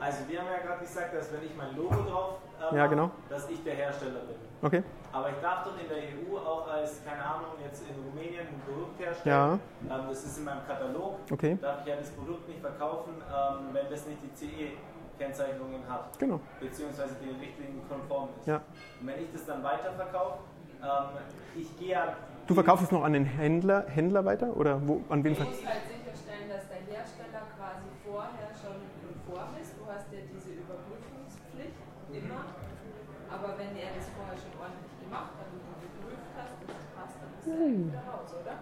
Also 0.00 0.18
wir 0.28 0.40
haben 0.40 0.48
ja 0.48 0.66
gerade 0.66 0.80
gesagt, 0.80 1.14
dass 1.14 1.32
wenn 1.32 1.44
ich 1.44 1.54
mein 1.56 1.74
Logo 1.76 1.94
drauf 2.10 2.34
äh, 2.72 2.76
Ja, 2.76 2.86
genau. 2.88 3.10
dass 3.28 3.48
ich 3.48 3.62
der 3.62 3.74
Hersteller 3.74 4.20
bin. 4.20 4.36
Okay, 4.60 4.82
Aber 5.12 5.28
ich 5.30 5.36
darf 5.40 5.64
doch 5.64 5.78
in 5.80 5.88
der 5.88 5.96
EU 5.98 6.36
auch 6.38 6.66
als, 6.68 7.04
keine 7.04 7.24
Ahnung, 7.24 7.52
jetzt 7.64 7.84
in 7.88 7.94
Rumänien 8.02 8.46
ein 8.48 8.60
Produkt 8.66 8.98
herstellen. 8.98 9.60
ja, 9.88 9.96
Ähm, 9.96 10.04
das 10.08 10.24
ist 10.24 10.38
in 10.38 10.44
meinem 10.44 10.66
Katalog. 10.66 11.18
okay, 11.30 11.56
Darf 11.60 11.80
ich 11.82 11.86
ja 11.86 11.96
das 11.96 12.10
Produkt 12.10 12.48
nicht 12.48 12.60
verkaufen, 12.60 13.12
ähm, 13.22 13.68
wenn 13.72 13.88
das 13.90 14.06
nicht 14.06 14.18
die 14.22 14.34
CE-Kennzeichnungen 14.34 15.80
hat, 15.88 16.18
genau. 16.18 16.40
beziehungsweise 16.60 17.14
den 17.14 17.36
Richtlinien 17.38 17.82
konform 17.88 18.30
ist. 18.40 18.46
Ja. 18.48 18.56
Und 19.00 19.06
wenn 19.06 19.22
ich 19.22 19.32
das 19.32 19.46
dann 19.46 19.62
weiterverkaufe, 19.62 20.38
ähm, 20.82 21.18
ich 21.56 21.78
gehe 21.78 21.90
ja. 21.92 22.16
Du 22.46 22.54
verkaufst 22.54 22.84
es 22.86 22.90
noch 22.92 23.04
an 23.04 23.12
den 23.12 23.24
Händler, 23.24 23.84
Händler 23.88 24.24
weiter 24.24 24.54
oder 24.56 24.80
wo, 24.86 25.00
an 25.08 25.22
wen? 25.24 25.34
Du 25.34 25.40
ver- 25.40 25.46
musst 25.48 25.66
halt 25.66 25.78
dass 26.54 26.70
der 26.70 26.86
Hersteller 26.86 27.50
quasi 27.58 27.90
vorher 28.06 28.54
schon 28.54 28.78
konform 29.02 29.58
ist. 29.58 29.74
Du 29.74 29.82
hast 29.90 30.06
ja 30.14 30.22
diese 30.22 30.54
Überprüfungspflicht 30.62 31.82
immer. 32.14 32.46
Aber 33.26 33.58
wenn 33.58 33.74
er 33.74 33.90
das 33.98 34.06
vorher 34.14 34.38
schon 34.38 34.54
ordentlich 34.62 34.94
gemacht 35.02 35.34
hat 35.34 35.50
und 35.50 35.66
du 35.66 35.74
geprüft 35.82 36.30
hast, 36.38 36.54
dass 36.62 36.78
es 36.78 36.86
passt, 36.94 37.18
dann 37.18 37.34
ist 37.34 37.50
er 37.50 37.58
eigentlich 37.58 37.90
wieder 37.90 38.06
raus, 38.06 38.30
oder? 38.38 38.54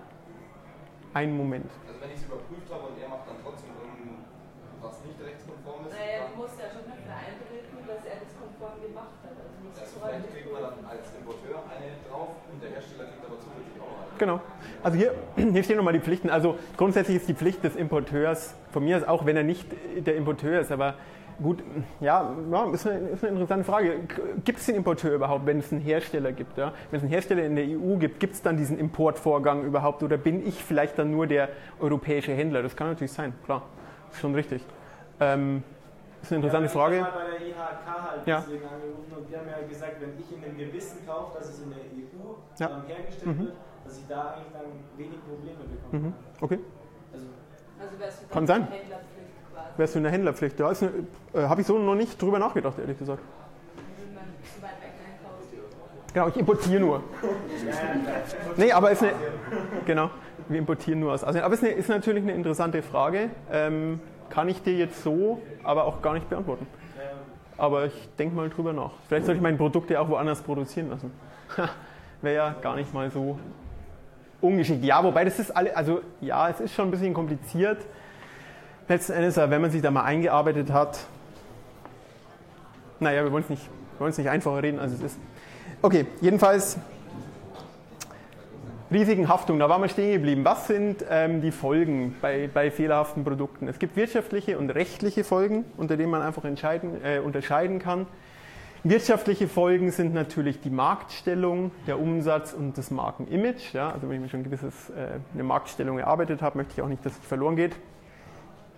Einen 1.13 1.37
Moment. 1.37 1.69
Also 1.85 2.01
wenn 2.01 2.17
ich 2.17 2.25
es 2.25 2.25
überprüft 2.25 2.69
habe 2.73 2.89
und 2.89 2.97
er 2.97 3.13
macht 3.13 3.29
dann 3.29 3.37
trotzdem 3.45 3.77
irgendwas 3.77 4.97
nicht 5.05 5.21
rechtskonform 5.21 5.85
ist, 5.85 5.93
Naja, 5.93 6.33
du 6.33 6.41
musst 6.41 6.57
ja 6.57 6.73
schon 6.73 6.89
dafür 6.89 7.13
eintreten, 7.13 7.77
dass 7.85 8.03
er 8.09 8.17
das 8.25 8.33
konform 8.41 8.81
gemacht 8.81 9.21
hat. 9.21 9.37
Also 9.37 9.53
also 9.53 9.95
vielleicht 10.01 10.33
kriegt 10.33 10.49
man 10.49 10.65
dann 10.65 10.81
als 10.89 11.13
Importeur 11.13 11.61
eine 11.69 11.93
drauf 12.09 12.41
und 12.49 12.57
der 12.57 12.73
Hersteller 12.73 13.13
kriegt 13.13 13.25
aber 13.29 13.37
zusätzlich. 13.37 13.72
Genau. 14.23 14.41
Also 14.85 14.97
hier, 14.99 15.15
hier 15.53 15.65
stehen 15.65 15.79
nochmal 15.79 15.95
die 15.95 15.99
Pflichten. 15.99 16.31
Also 16.31 16.57
grundsätzlich 16.77 17.17
ist 17.17 17.29
die 17.29 17.35
Pflicht 17.35 17.65
des 17.65 17.75
Importeurs, 17.75 18.55
von 18.71 18.85
mir 18.85 18.97
aus 18.97 19.03
auch, 19.03 19.27
wenn 19.27 19.37
er 19.37 19.43
nicht 19.43 19.67
der 19.97 20.15
Importeur 20.15 20.61
ist, 20.61 20.71
aber 20.71 20.95
gut, 21.43 21.65
ja, 21.99 22.33
ja 22.53 22.71
ist, 22.71 22.87
eine, 22.87 23.09
ist 23.09 23.25
eine 23.25 23.33
interessante 23.33 23.65
Frage. 23.65 23.95
Gibt 24.45 24.61
es 24.61 24.67
den 24.67 24.77
Importeur 24.77 25.13
überhaupt, 25.13 25.45
wenn 25.47 25.59
es 25.59 25.73
einen 25.73 25.81
Hersteller 25.81 26.31
gibt? 26.31 26.57
Ja? 26.57 26.73
Wenn 26.93 26.99
es 26.99 27.03
einen 27.03 27.11
Hersteller 27.11 27.43
in 27.43 27.57
der 27.57 27.65
EU 27.65 27.97
gibt, 27.97 28.21
gibt 28.21 28.35
es 28.35 28.43
dann 28.43 28.57
diesen 28.57 28.79
Importvorgang 28.79 29.65
überhaupt 29.65 30.05
oder 30.05 30.17
bin 30.19 30.47
ich 30.47 30.63
vielleicht 30.63 31.01
dann 31.01 31.11
nur 31.11 31.27
der 31.27 31.49
europäische 31.81 32.31
Händler? 32.31 32.63
Das 32.63 32.77
kann 32.77 32.87
natürlich 32.87 33.13
sein, 33.13 33.33
klar. 33.45 33.63
Ist 34.13 34.21
schon 34.21 34.37
richtig. 34.37 34.63
Ähm, 35.19 35.65
ist 36.23 36.31
eine 36.31 36.37
interessante 36.37 36.67
ja, 36.67 36.73
Frage. 36.73 36.97
Ich 36.99 37.03
habe 37.03 37.19
bei 37.19 37.39
der 37.39 37.49
IHK 37.49 37.57
halt 37.57 38.27
Ja. 38.27 38.39
deswegen 38.47 38.65
angerufen 38.67 39.13
und 39.19 39.29
die 39.29 39.37
haben 39.37 39.49
ja 39.49 39.67
gesagt, 39.69 39.97
wenn 40.01 40.11
ich 40.17 40.33
in 40.33 40.43
dem 40.43 40.57
Gewissen 40.57 41.05
kaufe, 41.05 41.39
dass 41.39 41.49
es 41.49 41.61
in 41.61 41.71
der 41.71 41.79
EU 41.79 42.35
Ja. 42.61 42.83
hergestellt 42.87 43.27
Mhm. 43.27 43.39
wird, 43.47 43.55
dass 43.85 43.99
ich 43.99 44.07
da 44.09 44.35
eigentlich 44.35 44.53
dann 44.53 44.63
wenig 44.99 45.19
Probleme 45.25 45.57
bekomme. 45.65 46.03
Mhm. 46.09 46.13
Okay. 46.41 46.59
Also, 47.13 47.27
Also 47.81 47.99
wärst 48.01 48.23
du 48.23 48.27
dann 48.27 48.33
Kann 48.35 48.47
sein. 48.47 48.61
in 48.63 48.69
der 48.69 48.79
Händlerpflicht 48.79 49.53
quasi. 49.53 49.69
Wärst 49.79 49.95
du 49.95 49.99
in 49.99 50.03
der 50.05 50.13
Händlerpflicht? 50.13 50.61
Ja, 50.61 50.71
ist 50.71 50.83
eine- 50.83 50.93
äh, 51.35 51.43
habe 51.49 51.61
ich 51.61 51.67
so 51.67 51.79
noch 51.79 51.95
nicht 51.95 52.21
drüber 52.21 52.39
nachgedacht, 52.39 52.79
ehrlich 52.79 52.99
gesagt. 52.99 53.23
Genau, 56.15 56.29
ich 56.29 56.37
importiere 56.37 56.81
nur. 56.81 57.03
Nee, 58.57 58.71
aber 58.73 58.91
ist 58.91 59.03
eine. 59.03 59.13
Genau, 59.87 60.11
wir 60.49 60.59
importieren 60.59 61.01
nur 61.01 61.13
aus 61.15 61.25
Asien. 61.25 61.43
Aber 61.43 61.55
ist, 61.55 61.65
eine, 61.65 61.73
ist 61.73 61.89
natürlich 61.89 62.23
eine 62.23 62.33
interessante 62.33 62.83
Frage. 62.83 63.31
Ähm, 63.51 63.99
kann 64.29 64.47
ich 64.49 64.63
dir 64.63 64.75
jetzt 64.75 65.03
so 65.03 65.41
aber 65.65 65.85
auch 65.85 66.03
gar 66.03 66.13
nicht 66.13 66.29
beantworten. 66.29 66.67
Aber 67.57 67.87
ich 67.87 68.09
denke 68.19 68.35
mal 68.37 68.51
drüber 68.51 68.73
nach. 68.75 68.91
Vielleicht 69.09 69.25
sollte 69.27 69.37
ich 69.39 69.43
meine 69.43 69.57
Produkte 69.57 69.99
auch 70.01 70.09
woanders 70.11 70.43
produzieren 70.43 70.91
lassen. 70.91 71.13
Wäre 72.23 72.35
ja 72.37 72.55
gar 72.61 72.77
nicht 72.77 72.93
mal 72.93 73.11
so 73.11 73.39
ungeschickt. 74.43 74.85
Ja, 74.85 75.03
wobei 75.03 75.25
das 75.25 75.39
ist 75.39 75.51
alle, 75.55 75.77
also 75.77 76.03
ja, 76.21 76.49
es 76.49 76.61
ist 76.61 76.75
schon 76.75 76.89
ein 76.89 76.91
bisschen 76.91 77.15
kompliziert. 77.15 77.79
Letzten 78.89 79.13
Endes, 79.13 79.37
wenn 79.37 79.61
man 79.61 79.71
sich 79.71 79.81
da 79.81 79.91
mal 79.91 80.05
eingearbeitet 80.05 80.73
hat, 80.73 80.99
naja, 83.01 83.25
wir 83.25 83.33
wollen 83.33 83.45
es 83.45 83.51
nicht, 83.51 84.19
nicht 84.19 84.29
einfacher 84.29 84.63
reden, 84.63 84.79
als 84.79 84.93
es 84.93 85.03
ist. 85.03 85.19
Okay, 85.81 86.07
jedenfalls 86.21 86.79
Risiken, 88.93 89.29
Haftung, 89.29 89.59
da 89.59 89.69
waren 89.71 89.81
wir 89.81 89.89
stehen 89.89 90.13
geblieben. 90.13 90.45
Was 90.45 90.67
sind 90.67 91.05
ähm, 91.09 91.41
die 91.41 91.51
Folgen 91.51 92.15
bei, 92.21 92.51
bei 92.53 92.71
fehlerhaften 92.71 93.25
Produkten? 93.25 93.67
Es 93.67 93.79
gibt 93.79 93.97
wirtschaftliche 93.97 94.59
und 94.59 94.69
rechtliche 94.71 95.25
Folgen, 95.25 95.65
unter 95.79 95.97
denen 95.97 96.11
man 96.11 96.21
einfach 96.21 96.45
äh, 96.45 97.19
unterscheiden 97.19 97.79
kann. 97.79 98.07
Wirtschaftliche 98.85 99.47
Folgen 99.47 99.93
sind 99.93 100.13
natürlich 100.13 100.61
die 100.61 100.69
Marktstellung, 100.69 101.71
der 101.87 102.01
Umsatz 102.01 102.53
und 102.53 102.77
das 102.77 102.91
Markenimage. 102.91 103.75
Ja? 103.75 103.93
Also 103.93 104.09
wenn 104.09 104.17
ich 104.17 104.23
mir 104.23 104.29
schon 104.29 104.41
ein 104.41 104.45
gewisses, 104.45 104.91
äh, 104.91 105.21
eine 105.33 105.45
Marktstellung 105.45 106.01
erarbeitet 106.01 106.43
habe, 106.43 106.59
möchte 106.59 106.73
ich 106.73 106.83
auch 106.83 106.89
nicht, 106.89 107.07
dass 107.07 107.13
es 107.13 107.25
verloren 107.25 107.55
geht. 107.55 107.77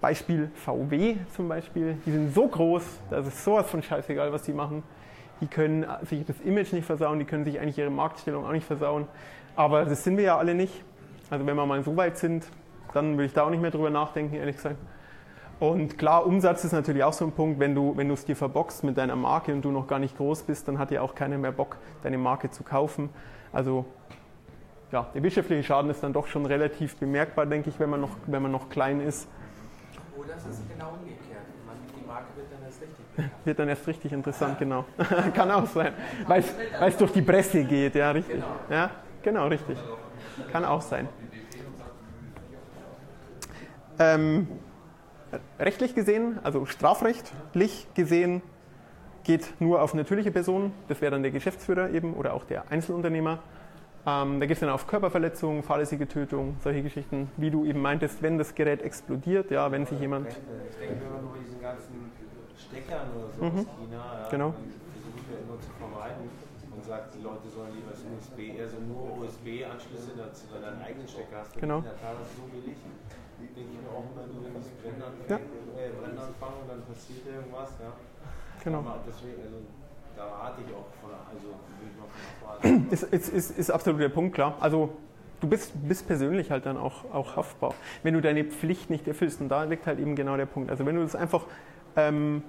Beispiel 0.03 0.51
VW 0.57 1.17
zum 1.35 1.49
Beispiel, 1.49 1.97
die 2.05 2.11
sind 2.11 2.35
so 2.35 2.47
groß, 2.47 2.83
da 3.09 3.21
ist 3.21 3.43
sowas 3.43 3.71
von 3.71 3.83
scheißegal, 3.83 4.31
was 4.31 4.43
die 4.43 4.53
machen. 4.53 4.83
Die 5.41 5.47
können 5.47 5.87
sich 6.03 6.27
das 6.27 6.39
Image 6.41 6.75
nicht 6.75 6.85
versauen, 6.85 7.19
die 7.19 7.25
können 7.25 7.47
sich 7.47 7.59
eigentlich 7.59 7.79
ihre 7.79 7.89
Marktstellung 7.89 8.45
auch 8.45 8.53
nicht 8.53 8.67
versauen. 8.67 9.07
Aber 9.57 9.87
das 9.87 10.05
sind 10.05 10.19
wir 10.19 10.25
ja 10.25 10.37
alle 10.37 10.55
nicht. 10.55 10.85
Also 11.31 11.47
wenn 11.47 11.57
wir 11.57 11.65
mal 11.65 11.83
so 11.83 11.97
weit 11.97 12.19
sind, 12.19 12.45
dann 12.93 13.13
würde 13.13 13.25
ich 13.25 13.33
da 13.33 13.45
auch 13.45 13.51
nicht 13.51 13.63
mehr 13.63 13.71
drüber 13.71 13.89
nachdenken, 13.89 14.35
ehrlich 14.35 14.57
gesagt. 14.57 14.77
Und 15.61 15.99
klar, 15.99 16.27
Umsatz 16.27 16.65
ist 16.65 16.73
natürlich 16.73 17.05
auch 17.05 17.13
so 17.13 17.25
ein 17.25 17.33
Punkt, 17.33 17.61
wenn 17.61 17.75
du 17.75 17.97
wenn 17.97 18.09
du 18.09 18.15
es 18.15 18.25
dir 18.25 18.37
verboxt 18.37 18.85
mit 18.85 18.99
deiner 18.99 19.17
Marke 19.17 19.53
und 19.53 19.63
du 19.63 19.71
noch 19.71 19.87
gar 19.87 19.99
nicht 19.99 20.17
groß 20.17 20.43
bist, 20.43 20.67
dann 20.69 20.79
hat 20.79 20.91
ja 20.91 21.01
auch 21.01 21.15
keiner 21.15 21.39
mehr 21.39 21.53
Bock, 21.53 21.77
deine 22.03 22.19
Marke 22.19 22.51
zu 22.51 22.65
kaufen. 22.65 23.11
Also 23.53 23.85
ja, 24.91 25.09
der 25.15 25.23
wirtschaftliche 25.23 25.63
Schaden 25.63 25.91
ist 25.91 26.03
dann 26.03 26.13
doch 26.13 26.27
schon 26.27 26.47
relativ 26.47 26.97
bemerkbar, 26.97 27.47
denke 27.47 27.71
ich, 27.71 27.79
wenn 27.81 27.91
man 27.91 28.01
noch, 28.01 28.17
wenn 28.27 28.43
man 28.43 28.53
noch 28.53 28.69
klein 28.69 29.01
ist. 29.01 29.29
Oder 30.17 30.37
es 30.37 30.47
ist 30.47 30.69
genau 30.69 30.91
umgekehrt. 30.91 31.43
Man, 31.67 31.77
die 31.99 32.07
Marke 32.07 32.27
wird 32.37 32.47
dann 32.53 32.63
erst 32.65 32.81
richtig 32.81 33.05
bekannt. 33.17 33.33
Wird 33.45 33.59
dann 33.59 33.69
erst 33.69 33.87
richtig 33.87 34.13
interessant, 34.13 34.59
genau. 34.59 34.85
Kann 35.35 35.51
auch 35.51 35.67
sein. 35.67 35.93
Weil 36.27 36.45
es 36.81 36.97
durch 36.97 37.13
die 37.13 37.23
Presse 37.23 37.65
geht, 37.65 37.95
ja, 37.95 38.11
richtig. 38.11 38.43
Ja, 38.71 38.91
genau, 39.23 39.49
richtig. 39.49 39.79
Kann 40.53 40.65
auch 40.65 40.81
sein. 40.81 41.09
Ähm, 43.99 44.49
rechtlich 45.59 45.95
gesehen, 45.95 46.39
also 46.43 46.65
strafrechtlich 46.67 47.87
gesehen, 47.95 48.43
geht 49.25 49.55
nur 49.61 49.81
auf 49.83 49.95
natürliche 49.95 50.31
Personen. 50.31 50.73
Das 50.89 51.01
wäre 51.01 51.13
dann 51.13 51.23
der 51.23 51.33
Geschäftsführer 51.33 51.91
eben 51.91 52.15
oder 52.15 52.35
auch 52.35 52.45
der 52.45 52.71
Einzelunternehmer. 52.71 53.39
Ähm, 54.07 54.39
da 54.39 54.45
geht 54.47 54.57
es 54.57 54.61
dann 54.61 54.69
auf 54.69 54.87
Körperverletzung, 54.87 55.63
fahrlässige 55.63 56.07
Tötung, 56.07 56.57
solche 56.61 56.83
Geschichten, 56.83 57.31
wie 57.39 57.51
du 57.51 57.65
eben 57.65 57.81
meintest, 57.81 58.21
wenn 58.23 58.37
das 58.37 58.55
Gerät 58.55 58.83
explodiert, 58.83 59.51
ja, 59.51 59.71
wenn 59.73 59.87
sich 59.87 59.99
jemand. 59.99 60.29
Ich 60.29 60.35
denke 60.77 61.05
immer 61.09 61.23
nur 61.23 61.37
diesen 61.43 61.59
ganzen 61.63 62.13
Steckern 62.59 63.09
oder 63.17 63.31
so 63.33 63.45
Mhm. 63.45 63.59
aus 63.61 63.67
China. 63.81 63.97
Ja, 64.23 64.29
Genau. 64.31 64.51
Versuchen 64.53 65.25
wir 65.31 65.39
immer 65.41 65.59
zu 65.59 65.71
vermeiden 65.81 66.29
und 66.77 66.85
sagt, 66.85 67.15
die 67.15 67.23
Leute 67.23 67.49
sollen 67.49 67.73
lieber 67.75 67.93
das 67.93 68.05
USB, 68.05 68.61
also 68.61 68.77
nur 68.85 69.25
USB-Anschlüsse 69.25 70.13
dazu, 70.19 70.45
weil 70.53 70.61
deinen 70.61 70.83
eigenen 70.83 71.09
Stecker 71.09 71.41
hast. 71.41 71.57
Genau. 71.59 71.79
In 71.79 71.85
der 71.85 71.97
Tat 71.97 72.17
so 72.37 72.43
billig. 72.53 72.77
Denke 73.55 73.71
ich 73.75 73.81
mir 73.81 73.91
auch 73.91 74.07
immer, 74.11 74.25
du, 74.27 74.49
das 74.55 74.69
Brennen 74.81 75.03
Ja. 75.29 75.37
äh, 75.37 75.91
und 75.91 76.17
dann 76.17 76.83
passiert 76.87 77.27
irgendwas. 77.27 77.71
Ja. 77.81 77.93
Genau. 78.63 78.79
Aber 78.79 79.01
Deswegen, 79.07 79.43
also, 79.43 79.57
da 80.17 80.25
rate 80.25 80.63
ich 80.67 80.75
auch 80.75 80.87
von, 81.01 81.11
also 81.11 81.49
will 81.81 81.89
ich 81.91 81.99
mal 81.99 82.09
von 82.09 82.49
abraten. 82.49 82.91
Ist, 82.91 83.03
ist, 83.03 83.29
ist, 83.29 83.59
ist 83.59 83.71
absolut 83.71 84.01
der 84.01 84.09
Punkt, 84.09 84.35
klar. 84.35 84.57
Also 84.61 84.91
du 85.41 85.49
bist, 85.49 85.73
bist 85.87 86.07
persönlich 86.07 86.51
halt 86.51 86.67
dann 86.67 86.77
auch, 86.77 87.05
auch 87.13 87.37
haftbar, 87.37 87.75
wenn 88.03 88.15
du 88.15 88.21
deine 88.21 88.45
Pflicht 88.45 88.91
nicht 88.91 89.07
erfüllst. 89.07 89.41
Und 89.41 89.49
da 89.49 89.65
liegt 89.65 89.87
halt 89.87 89.99
eben 89.99 90.17
genau 90.17 90.37
der 90.37 90.47
Punkt. 90.47 90.71
Also 90.71 90.87
wenn 90.87 90.97
du 90.97 91.03
das 91.03 91.15
einfach 91.17 91.47
ähm, 91.97 92.43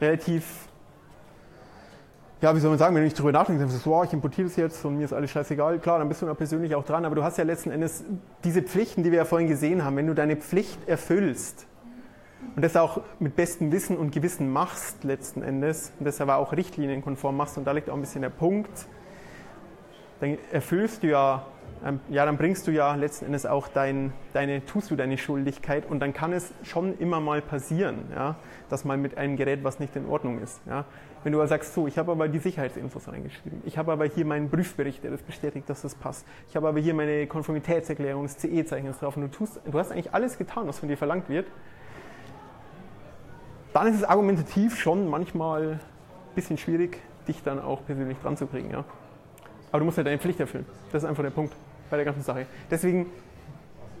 relativ, 0.00 0.68
ja, 2.40 2.54
wie 2.54 2.60
soll 2.60 2.70
man 2.70 2.78
sagen, 2.78 2.94
wenn 2.94 3.02
du 3.02 3.06
nicht 3.06 3.18
drüber 3.18 3.32
nachdenkst, 3.32 3.60
dann 3.60 3.68
sagst 3.68 3.86
du, 3.86 3.90
wow, 3.90 4.04
ich 4.04 4.12
importiere 4.12 4.48
das 4.48 4.56
jetzt 4.56 4.84
und 4.84 4.96
mir 4.96 5.04
ist 5.04 5.12
alles 5.12 5.30
scheißegal, 5.30 5.78
klar, 5.78 5.98
dann 5.98 6.08
bist 6.08 6.22
du 6.22 6.26
da 6.26 6.34
persönlich 6.34 6.74
auch 6.74 6.84
dran. 6.84 7.04
Aber 7.04 7.14
du 7.14 7.22
hast 7.22 7.36
ja 7.36 7.44
letzten 7.44 7.70
Endes 7.70 8.04
diese 8.44 8.62
Pflichten, 8.62 9.02
die 9.02 9.10
wir 9.10 9.18
ja 9.18 9.24
vorhin 9.24 9.48
gesehen 9.48 9.84
haben, 9.84 9.96
wenn 9.96 10.06
du 10.06 10.14
deine 10.14 10.36
Pflicht 10.36 10.88
erfüllst, 10.88 11.66
und 12.56 12.62
das 12.62 12.76
auch 12.76 13.02
mit 13.18 13.36
bestem 13.36 13.72
Wissen 13.72 13.96
und 13.96 14.12
Gewissen 14.12 14.50
machst 14.50 15.04
letzten 15.04 15.42
Endes 15.42 15.92
und 15.98 16.06
das 16.06 16.20
aber 16.20 16.36
auch 16.36 16.52
richtlinienkonform 16.52 17.36
machst 17.36 17.58
und 17.58 17.66
da 17.66 17.72
liegt 17.72 17.90
auch 17.90 17.94
ein 17.94 18.00
bisschen 18.00 18.22
der 18.22 18.30
Punkt, 18.30 18.86
dann 20.20 20.38
erfüllst 20.52 21.02
du 21.02 21.08
ja, 21.08 21.46
ähm, 21.84 22.00
ja, 22.08 22.26
dann 22.26 22.36
bringst 22.36 22.66
du 22.66 22.70
ja 22.70 22.94
letzten 22.94 23.26
Endes 23.26 23.46
auch 23.46 23.68
dein, 23.68 24.12
deine, 24.32 24.64
tust 24.64 24.90
du 24.90 24.96
deine 24.96 25.16
Schuldigkeit 25.16 25.88
und 25.88 26.00
dann 26.00 26.12
kann 26.12 26.32
es 26.32 26.52
schon 26.62 26.98
immer 26.98 27.20
mal 27.20 27.40
passieren, 27.40 28.06
ja, 28.14 28.36
dass 28.68 28.84
mal 28.84 28.96
mit 28.96 29.16
einem 29.16 29.36
Gerät 29.36 29.64
was 29.64 29.78
nicht 29.78 29.96
in 29.96 30.06
Ordnung 30.06 30.40
ist. 30.42 30.60
Ja. 30.66 30.84
Wenn 31.22 31.32
du 31.32 31.38
aber 31.38 31.48
sagst, 31.48 31.74
so, 31.74 31.86
ich 31.86 31.98
habe 31.98 32.12
aber 32.12 32.28
die 32.28 32.38
Sicherheitsinfos 32.38 33.08
reingeschrieben, 33.08 33.62
ich 33.66 33.76
habe 33.76 33.92
aber 33.92 34.06
hier 34.06 34.24
meinen 34.24 34.48
Prüfbericht, 34.48 35.04
der 35.04 35.10
das 35.10 35.22
bestätigt, 35.22 35.68
dass 35.68 35.82
das 35.82 35.94
passt, 35.94 36.26
ich 36.48 36.56
habe 36.56 36.68
aber 36.68 36.80
hier 36.80 36.94
meine 36.94 37.26
Konformitätserklärung, 37.26 38.22
das 38.22 38.38
CE-Zeichen 38.38 38.88
ist 38.88 39.02
drauf 39.02 39.16
und 39.16 39.22
du, 39.22 39.28
tust, 39.28 39.60
du 39.64 39.78
hast 39.78 39.92
eigentlich 39.92 40.14
alles 40.14 40.38
getan, 40.38 40.66
was 40.66 40.78
von 40.78 40.88
dir 40.88 40.96
verlangt 40.96 41.28
wird, 41.28 41.46
dann 43.72 43.86
ist 43.88 43.96
es 43.96 44.04
argumentativ 44.04 44.78
schon 44.78 45.08
manchmal 45.08 45.72
ein 45.72 45.80
bisschen 46.34 46.56
schwierig, 46.56 46.98
dich 47.28 47.42
dann 47.42 47.60
auch 47.60 47.84
persönlich 47.84 48.18
dran 48.18 48.36
zu 48.36 48.46
kriegen. 48.46 48.70
Ja? 48.70 48.84
Aber 49.70 49.80
du 49.80 49.84
musst 49.84 49.98
ja 49.98 50.04
deine 50.04 50.18
Pflicht 50.18 50.40
erfüllen. 50.40 50.66
Das 50.90 51.02
ist 51.02 51.08
einfach 51.08 51.22
der 51.22 51.30
Punkt 51.30 51.54
bei 51.90 51.96
der 51.96 52.04
ganzen 52.04 52.22
Sache. 52.22 52.46
Deswegen 52.70 53.06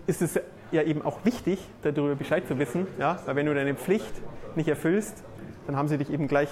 ist 0.06 0.22
es 0.22 0.40
ja 0.72 0.82
eben 0.82 1.02
auch 1.02 1.24
wichtig, 1.24 1.60
darüber 1.82 2.14
Bescheid 2.16 2.46
zu 2.48 2.58
wissen, 2.58 2.86
ja? 2.98 3.18
weil 3.26 3.36
wenn 3.36 3.46
du 3.46 3.54
deine 3.54 3.74
Pflicht 3.74 4.12
nicht 4.56 4.68
erfüllst, 4.68 5.22
dann 5.66 5.76
haben 5.76 5.88
sie 5.88 5.98
dich 5.98 6.10
eben 6.10 6.26
gleich 6.26 6.48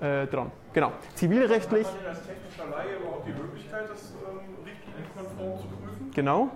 äh, 0.00 0.26
dran. 0.26 0.50
Genau. 0.72 0.92
Zivilrechtlich. 1.14 1.86
Hat 1.86 1.96
man 1.96 2.06
als 2.06 2.26
technischer 2.26 2.70
Laie 2.70 2.96
überhaupt 2.96 3.26
die 3.26 3.32
Möglichkeit, 3.32 3.90
das 3.90 4.12
ähm, 4.12 4.64
richtlinienkonform 4.64 5.60
zu 5.60 5.66
prüfen? 5.76 6.10
Genau. 6.14 6.50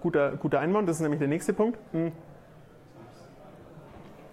Guter, 0.00 0.32
guter 0.32 0.60
Einwand, 0.60 0.88
das 0.88 0.96
ist 0.96 1.02
nämlich 1.02 1.18
der 1.18 1.28
nächste 1.28 1.52
Punkt. 1.52 1.78
Hm. 1.92 2.12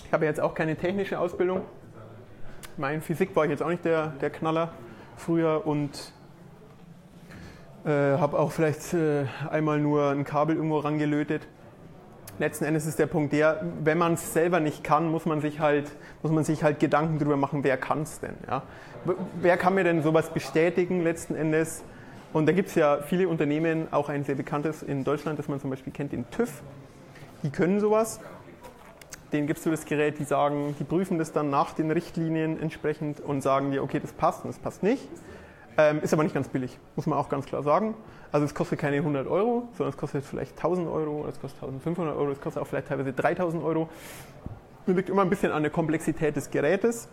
Ich 0.05 0.13
habe 0.13 0.25
jetzt 0.25 0.39
auch 0.39 0.53
keine 0.53 0.75
technische 0.75 1.17
Ausbildung. 1.17 1.61
Mein 2.77 3.01
Physik 3.01 3.35
war 3.35 3.45
ich 3.45 3.51
jetzt 3.51 3.63
auch 3.63 3.69
nicht 3.69 3.85
der, 3.85 4.07
der 4.21 4.29
Knaller 4.29 4.73
früher 5.15 5.65
und 5.65 6.13
äh, 7.85 7.89
habe 7.89 8.39
auch 8.39 8.51
vielleicht 8.51 8.93
äh, 8.93 9.25
einmal 9.49 9.79
nur 9.79 10.09
ein 10.09 10.23
Kabel 10.23 10.55
irgendwo 10.55 10.79
rangelötet. 10.79 11.47
Letzten 12.43 12.65
Endes 12.65 12.85
ist 12.85 12.99
der 12.99 13.07
Punkt 13.07 13.31
der, 13.31 13.63
wenn 13.85 13.97
man 13.97 14.15
es 14.15 14.33
selber 14.33 14.59
nicht 14.59 14.83
kann, 14.83 15.09
muss 15.09 15.25
man 15.25 15.39
sich 15.39 15.61
halt, 15.61 15.89
muss 16.23 16.31
man 16.33 16.43
sich 16.43 16.61
halt 16.61 16.77
Gedanken 16.77 17.17
darüber 17.17 17.37
machen, 17.37 17.63
wer 17.63 17.77
kann 17.77 18.01
es 18.01 18.19
denn. 18.19 18.33
Ja? 18.49 18.63
Wer 19.41 19.55
kann 19.55 19.75
mir 19.75 19.85
denn 19.85 20.03
sowas 20.03 20.29
bestätigen 20.29 21.05
letzten 21.05 21.35
Endes? 21.35 21.85
Und 22.33 22.45
da 22.45 22.51
gibt 22.51 22.67
es 22.67 22.75
ja 22.75 22.97
viele 22.97 23.29
Unternehmen, 23.29 23.87
auch 23.91 24.09
ein 24.09 24.25
sehr 24.25 24.35
bekanntes 24.35 24.83
in 24.83 25.05
Deutschland, 25.05 25.39
das 25.39 25.47
man 25.47 25.61
zum 25.61 25.69
Beispiel 25.69 25.93
kennt, 25.93 26.11
den 26.11 26.29
TÜV. 26.31 26.51
Die 27.43 27.49
können 27.49 27.79
sowas. 27.79 28.19
Denen 29.31 29.47
gibst 29.47 29.65
du 29.65 29.71
das 29.71 29.85
Gerät, 29.85 30.19
die 30.19 30.25
sagen, 30.25 30.75
die 30.77 30.83
prüfen 30.83 31.19
das 31.19 31.31
dann 31.31 31.49
nach 31.49 31.71
den 31.71 31.91
Richtlinien 31.91 32.61
entsprechend 32.61 33.21
und 33.21 33.41
sagen 33.41 33.71
dir, 33.71 33.81
okay, 33.81 34.01
das 34.01 34.11
passt 34.11 34.43
und 34.43 34.49
das 34.49 34.59
passt 34.59 34.83
nicht. 34.83 35.07
Ähm, 35.77 36.01
ist 36.01 36.13
aber 36.13 36.23
nicht 36.23 36.35
ganz 36.35 36.47
billig, 36.49 36.77
muss 36.95 37.07
man 37.07 37.17
auch 37.17 37.29
ganz 37.29 37.45
klar 37.45 37.63
sagen. 37.63 37.95
Also 38.31 38.45
es 38.45 38.53
kostet 38.53 38.79
keine 38.79 38.97
100 38.97 39.27
Euro, 39.27 39.67
sondern 39.75 39.89
es 39.89 39.97
kostet 39.97 40.23
vielleicht 40.23 40.51
1000 40.57 40.87
Euro, 40.87 41.25
es 41.27 41.39
kostet 41.39 41.63
1500 41.63 42.15
Euro, 42.15 42.31
es 42.31 42.41
kostet 42.41 42.61
auch 42.61 42.67
vielleicht 42.67 42.87
teilweise 42.87 43.13
3000 43.13 43.63
Euro. 43.63 43.89
Das 44.85 44.95
liegt 44.95 45.09
immer 45.09 45.23
ein 45.23 45.29
bisschen 45.29 45.51
an 45.51 45.63
der 45.63 45.71
Komplexität 45.71 46.35
des 46.35 46.51
Gerätes. 46.51 47.07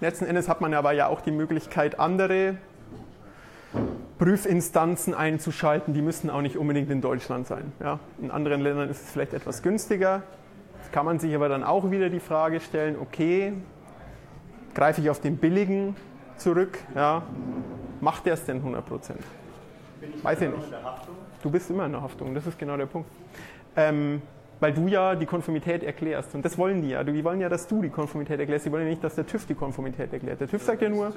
Letzten 0.00 0.26
Endes 0.26 0.48
hat 0.48 0.60
man 0.60 0.74
aber 0.74 0.92
ja 0.92 1.06
auch 1.06 1.20
die 1.20 1.30
Möglichkeit, 1.30 1.98
andere 2.00 2.56
Prüfinstanzen 4.18 5.14
einzuschalten. 5.14 5.94
Die 5.94 6.02
müssen 6.02 6.28
auch 6.28 6.42
nicht 6.42 6.56
unbedingt 6.56 6.90
in 6.90 7.00
Deutschland 7.00 7.46
sein. 7.46 7.72
Ja. 7.80 7.98
In 8.20 8.30
anderen 8.30 8.60
Ländern 8.60 8.90
ist 8.90 9.02
es 9.02 9.10
vielleicht 9.10 9.32
etwas 9.32 9.62
günstiger. 9.62 10.22
Jetzt 10.80 10.92
kann 10.92 11.06
man 11.06 11.18
sich 11.18 11.34
aber 11.34 11.48
dann 11.48 11.64
auch 11.64 11.90
wieder 11.90 12.10
die 12.10 12.20
Frage 12.20 12.60
stellen, 12.60 12.96
okay, 13.00 13.52
greife 14.74 15.00
ich 15.00 15.08
auf 15.08 15.20
den 15.20 15.36
billigen 15.36 15.94
zurück? 16.42 16.78
Ja. 16.94 17.22
Macht 18.00 18.26
der 18.26 18.34
es 18.34 18.44
denn 18.44 18.58
100 18.58 18.84
Prozent? 18.84 19.20
Weiß 20.22 20.40
ich 20.40 20.48
nicht. 20.48 20.72
Du 21.42 21.50
bist 21.50 21.70
immer 21.70 21.86
in 21.86 21.92
der 21.92 22.02
Haftung, 22.02 22.34
das 22.34 22.46
ist 22.46 22.58
genau 22.58 22.76
der 22.76 22.86
Punkt. 22.86 23.08
Ähm, 23.76 24.22
weil 24.60 24.72
du 24.72 24.86
ja 24.86 25.16
die 25.16 25.26
Konformität 25.26 25.82
erklärst. 25.82 26.34
Und 26.34 26.44
das 26.44 26.56
wollen 26.56 26.82
die 26.82 26.90
ja. 26.90 27.02
Die 27.02 27.24
wollen 27.24 27.40
ja, 27.40 27.48
dass 27.48 27.66
du 27.66 27.82
die 27.82 27.88
Konformität 27.88 28.38
erklärst. 28.38 28.66
Die 28.66 28.70
wollen 28.70 28.84
ja 28.84 28.90
nicht, 28.90 29.02
dass 29.02 29.16
der 29.16 29.26
TÜV 29.26 29.46
die 29.46 29.54
Konformität 29.54 30.12
erklärt. 30.12 30.40
Der 30.40 30.48
TÜV 30.48 30.62
sagt 30.62 30.82
ja 30.82 30.88
nur. 30.88 31.12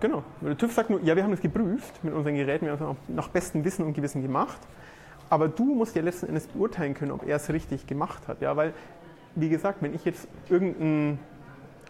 Genau. 0.00 0.22
Der 0.40 0.58
TÜV 0.58 0.72
sagt 0.72 0.90
nur, 0.90 1.00
ja, 1.02 1.14
wir 1.14 1.22
haben 1.22 1.30
das 1.30 1.40
geprüft 1.40 2.02
mit 2.02 2.12
unseren 2.12 2.34
Geräten, 2.34 2.66
wir 2.66 2.72
haben 2.72 2.82
es 2.82 2.86
auch 2.86 2.96
nach 3.08 3.28
bestem 3.28 3.64
Wissen 3.64 3.84
und 3.84 3.94
Gewissen 3.94 4.22
gemacht. 4.22 4.58
Aber 5.30 5.48
du 5.48 5.64
musst 5.64 5.96
ja 5.96 6.02
letzten 6.02 6.26
Endes 6.26 6.46
beurteilen 6.48 6.94
können, 6.94 7.12
ob 7.12 7.26
er 7.26 7.36
es 7.36 7.48
richtig 7.52 7.86
gemacht 7.86 8.28
hat. 8.28 8.40
Ja, 8.40 8.56
weil, 8.56 8.72
wie 9.34 9.48
gesagt, 9.48 9.82
wenn 9.82 9.94
ich 9.94 10.04
jetzt 10.04 10.28
irgendein 10.48 11.18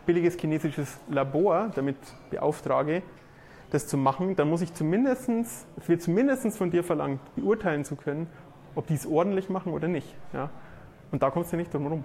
billiges 0.07 0.37
chinesisches 0.37 0.99
Labor 1.11 1.71
damit 1.75 1.97
beauftrage, 2.31 3.03
das 3.71 3.87
zu 3.87 3.97
machen, 3.97 4.37
dann 4.37 4.49
muss 4.49 4.63
ich 4.63 4.73
zumindest, 4.73 5.29
es 5.77 5.89
wird 5.89 6.01
zumindest 6.01 6.57
von 6.57 6.71
dir 6.71 6.85
verlangt, 6.85 7.21
beurteilen 7.35 7.85
zu 7.85 7.97
können, 7.97 8.29
ob 8.75 8.87
die 8.87 8.95
es 8.95 9.07
ordentlich 9.07 9.49
machen 9.49 9.73
oder 9.73 9.89
nicht. 9.89 10.15
Ja? 10.33 10.51
Und 11.11 11.23
da 11.23 11.31
kommst 11.31 11.53
du 11.53 11.57
nicht 11.57 11.73
drum 11.73 11.83
herum. 11.83 12.05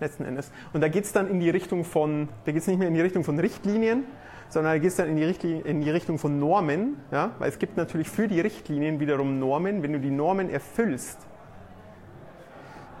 Letzten 0.00 0.24
Endes. 0.24 0.50
Und 0.72 0.80
da 0.80 0.88
geht 0.88 1.04
es 1.04 1.12
dann 1.12 1.28
in 1.28 1.38
die 1.38 1.50
Richtung 1.50 1.84
von, 1.84 2.28
da 2.44 2.52
geht 2.52 2.62
es 2.62 2.66
nicht 2.66 2.78
mehr 2.78 2.88
in 2.88 2.94
die 2.94 3.00
Richtung 3.00 3.22
von 3.22 3.38
Richtlinien, 3.38 4.04
sondern 4.48 4.72
da 4.72 4.78
geht 4.78 4.90
es 4.90 4.96
dann 4.96 5.08
in 5.08 5.16
die, 5.16 5.52
in 5.52 5.80
die 5.82 5.90
Richtung 5.90 6.18
von 6.18 6.38
Normen, 6.38 6.96
ja? 7.12 7.32
weil 7.38 7.48
es 7.48 7.58
gibt 7.58 7.76
natürlich 7.76 8.08
für 8.08 8.26
die 8.26 8.40
Richtlinien 8.40 9.00
wiederum 9.00 9.38
Normen. 9.38 9.82
Wenn 9.82 9.92
du 9.92 10.00
die 10.00 10.10
Normen 10.10 10.50
erfüllst, 10.50 11.18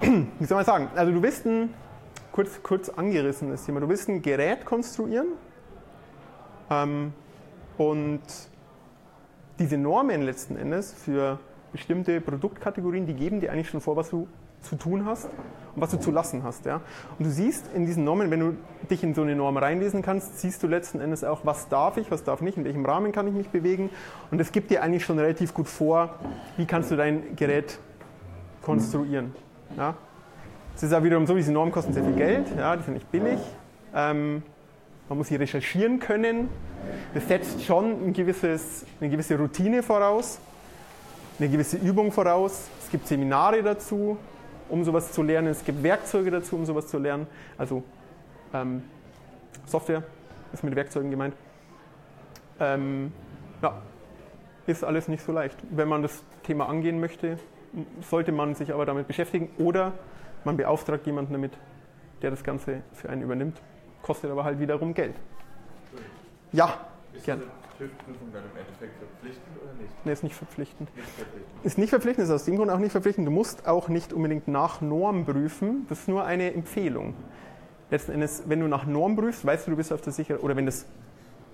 wie 0.00 0.44
soll 0.44 0.56
man 0.56 0.64
sagen, 0.64 0.88
also 0.94 1.12
du 1.12 1.22
willst 1.22 1.46
ein, 1.46 1.70
kurz, 2.34 2.60
kurz 2.64 2.88
angerissenes 2.88 3.64
Thema, 3.64 3.78
du 3.78 3.88
willst 3.88 4.08
ein 4.08 4.20
Gerät 4.20 4.64
konstruieren 4.64 5.28
ähm, 6.68 7.12
und 7.78 8.22
diese 9.60 9.78
Normen 9.78 10.22
letzten 10.22 10.56
Endes 10.56 10.92
für 10.92 11.38
bestimmte 11.70 12.20
Produktkategorien, 12.20 13.06
die 13.06 13.14
geben 13.14 13.38
dir 13.38 13.52
eigentlich 13.52 13.70
schon 13.70 13.80
vor, 13.80 13.94
was 13.94 14.10
du 14.10 14.26
zu 14.62 14.74
tun 14.74 15.04
hast 15.04 15.26
und 15.76 15.82
was 15.82 15.92
du 15.92 16.00
zu 16.00 16.10
lassen 16.10 16.42
hast. 16.42 16.64
Ja? 16.64 16.80
Und 17.20 17.26
du 17.26 17.30
siehst 17.30 17.72
in 17.72 17.86
diesen 17.86 18.02
Normen, 18.02 18.32
wenn 18.32 18.40
du 18.40 18.56
dich 18.90 19.04
in 19.04 19.14
so 19.14 19.22
eine 19.22 19.36
Norm 19.36 19.56
reinlesen 19.56 20.02
kannst, 20.02 20.40
siehst 20.40 20.60
du 20.60 20.66
letzten 20.66 21.00
Endes 21.00 21.22
auch, 21.22 21.46
was 21.46 21.68
darf 21.68 21.98
ich, 21.98 22.10
was 22.10 22.24
darf 22.24 22.40
nicht, 22.40 22.56
in 22.56 22.64
welchem 22.64 22.84
Rahmen 22.84 23.12
kann 23.12 23.28
ich 23.28 23.34
mich 23.34 23.50
bewegen. 23.50 23.90
Und 24.32 24.40
es 24.40 24.50
gibt 24.50 24.72
dir 24.72 24.82
eigentlich 24.82 25.04
schon 25.04 25.20
relativ 25.20 25.54
gut 25.54 25.68
vor, 25.68 26.18
wie 26.56 26.66
kannst 26.66 26.90
du 26.90 26.96
dein 26.96 27.36
Gerät 27.36 27.78
konstruieren. 28.60 29.36
Ja? 29.76 29.94
Es 30.76 30.82
ist 30.82 30.92
auch 30.92 31.02
wiederum 31.02 31.26
so, 31.26 31.36
diese 31.36 31.52
Normen 31.52 31.72
kosten 31.72 31.92
sehr 31.92 32.02
viel 32.02 32.14
Geld, 32.14 32.46
ja, 32.56 32.74
die 32.76 32.82
sind 32.82 32.94
nicht 32.94 33.10
billig. 33.10 33.38
Ähm, 33.94 34.42
man 35.08 35.18
muss 35.18 35.28
sie 35.28 35.36
recherchieren 35.36 36.00
können. 36.00 36.48
Das 37.14 37.28
setzt 37.28 37.62
schon 37.64 38.08
ein 38.08 38.12
gewisses, 38.12 38.84
eine 39.00 39.08
gewisse 39.08 39.38
Routine 39.38 39.82
voraus, 39.82 40.40
eine 41.38 41.48
gewisse 41.48 41.76
Übung 41.76 42.10
voraus. 42.10 42.68
Es 42.82 42.90
gibt 42.90 43.06
Seminare 43.06 43.62
dazu, 43.62 44.16
um 44.68 44.82
sowas 44.82 45.12
zu 45.12 45.22
lernen. 45.22 45.48
Es 45.48 45.64
gibt 45.64 45.82
Werkzeuge 45.82 46.30
dazu, 46.30 46.56
um 46.56 46.66
sowas 46.66 46.88
zu 46.88 46.98
lernen. 46.98 47.28
Also 47.56 47.84
ähm, 48.52 48.82
Software 49.66 50.02
ist 50.52 50.64
mit 50.64 50.74
Werkzeugen 50.74 51.10
gemeint. 51.10 51.34
Ähm, 52.58 53.12
ja, 53.62 53.80
ist 54.66 54.82
alles 54.82 55.06
nicht 55.06 55.24
so 55.24 55.30
leicht. 55.30 55.56
Wenn 55.70 55.88
man 55.88 56.02
das 56.02 56.22
Thema 56.42 56.68
angehen 56.68 56.98
möchte, 56.98 57.38
sollte 58.08 58.32
man 58.32 58.54
sich 58.54 58.72
aber 58.72 58.86
damit 58.86 59.06
beschäftigen 59.06 59.50
oder 59.58 59.92
man 60.44 60.56
beauftragt 60.56 61.06
jemanden 61.06 61.32
damit, 61.32 61.52
der 62.22 62.30
das 62.30 62.42
Ganze 62.44 62.82
für 62.92 63.08
einen 63.10 63.22
übernimmt. 63.22 63.60
Kostet 64.02 64.30
aber 64.30 64.44
halt 64.44 64.58
wiederum 64.60 64.94
Geld. 64.94 65.14
Ja, 66.52 66.86
Ist 67.12 67.24
Gerne. 67.24 67.42
diese 67.42 67.88
TÜV-Prüfung 67.90 68.28
dann 68.32 68.42
im 68.44 68.56
Endeffekt 68.58 68.96
verpflichtend 68.98 69.56
oder 69.62 69.72
nicht? 69.82 70.04
nee, 70.04 70.12
ist 70.12 70.22
nicht 70.22 70.34
verpflichtend. 70.36 70.96
Nicht 70.96 71.08
verpflichtend. 71.08 71.64
Ist 71.64 71.78
nicht 71.78 71.90
verpflichtend, 71.90 72.24
ist 72.26 72.30
aus 72.32 72.44
dem 72.44 72.56
Grund 72.56 72.70
auch 72.70 72.78
nicht 72.78 72.92
verpflichtend. 72.92 73.26
Du 73.26 73.32
musst 73.32 73.66
auch 73.66 73.88
nicht 73.88 74.12
unbedingt 74.12 74.46
nach 74.46 74.80
Norm 74.80 75.24
prüfen. 75.24 75.86
Das 75.88 76.00
ist 76.00 76.08
nur 76.08 76.24
eine 76.24 76.52
Empfehlung. 76.54 77.14
Letzten 77.90 78.12
Endes, 78.12 78.44
wenn 78.46 78.60
du 78.60 78.68
nach 78.68 78.86
Norm 78.86 79.16
prüfst, 79.16 79.44
weißt 79.44 79.66
du, 79.66 79.72
du 79.72 79.76
bist 79.76 79.92
auf 79.92 80.00
der 80.00 80.12
sicheren, 80.12 80.40
oder 80.42 80.54
wenn 80.56 80.66
das, 80.66 80.86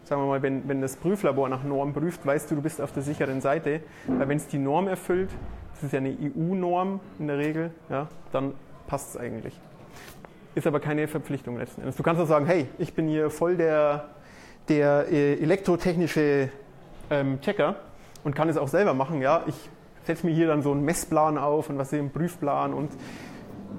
sagen 0.05 0.23
wir 0.23 0.27
mal, 0.27 0.43
wenn, 0.43 0.69
wenn 0.69 0.81
das 0.81 0.97
Prüflabor 0.97 1.49
nach 1.49 1.65
Norm 1.65 1.93
prüft, 1.93 2.25
weißt 2.27 2.51
du, 2.51 2.57
du 2.57 2.63
bist 2.63 2.81
auf 2.81 2.93
der 2.93 3.03
sicheren 3.03 3.41
Seite. 3.41 3.81
Weil 4.07 4.29
wenn 4.29 4.37
es 4.37 4.47
die 4.49 4.59
Norm 4.59 4.87
erfüllt, 4.89 5.31
das 5.75 5.85
ist 5.85 5.93
ja 5.93 5.99
eine 5.99 6.11
EU-Norm 6.21 7.01
in 7.19 7.27
der 7.29 7.39
Regel, 7.39 7.71
ja, 7.89 8.09
dann 8.33 8.53
passt 8.91 9.15
es 9.15 9.17
eigentlich. 9.17 9.55
Ist 10.57 10.67
aber 10.67 10.81
keine 10.81 11.07
Verpflichtung 11.07 11.57
letzten 11.57 11.83
Endes. 11.83 11.95
Du 11.95 12.03
kannst 12.03 12.21
auch 12.21 12.27
sagen, 12.27 12.45
hey, 12.47 12.67
ich 12.77 12.93
bin 12.93 13.07
hier 13.07 13.31
voll 13.31 13.57
der, 13.57 14.09
der 14.69 15.07
äh, 15.13 15.35
elektrotechnische 15.35 16.51
ähm, 17.09 17.41
Checker 17.41 17.77
und 18.25 18.35
kann 18.35 18.49
es 18.49 18.57
auch 18.57 18.67
selber 18.67 18.93
machen. 18.93 19.23
Ja, 19.23 19.45
ich 19.47 19.55
setze 20.03 20.27
mir 20.27 20.33
hier 20.33 20.49
dann 20.49 20.63
so 20.63 20.73
einen 20.73 20.85
Messplan 20.85 21.39
auf 21.39 21.71
und 21.71 21.79
was 21.79 21.93
ist 21.93 22.01
einen 22.01 22.11
Prüfplan 22.11 22.75
und 22.75 22.91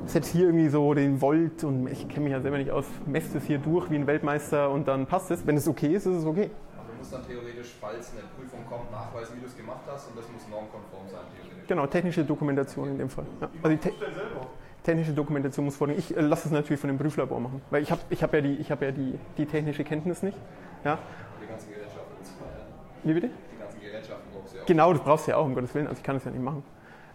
setze 0.05 0.31
hier 0.31 0.45
irgendwie 0.45 0.69
so 0.69 0.93
den 0.93 1.19
Volt 1.19 1.65
und 1.65 1.87
ich 1.87 2.07
kenne 2.07 2.21
mich 2.21 2.31
ja 2.31 2.39
selber 2.39 2.57
nicht 2.57 2.71
aus, 2.71 2.85
messe 3.05 3.33
das 3.33 3.43
hier 3.43 3.57
durch 3.57 3.91
wie 3.91 3.95
ein 3.95 4.07
Weltmeister 4.07 4.71
und 4.71 4.87
dann 4.87 5.07
passt 5.07 5.29
es. 5.29 5.45
Wenn 5.45 5.57
es 5.57 5.67
okay 5.67 5.93
ist, 5.93 6.05
ist 6.05 6.19
es 6.19 6.25
okay. 6.25 6.49
Aber 6.77 6.87
du 6.89 6.97
musst 6.97 7.11
dann 7.11 7.27
theoretisch, 7.27 7.75
falls 7.81 8.13
eine 8.13 8.21
Prüfung 8.37 8.65
kommt, 8.69 8.89
nachweisen, 8.89 9.35
wie 9.35 9.41
du 9.41 9.47
es 9.47 9.57
gemacht 9.57 9.81
hast 9.91 10.07
und 10.07 10.17
das 10.17 10.25
muss 10.31 10.47
normkonform 10.49 11.09
sein, 11.11 11.19
theoretisch. 11.35 11.67
Genau, 11.67 11.85
technische 11.87 12.23
Dokumentation 12.23 12.87
in 12.87 12.97
dem 12.97 13.09
Fall. 13.09 13.25
Ja. 13.41 13.49
Also 13.61 13.75
die 13.75 13.89
te. 13.89 13.91
Technische 14.83 15.13
Dokumentation 15.13 15.65
muss 15.65 15.75
vorliegen. 15.75 15.99
Ich 15.99 16.15
äh, 16.15 16.21
lasse 16.21 16.47
es 16.47 16.51
natürlich 16.51 16.79
von 16.79 16.89
dem 16.89 16.97
Prüflabor 16.97 17.39
machen, 17.39 17.61
weil 17.69 17.83
ich 17.83 17.91
habe 17.91 18.01
ich 18.09 18.23
hab 18.23 18.33
ja, 18.33 18.41
die, 18.41 18.55
ich 18.55 18.71
hab 18.71 18.81
ja 18.81 18.91
die, 18.91 19.17
die 19.37 19.45
technische 19.45 19.83
Kenntnis 19.83 20.23
nicht. 20.23 20.37
Ja. 20.83 20.97
Die 21.41 21.47
ganzen 21.47 21.69
Gerätschaften. 21.69 22.01
Wie 23.03 23.13
bitte? 23.13 23.29
Die 23.29 23.59
ganzen 23.59 23.81
Gerätschaften 23.81 24.31
brauchst 24.33 24.53
du 24.53 24.57
ja 24.57 24.63
auch. 24.63 24.67
Genau, 24.67 24.93
das 24.93 25.01
brauchst 25.03 25.27
du 25.27 25.31
ja 25.31 25.37
auch, 25.37 25.45
um 25.45 25.55
Gottes 25.55 25.73
Willen. 25.75 25.87
Also 25.87 25.99
ich 25.99 26.03
kann 26.03 26.15
es 26.15 26.25
ja 26.25 26.31
nicht 26.31 26.43
machen. 26.43 26.63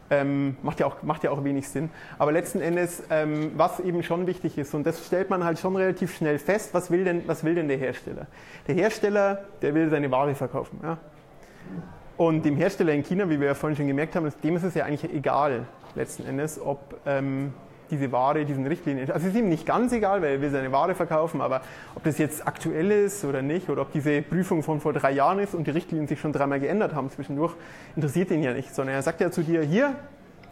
Ähm, 0.09 0.57
macht, 0.63 0.79
ja 0.79 0.87
auch, 0.87 1.03
macht 1.03 1.25
ja 1.25 1.33
auch 1.33 1.43
wenig 1.43 1.69
Sinn. 1.69 1.91
Aber 2.17 2.31
letzten 2.31 2.61
Endes, 2.61 3.03
ähm, 3.11 3.51
was 3.57 3.81
eben 3.81 4.05
schon 4.05 4.29
wichtig 4.29 4.57
ist, 4.57 4.73
und 4.73 4.87
das 4.87 5.05
stellt 5.05 5.31
man 5.31 5.43
halt 5.43 5.59
schon 5.59 5.75
relativ 5.75 6.17
schnell 6.17 6.39
fest, 6.39 6.73
was 6.75 6.93
will 6.93 7.03
denn, 7.03 7.27
was 7.27 7.43
will 7.43 7.57
denn 7.57 7.67
der 7.67 7.77
Hersteller? 7.77 8.29
Der 8.69 8.77
Hersteller, 8.77 9.45
der 9.63 9.75
will 9.75 9.91
seine 9.91 10.09
Ware 10.13 10.37
verkaufen. 10.37 10.79
Ja? 10.81 10.99
Und 12.17 12.45
dem 12.45 12.57
Hersteller 12.57 12.93
in 12.93 13.03
China, 13.03 13.29
wie 13.29 13.41
wir 13.41 13.49
ja 13.49 13.55
vorhin 13.55 13.77
schon 13.77 13.89
gemerkt 13.89 14.15
haben, 14.15 14.33
dem 14.45 14.57
ist 14.57 14.63
es 14.63 14.75
ja 14.75 14.85
eigentlich 14.85 15.13
egal, 15.13 15.67
letzten 15.97 16.27
Endes, 16.27 16.61
ob 16.61 17.01
ähm, 17.07 17.53
diese 17.91 18.11
Ware 18.13 18.45
diesen 18.45 18.67
Richtlinien, 18.67 19.11
also 19.11 19.27
es 19.27 19.35
ist 19.35 19.39
ihm 19.39 19.49
nicht 19.49 19.67
ganz 19.67 19.93
egal, 19.93 20.23
weil 20.23 20.35
er 20.35 20.41
will 20.41 20.51
seine 20.51 20.73
Ware 20.73 20.95
verkaufen, 20.95 21.41
aber 21.41 21.63
ob 21.95 22.03
das 22.05 22.19
jetzt 22.19 22.47
aktuell 22.47 22.91
ist 22.91 23.25
oder 23.25 23.43
nicht, 23.43 23.69
oder 23.69 23.83
ob 23.83 23.93
diese 23.93 24.23
Prüfung 24.23 24.63
von 24.63 24.81
vor 24.81 24.93
drei 24.93 25.13
Jahren 25.13 25.39
ist 25.39 25.55
und 25.55 25.67
die 25.67 25.71
Richtlinien 25.71 26.09
sich 26.09 26.21
schon 26.21 26.33
dreimal 26.33 26.61
geändert 26.61 26.95
haben 26.95 27.11
zwischendurch, 27.11 27.55
interessiert 27.95 28.31
ihn 28.31 28.43
ja 28.43 28.53
nicht, 28.53 28.75
sondern 28.75 28.95
er 28.95 29.03
sagt 29.03 29.21
ja 29.21 29.31
zu 29.31 29.43
dir, 29.43 29.63
hier, 29.63 29.95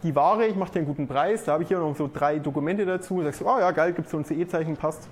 die 0.03 0.15
Ware, 0.15 0.45
ich 0.45 0.55
mache 0.55 0.73
dir 0.73 0.79
einen 0.79 0.87
guten 0.87 1.07
Preis, 1.07 1.45
da 1.45 1.53
habe 1.53 1.63
ich 1.63 1.69
hier 1.69 1.79
noch 1.79 1.95
so 1.95 2.09
drei 2.11 2.39
Dokumente 2.39 2.85
dazu, 2.85 3.21
sagst 3.23 3.41
du, 3.41 3.45
oh 3.45 3.59
ja, 3.59 3.71
geil, 3.71 3.93
gibt 3.93 4.09
so 4.09 4.17
ein 4.17 4.25
CE-Zeichen, 4.25 4.77
passt. 4.77 5.09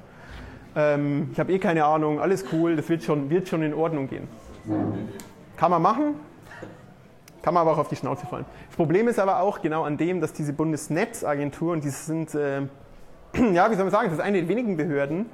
Ähm, 0.76 1.30
ich 1.32 1.40
habe 1.40 1.52
eh 1.52 1.60
keine 1.60 1.86
Ahnung, 1.86 2.20
alles 2.20 2.46
cool, 2.52 2.76
das 2.76 2.90
wird 2.90 3.04
schon, 3.04 3.30
wird 3.30 3.48
schon 3.48 3.64
in 3.64 3.74
Ordnung 3.74 4.08
gehen. 4.08 4.28
Kann 5.58 5.72
man 5.72 5.82
machen, 5.82 6.16
kann 7.44 7.54
man 7.54 7.62
aber 7.62 7.74
auch 7.74 7.78
auf 7.78 7.90
die 7.90 7.96
Schnauze 7.96 8.26
fallen. 8.26 8.46
Das 8.68 8.78
Problem 8.78 9.08
ist 9.08 9.20
aber 9.20 9.42
auch 9.42 9.62
genau 9.62 9.84
an 9.84 9.98
dem, 9.98 10.22
dass 10.22 10.34
diese 10.34 10.54
Bundesnetzagentur, 10.54 11.74
und 11.74 11.84
die 11.84 11.90
sind, 11.90 12.34
äh, 12.34 12.62
ja, 13.54 13.70
wie 13.70 13.76
soll 13.76 13.84
man 13.84 13.92
sagen, 13.92 14.06
das 14.06 14.14
ist 14.14 14.24
eine 14.24 14.40
der 14.40 14.48
wenigen 14.48 14.78
Behörden, 14.78 15.28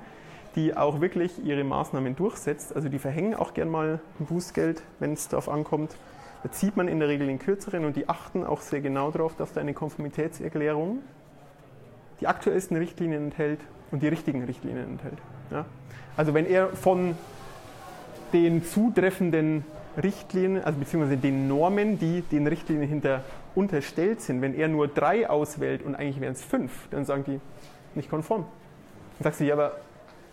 die 0.55 0.75
auch 0.75 0.99
wirklich 1.01 1.45
ihre 1.45 1.63
Maßnahmen 1.63 2.15
durchsetzt. 2.15 2.75
Also 2.75 2.89
die 2.89 2.97
verhängen 2.97 3.35
auch 3.35 3.53
gern 3.53 3.69
mal 3.69 3.99
ein 4.19 4.25
Bußgeld, 4.25 4.81
wenn 4.99 5.13
es 5.13 5.27
darauf 5.27 5.47
ankommt. 5.47 5.95
Da 6.41 6.51
zieht 6.51 6.75
man 6.75 6.87
in 6.87 6.99
der 6.99 7.09
Regel 7.09 7.27
den 7.27 7.37
kürzeren 7.37 7.85
und 7.85 7.95
die 7.95 8.09
achten 8.09 8.43
auch 8.43 8.61
sehr 8.61 8.81
genau 8.81 9.11
darauf, 9.11 9.35
dass 9.35 9.53
da 9.53 9.61
eine 9.61 9.75
Konformitätserklärung 9.75 10.99
die 12.21 12.27
aktuellsten 12.27 12.75
Richtlinien 12.75 13.25
enthält 13.25 13.59
und 13.91 14.01
die 14.01 14.07
richtigen 14.07 14.43
Richtlinien 14.43 14.85
enthält. 14.85 15.19
Ja? 15.51 15.65
Also 16.17 16.33
wenn 16.33 16.47
er 16.47 16.69
von 16.69 17.15
den 18.33 18.63
zutreffenden 18.63 19.63
Richtlinien, 20.01 20.63
also 20.63 20.79
beziehungsweise 20.79 21.17
den 21.17 21.47
Normen, 21.47 21.99
die 21.99 22.21
den 22.21 22.47
Richtlinien 22.47 22.87
hinter 22.87 23.23
unterstellt 23.55 24.21
sind, 24.21 24.41
wenn 24.41 24.53
er 24.53 24.67
nur 24.67 24.87
drei 24.87 25.29
auswählt 25.29 25.83
und 25.83 25.95
eigentlich 25.95 26.21
wären 26.21 26.33
es 26.33 26.43
fünf, 26.43 26.87
dann 26.91 27.05
sagen 27.05 27.23
die 27.25 27.39
nicht 27.95 28.09
konform. 28.09 28.45
Dann 29.17 29.23
sagst 29.23 29.39
du, 29.39 29.45
ja, 29.45 29.55
aber 29.55 29.73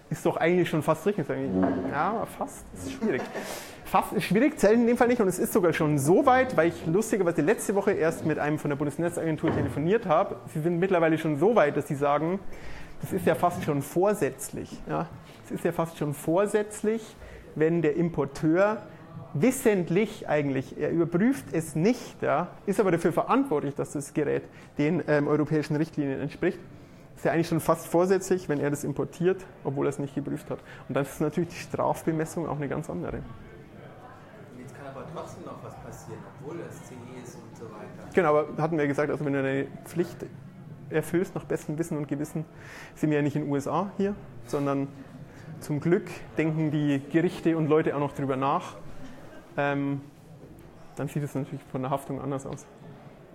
ist 0.09 0.25
doch 0.25 0.37
eigentlich 0.37 0.69
schon 0.69 0.83
fast 0.83 1.05
richtig. 1.07 1.27
Die, 1.27 1.91
ja, 1.91 2.27
fast 2.39 2.65
ist 2.75 2.93
schwierig. 2.93 3.23
Fast 3.85 4.13
ist 4.13 4.25
schwierig, 4.25 4.59
zählt 4.59 4.75
in 4.75 4.87
dem 4.87 4.97
Fall 4.97 5.09
nicht 5.09 5.21
und 5.21 5.29
es 5.29 5.39
ist 5.39 5.53
sogar 5.53 5.73
schon 5.73 5.99
so 5.99 6.27
weit, 6.27 6.57
weil 6.57 6.69
ich 6.69 6.87
lustigerweise 6.87 7.43
letzte 7.43 7.75
Woche 7.75 7.93
erst 7.93 8.25
mit 8.25 8.39
einem 8.39 8.59
von 8.59 8.71
der 8.71 8.77
Bundesnetzagentur 8.77 9.53
telefoniert 9.53 10.07
habe. 10.07 10.37
Sie 10.53 10.61
sind 10.61 10.79
mittlerweile 10.79 11.19
schon 11.19 11.39
so 11.39 11.57
weit, 11.57 11.77
dass 11.77 11.89
sie 11.89 11.95
sagen, 11.95 12.39
das 13.01 13.13
ist 13.13 13.27
ja 13.27 13.35
fast 13.35 13.65
schon 13.65 13.83
vorsätzlich. 13.83 14.71
Ja? 14.89 15.09
Ist 15.51 15.65
ja 15.65 15.73
fast 15.73 15.99
schon 15.99 16.15
vorsätzlich, 16.15 17.17
wenn 17.55 17.83
der 17.83 17.97
Importeur 17.97 18.83
wissentlich 19.43 20.29
eigentlich, 20.29 20.79
er 20.79 20.91
überprüft 20.91 21.47
es 21.53 21.75
nicht, 21.75 22.23
ja, 22.23 22.49
ist 22.67 22.81
aber 22.81 22.91
dafür 22.91 23.13
verantwortlich, 23.13 23.75
dass 23.75 23.93
das 23.93 24.15
Gerät 24.15 24.45
den 24.79 25.03
ähm, 25.07 25.29
europäischen 25.29 25.77
Richtlinien 25.77 26.21
entspricht. 26.21 26.59
Ist 27.17 27.25
ja 27.25 27.33
eigentlich 27.33 27.49
schon 27.49 27.61
fast 27.61 27.87
vorsätzlich, 27.87 28.49
wenn 28.49 28.61
er 28.61 28.71
das 28.71 28.85
importiert, 28.85 29.45
obwohl 29.65 29.87
er 29.87 29.91
es 29.91 29.99
nicht 29.99 30.15
geprüft 30.15 30.51
hat. 30.51 30.59
Und 30.89 30.95
dann 30.95 31.05
ist 31.05 31.21
natürlich 31.21 31.49
die 31.49 31.57
Strafbemessung 31.57 32.47
auch 32.47 32.57
eine 32.57 32.69
ganz 32.69 32.91
andere. 32.91 33.21
Jetzt 34.59 34.77
kann 34.77 34.87
aber 34.95 35.07
trotzdem 35.15 35.45
noch 35.45 35.63
was 35.65 35.75
passieren, 35.77 36.21
obwohl 36.41 36.57
es 36.61 36.77
CE 36.89 36.95
ist 37.25 37.37
und 37.37 37.57
so 37.57 37.65
weiter. 37.65 38.11
Genau, 38.13 38.37
aber 38.37 38.63
hatten 38.63 38.77
wir 38.77 38.87
gesagt, 38.87 39.11
also 39.11 39.25
wenn 39.25 39.33
du 39.33 39.39
eine 39.39 39.67
Pflicht 39.85 40.27
erfüllst 40.91 41.35
nach 41.35 41.45
bestem 41.45 41.79
Wissen 41.79 41.97
und 41.97 42.07
Gewissen, 42.07 42.45
sind 42.95 43.11
wir 43.11 43.17
ja 43.17 43.23
nicht 43.23 43.37
in 43.37 43.45
den 43.45 43.53
USA 43.53 43.91
hier, 43.97 44.15
sondern 44.47 44.89
zum 45.61 45.81
Glück 45.81 46.09
denken 46.37 46.71
die 46.71 47.01
Gerichte 47.11 47.57
und 47.57 47.69
Leute 47.69 47.97
auch 47.97 48.01
noch 48.01 48.13
drüber 48.13 48.37
nach. 48.37 48.77
Ähm, 49.57 50.01
dann 50.97 51.09
sieht 51.09 51.23
es 51.23 51.35
natürlich 51.35 51.63
von 51.71 51.83
der 51.83 51.91
Haftung 51.91 52.21
anders 52.21 52.47
aus. 52.47 52.67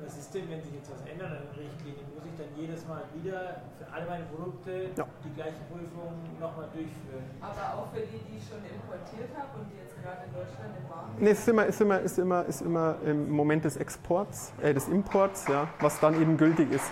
Was 0.04 0.18
ist 0.18 0.34
denn, 0.34 0.50
wenn 0.50 0.62
sich 0.62 0.74
jetzt 0.74 0.92
was 0.92 1.02
ändert 1.10 1.30
an 1.32 1.38
den 1.54 1.64
Richtlinien? 1.66 2.06
Muss 2.16 2.26
ich 2.26 2.34
dann 2.38 2.50
jedes 2.58 2.88
Mal 2.88 3.04
wieder 3.14 3.62
für 3.78 3.86
alle 3.94 4.06
meine 4.10 4.24
Produkte 4.26 4.90
Ja. 4.98 5.06
die 5.24 5.34
gleiche 5.36 5.62
Prüfung 5.72 6.14
nochmal 6.40 6.68
durchführen? 6.74 7.24
Aber 7.40 7.82
auch 7.82 7.88
für 7.94 8.02
die, 8.02 8.18
die 8.18 8.38
ich 8.38 8.44
schon 8.50 8.58
importiert 8.66 9.30
habe 9.38 9.62
und 9.62 9.70
die 9.72 9.78
jetzt 9.78 9.94
gerade 10.02 10.26
in 10.26 10.34
Deutschland 10.34 10.74
im 10.82 10.90
Waren 10.90 11.12
Nee, 11.20 11.30
es 11.30 11.40
ist 11.40 11.48
immer, 11.50 11.66
ist 11.66 11.82
immer, 11.82 12.00
ist 12.00 12.18
immer, 12.18 12.46
ist 12.46 12.62
immer 12.62 12.96
im 13.06 13.30
Moment 13.30 13.64
des 13.66 13.78
Exports, 13.78 14.54
äh, 14.62 14.74
des 14.74 14.88
Imports, 14.88 15.48
ja, 15.48 15.68
was 15.80 16.00
dann 16.00 16.20
eben 16.20 16.36
gültig 16.36 16.72
ist. 16.72 16.92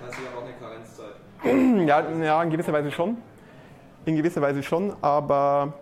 Das 0.00 0.10
heißt, 0.16 0.20
ich 0.22 0.28
habe 0.28 0.38
auch 0.38 0.44
eine 0.44 0.54
Karenzzeit. 0.56 1.16
Ja, 1.86 2.10
ja, 2.24 2.42
in 2.42 2.50
gewisser 2.50 2.72
Weise 2.72 2.90
schon. 2.90 3.18
In 4.06 4.16
gewisser 4.16 4.40
Weise 4.40 4.62
schon, 4.62 4.96
aber 5.02 5.74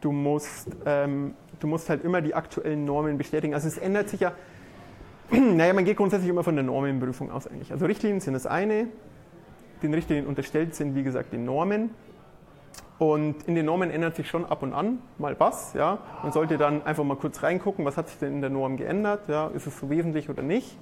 du 0.00 0.10
musst, 0.10 0.68
ähm, 0.84 1.34
du 1.60 1.66
musst 1.66 1.88
halt 1.88 2.04
immer 2.04 2.20
die 2.20 2.34
aktuellen 2.34 2.84
Normen 2.84 3.18
bestätigen. 3.18 3.54
Also 3.54 3.68
es 3.68 3.78
ändert 3.78 4.08
sich 4.08 4.20
ja, 4.20 4.32
naja, 5.30 5.72
man 5.72 5.84
geht 5.84 5.96
grundsätzlich 5.96 6.28
immer 6.28 6.42
von 6.42 6.56
der 6.56 6.64
Normenprüfung 6.64 7.30
aus 7.30 7.46
eigentlich. 7.46 7.70
Also 7.70 7.86
Richtlinien 7.86 8.20
sind 8.20 8.34
das 8.34 8.46
eine, 8.46 8.88
den 9.82 9.94
Richtlinien 9.94 10.26
unterstellt 10.26 10.74
sind, 10.74 10.94
wie 10.94 11.02
gesagt, 11.02 11.32
die 11.32 11.38
Normen. 11.38 11.90
Und 12.98 13.44
in 13.44 13.54
den 13.54 13.64
Normen 13.64 13.90
ändert 13.90 14.16
sich 14.16 14.28
schon 14.28 14.44
ab 14.44 14.62
und 14.62 14.74
an 14.74 14.98
mal 15.16 15.38
was. 15.38 15.72
Ja. 15.72 15.98
Man 16.22 16.32
sollte 16.32 16.58
dann 16.58 16.82
einfach 16.82 17.04
mal 17.04 17.16
kurz 17.16 17.42
reingucken, 17.42 17.84
was 17.84 17.96
hat 17.96 18.08
sich 18.08 18.18
denn 18.18 18.34
in 18.34 18.40
der 18.42 18.50
Norm 18.50 18.76
geändert, 18.76 19.28
ja. 19.28 19.48
ist 19.48 19.66
es 19.66 19.78
so 19.78 19.88
wesentlich 19.88 20.28
oder 20.28 20.42
nicht. 20.42 20.76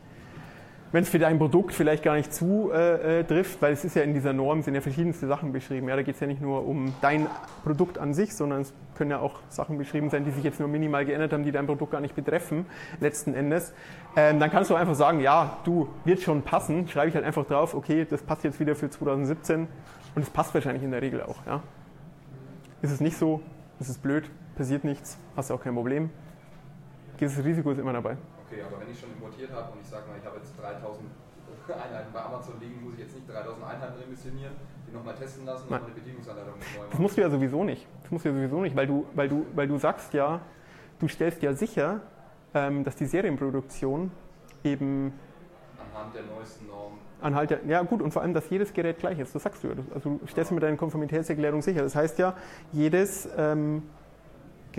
Wenn 0.91 1.03
es 1.03 1.11
für 1.11 1.19
dein 1.19 1.39
Produkt 1.39 1.75
vielleicht 1.75 2.03
gar 2.03 2.15
nicht 2.15 2.33
zu 2.33 2.71
äh, 2.73 3.21
äh, 3.21 3.45
weil 3.61 3.73
es 3.73 3.85
ist 3.85 3.95
ja 3.95 4.03
in 4.03 4.15
dieser 4.15 4.33
Norm, 4.33 4.63
sind 4.63 4.75
ja 4.75 4.81
verschiedenste 4.81 5.27
Sachen 5.27 5.53
beschrieben. 5.53 5.89
Ja, 5.89 5.97
da 5.97 6.03
geht 6.03 6.15
es 6.15 6.21
ja 6.21 6.27
nicht 6.27 6.41
nur 6.41 6.67
um 6.67 6.95
dein 7.03 7.27
Produkt 7.63 7.99
an 7.99 8.15
sich, 8.15 8.35
sondern 8.35 8.63
es 8.63 8.73
können 8.97 9.11
ja 9.11 9.21
auch 9.21 9.41
Sachen 9.51 9.77
beschrieben 9.77 10.09
sein, 10.09 10.25
die 10.25 10.31
sich 10.31 10.43
jetzt 10.43 10.61
nur 10.61 10.69
minimal 10.69 11.05
geändert 11.05 11.35
haben, 11.35 11.45
die 11.45 11.53
dein 11.53 11.67
Produkt 11.67 11.93
gar 11.93 12.01
nicht 12.01 12.15
betreffen, 12.15 12.65
letzten 13.01 13.35
Endes. 13.35 13.75
Ähm, 14.17 14.41
dann 14.41 14.51
kannst 14.51 14.71
du 14.71 14.77
einfach 14.77 14.95
sagen, 14.95 15.21
ja, 15.21 15.59
du, 15.65 15.89
wird 16.05 16.21
schon 16.21 16.43
passen, 16.43 16.89
schreibe 16.89 17.09
ich 17.09 17.15
halt 17.15 17.25
einfach 17.25 17.47
drauf, 17.47 17.75
okay, 17.75 18.07
das 18.09 18.23
passt 18.23 18.45
jetzt 18.45 18.59
wieder 18.59 18.75
für 18.75 18.89
2017 18.89 19.69
und 20.15 20.23
es 20.23 20.31
passt 20.31 20.55
wahrscheinlich 20.55 20.83
in 20.83 20.91
der 20.91 21.03
Regel 21.03 21.23
auch. 21.23 21.37
Ja. 21.47 21.63
Ist 22.81 22.93
es 22.93 23.01
nicht 23.01 23.19
so, 23.19 23.43
ist 23.79 23.91
es 23.91 23.99
blöd, 23.99 24.25
passiert 24.57 24.85
nichts, 24.85 25.19
hast 25.37 25.51
du 25.51 25.55
auch 25.55 25.63
kein 25.63 25.75
Problem. 25.75 26.09
Gewisses 27.19 27.45
Risiko 27.45 27.73
ist 27.73 27.79
immer 27.79 27.93
dabei. 27.93 28.17
Okay, 28.49 28.63
aber 28.67 28.81
wenn 28.81 28.91
ich 28.91 28.99
schon 28.99 29.11
importiert 29.11 29.53
habe 29.53 29.73
und 29.73 29.81
ich 29.83 29.89
sage 29.89 30.09
mal, 30.09 30.17
ich 30.19 30.25
habe 30.25 30.37
jetzt 30.39 30.53
3000 30.59 31.05
Einheiten 31.69 32.13
bei 32.13 32.21
Amazon 32.23 32.55
liegen, 32.61 32.83
muss 32.83 32.95
ich 32.95 33.01
jetzt 33.01 33.15
nicht 33.15 33.29
3000 33.29 33.65
Einheiten 33.65 33.99
remissionieren, 34.01 34.55
die 34.89 34.93
nochmal 34.97 35.15
testen 35.15 35.45
lassen 35.45 35.65
und 35.65 35.71
Nein. 35.71 35.83
eine 35.85 35.95
Bedienungsanleitung 35.95 36.55
neu 36.55 36.65
Das 36.85 36.89
machen. 36.93 37.03
musst 37.03 37.17
du 37.17 37.21
ja 37.21 37.31
sowieso 37.31 37.65
nicht. 37.65 37.87
Das 38.03 38.11
musst 38.11 38.25
du 38.25 38.29
ja 38.31 38.35
sowieso 38.35 38.61
nicht, 38.63 38.75
weil 38.77 38.87
du, 38.87 39.07
weil 39.15 39.29
du, 39.29 39.47
weil 39.55 39.69
du 39.69 39.77
sagst 39.79 40.15
ja, 40.15 40.41
du 40.99 41.09
stellst 41.09 41.43
ja 41.43 41.53
sicher, 41.53 42.01
ähm, 42.55 42.85
dass 42.85 42.97
die 42.97 43.07
Serienproduktion 43.07 44.11
eben 44.65 45.13
Anhand 45.95 46.15
der 46.15 46.23
neuesten 46.23 46.67
Normen. 46.69 46.99
anhalt 47.21 47.51
der, 47.51 47.65
ja 47.67 47.83
gut, 47.83 48.01
und 48.01 48.13
vor 48.13 48.23
allem, 48.23 48.33
dass 48.33 48.49
jedes 48.49 48.73
Gerät 48.73 48.99
gleich 48.99 49.19
ist. 49.19 49.35
Das 49.35 49.43
sagst 49.43 49.63
du 49.63 49.69
ja. 49.69 49.75
Also 49.95 50.19
du 50.21 50.27
stellst 50.27 50.53
mit 50.53 50.63
deiner 50.63 50.77
Konformitätserklärung 50.77 51.61
sicher. 51.61 51.83
Das 51.83 51.95
heißt 51.95 52.19
ja, 52.19 52.35
jedes 52.73 53.29
ähm, 53.37 53.83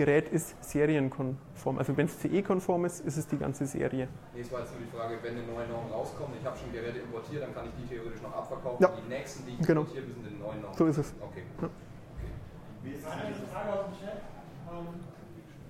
Gerät 0.00 0.30
ist 0.30 0.56
serienkonform. 0.64 1.76
Also 1.76 1.94
wenn 1.94 2.06
es 2.06 2.18
CE-konform 2.20 2.86
ist, 2.86 3.04
ist 3.04 3.18
es 3.18 3.26
die 3.26 3.36
ganze 3.36 3.66
Serie. 3.66 4.08
Nee, 4.34 4.40
es 4.40 4.50
war 4.50 4.60
jetzt 4.60 4.72
nur 4.72 4.80
die 4.80 4.96
Frage, 4.96 5.18
wenn 5.20 5.34
eine 5.36 5.42
neue 5.42 5.68
Norm 5.68 5.92
rauskommt, 5.92 6.30
ich 6.40 6.46
habe 6.46 6.56
schon 6.56 6.72
Geräte 6.72 7.00
importiert, 7.00 7.42
dann 7.42 7.52
kann 7.52 7.66
ich 7.66 7.72
die 7.82 7.94
theoretisch 7.94 8.22
noch 8.22 8.34
abverkaufen. 8.34 8.80
Ja. 8.82 8.90
Die 8.96 9.08
nächsten, 9.10 9.44
die 9.44 9.56
ich 9.60 9.66
Genau. 9.66 9.82
importiert, 9.82 10.08
müssen 10.08 10.24
den 10.24 10.38
neuen 10.38 10.62
Normen. 10.62 10.74
So 10.78 10.86
ist 10.86 10.96
es. 10.96 11.12
Okay. 11.20 11.42
Eine 11.60 13.34
Frage 13.52 13.72
aus 13.74 13.84
dem 13.84 14.00
Chat. 14.00 14.22
Ähm, 14.72 14.86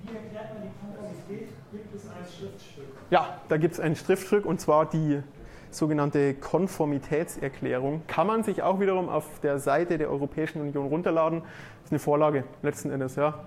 Wie 0.04 0.14
erklärt 0.14 0.54
man 0.54 0.62
die 0.62 0.70
Konformität? 0.78 1.48
Gibt 1.72 1.94
es 1.96 2.04
ein 2.04 2.24
Schriftstück? 2.38 2.84
Ja, 3.10 3.40
da 3.48 3.56
gibt 3.56 3.74
es 3.74 3.80
ein 3.80 3.96
Schriftstück 3.96 4.46
und 4.46 4.60
zwar 4.60 4.88
die 4.88 5.24
sogenannte 5.72 6.34
Konformitätserklärung. 6.34 8.02
Kann 8.06 8.28
man 8.28 8.44
sich 8.44 8.62
auch 8.62 8.78
wiederum 8.78 9.08
auf 9.08 9.40
der 9.40 9.58
Seite 9.58 9.98
der 9.98 10.08
Europäischen 10.08 10.60
Union 10.60 10.86
runterladen. 10.86 11.40
Das 11.42 11.86
ist 11.86 11.90
eine 11.92 11.98
Vorlage 11.98 12.44
letzten 12.62 12.90
Endes. 12.92 13.16
Ja. 13.16 13.40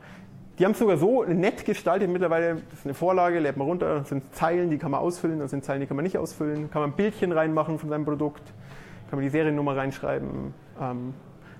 Die 0.59 0.65
haben 0.65 0.73
es 0.73 0.79
sogar 0.79 0.97
so 0.97 1.23
nett 1.23 1.65
gestaltet 1.65 2.09
mittlerweile. 2.09 2.61
Das 2.69 2.79
ist 2.79 2.85
eine 2.85 2.93
Vorlage, 2.93 3.39
lädt 3.39 3.57
man 3.57 3.67
runter. 3.67 3.99
Das 3.99 4.09
sind 4.09 4.35
Zeilen, 4.35 4.69
die 4.69 4.77
kann 4.77 4.91
man 4.91 4.99
ausfüllen, 4.99 5.39
das 5.39 5.49
sind 5.49 5.65
Zeilen, 5.65 5.81
die 5.81 5.87
kann 5.87 5.95
man 5.95 6.03
nicht 6.03 6.17
ausfüllen. 6.17 6.69
Kann 6.69 6.81
man 6.83 6.91
ein 6.91 6.95
Bildchen 6.95 7.31
reinmachen 7.31 7.79
von 7.79 7.89
seinem 7.89 8.05
Produkt, 8.05 8.43
kann 9.09 9.17
man 9.17 9.23
die 9.23 9.29
Seriennummer 9.29 9.75
reinschreiben, 9.75 10.53
ähm, 10.79 11.13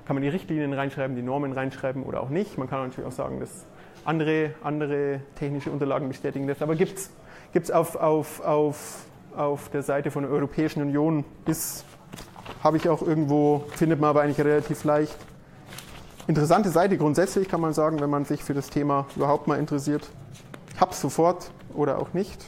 kann 0.05 0.15
man 0.15 0.21
die 0.21 0.29
Richtlinien 0.29 0.73
reinschreiben, 0.73 1.15
die 1.15 1.23
Normen 1.23 1.53
reinschreiben 1.53 2.03
oder 2.03 2.21
auch 2.21 2.29
nicht. 2.29 2.59
Man 2.59 2.69
kann 2.69 2.83
natürlich 2.83 3.07
auch 3.07 3.15
sagen, 3.15 3.39
dass 3.39 3.65
andere, 4.05 4.51
andere 4.63 5.21
technische 5.35 5.71
Unterlagen 5.71 6.07
bestätigen 6.07 6.45
das. 6.47 6.61
Aber 6.61 6.75
gibt 6.75 6.99
es 6.99 7.71
auf, 7.71 7.95
auf, 7.95 8.41
auf, 8.41 9.05
auf 9.35 9.69
der 9.69 9.81
Seite 9.81 10.11
von 10.11 10.21
der 10.21 10.31
Europäischen 10.31 10.83
Union, 10.83 11.25
ist, 11.47 11.83
habe 12.63 12.77
ich 12.77 12.87
auch 12.89 13.01
irgendwo, 13.01 13.63
findet 13.75 13.99
man 13.99 14.11
aber 14.11 14.21
eigentlich 14.21 14.45
relativ 14.45 14.83
leicht. 14.83 15.17
Interessante 16.25 16.69
Seite 16.69 16.97
grundsätzlich 16.97 17.49
kann 17.49 17.59
man 17.59 17.73
sagen, 17.73 17.99
wenn 17.99 18.09
man 18.09 18.23
sich 18.23 18.43
für 18.43 18.53
das 18.53 18.69
Thema 18.69 19.05
überhaupt 19.15 19.47
mal 19.47 19.59
interessiert. 19.59 20.09
Ich 20.73 20.79
habe 20.79 20.93
sofort 20.93 21.51
oder 21.73 21.99
auch 21.99 22.13
nicht. 22.13 22.45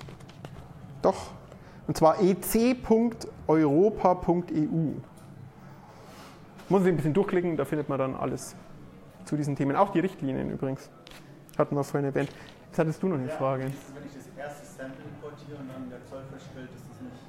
Doch. 1.01 1.31
Und 1.85 1.97
zwar 1.97 2.21
ec.europa.eu. 2.21 3.57
Muss 6.69 6.81
ich 6.81 6.87
ein 6.87 6.95
bisschen 6.95 7.13
durchklicken, 7.13 7.57
da 7.57 7.65
findet 7.65 7.89
man 7.89 7.99
dann 7.99 8.15
alles 8.15 8.55
zu 9.25 9.35
diesen 9.35 9.57
Themen. 9.57 9.75
Auch 9.75 9.91
die 9.91 9.99
Richtlinien 9.99 10.49
übrigens. 10.49 10.89
Hatten 11.57 11.75
wir 11.75 11.83
vorhin 11.83 12.05
erwähnt. 12.05 12.29
Jetzt 12.67 12.79
hattest 12.79 13.03
du 13.03 13.07
noch 13.07 13.17
eine 13.17 13.29
Frage. 13.29 13.63
Wenn 13.63 14.05
ich 14.05 14.13
das 14.13 14.27
erste 14.37 14.65
Sample 14.65 15.03
importiere 15.03 15.57
und 15.59 15.67
dann 15.67 15.89
der 15.89 16.03
Zoll 16.05 16.23
feststellt, 16.31 16.69
dass 16.73 16.81
das 16.89 17.01
nicht 17.01 17.24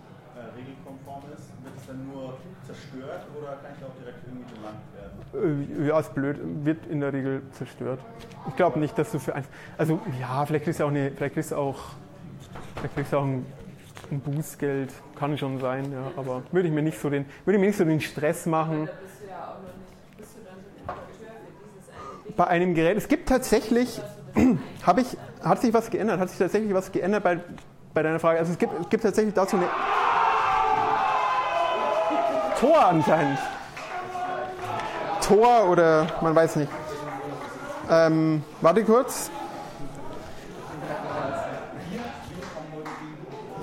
regelkonform 0.56 1.22
ist, 1.36 1.48
wird 1.62 1.74
es 1.76 1.86
dann 1.86 2.06
nur 2.08 2.34
zerstört 2.66 3.26
oder 3.38 3.56
kann 3.62 3.72
ich 3.76 3.84
auch 3.84 3.94
direkt 4.00 4.18
irgendwie 4.26 4.54
belangt 4.54 4.84
werden? 4.96 5.82
Äh, 5.82 5.88
Ja, 5.88 6.00
ist 6.00 6.14
blöd. 6.14 6.38
Wird 6.64 6.86
in 6.86 7.00
der 7.00 7.12
Regel 7.12 7.42
zerstört. 7.52 8.00
Ich 8.48 8.56
glaube 8.56 8.78
nicht, 8.78 8.96
dass 8.98 9.12
du 9.12 9.18
für 9.18 9.34
ein. 9.34 9.44
Also, 9.78 10.00
ja, 10.20 10.44
vielleicht 10.46 10.64
kriegst 10.64 10.80
du 10.80 10.84
auch, 10.84 10.88
eine, 10.88 11.10
vielleicht 11.12 11.34
kriegst 11.34 11.50
du 11.52 11.56
auch, 11.56 11.78
vielleicht 12.76 12.94
kriegst 12.94 13.12
du 13.12 13.16
auch 13.18 13.24
ein, 13.24 13.46
ein 14.10 14.20
Bußgeld. 14.20 14.92
Kann 15.18 15.36
schon 15.38 15.58
sein, 15.60 15.92
ja. 15.92 16.10
Aber 16.16 16.42
würde 16.52 16.68
ich 16.68 16.74
mir 16.74 16.82
nicht 16.82 16.98
so 16.98 17.10
den, 17.10 17.26
würde 17.44 17.56
ich 17.56 17.60
mir 17.60 17.66
nicht 17.68 17.78
so 17.78 17.84
den 17.84 18.00
Stress 18.00 18.46
machen. 18.46 18.86
Da 18.86 18.92
bist 19.02 19.22
du 19.22 19.28
ja 19.28 19.36
auch 19.44 19.62
noch 19.62 19.74
nicht, 19.76 20.16
bist 20.18 20.36
du 20.36 20.40
dann 20.44 20.56
so 20.62 20.68
ein 20.70 20.96
Importeur 20.96 21.32
für 21.36 21.68
dieses 21.74 21.88
eine 21.90 22.24
Ding? 22.24 22.36
Bei 22.36 22.46
einem 22.46 22.74
Gerät, 22.74 22.96
es 22.96 23.08
gibt 23.08 23.28
tatsächlich, 23.28 24.00
habe 24.86 25.00
ich, 25.02 25.16
hat 25.42 25.60
sich 25.60 25.72
was 25.74 25.90
geändert? 25.90 26.20
Hat 26.20 26.30
sich 26.30 26.38
tatsächlich 26.38 26.72
was 26.74 26.90
geändert 26.92 27.22
bei, 27.22 27.40
bei 27.94 28.02
deiner 28.02 28.18
Frage? 28.20 28.38
Also, 28.38 28.52
es 28.52 28.58
gibt, 28.58 28.72
es 28.80 28.88
gibt 28.88 29.02
tatsächlich 29.02 29.34
dazu 29.34 29.56
eine. 29.56 29.66
Tor 32.58 32.86
anscheinend. 32.86 33.38
Tor 35.20 35.68
oder 35.68 36.06
man 36.20 36.34
weiß 36.34 36.56
nicht. 36.56 36.70
Ähm, 37.90 38.42
warte 38.60 38.84
kurz. 38.84 39.30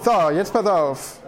So, 0.04 0.30
jetzt 0.32 0.54
pass 0.54 0.66
auf. 0.68 1.20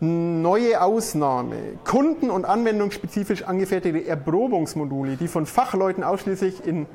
Neue 0.00 0.80
Ausnahme. 0.80 1.56
Kunden- 1.84 2.30
und 2.30 2.44
anwendungsspezifisch 2.44 3.42
angefertigte 3.44 4.06
Erprobungsmodule, 4.06 5.16
die 5.16 5.28
von 5.28 5.46
Fachleuten 5.46 6.02
ausschließlich 6.02 6.66
in 6.66 6.86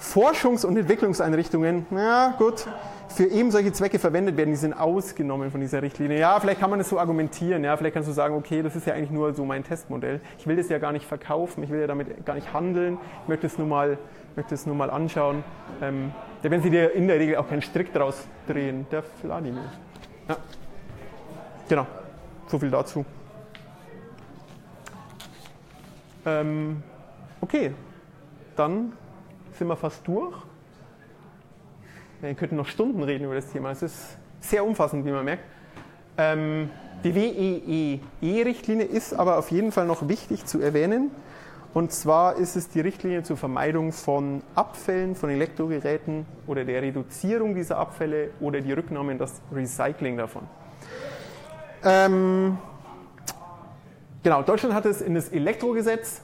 Forschungs- 0.00 0.64
und 0.64 0.76
Entwicklungseinrichtungen, 0.76 1.86
ja 1.90 2.34
gut, 2.38 2.66
für 3.10 3.24
eben 3.24 3.50
solche 3.50 3.72
Zwecke 3.72 3.98
verwendet 3.98 4.36
werden, 4.36 4.50
die 4.50 4.56
sind 4.56 4.72
ausgenommen 4.72 5.50
von 5.50 5.60
dieser 5.60 5.82
Richtlinie. 5.82 6.18
Ja, 6.18 6.38
vielleicht 6.40 6.60
kann 6.60 6.70
man 6.70 6.78
das 6.78 6.88
so 6.88 6.98
argumentieren, 6.98 7.64
ja, 7.64 7.76
vielleicht 7.76 7.94
kannst 7.94 8.08
du 8.08 8.12
sagen, 8.12 8.34
okay, 8.34 8.62
das 8.62 8.76
ist 8.76 8.86
ja 8.86 8.94
eigentlich 8.94 9.10
nur 9.10 9.34
so 9.34 9.44
mein 9.44 9.64
Testmodell. 9.64 10.20
Ich 10.38 10.46
will 10.46 10.56
das 10.56 10.68
ja 10.68 10.78
gar 10.78 10.92
nicht 10.92 11.06
verkaufen, 11.06 11.62
ich 11.62 11.70
will 11.70 11.80
ja 11.80 11.86
damit 11.86 12.24
gar 12.24 12.34
nicht 12.34 12.52
handeln, 12.52 12.98
ich 13.22 13.28
möchte 13.28 13.46
es 13.46 13.58
nur 13.58 13.66
mal, 13.66 13.98
möchte 14.36 14.54
es 14.54 14.66
nur 14.66 14.74
mal 14.74 14.90
anschauen. 14.90 15.42
Ähm, 15.82 16.12
da 16.42 16.50
werden 16.50 16.62
sie 16.62 16.70
dir 16.70 16.92
in 16.94 17.08
der 17.08 17.18
Regel 17.18 17.36
auch 17.36 17.48
keinen 17.48 17.62
Strick 17.62 17.92
draus 17.92 18.26
drehen. 18.46 18.86
Der 18.90 19.02
Vladimir. 19.02 19.64
Ja. 20.28 20.36
Genau, 21.68 21.86
so 22.46 22.58
viel 22.58 22.70
dazu. 22.70 23.04
Ähm, 26.24 26.82
okay, 27.40 27.72
dann 28.56 28.92
sind 29.52 29.68
wir 29.68 29.76
fast 29.76 30.06
durch. 30.06 30.36
Wir 32.20 32.34
könnten 32.34 32.56
noch 32.56 32.66
Stunden 32.66 33.02
reden 33.02 33.24
über 33.24 33.34
das 33.34 33.46
Thema. 33.46 33.70
Es 33.70 33.80
ist 33.80 34.18
sehr 34.40 34.62
umfassend, 34.62 35.06
wie 35.06 35.10
man 35.10 35.24
merkt. 35.24 35.44
Ähm, 36.18 36.68
die 37.02 37.14
WEEE-Richtlinie 37.14 38.84
ist 38.84 39.14
aber 39.14 39.38
auf 39.38 39.50
jeden 39.50 39.72
Fall 39.72 39.86
noch 39.86 40.06
wichtig 40.06 40.44
zu 40.44 40.60
erwähnen. 40.60 41.10
Und 41.72 41.92
zwar 41.92 42.36
ist 42.36 42.56
es 42.56 42.68
die 42.68 42.80
Richtlinie 42.80 43.22
zur 43.22 43.38
Vermeidung 43.38 43.92
von 43.92 44.42
Abfällen 44.54 45.14
von 45.14 45.30
Elektrogeräten 45.30 46.26
oder 46.46 46.64
der 46.64 46.82
Reduzierung 46.82 47.54
dieser 47.54 47.78
Abfälle 47.78 48.32
oder 48.40 48.60
die 48.60 48.72
Rücknahme 48.72 49.12
in 49.12 49.18
das 49.18 49.40
Recycling 49.50 50.18
davon. 50.18 50.42
Ähm, 51.84 52.58
genau, 54.22 54.42
Deutschland 54.42 54.74
hat 54.74 54.84
es 54.84 55.00
in 55.00 55.14
das 55.14 55.30
Elektrogesetz 55.30 56.20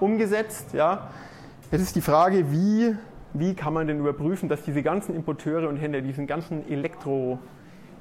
umgesetzt. 0.00 0.72
Ja. 0.72 1.08
Jetzt 1.70 1.82
ist 1.82 1.94
die 1.94 2.00
Frage, 2.00 2.50
wie, 2.50 2.96
wie 3.34 3.54
kann 3.54 3.72
man 3.74 3.86
denn 3.88 3.98
überprüfen, 3.98 4.48
dass 4.48 4.62
diese 4.62 4.82
ganzen 4.82 5.14
Importeure 5.14 5.68
und 5.68 5.76
Händler, 5.76 6.00
diesen 6.00 6.26
ganzen 6.26 6.70
Elektro, 6.70 7.38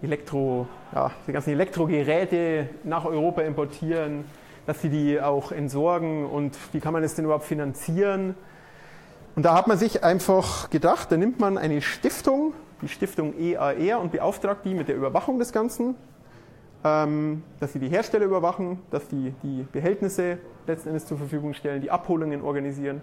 Elektro, 0.02 0.68
ja, 0.94 1.12
die 1.28 1.32
ganzen 1.32 1.50
Elektrogeräte 1.52 2.70
nach 2.84 3.06
Europa 3.06 3.42
importieren, 3.42 4.26
dass 4.68 4.82
sie 4.82 4.90
die 4.90 5.20
auch 5.20 5.52
entsorgen 5.52 6.26
und 6.26 6.58
wie 6.72 6.80
kann 6.80 6.94
man 6.94 7.02
das 7.02 7.16
denn 7.16 7.26
überhaupt 7.26 7.46
finanzieren? 7.46 8.36
Und 9.36 9.44
da 9.44 9.56
hat 9.56 9.68
man 9.68 9.78
sich 9.78 10.04
einfach 10.04 10.70
gedacht, 10.70 11.12
da 11.12 11.18
nimmt 11.18 11.40
man 11.40 11.58
eine 11.58 11.82
Stiftung, 11.82 12.54
die 12.84 12.88
Stiftung 12.88 13.34
EAR 13.40 14.00
und 14.00 14.12
beauftragt 14.12 14.66
die 14.66 14.76
mit 14.76 14.88
der 14.88 14.96
Überwachung 14.96 15.40
des 15.40 15.52
Ganzen, 15.52 15.96
ähm, 16.84 17.42
dass 17.60 17.74
sie 17.74 17.80
die 17.80 17.90
Hersteller 17.90 18.26
überwachen, 18.26 18.80
dass 18.92 19.08
die 19.08 19.34
die 19.42 19.66
Behältnisse 19.72 20.38
letzten 20.68 20.90
Endes 20.90 21.08
zur 21.08 21.18
Verfügung 21.18 21.56
stellen, 21.56 21.82
die 21.82 21.90
Abholungen 21.90 22.44
organisieren. 22.44 23.02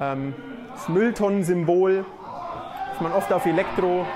Ähm, 0.00 0.34
das 0.74 0.88
Mülltonnensymbol, 0.88 2.06
das 2.92 3.00
man 3.02 3.12
oft 3.12 3.32
auf 3.32 3.44
Elektro, 3.44 4.06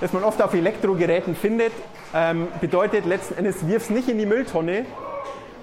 das 0.00 0.12
man 0.12 0.24
oft 0.24 0.42
auf 0.42 0.52
Elektrogeräten 0.52 1.34
findet, 1.34 1.72
ähm, 2.14 2.48
bedeutet 2.60 3.06
letzten 3.06 3.38
Endes, 3.38 3.66
wirf 3.66 3.84
es 3.84 3.90
nicht 3.90 4.08
in 4.10 4.18
die 4.18 4.26
Mülltonne, 4.26 4.84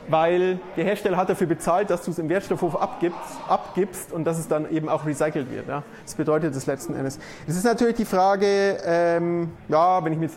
weil 0.08 0.60
der 0.76 0.86
Hersteller 0.86 1.18
hat 1.18 1.30
dafür 1.30 1.46
bezahlt, 1.46 1.92
dass 1.92 2.04
du 2.04 2.12
es 2.12 2.18
im 2.18 2.30
Wertstoffhof 2.30 2.82
abgibst, 2.82 3.20
abgibst 3.48 4.12
und 4.12 4.24
dass 4.24 4.40
es 4.40 4.48
dann 4.48 4.70
eben 4.72 4.90
auch 4.90 5.06
recycelt 5.06 5.52
wird. 5.52 5.68
Ja. 5.68 5.84
Das 6.04 6.16
bedeutet 6.16 6.56
es 6.56 6.66
letzten 6.66 6.96
Endes. 6.96 7.20
Es 7.48 7.56
ist 7.56 7.64
natürlich 7.64 7.96
die 7.96 8.06
Frage, 8.06 8.78
ähm, 8.84 9.52
ja, 9.70 10.04
wenn 10.04 10.14
ich 10.14 10.20
mir 10.20 10.30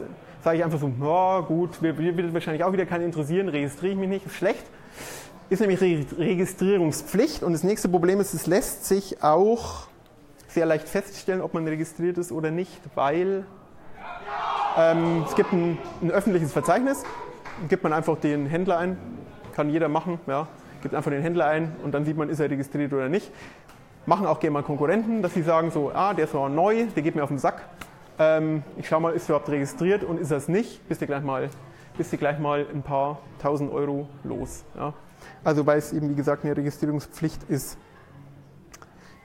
sage 0.42 0.58
ich 0.58 0.64
einfach 0.64 0.78
so, 0.78 0.92
na 1.00 1.40
gut, 1.40 1.80
wird 1.80 1.96
wird 1.96 2.34
wahrscheinlich 2.34 2.62
auch 2.62 2.72
wieder 2.74 2.84
keinen 2.84 3.06
interessieren, 3.06 3.48
registriere 3.48 3.94
ich 3.94 3.98
mich 3.98 4.10
nicht, 4.10 4.26
ist 4.26 4.34
schlecht. 4.34 4.64
Ist 5.50 5.60
nämlich 5.60 5.80
Re 5.80 6.04
Registrierungspflicht 6.18 7.42
und 7.42 7.52
das 7.52 7.62
nächste 7.62 7.88
Problem 7.90 8.18
ist, 8.18 8.32
es 8.32 8.46
lässt 8.46 8.86
sich 8.86 9.22
auch 9.22 9.86
sehr 10.48 10.64
leicht 10.64 10.88
feststellen, 10.88 11.42
ob 11.42 11.52
man 11.52 11.68
registriert 11.68 12.16
ist 12.16 12.32
oder 12.32 12.50
nicht, 12.50 12.80
weil 12.94 13.44
ähm, 14.78 15.24
es 15.28 15.34
gibt 15.34 15.52
ein, 15.52 15.76
ein 16.00 16.10
öffentliches 16.10 16.50
Verzeichnis, 16.50 17.02
gibt 17.68 17.82
man 17.82 17.92
einfach 17.92 18.16
den 18.18 18.46
Händler 18.46 18.78
ein, 18.78 18.96
kann 19.54 19.68
jeder 19.68 19.88
machen, 19.88 20.18
ja, 20.26 20.48
gibt 20.80 20.94
einfach 20.94 21.10
den 21.10 21.20
Händler 21.20 21.46
ein 21.46 21.76
und 21.84 21.92
dann 21.92 22.06
sieht 22.06 22.16
man, 22.16 22.30
ist 22.30 22.40
er 22.40 22.48
registriert 22.50 22.92
oder 22.94 23.10
nicht. 23.10 23.30
Machen 24.06 24.26
auch 24.26 24.40
gerne 24.40 24.52
mal 24.52 24.62
Konkurrenten, 24.62 25.22
dass 25.22 25.34
sie 25.34 25.42
sagen 25.42 25.70
so, 25.70 25.90
ah, 25.92 26.14
der 26.14 26.24
ist 26.24 26.34
noch 26.34 26.48
neu, 26.48 26.86
der 26.94 27.02
geht 27.02 27.16
mir 27.16 27.22
auf 27.22 27.30
den 27.30 27.38
Sack. 27.38 27.68
Ähm, 28.18 28.62
ich 28.78 28.88
schau 28.88 28.98
mal, 28.98 29.12
ist 29.12 29.24
er 29.24 29.36
überhaupt 29.36 29.50
registriert 29.50 30.04
und 30.04 30.18
ist 30.20 30.30
er 30.30 30.38
es 30.38 30.48
nicht, 30.48 30.86
bist 30.88 31.02
du 31.02 31.06
gleich 31.06 31.22
mal, 31.22 31.50
bist 31.98 32.12
du 32.12 32.16
gleich 32.16 32.38
mal 32.38 32.66
ein 32.72 32.82
paar 32.82 33.18
tausend 33.42 33.72
Euro 33.72 34.08
los. 34.24 34.64
Ja. 34.74 34.94
Also 35.44 35.66
weil 35.66 35.78
es 35.78 35.92
eben, 35.92 36.08
wie 36.10 36.14
gesagt, 36.14 36.44
eine 36.44 36.56
Registrierungspflicht 36.56 37.44
ist. 37.50 37.76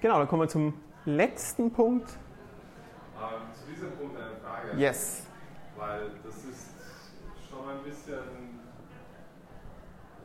Genau, 0.02 0.18
dann 0.20 0.28
kommen 0.28 0.44
wir 0.44 0.50
zum 0.50 0.74
letzten 1.06 1.72
Punkt. 1.72 2.10
Ähm, 3.18 3.54
zu 3.54 3.72
diesem 3.72 3.92
Punkt 3.98 4.16
eine 4.18 4.36
Frage. 4.44 4.78
Yes. 4.78 5.24
Weil 5.78 6.12
das 6.24 6.36
ist 6.44 6.72
schon 7.50 7.68
ein 7.70 7.84
bisschen 7.84 8.60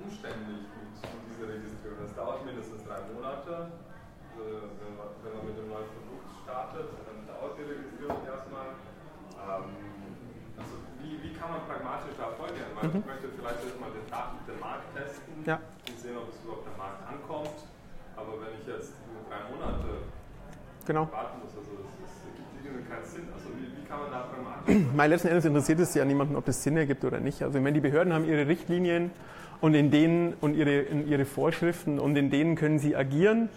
umständlich 0.03 0.67
mit, 0.67 0.91
dieser 1.31 1.49
Registrierung. 1.55 1.99
Das 2.03 2.15
dauert 2.15 2.45
mindestens 2.45 2.83
drei 2.85 2.99
Monate. 3.15 3.71
Also 4.35 4.43
wenn, 4.83 4.95
man, 4.99 5.09
wenn 5.23 5.33
man 5.39 5.47
mit 5.47 5.57
dem 5.59 5.69
neuen 5.71 5.87
Produkt 5.95 6.27
startet, 6.43 6.91
dann 7.07 7.19
dauert 7.31 7.55
die 7.59 7.67
Registrierung 7.71 8.19
erstmal. 8.27 8.75
Ähm, 9.39 9.71
also 10.59 10.75
wie, 11.03 11.19
wie 11.23 11.33
kann 11.35 11.51
man 11.55 11.63
pragmatisch 11.67 12.15
da 12.19 12.31
vorgehen? 12.35 12.67
Weil 12.75 12.91
Mhm. 12.91 12.99
ich 13.03 13.07
möchte 13.07 13.27
vielleicht 13.35 13.63
erstmal 13.63 13.91
den, 13.95 14.07
Daten- 14.11 14.43
den 14.47 14.59
Markt 14.59 14.87
testen 14.95 15.35
Ja. 15.47 15.59
und 15.59 15.97
sehen, 15.99 16.17
ob 16.19 16.31
es 16.31 16.39
überhaupt 16.43 16.67
am 16.71 16.79
Markt 16.79 17.03
ankommt. 17.07 17.59
Aber 18.15 18.39
wenn 18.43 18.55
ich 18.59 18.67
jetzt 18.67 18.95
nur 19.11 19.23
drei 19.27 19.43
Monate 19.51 20.07
Genau. 20.87 21.09
warten 21.13 21.39
muss, 21.43 21.51
also 21.57 21.71
irgendwie 22.65 22.89
keinen 22.89 23.05
Sinn. 23.05 23.23
Also 23.35 23.49
wie, 23.57 23.83
wie 23.83 23.87
kann 23.89 24.01
man 24.01 24.11
da 24.11 24.19
pragmatisch 24.21 24.87
Weil 24.97 25.11
letzten 25.11 25.29
Endes 25.29 25.45
interessiert 25.45 25.81
es 25.81 25.95
ja 25.95 26.05
niemanden, 26.05 26.37
ob 26.37 26.45
das 26.45 26.63
Sinn 26.63 26.77
ergibt 26.77 27.05
oder 27.05 27.21
nicht. 27.21 27.43
Also 27.43 27.59
ich 27.59 27.65
meine, 27.65 27.75
die 27.75 27.81
Behörden 27.81 28.13
haben 28.13 28.25
ihre 28.25 28.47
Richtlinien 28.47 29.11
und 29.61 29.75
in 29.75 29.91
denen 29.91 30.35
und 30.41 30.55
ihre, 30.55 30.81
in 30.81 31.09
ihre 31.09 31.25
Vorschriften 31.25 31.99
und 31.99 32.17
in 32.17 32.31
denen 32.31 32.57
können 32.57 32.79
sie 32.79 32.95
agieren. 32.97 33.49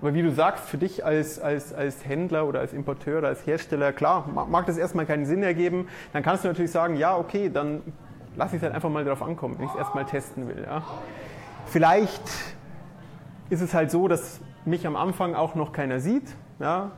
Aber 0.00 0.14
wie 0.14 0.22
du 0.22 0.30
sagst, 0.32 0.64
für 0.64 0.78
dich 0.78 1.04
als, 1.04 1.38
als, 1.38 1.74
als 1.74 2.06
Händler 2.06 2.46
oder 2.46 2.60
als 2.60 2.72
Importeur 2.72 3.18
oder 3.18 3.28
als 3.28 3.46
Hersteller, 3.46 3.92
klar, 3.92 4.26
ma- 4.34 4.46
mag 4.46 4.64
das 4.64 4.78
erstmal 4.78 5.04
keinen 5.04 5.26
Sinn 5.26 5.42
ergeben. 5.42 5.88
Dann 6.14 6.22
kannst 6.22 6.44
du 6.44 6.48
natürlich 6.48 6.70
sagen, 6.70 6.96
ja, 6.96 7.14
okay, 7.18 7.50
dann 7.52 7.82
lass 8.36 8.52
ich 8.52 8.56
es 8.56 8.62
halt 8.62 8.74
einfach 8.74 8.88
mal 8.88 9.04
drauf 9.04 9.20
ankommen, 9.22 9.56
wenn 9.58 9.66
ich 9.66 9.72
es 9.72 9.76
erstmal 9.76 10.06
testen 10.06 10.48
will. 10.48 10.64
Ja. 10.66 10.82
Vielleicht 11.66 12.22
ist 13.50 13.60
es 13.60 13.74
halt 13.74 13.90
so, 13.90 14.08
dass 14.08 14.40
mich 14.64 14.86
am 14.86 14.96
Anfang 14.96 15.34
auch 15.34 15.54
noch 15.54 15.72
keiner 15.72 16.00
sieht. 16.00 16.34
Ja, 16.60 16.90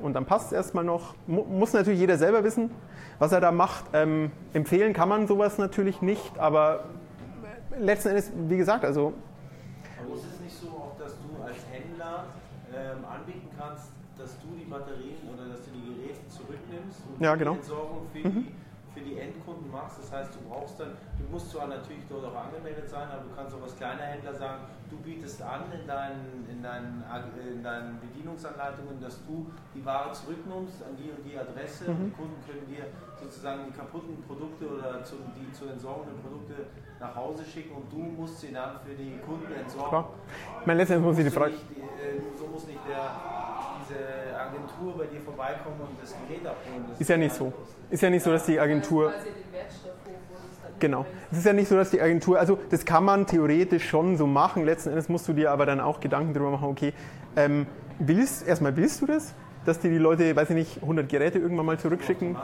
und 0.00 0.14
dann 0.14 0.24
passt 0.26 0.46
es 0.46 0.52
erstmal 0.52 0.84
noch. 0.84 1.14
Mu 1.26 1.42
muss 1.44 1.72
natürlich 1.72 2.00
jeder 2.00 2.16
selber 2.18 2.44
wissen, 2.44 2.70
was 3.18 3.32
er 3.32 3.40
da 3.40 3.50
macht. 3.50 3.84
Ähm, 3.92 4.30
empfehlen 4.52 4.92
kann 4.92 5.08
man 5.08 5.26
sowas 5.26 5.58
natürlich 5.58 6.00
nicht, 6.02 6.38
aber 6.38 6.84
letzten 7.78 8.10
Endes, 8.10 8.30
wie 8.48 8.56
gesagt, 8.56 8.84
also 8.84 9.12
Aber 10.04 10.14
ist 10.14 10.24
es 10.34 10.40
nicht 10.40 10.56
so 10.60 10.68
auch, 10.68 10.96
dass 10.98 11.12
du 11.14 11.42
als 11.42 11.56
Händler 11.70 12.24
ähm, 12.74 13.04
anbieten 13.04 13.48
kannst, 13.58 13.90
dass 14.18 14.38
du 14.40 14.48
die 14.58 14.64
Batterien 14.64 15.16
oder 15.34 15.48
dass 15.50 15.64
du 15.64 15.70
die 15.72 15.94
Geräte 15.94 16.28
zurücknimmst 16.28 17.00
und 17.08 17.22
Ja, 17.24 17.32
die 17.34 17.38
genau. 17.40 17.52
Entsorgung 17.54 18.06
für, 18.12 18.28
Mhm. 18.28 18.32
die, 18.46 18.54
für 18.96 19.04
die 19.04 19.18
Endkunden 19.18 19.70
machst. 19.70 19.98
Das 20.00 20.10
heißt, 20.10 20.34
du 20.34 20.48
brauchst 20.48 20.80
dann, 20.80 20.96
du 21.18 21.24
musst 21.30 21.50
zwar 21.50 21.68
natürlich 21.68 22.04
dort 22.08 22.24
auch 22.24 22.48
angemeldet 22.48 22.88
sein, 22.88 23.08
aber 23.12 23.24
du 23.28 23.36
kannst 23.36 23.54
auch 23.54 23.62
als 23.62 23.76
kleiner 23.76 24.02
Händler 24.02 24.32
sagen, 24.32 24.64
du 24.88 24.96
bietest 24.96 25.42
an 25.42 25.64
in 25.70 25.86
deinen, 25.86 26.48
in 26.48 26.62
deinen, 26.62 27.04
in 27.52 27.62
deinen 27.62 28.00
Bedienungsanleitungen, 28.00 29.00
dass 29.00 29.20
du 29.26 29.50
die 29.74 29.84
Ware 29.84 30.12
zurücknimmst 30.12 30.82
an 30.82 30.96
die 30.96 31.10
und 31.10 31.20
die 31.28 31.36
Adresse 31.36 31.86
und 31.92 32.06
die 32.06 32.10
Kunden 32.10 32.40
können 32.48 32.66
dir 32.66 32.86
sozusagen 33.20 33.64
die 33.68 33.76
kaputten 33.76 34.22
Produkte 34.22 34.66
oder 34.66 35.04
zu, 35.04 35.16
die 35.36 35.52
zu 35.52 35.66
entsorgenden 35.66 36.16
Produkte 36.22 36.66
nach 36.98 37.14
Hause 37.14 37.44
schicken 37.44 37.76
und 37.76 37.92
du 37.92 37.98
musst 37.98 38.40
sie 38.40 38.52
dann 38.52 38.80
für 38.80 38.94
die 38.94 39.18
Kunden 39.18 39.52
entsorgen. 39.52 39.90
Klar. 39.90 40.08
Ich 40.60 40.66
meine, 40.66 40.80
letztendlich 40.80 41.06
muss 41.06 41.18
ich 41.18 41.24
die 41.24 41.30
Frage. 41.30 41.52
nicht, 41.52 41.70
äh, 41.70 42.38
so 42.38 42.46
muss 42.46 42.66
nicht 42.66 42.80
der, 42.88 43.12
diese 43.88 44.38
Agentur 44.38 44.98
bei 44.98 45.06
dir 45.06 45.20
vorbeikommen 45.20 45.80
und 45.80 46.02
das 46.02 46.14
Gerät 46.26 46.46
abholen. 46.46 46.84
Das 46.90 47.00
Ist 47.00 47.08
ja 47.08 47.16
nicht 47.16 47.34
so. 47.34 47.52
Ist 47.90 48.02
ja 48.02 48.10
nicht 48.10 48.22
so, 48.22 48.30
dass 48.30 48.46
die 48.46 48.58
Agentur. 48.58 49.12
Genau. 50.78 51.06
Es 51.32 51.38
ist 51.38 51.46
ja 51.46 51.52
nicht 51.52 51.68
so, 51.68 51.76
dass 51.76 51.90
die 51.90 52.00
Agentur, 52.00 52.38
also 52.38 52.58
das 52.70 52.84
kann 52.84 53.04
man 53.04 53.26
theoretisch 53.26 53.88
schon 53.88 54.16
so 54.16 54.26
machen. 54.26 54.64
Letzten 54.64 54.90
Endes 54.90 55.08
musst 55.08 55.26
du 55.26 55.32
dir 55.32 55.50
aber 55.50 55.64
dann 55.64 55.80
auch 55.80 56.00
Gedanken 56.00 56.34
darüber 56.34 56.50
machen, 56.50 56.68
okay, 56.68 56.92
ähm, 57.34 57.66
willst, 57.98 58.46
erstmal 58.46 58.76
willst 58.76 59.00
du 59.00 59.06
das, 59.06 59.34
dass 59.64 59.78
dir 59.78 59.90
die 59.90 59.98
Leute, 59.98 60.36
weiß 60.36 60.50
ich 60.50 60.56
nicht, 60.56 60.82
100 60.82 61.08
Geräte 61.08 61.38
irgendwann 61.38 61.66
mal 61.66 61.78
zurückschicken? 61.78 62.36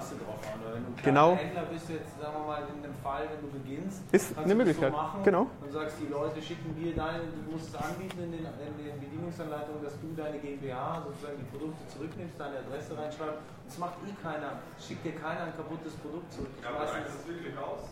Du 1.03 1.11
Genau. 1.11 1.35
kleiner 1.35 1.43
Händler 1.43 1.65
bist, 1.67 1.89
jetzt 1.91 2.15
sagen 2.21 2.35
wir 2.39 2.47
mal 2.47 2.63
in 2.63 2.79
dem 2.83 2.95
Fall, 3.03 3.27
wenn 3.27 3.43
du 3.43 3.51
beginnst, 3.59 4.07
Ist 4.15 4.39
eine 4.39 4.47
du 4.47 4.49
das 4.49 4.59
Möglichkeit. 4.59 4.93
So 4.93 4.97
machen 4.97 5.23
Genau. 5.25 5.47
Und 5.61 5.73
sagst, 5.73 5.97
die 5.99 6.07
Leute 6.07 6.39
schicken 6.41 6.71
dir 6.79 6.95
deine, 6.95 7.27
du 7.27 7.51
musst 7.51 7.75
es 7.75 7.75
anbieten 7.75 8.23
in 8.23 8.31
den, 8.31 8.47
in 8.47 8.75
den 8.79 9.01
Bedienungsanleitungen, 9.03 9.83
dass 9.83 9.99
du 9.99 10.15
deine 10.15 10.39
GmbH 10.39 11.03
sozusagen 11.03 11.39
die 11.43 11.51
Produkte 11.51 11.83
zurücknimmst, 11.91 12.39
deine 12.39 12.59
Adresse 12.63 12.95
reinschreibst. 12.97 13.43
Das 13.67 13.79
macht 13.79 13.95
eh 14.07 14.15
keiner. 14.23 14.63
Schickt 14.79 15.03
dir 15.05 15.17
keiner 15.19 15.51
ein 15.51 15.57
kaputtes 15.59 15.95
Produkt 15.99 16.31
zurück. 16.33 16.55
Ja, 16.63 16.71
aber 16.71 16.87
reicht 16.87 16.95
Meistens- 17.11 17.19
das 17.19 17.27
wirklich 17.27 17.59
aus? 17.59 17.83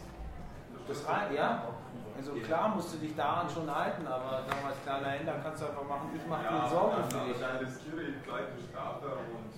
das 0.87 1.07
rein, 1.07 1.35
ja. 1.35 1.63
Also 2.17 2.33
klar 2.47 2.75
musst 2.75 2.95
du 2.95 2.99
dich 2.99 3.15
daran 3.17 3.49
schon 3.51 3.67
halten, 3.67 4.07
aber 4.07 4.43
sagen 4.47 4.61
wir 4.63 4.69
als 4.71 4.83
kleiner 4.83 5.09
Händler 5.19 5.35
kannst 5.43 5.63
du 5.63 5.67
einfach 5.67 5.87
machen, 5.89 6.11
ich 6.15 6.27
mache 6.27 6.45
Ja, 6.45 6.63
die 6.63 6.71
Sorgen 6.71 6.95
dann, 6.99 7.11
für 7.11 7.27
dich. 7.33 7.39
dann 7.41 7.57
riskiere 7.59 8.03
ich 8.11 8.19
gleich 8.23 8.47
die 8.59 8.67
Strafe 8.71 9.07
und 9.35 9.50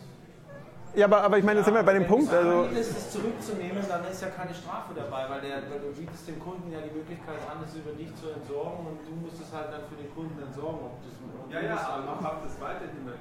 Ja, 0.95 1.07
aber, 1.09 1.23
aber 1.25 1.39
ich 1.39 1.45
meine, 1.45 1.61
da 1.61 1.65
sind 1.65 1.73
wir 1.73 1.83
bei 1.83 1.95
dem 1.95 2.03
Wenn 2.05 2.09
Punkt. 2.09 2.31
du 2.31 2.37
Also, 2.37 2.69
es 2.77 3.11
zurückzunehmen, 3.11 3.81
dann 3.89 4.05
ist 4.13 4.21
ja 4.21 4.29
keine 4.29 4.53
Strafe 4.53 4.93
dabei, 4.93 5.25
weil, 5.31 5.41
der, 5.41 5.65
weil 5.73 5.81
du 5.81 5.89
bietest 5.97 6.29
dem 6.29 6.37
Kunden 6.39 6.69
ja 6.69 6.85
die 6.85 6.93
Möglichkeit 6.93 7.41
an, 7.49 7.65
es 7.65 7.73
über 7.73 7.97
dich 7.97 8.13
zu 8.21 8.29
entsorgen 8.29 8.93
und 8.93 9.01
du 9.01 9.13
musst 9.25 9.41
es 9.41 9.49
halt 9.57 9.73
dann 9.73 9.89
für 9.89 9.97
den 9.97 10.13
Kunden 10.13 10.37
entsorgen. 10.37 10.85
Ob 10.85 11.01
das, 11.01 11.17
ob 11.17 11.49
Ja, 11.49 11.61
du 11.61 11.67
ja, 11.67 11.81
aber 11.81 12.05
du 12.05 12.13
machst. 12.13 12.29
hast 12.29 12.45
es 12.45 12.57
weiterhin, 12.61 13.01
weil, 13.09 13.17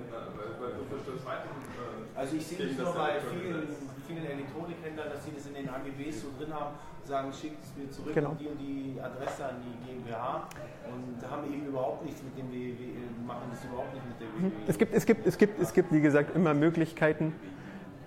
weil 0.60 0.72
du 0.76 0.84
verstößt 0.84 1.24
weiterhin. 1.24 1.64
äh, 1.64 2.20
Also 2.20 2.32
ich 2.36 2.44
sehe 2.44 2.60
nicht 2.60 2.76
das 2.76 2.92
nur 2.92 2.96
bei 3.00 3.24
vielen, 3.24 3.64
vielen 4.04 4.26
Elektronikhändlern, 4.28 5.08
dass 5.08 5.24
sie 5.24 5.32
das 5.32 5.46
in 5.48 5.56
den 5.56 5.68
AGBs 5.72 6.28
so 6.28 6.30
drin 6.36 6.52
haben, 6.52 6.76
sagen, 7.08 7.32
schickt 7.32 7.64
es 7.64 7.72
mir 7.80 7.88
zurück 7.88 8.12
Genau. 8.12 8.36
und 8.36 8.40
die 8.44 8.52
und 8.52 8.60
die 8.60 9.00
Adresse 9.00 9.48
an 9.48 9.64
die 9.64 9.74
GmbH 9.88 10.44
und 10.92 11.16
haben 11.24 11.48
eben 11.48 11.72
überhaupt 11.72 12.04
nichts 12.04 12.20
mit 12.20 12.36
dem 12.36 12.52
WW, 12.52 12.76
machen 13.24 13.48
das 13.48 13.64
überhaupt 13.64 13.96
nicht 13.96 14.04
mit 14.12 14.20
der 14.20 14.28
WW. 14.28 14.52
es 14.68 14.76
gibt, 14.76 14.92
es 14.92 15.06
gibt, 15.08 15.24
es 15.26 15.38
gibt, 15.40 15.56
es 15.56 15.72
gibt, 15.72 15.88
wie 15.96 16.02
gesagt, 16.04 16.36
immer 16.36 16.52
Möglichkeiten. 16.54 17.32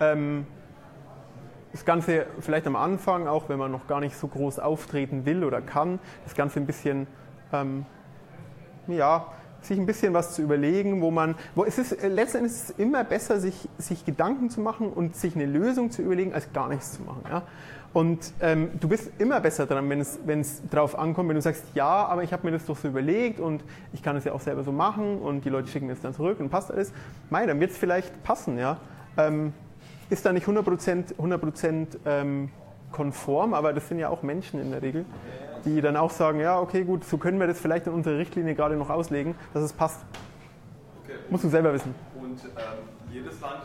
Ähm, 0.01 0.47
das 1.72 1.84
Ganze 1.84 2.26
vielleicht 2.38 2.68
am 2.68 2.76
Anfang, 2.76 3.26
auch 3.26 3.49
wenn 3.49 3.59
man 3.59 3.72
noch 3.72 3.88
gar 3.88 3.99
nicht 3.99 4.16
so 4.16 4.28
groß 4.28 4.61
auftreten 4.61 5.26
will 5.26 5.42
oder 5.42 5.61
kann, 5.61 5.99
das 6.22 6.34
Ganze 6.34 6.61
ein 6.61 6.66
bisschen, 6.66 7.09
ähm, 7.53 7.84
ja, 8.86 9.26
sich 9.61 9.78
ein 9.78 9.86
bisschen 9.86 10.14
was 10.14 10.34
zu 10.34 10.42
überlegen, 10.42 11.01
wo 11.01 11.11
man, 11.11 11.34
wo 11.57 11.64
es 11.64 11.78
ist, 11.78 11.92
äh, 11.92 12.09
letzten 12.09 12.38
Endes 12.38 12.53
ist 12.53 12.70
es 12.70 12.78
immer 12.78 13.03
besser, 13.03 13.40
sich, 13.40 13.68
sich 13.78 14.05
Gedanken 14.05 14.51
zu 14.51 14.61
machen 14.61 14.92
und 14.92 15.16
sich 15.16 15.34
eine 15.34 15.47
Lösung 15.47 15.90
zu 15.90 16.03
überlegen, 16.03 16.32
als 16.32 16.53
gar 16.53 16.68
nichts 16.68 16.92
zu 16.92 17.03
machen. 17.03 17.22
Ja? 17.28 17.42
Und 17.92 18.32
ähm, 18.40 18.70
du 18.80 18.88
bist 18.88 19.11
immer 19.18 19.40
besser 19.40 19.66
dran, 19.66 19.88
wenn 19.88 20.01
es, 20.01 20.18
wenn 20.24 20.40
es 20.40 20.62
drauf 20.68 20.99
ankommt, 20.99 21.28
wenn 21.28 21.36
du 21.36 21.42
sagst, 21.42 21.64
ja, 21.74 22.07
aber 22.07 22.22
ich 22.22 22.32
habe 22.32 22.47
mir 22.47 22.53
das 22.53 22.66
doch 22.66 22.76
so 22.76 22.88
überlegt 22.88 23.40
und 23.40 23.64
ich 23.92 24.03
kann 24.03 24.16
es 24.16 24.24
ja 24.24 24.32
auch 24.32 24.40
selber 24.40 24.64
so 24.64 24.72
machen 24.72 25.18
und 25.18 25.45
die 25.45 25.49
Leute 25.49 25.68
schicken 25.68 25.88
es 25.90 26.01
dann 26.01 26.12
zurück 26.12 26.40
und 26.40 26.51
passt 26.51 26.70
alles. 26.70 26.92
Mei, 27.30 27.47
dann 27.47 27.59
wird 27.61 27.70
es 27.70 27.78
vielleicht 27.78 28.22
passen, 28.22 28.59
ja. 28.59 28.78
Ähm, 29.16 29.53
ist 30.11 30.24
da 30.26 30.32
nicht 30.32 30.46
100%, 30.46 31.16
100% 31.16 31.86
ähm, 32.07 32.50
konform, 32.92 33.55
aber 33.55 33.72
das 33.72 33.88
sind 33.88 33.98
ja 33.98 34.09
auch 34.09 34.22
Menschen 34.22 34.61
in 34.61 34.70
der 34.70 34.82
Regel, 34.82 35.05
die 35.64 35.80
dann 35.80 35.96
auch 35.96 36.11
sagen, 36.11 36.40
ja, 36.40 36.61
okay, 36.61 36.84
gut, 36.84 37.05
so 37.05 37.18
können 37.18 37.40
wir 37.40 37.46
das 37.46 37.59
vielleicht 37.59 37.86
in 37.86 37.92
unserer 37.92 38.18
Richtlinie 38.18 38.55
gerade 38.55 38.76
noch 38.76 38.90
auslegen, 38.90 39.34
dass 39.52 39.62
es 39.62 39.72
passt. 39.72 40.05
Okay. 41.02 41.14
Musst 41.30 41.44
du 41.44 41.48
selber 41.48 41.72
wissen. 41.74 41.94
Und 42.20 42.44
ähm, 42.44 42.50
jedes 43.11 43.40
Land 43.40 43.62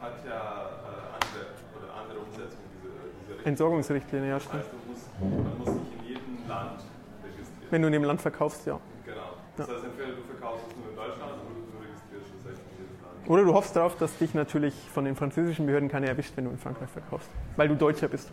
hat 0.00 0.14
ja 0.24 0.32
äh, 0.32 1.12
andere, 1.14 1.46
oder 1.76 1.94
andere 2.00 2.18
Umsetzung 2.20 2.60
dieser, 2.72 2.94
Richtlinie. 3.04 3.44
Entsorgungsrichtlinie, 3.44 4.30
ja, 4.30 4.40
stimmt. 4.40 4.64
musst, 4.88 5.08
man 5.20 5.58
muss 5.58 5.68
sich 5.68 5.98
in 5.98 6.06
jedem 6.06 6.48
Land 6.48 6.84
registrieren. 7.24 7.70
Wenn 7.70 7.82
du 7.82 7.88
in 7.88 7.92
dem 7.92 8.04
Land 8.04 8.20
verkaufst, 8.20 8.66
ja. 8.66 8.78
Genau. 9.04 9.34
Das 9.56 9.68
heißt, 9.68 9.84
entweder 9.84 10.12
du 10.12 10.22
verkaufst 10.22 10.66
es 10.68 10.76
nur 10.76 10.90
in 10.90 10.96
Deutschland 10.96 11.32
oder 11.42 11.58
du 11.58 11.78
registrierst 11.82 12.30
es 12.38 12.46
echt 12.52 12.62
in 12.70 12.86
jedem 12.86 12.96
Land. 13.02 13.18
Oder 13.30 13.44
du 13.44 13.54
hoffst 13.54 13.76
darauf, 13.76 13.96
dass 13.96 14.18
dich 14.18 14.34
natürlich 14.34 14.74
von 14.92 15.04
den 15.04 15.14
französischen 15.14 15.64
Behörden 15.64 15.88
keiner 15.88 16.08
erwischt, 16.08 16.32
wenn 16.34 16.46
du 16.46 16.50
in 16.50 16.58
Frankreich 16.58 16.90
verkaufst, 16.90 17.30
weil 17.54 17.68
du 17.68 17.76
Deutscher 17.76 18.08
bist. 18.08 18.28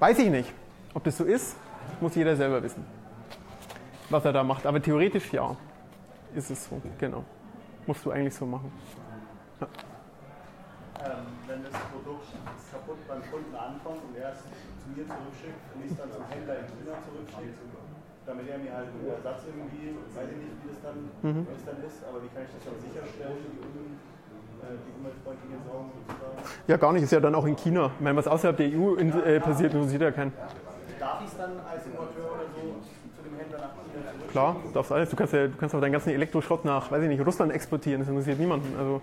Weiß 0.00 0.18
ich 0.18 0.28
nicht. 0.28 0.52
Ob 0.92 1.04
das 1.04 1.18
so 1.18 1.22
ist, 1.22 1.54
muss 2.00 2.16
jeder 2.16 2.34
selber 2.34 2.60
wissen, 2.60 2.84
was 4.10 4.24
er 4.24 4.32
da 4.32 4.42
macht. 4.42 4.66
Aber 4.66 4.82
theoretisch 4.82 5.32
ja, 5.32 5.54
ist 6.34 6.50
es 6.50 6.64
so. 6.64 6.82
Genau. 6.98 7.24
Musst 7.86 8.04
du 8.04 8.10
eigentlich 8.10 8.34
so 8.34 8.44
machen. 8.44 8.72
Ähm, 9.60 9.68
wenn 11.46 11.62
das 11.62 11.74
Produkt 11.92 12.26
kaputt 12.72 12.98
beim 13.06 13.22
Kunden 13.30 13.54
ankommt 13.54 14.02
und 14.02 14.16
er 14.16 14.32
es 14.32 14.40
zu 14.40 14.88
mir 14.96 15.06
zurückschickt 15.06 15.62
und 15.76 15.84
ich 15.84 15.92
es 15.92 15.96
dann 15.96 16.10
zum 16.10 16.24
Händler 16.26 16.58
in 16.58 16.66
China 16.66 16.98
zurückschicke, 17.06 17.54
damit 18.28 18.44
er 18.52 18.58
mir 18.60 18.68
halt 18.76 18.92
einen 18.92 19.08
Ersatz 19.08 19.48
irgendwie, 19.48 19.96
weiß 20.12 20.28
ich 20.28 20.36
nicht, 20.36 20.52
wie 20.60 20.68
das 20.68 20.76
dann, 20.84 21.08
Mhm. 21.24 21.48
wie 21.48 21.54
das 21.56 21.64
dann 21.64 21.80
ist, 21.80 22.04
aber 22.04 22.20
wie 22.22 22.28
kann 22.28 22.44
ich 22.44 22.52
das 22.52 22.60
dann 22.68 22.76
sicherstellen, 22.84 23.40
die, 23.40 23.56
um, 23.64 23.96
äh? 24.60 24.76
Ja, 26.70 26.76
gar 26.76 26.92
nicht. 26.92 27.02
Ist 27.04 27.12
ja 27.12 27.20
dann 27.20 27.34
auch 27.34 27.46
in 27.46 27.56
China. 27.56 27.90
Ich 27.98 28.04
meine, 28.04 28.16
was 28.16 28.28
außerhalb 28.28 28.56
der 28.56 28.66
EU 28.68 28.94
in, 28.94 29.10
äh, 29.24 29.40
passiert, 29.40 29.72
interessiert 29.72 30.02
ja 30.02 30.10
keinen. 30.10 30.32
Darf 30.98 31.20
ich 31.22 31.28
es 31.28 31.36
dann 31.38 31.52
als 31.70 31.86
Importeur 31.86 32.24
oder 32.34 32.44
so 32.52 32.60
zu 33.16 33.22
dem 33.22 33.38
Händler 33.38 33.58
nach 33.58 33.70
China 33.72 34.04
zurückschicken? 34.04 34.30
Klar, 34.30 34.56
du 34.62 34.70
darfst 34.74 34.92
alles. 34.92 35.10
Du 35.10 35.16
kannst 35.16 35.32
ja, 35.32 35.46
du 35.46 35.56
kannst 35.56 35.74
auch 35.74 35.80
deinen 35.80 35.92
ganzen 35.92 36.10
Elektroschrott 36.10 36.64
nach, 36.64 36.90
weiß 36.90 37.02
ich 37.02 37.08
nicht, 37.08 37.24
Russland 37.24 37.52
exportieren. 37.52 38.00
Das 38.00 38.08
interessiert 38.08 38.38
niemanden. 38.38 38.74
Also 38.78 39.00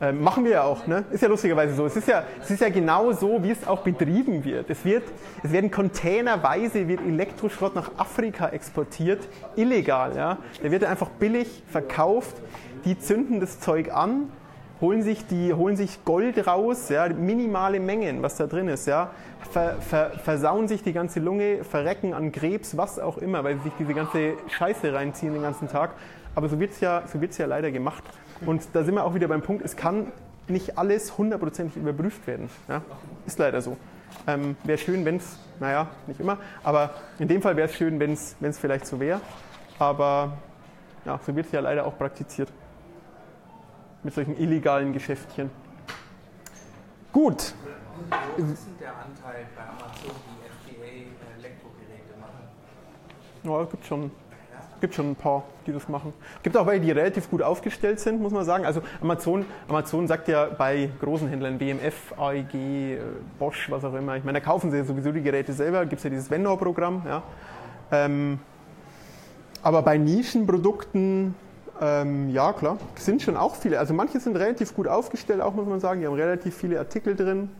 ähm, 0.00 0.22
machen 0.22 0.44
wir 0.44 0.52
ja 0.52 0.62
auch. 0.62 0.86
Ne? 0.86 1.04
Ist 1.10 1.22
ja 1.22 1.28
lustigerweise 1.28 1.74
so. 1.74 1.86
Es 1.86 1.96
ist 1.96 2.06
ja, 2.06 2.24
es 2.40 2.50
ist 2.50 2.60
ja 2.60 2.68
genau 2.68 3.12
so, 3.12 3.42
wie 3.42 3.50
es 3.50 3.66
auch 3.66 3.80
betrieben 3.80 4.44
wird. 4.44 4.68
Es 4.68 4.84
wird, 4.84 5.04
es 5.42 5.52
werden 5.52 5.70
containerweise 5.70 6.86
wird 6.86 7.00
Elektroschrott 7.00 7.74
nach 7.74 7.90
Afrika 7.96 8.48
exportiert, 8.48 9.26
illegal. 9.56 10.14
Ja? 10.14 10.38
Der 10.62 10.70
wird 10.70 10.84
einfach 10.84 11.08
billig 11.08 11.62
verkauft. 11.70 12.36
Die 12.84 12.98
zünden 12.98 13.40
das 13.40 13.58
Zeug 13.60 13.92
an. 13.92 14.30
Holen 14.82 15.00
sich, 15.00 15.26
die, 15.26 15.54
holen 15.54 15.74
sich 15.74 16.04
Gold 16.04 16.46
raus, 16.46 16.90
ja, 16.90 17.08
minimale 17.08 17.80
Mengen, 17.80 18.20
was 18.20 18.36
da 18.36 18.46
drin 18.46 18.68
ist, 18.68 18.86
ja, 18.86 19.10
ver, 19.50 19.76
ver, 19.80 20.10
versauen 20.22 20.68
sich 20.68 20.82
die 20.82 20.92
ganze 20.92 21.18
Lunge, 21.18 21.64
verrecken 21.64 22.12
an 22.12 22.30
Krebs, 22.30 22.76
was 22.76 22.98
auch 22.98 23.16
immer, 23.16 23.42
weil 23.42 23.56
sie 23.56 23.62
sich 23.62 23.72
diese 23.78 23.94
ganze 23.94 24.34
Scheiße 24.48 24.92
reinziehen 24.92 25.32
den 25.32 25.40
ganzen 25.40 25.68
Tag. 25.68 25.92
Aber 26.34 26.50
so 26.50 26.60
wird 26.60 26.72
es 26.72 26.80
ja, 26.80 27.04
so 27.10 27.18
ja 27.18 27.46
leider 27.46 27.70
gemacht. 27.70 28.04
Und 28.44 28.62
da 28.72 28.84
sind 28.84 28.94
wir 28.94 29.04
auch 29.04 29.14
wieder 29.14 29.28
beim 29.28 29.42
Punkt, 29.42 29.64
es 29.64 29.76
kann 29.76 30.12
nicht 30.48 30.78
alles 30.78 31.16
hundertprozentig 31.16 31.76
überprüft 31.76 32.26
werden. 32.26 32.50
Ja? 32.68 32.82
Ist 33.26 33.38
leider 33.38 33.62
so. 33.62 33.76
Ähm, 34.26 34.56
wäre 34.64 34.78
schön, 34.78 35.04
wenn 35.04 35.16
es, 35.16 35.38
naja, 35.58 35.88
nicht 36.06 36.20
immer, 36.20 36.38
aber 36.62 36.94
in 37.18 37.28
dem 37.28 37.42
Fall 37.42 37.56
wäre 37.56 37.68
es 37.68 37.74
schön, 37.74 37.98
wenn 37.98 38.12
es 38.12 38.58
vielleicht 38.58 38.86
so 38.86 39.00
wäre. 39.00 39.20
Aber 39.78 40.38
ja, 41.04 41.18
so 41.24 41.34
wird 41.34 41.46
es 41.46 41.52
ja 41.52 41.60
leider 41.60 41.86
auch 41.86 41.96
praktiziert. 41.96 42.52
Mit 44.02 44.14
solchen 44.14 44.36
illegalen 44.38 44.92
Geschäftchen. 44.92 45.50
Gut. 47.12 47.54
Hoch 47.96 48.38
ist 48.38 48.66
denn 48.66 48.78
der 48.78 48.90
Anteil 48.90 49.46
bei 49.56 49.62
Amazon, 49.62 50.12
die 50.26 50.70
FDA-Elektrogeräte 50.70 52.14
machen? 52.20 52.44
Ja, 53.42 53.62
es 53.62 53.70
gibt 53.70 53.86
schon, 53.86 54.10
gibt 54.86 54.94
schon 54.94 55.10
ein 55.10 55.16
paar, 55.16 55.42
die 55.66 55.72
das 55.72 55.88
machen. 55.88 56.12
Es 56.36 56.42
gibt 56.44 56.56
auch 56.56 56.64
welche, 56.64 56.80
die 56.82 56.92
relativ 56.92 57.28
gut 57.28 57.42
aufgestellt 57.42 57.98
sind, 57.98 58.22
muss 58.22 58.32
man 58.32 58.44
sagen. 58.44 58.64
Also 58.64 58.82
Amazon, 59.02 59.44
Amazon 59.66 60.06
sagt 60.06 60.28
ja 60.28 60.46
bei 60.46 60.90
großen 61.00 61.26
Händlern, 61.26 61.58
BMF, 61.58 62.14
AEG, 62.16 62.54
äh, 62.54 62.98
Bosch, 63.40 63.68
was 63.68 63.84
auch 63.84 63.94
immer. 63.94 64.16
Ich 64.16 64.22
meine, 64.22 64.38
da 64.38 64.44
kaufen 64.44 64.70
sie 64.70 64.76
ja 64.76 64.84
sowieso 64.84 65.10
die 65.10 65.22
Geräte 65.22 65.52
selber. 65.52 65.84
Gibt 65.86 65.98
es 65.98 66.04
ja 66.04 66.10
dieses 66.10 66.30
Vendor-Programm. 66.30 67.02
Ja. 67.04 67.24
Ähm, 67.90 68.38
aber 69.60 69.82
bei 69.82 69.98
Nischenprodukten, 69.98 71.34
ähm, 71.80 72.30
ja 72.30 72.52
klar, 72.52 72.78
sind 72.94 73.22
schon 73.22 73.36
auch 73.36 73.56
viele. 73.56 73.80
Also 73.80 73.92
manche 73.92 74.20
sind 74.20 74.36
relativ 74.36 74.72
gut 74.72 74.86
aufgestellt, 74.86 75.40
auch 75.40 75.54
muss 75.54 75.66
man 75.66 75.80
sagen. 75.80 75.98
Die 76.00 76.06
haben 76.06 76.14
relativ 76.14 76.56
viele 76.56 76.78
Artikel 76.78 77.16
drin. 77.16 77.50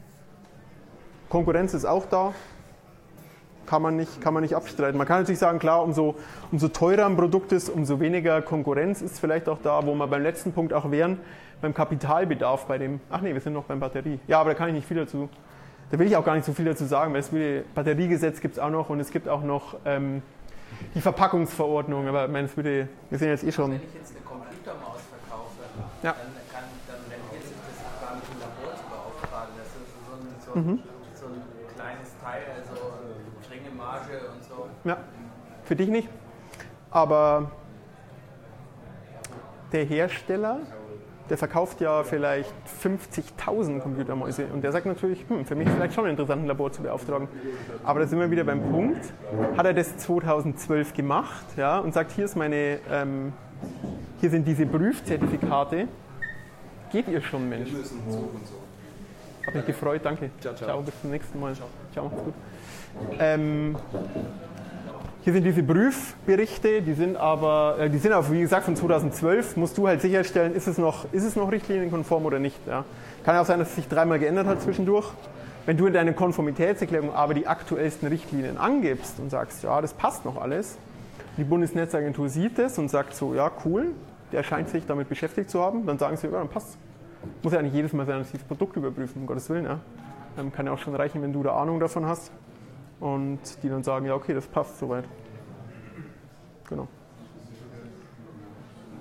Konkurrenz 1.29 1.75
ist 1.75 1.87
auch 1.87 2.07
da 2.07 2.33
kann 3.67 3.83
man 3.83 3.97
nicht, 3.97 4.21
kann 4.21 4.33
man 4.35 4.43
nicht 4.43 4.55
abstreiten. 4.57 4.97
Man 4.99 5.07
kann 5.07 5.21
natürlich 5.21 5.39
sagen, 5.39 5.59
klar, 5.59 5.83
umso, 5.83 6.15
umso 6.53 6.69
teurer 6.69 7.07
ein 7.07 7.17
Produkt 7.17 7.53
ist, 7.53 7.69
umso 7.69 8.01
weniger 8.01 8.41
Konkurrenz 8.43 9.03
ist 9.03 9.19
vielleicht 9.19 9.49
auch 9.49 9.59
da, 9.63 9.85
wo 9.87 9.95
wir 9.95 10.07
beim 10.07 10.23
letzten 10.23 10.53
Punkt 10.53 10.73
auch 10.73 10.91
wären, 10.91 11.19
beim 11.61 11.75
Kapitalbedarf, 11.75 12.67
bei 12.67 12.79
dem, 12.79 13.01
ach 13.11 13.21
nee, 13.21 13.33
wir 13.35 13.41
sind 13.41 13.53
noch 13.55 13.65
beim 13.65 13.81
Batterie. 13.81 14.21
Ja, 14.27 14.41
aber 14.41 14.51
da 14.51 14.55
kann 14.55 14.69
ich 14.69 14.75
nicht 14.75 14.89
viel 14.89 14.99
dazu 14.99 15.29
Da 15.91 15.99
will 15.99 16.07
ich 16.07 16.17
auch 16.17 16.25
gar 16.25 16.35
nicht 16.35 16.45
so 16.45 16.53
viel 16.53 16.65
dazu 16.65 16.85
sagen, 16.85 17.13
weil 17.15 17.23
das 17.23 17.31
Batteriegesetz 17.75 18.41
gibt 18.41 18.55
es 18.57 18.59
auch 18.59 18.71
noch 18.71 18.91
und 18.91 19.01
es 19.01 19.11
gibt 19.11 19.29
auch 19.29 19.43
noch 19.43 19.77
ähm, 19.85 20.23
die 20.95 21.01
Verpackungsverordnung. 21.01 22.09
Aber 22.09 22.27
ich 22.27 22.31
meine, 22.33 22.47
das 22.49 22.57
würde, 22.57 22.89
wir 23.09 23.19
sind 23.19 23.29
jetzt 23.29 23.45
eh 23.45 23.53
schon. 23.53 23.71
Wenn 23.71 23.77
ich 23.83 23.95
jetzt 23.95 24.13
eine 24.17 24.25
Computermaus 24.27 25.01
verkaufe, 25.09 25.63
Ja. 26.03 26.13
dann, 26.13 26.33
kann, 26.53 26.65
dann 26.89 27.01
rentiert 27.09 27.43
sich 27.47 27.57
das 27.57 27.79
gar 28.03 28.17
nicht 28.17 28.27
im 28.35 28.39
Labor 28.43 28.75
zu 28.77 28.85
beauftragen. 28.91 29.55
Das 29.57 29.71
ist 29.79 29.91
so 30.05 30.13
ein, 30.13 30.27
so 30.45 30.51
ein, 30.53 30.67
Mhm. 30.67 30.83
so 31.15 31.27
ein 31.31 31.41
kleines 31.75 32.11
Teil, 32.21 32.43
also 32.61 32.77
geringe 33.47 33.66
Marge 33.77 34.21
und 34.35 34.45
so. 34.45 34.67
Ja, 34.85 34.99
für 35.65 35.77
dich 35.77 35.89
nicht. 35.89 36.09
Aber 36.91 37.51
der 39.73 39.85
Hersteller, 39.85 40.61
der 41.29 41.37
verkauft 41.37 41.81
ja 41.81 42.05
vielleicht 42.05 42.55
50.000 42.83 43.81
Computermäuse 43.81 44.47
und 44.53 44.63
der 44.63 44.73
sagt 44.73 44.87
natürlich, 44.87 45.25
hm, 45.29 45.45
für 45.45 45.57
mich 45.57 45.69
vielleicht 45.69 45.95
schon 45.95 46.07
interessant, 46.07 46.43
ein 46.43 46.47
Labor 46.47 46.71
zu 46.71 46.83
beauftragen. 46.83 47.29
Aber 47.85 48.01
da 48.01 48.07
sind 48.07 48.21
wir 48.21 48.31
wieder 48.31 48.45
beim 48.45 48.71
Punkt. 48.71 49.13
Hat 49.57 49.67
er 49.67 49.75
das 49.75 49.97
2012 49.97 50.95
gemacht 50.95 51.47
ja, 51.57 51.79
und 51.79 51.93
sagt, 51.93 52.13
hier, 52.13 52.25
ist 52.25 52.37
meine, 52.37 52.79
ähm, 52.91 53.33
hier 54.21 54.31
sind 54.31 54.47
diese 54.47 54.67
Prüfzertifikate. 54.67 55.89
Geht 56.93 57.09
ihr 57.09 57.21
schon, 57.21 57.49
Mensch? 57.49 57.71
Wir 57.71 57.79
müssen 57.79 58.01
so 58.09 58.19
und 58.19 58.47
so. 58.47 58.66
Hab 59.47 59.55
mich 59.55 59.67
gefreut, 59.67 60.01
danke. 60.03 60.31
Ciao, 60.41 60.55
ciao. 60.55 60.83
bis 60.83 61.01
zum 61.01 61.11
nächsten 61.11 61.39
Mal. 61.39 61.55
Ciao, 61.93 62.05
macht's 62.05 62.25
gut. 62.25 62.35
Ähm, 63.21 63.77
hier 65.23 65.33
sind 65.33 65.45
diese 65.45 65.63
Prüfberichte, 65.63 66.83
die 66.83 66.95
sind 66.95 67.17
aber, 67.17 67.77
äh, 67.79 67.91
die 67.91 67.99
sind 67.99 68.13
aber 68.13 68.31
wie 68.31 68.41
gesagt 68.41 68.65
von 68.65 68.77
2012. 68.77 69.57
Musst 69.57 69.79
du 69.79 69.87
halt 69.87 70.01
sicherstellen, 70.01 70.55
ist 70.55 70.67
es 70.67 70.79
noch, 70.79 71.13
ist 71.13 71.25
es 71.25 71.37
noch 71.37 71.51
richtlinienkonform 71.51 72.27
oder 72.27 72.39
nicht. 72.39 72.59
Ja. 72.67 72.85
Kann 73.25 73.37
auch 73.37 73.45
sein, 73.45 73.59
dass 73.59 73.71
es 73.71 73.77
sich 73.77 73.89
dreimal 73.89 74.19
geändert 74.19 74.47
hat 74.47 74.63
zwischendurch. 74.63 75.09
Wenn 75.65 75.77
du 75.77 75.87
in 75.87 75.93
deiner 75.93 76.13
Konformitätserklärung 76.13 77.13
aber 77.13 77.35
die 77.35 77.49
aktuellsten 77.49 78.07
Richtlinien 78.09 78.57
angibst 78.57 79.19
und 79.19 79.31
sagst, 79.31 79.65
ja, 79.65 79.81
das 79.81 79.95
passt 79.95 80.25
noch 80.25 80.41
alles, 80.41 80.79
die 81.37 81.45
Bundesnetzagentur 81.45 82.29
sieht 82.29 82.59
es 82.61 82.79
und 82.79 82.89
sagt 82.89 83.15
so, 83.15 83.35
ja, 83.35 83.51
cool, 83.65 83.89
der 84.31 84.45
scheint 84.45 84.69
sich 84.69 84.87
damit 84.87 85.09
beschäftigt 85.09 85.51
zu 85.51 85.61
haben, 85.61 85.87
dann 85.87 85.99
sagen 85.99 86.17
sie, 86.17 86.29
ja, 86.29 86.39
dann 86.39 86.49
passt. 86.49 86.79
Muss 87.43 87.53
ja 87.53 87.63
nicht 87.63 87.75
jedes 87.75 87.93
Mal 87.93 88.07
sein, 88.07 88.19
dass 88.19 88.31
sie 88.31 88.39
das 88.39 88.47
Produkt 88.47 88.77
überprüfen, 88.77 89.23
um 89.23 89.27
Gottes 89.27 89.49
Willen. 89.51 89.65
Ja. 89.65 89.81
Ähm, 90.39 90.53
kann 90.53 90.67
ja 90.67 90.73
auch 90.73 90.79
schon 90.79 90.95
reichen, 90.95 91.23
wenn 91.23 91.33
du 91.33 91.43
da 91.43 91.57
Ahnung 91.57 91.81
davon 91.81 92.07
hast 92.07 92.31
und 93.01 93.41
die 93.63 93.69
dann 93.69 93.83
sagen, 93.83 94.07
ja, 94.07 94.15
okay, 94.15 94.35
das 94.35 94.47
passt 94.47 94.79
soweit. 94.79 95.05
Genau. 96.69 96.89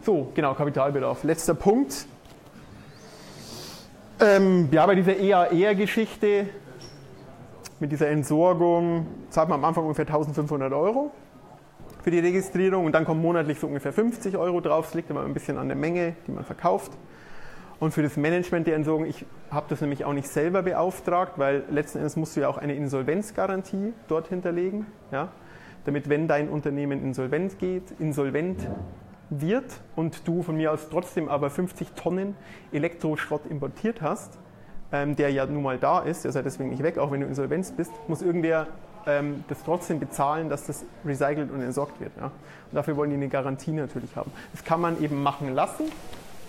So, 0.02 0.32
genau, 0.36 0.54
Kapitalbedarf. 0.54 1.24
Letzter 1.24 1.56
Punkt. 1.56 2.06
Ähm, 4.20 4.70
ja, 4.72 4.86
bei 4.86 4.96
dieser 4.96 5.18
EAR-Geschichte 5.18 6.48
mit 7.80 7.92
dieser 7.92 8.08
Entsorgung 8.08 9.08
zahlt 9.30 9.50
man 9.50 9.60
am 9.60 9.66
Anfang 9.66 9.84
ungefähr 9.84 10.06
1500 10.06 10.72
Euro 10.72 11.12
für 12.04 12.12
die 12.12 12.20
Registrierung 12.20 12.86
und 12.86 12.94
dann 12.94 13.04
kommen 13.04 13.22
monatlich 13.22 13.60
so 13.60 13.68
ungefähr 13.68 13.92
50 13.92 14.38
Euro 14.38 14.62
drauf. 14.62 14.86
Das 14.86 14.94
liegt 14.94 15.10
immer 15.10 15.24
ein 15.24 15.34
bisschen 15.34 15.58
an 15.58 15.68
der 15.68 15.76
Menge, 15.76 16.16
die 16.28 16.32
man 16.32 16.46
verkauft. 16.46 16.92
Und 17.80 17.94
für 17.94 18.04
das 18.04 18.16
Management 18.16 18.68
der 18.68 18.76
Entsorgung, 18.76 19.06
ich 19.06 19.26
habe 19.52 19.66
das 19.70 19.82
nämlich 19.82 20.06
auch 20.06 20.14
nicht 20.14 20.30
selber 20.30 20.64
beauftragt, 20.64 21.34
weil 21.38 21.64
letzten 21.70 21.98
Endes 21.98 22.16
musst 22.16 22.36
du 22.36 22.42
ja 22.42 22.48
auch 22.48 22.58
eine 22.58 22.74
Insolvenzgarantie 22.74 23.94
dort 24.08 24.28
hinterlegen, 24.28 24.86
ja, 25.12 25.30
damit 25.84 26.10
wenn 26.10 26.28
dein 26.28 26.50
Unternehmen 26.50 27.04
insolvent 27.04 27.60
geht, 27.60 27.84
insolvent 28.00 28.68
wird 29.30 29.66
und 29.96 30.28
du 30.28 30.42
von 30.42 30.56
mir 30.56 30.72
aus 30.72 30.88
trotzdem 30.90 31.28
aber 31.30 31.50
50 31.50 31.92
Tonnen 31.92 32.36
Elektroschrott 32.72 33.46
importiert 33.48 34.02
hast, 34.02 34.38
ähm, 34.92 35.16
der 35.16 35.32
ja 35.32 35.46
nun 35.46 35.64
mal 35.64 35.78
da 35.78 36.00
ist, 36.00 36.24
der 36.24 36.32
ja 36.32 36.42
deswegen 36.42 36.70
nicht 36.70 36.84
weg, 36.84 36.98
auch 36.98 37.12
wenn 37.12 37.22
du 37.22 37.28
insolvenz 37.28 37.72
bist, 37.72 37.92
muss 38.08 38.22
irgendwer 38.22 38.68
ähm, 39.06 39.44
das 39.48 39.64
trotzdem 39.64 40.00
bezahlen, 40.00 40.50
dass 40.50 40.66
das 40.66 40.86
recycelt 41.06 41.52
und 41.52 41.62
entsorgt 41.62 42.00
wird. 42.00 42.12
Ja. 42.18 42.26
Und 42.26 42.74
dafür 42.74 42.96
wollen 42.96 43.10
die 43.10 43.16
eine 43.16 43.28
Garantie 43.28 43.72
natürlich 43.72 44.16
haben. 44.16 44.32
Das 44.52 44.64
kann 44.64 44.80
man 44.80 45.02
eben 45.02 45.22
machen 45.22 45.54
lassen. 45.54 45.86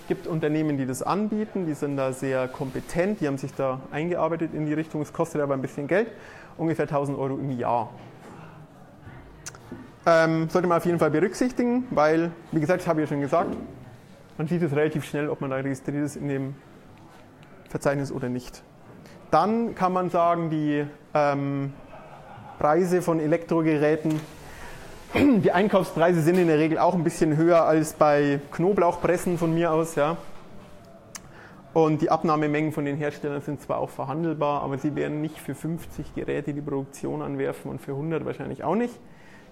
Es 0.07 0.09
gibt 0.09 0.29
Unternehmen, 0.29 0.79
die 0.79 0.87
das 0.87 1.03
anbieten, 1.03 1.67
die 1.67 1.75
sind 1.75 1.97
da 1.97 2.13
sehr 2.13 2.47
kompetent, 2.47 3.21
die 3.21 3.27
haben 3.27 3.39
sich 3.39 3.53
da 3.55 3.81
eingearbeitet 3.91 4.55
in 4.55 4.65
die 4.65 4.73
Richtung. 4.73 5.03
Es 5.03 5.13
kostet 5.13 5.41
aber 5.41 5.55
ein 5.55 5.61
bisschen 5.61 5.89
Geld, 5.89 6.13
ungefähr 6.57 6.85
1000 6.85 7.19
Euro 7.19 7.35
im 7.37 7.51
Jahr. 7.59 7.91
Ähm, 10.07 10.49
sollte 10.49 10.69
man 10.69 10.79
auf 10.79 10.87
jeden 10.87 11.01
Fall 11.01 11.11
berücksichtigen, 11.11 11.89
weil, 11.91 12.31
wie 12.53 12.61
gesagt, 12.61 12.83
ich 12.83 12.89
habe 12.89 13.01
ja 13.01 13.09
schon 13.09 13.21
gesagt, 13.21 13.57
man 14.39 14.47
sieht 14.47 14.63
es 14.63 14.71
relativ 14.71 15.05
schnell, 15.05 15.29
ob 15.29 15.41
man 15.41 15.51
da 15.51 15.57
registriert 15.57 16.05
ist 16.05 16.15
in 16.15 16.29
dem 16.29 16.55
Verzeichnis 17.69 18.13
oder 18.13 18.29
nicht. 18.29 18.63
Dann 19.33 19.75
kann 19.75 19.93
man 19.93 20.11
sagen, 20.11 20.51
die 20.51 20.87
ähm, 21.15 21.73
Preise 22.61 23.03
von 23.03 23.19
Elektrogeräten, 23.19 24.21
die 25.43 25.53
Einkaufspreise 25.53 26.21
sind 26.21 26.37
in 26.37 26.49
der 26.49 26.59
Regel 26.59 26.79
auch 26.79 26.95
ein 26.95 27.05
bisschen 27.05 27.37
höher 27.37 27.65
als 27.65 27.95
bei 27.95 28.41
Knoblauchpressen 28.53 29.39
von 29.39 29.55
mir 29.55 29.73
aus. 29.73 29.95
Ja. 29.95 30.17
Und 31.73 32.03
die 32.03 32.11
Abnahmemengen 32.11 32.73
von 32.73 32.85
den 32.85 32.97
Herstellern 32.97 33.41
sind 33.41 33.61
zwar 33.61 33.79
auch 33.79 33.91
verhandelbar, 33.91 34.63
aber 34.63 34.79
sie 34.79 34.95
werden 34.95 35.21
nicht 35.21 35.39
für 35.39 35.55
50 35.55 36.15
Geräte 36.15 36.53
die 36.53 36.61
Produktion 36.61 37.23
anwerfen 37.23 37.71
und 37.71 37.81
für 37.81 37.93
100 37.93 38.25
wahrscheinlich 38.25 38.65
auch 38.65 38.75
nicht. 38.75 38.99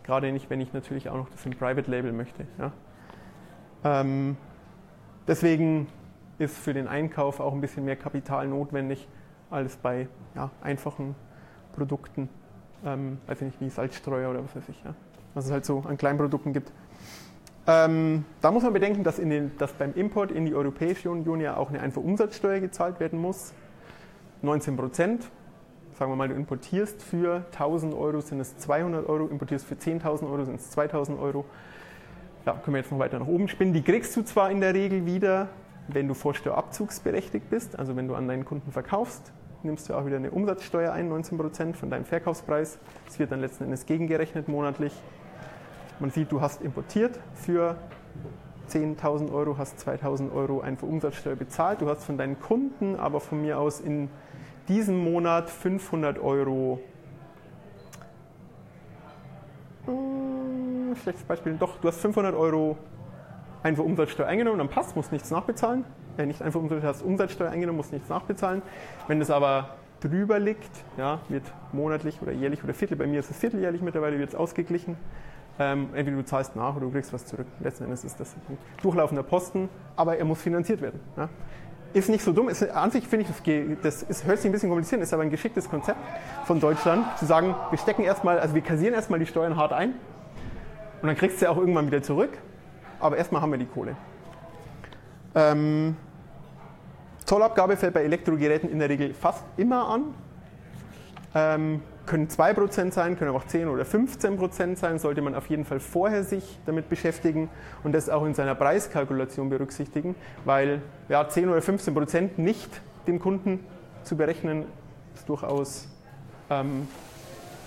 Gerade 0.02 0.32
nicht, 0.32 0.50
wenn 0.50 0.60
ich 0.60 0.72
natürlich 0.72 1.08
auch 1.08 1.16
noch 1.16 1.30
das 1.30 1.44
im 1.46 1.52
Private 1.52 1.90
Label 1.90 2.12
möchte. 2.12 2.46
Ja. 2.58 2.72
Ähm, 3.84 4.36
deswegen 5.26 5.86
ist 6.38 6.58
für 6.58 6.74
den 6.74 6.88
Einkauf 6.88 7.40
auch 7.40 7.52
ein 7.52 7.60
bisschen 7.60 7.84
mehr 7.84 7.96
Kapital 7.96 8.48
notwendig 8.48 9.08
als 9.50 9.76
bei 9.76 10.08
ja, 10.34 10.50
einfachen 10.62 11.14
Produkten, 11.74 12.28
ähm, 12.84 13.18
weiß 13.26 13.40
ich 13.40 13.46
nicht, 13.46 13.60
wie 13.60 13.70
Salzstreuer 13.70 14.30
oder 14.30 14.44
was 14.44 14.54
weiß 14.56 14.68
ich, 14.68 14.82
ja, 14.84 14.94
was 15.35 15.47
es 15.47 15.53
halt 15.53 15.64
so 15.64 15.82
an 15.87 15.97
Kleinprodukten 15.97 16.53
gibt. 16.53 16.72
Ähm, 17.66 18.24
da 18.43 18.51
muss 18.51 18.62
man 18.62 18.72
bedenken, 18.72 19.05
dass, 19.05 19.16
den, 19.16 19.53
dass 19.59 19.72
beim 19.72 19.95
Import 19.95 20.30
in 20.30 20.45
die 20.45 20.55
Europäische 20.55 21.11
Union 21.11 21.41
ja 21.41 21.57
auch 21.57 21.70
eine 21.70 21.80
Einfuhrumsatzsteuer 21.80 22.61
gezahlt 22.61 23.01
werden 23.01 23.18
muss. 23.18 23.55
19 24.43 24.76
Prozent. 24.76 25.30
Sagen 25.99 26.11
wir 26.11 26.16
mal, 26.16 26.28
du 26.28 26.35
importierst 26.35 27.03
für 27.03 27.45
1000 27.53 27.95
Euro 27.95 28.20
sind 28.20 28.41
es 28.41 28.59
200 28.59 29.09
Euro, 29.09 29.28
importierst 29.28 29.64
für 29.64 29.76
10.000 29.76 30.30
Euro 30.30 30.45
sind 30.45 30.57
es 30.57 30.70
2000 30.72 31.18
Euro. 31.18 31.45
Ja, 32.45 32.53
können 32.53 32.74
wir 32.74 32.80
jetzt 32.80 32.91
noch 32.91 32.99
weiter 32.99 33.18
nach 33.18 33.28
oben 33.28 33.49
spinnen. 33.49 33.72
Die 33.72 33.82
kriegst 33.82 34.14
du 34.16 34.22
zwar 34.22 34.51
in 34.51 34.61
der 34.61 34.74
Regel 34.74 35.07
wieder, 35.07 35.49
wenn 35.89 36.09
du 36.09 36.14
vorsteuerabzugsberechtigt 36.14 37.49
bist, 37.49 37.78
also 37.78 37.97
wenn 37.97 38.09
du 38.09 38.14
an 38.14 38.28
deinen 38.28 38.45
Kunden 38.45 38.72
verkaufst, 38.72 39.32
nimmst 39.62 39.89
du 39.89 39.95
auch 39.95 40.05
wieder 40.05 40.16
eine 40.16 40.30
Umsatzsteuer 40.30 40.93
ein, 40.93 41.11
19% 41.11 41.74
von 41.74 41.91
deinem 41.91 42.05
Verkaufspreis. 42.05 42.78
Das 43.07 43.18
wird 43.18 43.32
dann 43.32 43.41
letzten 43.41 43.64
Endes 43.64 43.87
gegengerechnet 43.87 44.49
monatlich. 44.49 44.93
Man 46.01 46.11
sieht, 46.11 46.32
du 46.32 46.40
hast 46.40 46.62
importiert 46.62 47.18
für 47.34 47.76
10.000 48.68 49.32
Euro, 49.32 49.59
hast 49.59 49.78
2.000 49.78 50.34
Euro 50.34 50.61
Einfuhrumsatzsteuer 50.61 51.36
bezahlt. 51.36 51.80
Du 51.80 51.88
hast 51.88 52.05
von 52.05 52.18
deinen 52.18 52.40
Kunden 52.40 52.97
aber 52.97 53.20
von 53.20 53.40
mir 53.40 53.59
aus 53.59 53.80
in 53.80 54.09
diesem 54.68 54.99
Monat 54.99 55.51
500 55.51 56.18
Euro. 56.18 56.80
Hm, 59.86 60.97
schlechtes 61.03 61.24
Beispiel. 61.24 61.57
Doch, 61.59 61.78
du 61.80 61.88
hast 61.88 62.01
500 62.01 62.34
Euro 62.34 62.76
Einfuhrumsatzsteuer 63.62 64.26
eingenommen, 64.26 64.59
dann 64.59 64.68
passt, 64.68 64.97
musst 64.97 65.12
nichts 65.12 65.30
nachbezahlen. 65.30 65.84
Äh, 66.16 66.26
nicht 66.26 66.42
Einfuhrumsatzsteuer, 66.42 66.90
hast 66.90 67.03
Umsatzsteuer 67.03 67.51
eingenommen, 67.51 67.77
musst 67.77 67.93
nichts 67.93 68.09
nachbezahlen. 68.09 68.62
Wenn 69.06 69.20
das 69.20 69.31
aber 69.31 69.77
drüber 70.01 70.39
liegt, 70.39 70.70
ja, 70.98 71.20
wird 71.28 71.44
monatlich 71.73 72.20
oder 72.20 72.32
jährlich 72.32 72.62
oder 72.62 72.74
viertel, 72.74 72.97
bei 72.97 73.06
mir 73.06 73.20
ist 73.20 73.31
es 73.31 73.39
vierteljährlich 73.39 73.81
mittlerweile, 73.81 74.18
wird 74.18 74.31
es 74.31 74.35
ausgeglichen. 74.35 74.97
Ähm, 75.59 75.90
entweder 75.94 76.16
du 76.16 76.24
zahlst 76.24 76.56
nach 76.56 76.74
oder 76.74 76.86
du 76.86 76.93
kriegst 76.93 77.12
was 77.12 77.26
zurück. 77.26 77.47
Letzten 77.60 77.85
Endes 77.85 78.05
ist 78.05 78.18
das 78.18 78.35
ein 78.35 78.59
durchlaufender 78.82 79.22
Posten, 79.22 79.68
aber 79.94 80.16
er 80.16 80.24
muss 80.24 80.43
finanziert 80.43 80.81
werden. 80.81 81.01
Ja. 81.16 81.28
Ist 81.93 82.09
nicht 82.09 82.24
so 82.24 82.32
dumm, 82.32 82.48
ist, 82.48 82.68
an 82.68 82.90
sich 82.90 83.06
finde 83.06 83.26
ich, 83.26 83.78
das, 83.81 84.02
ist, 84.02 84.26
hört 84.26 84.39
sich 84.39 84.47
ein 84.48 84.52
bisschen 84.52 84.68
kompliziert, 84.68 85.01
ist 85.01 85.14
aber 85.14 85.22
ein 85.22 85.31
geschicktes 85.31 85.70
Konzept 85.70 86.01
von 86.44 86.59
Deutschland, 86.59 87.06
zu 87.18 87.24
sagen, 87.24 87.55
wir 87.70 87.78
stecken 87.78 88.02
erstmal, 88.02 88.40
also 88.40 88.56
wir 88.56 88.62
kassieren 88.62 88.94
erstmal 88.94 89.20
die 89.20 89.26
Steuern 89.26 89.56
hart 89.56 89.72
ein 89.72 89.90
und 91.02 91.06
dann 91.06 91.14
kriegst 91.14 91.36
du 91.36 91.40
sie 91.40 91.47
auch 91.47 91.56
irgendwann 91.56 91.86
wieder 91.86 92.02
zurück, 92.02 92.31
aber 92.98 93.16
erstmal 93.16 93.43
haben 93.43 93.52
wir 93.52 93.59
die 93.59 93.66
Kohle. 93.66 93.97
Ähm, 95.36 95.97
Zollabgabe 97.24 97.76
fällt 97.76 97.94
bei 97.94 98.02
Elektrogeräten 98.02 98.68
in 98.68 98.81
der 98.81 98.89
Regel 98.89 99.14
fast 99.14 99.44
immer 99.56 99.89
an. 99.89 100.02
Ähm, 101.35 101.81
können 102.06 102.28
2% 102.28 102.93
sein, 102.93 103.18
können 103.18 103.31
aber 103.31 103.39
auch 103.39 103.47
10 103.47 103.68
oder 103.68 103.85
15% 103.85 104.76
sein, 104.76 104.98
sollte 104.98 105.22
man 105.22 105.35
auf 105.35 105.48
jeden 105.48 105.64
Fall 105.64 105.81
vorher 105.81 106.24
sich 106.24 106.59
damit 106.66 106.89
beschäftigen 106.89 107.48
und 107.82 107.93
das 107.93 108.09
auch 108.09 108.24
in 108.24 108.35
seiner 108.35 108.55
Preiskalkulation 108.55 109.48
berücksichtigen, 109.48 110.14
weil 110.44 110.82
ja, 111.09 111.26
10 111.28 111.48
oder 111.48 111.60
15% 111.60 112.31
nicht 112.36 112.68
dem 113.06 113.18
Kunden 113.18 113.60
zu 114.02 114.16
berechnen, 114.16 114.66
ist 115.14 115.28
durchaus, 115.28 115.89
ähm, 116.51 116.89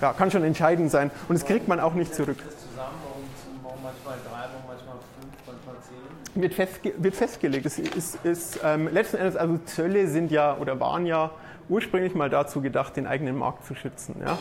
ja, 0.01 0.13
kann 0.13 0.29
schon 0.29 0.43
entscheidend 0.43 0.91
sein 0.91 1.09
und 1.27 1.35
das 1.35 1.45
kriegt 1.45 1.67
man 1.67 1.79
auch 1.79 1.93
nicht 1.93 2.13
zurück. 2.13 2.37
Wird, 6.35 6.53
festge 6.53 6.93
wird 6.97 7.15
festgelegt. 7.15 7.65
Es 7.65 7.79
ist, 7.79 8.23
ist 8.23 8.59
ähm, 8.63 8.87
letzten 8.93 9.17
Endes, 9.17 9.35
also 9.35 9.57
Zölle 9.65 10.07
sind 10.07 10.29
ja 10.29 10.55
oder 10.57 10.79
waren 10.79 11.07
ja 11.07 11.31
ursprünglich 11.69 12.15
mal 12.15 12.29
dazu 12.29 12.61
gedacht, 12.61 12.95
den 12.95 13.07
eigenen 13.07 13.37
Markt 13.37 13.65
zu 13.65 13.75
schützen. 13.75 14.15
Ja? 14.25 14.37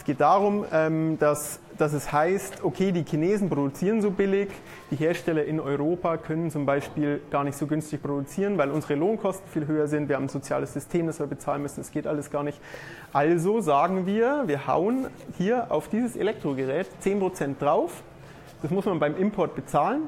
Es 0.00 0.04
geht 0.06 0.22
darum, 0.22 0.64
ähm, 0.72 1.18
dass, 1.18 1.60
dass 1.76 1.92
es 1.92 2.10
heißt, 2.10 2.64
okay, 2.64 2.90
die 2.90 3.04
Chinesen 3.04 3.50
produzieren 3.50 4.00
so 4.00 4.10
billig, 4.10 4.48
die 4.90 4.96
Hersteller 4.96 5.44
in 5.44 5.60
Europa 5.60 6.16
können 6.16 6.50
zum 6.50 6.64
Beispiel 6.64 7.20
gar 7.30 7.44
nicht 7.44 7.58
so 7.58 7.66
günstig 7.66 8.02
produzieren, 8.02 8.56
weil 8.56 8.70
unsere 8.70 8.94
Lohnkosten 8.94 9.46
viel 9.50 9.66
höher 9.66 9.88
sind, 9.88 10.08
wir 10.08 10.16
haben 10.16 10.24
ein 10.24 10.30
soziales 10.30 10.72
System, 10.72 11.06
das 11.06 11.18
wir 11.18 11.26
bezahlen 11.26 11.60
müssen, 11.60 11.82
es 11.82 11.90
geht 11.90 12.06
alles 12.06 12.30
gar 12.30 12.42
nicht. 12.42 12.58
Also 13.12 13.60
sagen 13.60 14.06
wir, 14.06 14.44
wir 14.46 14.66
hauen 14.66 15.08
hier 15.36 15.70
auf 15.70 15.88
dieses 15.88 16.16
Elektrogerät 16.16 16.86
10% 17.04 17.58
drauf, 17.58 18.02
das 18.62 18.70
muss 18.70 18.86
man 18.86 18.98
beim 19.00 19.16
Import 19.16 19.54
bezahlen, 19.54 20.04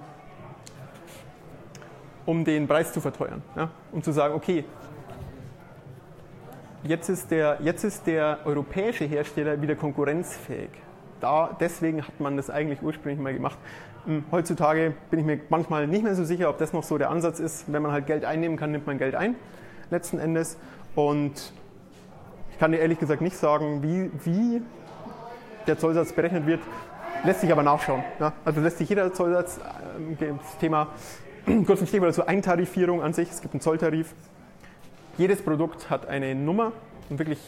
um 2.24 2.47
den 2.47 2.66
Preis 2.66 2.94
zu 2.94 3.02
verteuern. 3.02 3.43
Ja? 3.56 3.68
Um 3.93 4.02
zu 4.02 4.12
sagen, 4.12 4.32
okay, 4.34 4.64
jetzt 6.84 7.09
ist, 7.09 7.30
der, 7.30 7.59
jetzt 7.60 7.84
ist 7.84 8.06
der 8.06 8.40
europäische 8.44 9.04
Hersteller 9.04 9.60
wieder 9.60 9.74
konkurrenzfähig. 9.74 10.70
Da, 11.20 11.56
deswegen 11.60 12.02
hat 12.02 12.18
man 12.18 12.36
das 12.36 12.50
eigentlich 12.50 12.82
ursprünglich 12.82 13.20
mal 13.20 13.32
gemacht. 13.32 13.59
Hm, 14.06 14.24
heutzutage 14.32 14.94
bin 15.10 15.20
ich 15.20 15.26
mir 15.26 15.40
manchmal 15.48 15.86
nicht 15.86 16.02
mehr 16.02 16.16
so 16.16 16.24
sicher, 16.24 16.50
ob 16.50 16.59
das 16.59 16.72
noch 16.72 16.82
so 16.82 16.98
der 16.98 17.10
Ansatz 17.10 17.38
ist. 17.38 17.72
Wenn 17.72 17.82
man 17.82 17.92
halt 17.92 18.06
Geld 18.06 18.24
einnehmen 18.24 18.56
kann, 18.56 18.72
nimmt 18.72 18.86
man 18.86 18.98
Geld 18.98 19.14
ein, 19.14 19.36
letzten 19.90 20.18
Endes. 20.18 20.59
Und 20.96 21.52
ich 22.50 22.59
kann 22.59 22.72
dir 22.72 22.78
ehrlich 22.78 22.98
gesagt 22.98 23.20
nicht 23.20 23.36
sagen, 23.36 23.82
wie, 23.82 24.10
wie 24.24 24.62
der 25.66 25.78
Zollsatz 25.78 26.12
berechnet 26.12 26.46
wird. 26.46 26.60
Lässt 27.24 27.40
sich 27.40 27.52
aber 27.52 27.62
nachschauen. 27.62 28.02
Ja? 28.18 28.32
Also 28.44 28.60
lässt 28.60 28.78
sich 28.78 28.88
jeder 28.88 29.12
Zollsatz, 29.12 29.59
äh, 29.59 30.32
das 30.36 30.59
Thema, 30.59 30.88
kurz 31.66 31.80
ein 31.80 31.86
Stichwort 31.86 32.10
dazu, 32.10 32.26
Eintarifierung 32.26 33.00
an 33.00 33.12
sich. 33.12 33.30
Es 33.30 33.40
gibt 33.40 33.54
einen 33.54 33.60
Zolltarif, 33.60 34.14
jedes 35.18 35.43
Produkt 35.43 35.90
hat 35.90 36.06
eine 36.06 36.34
Nummer 36.34 36.72
und 37.10 37.18
wirklich 37.18 37.39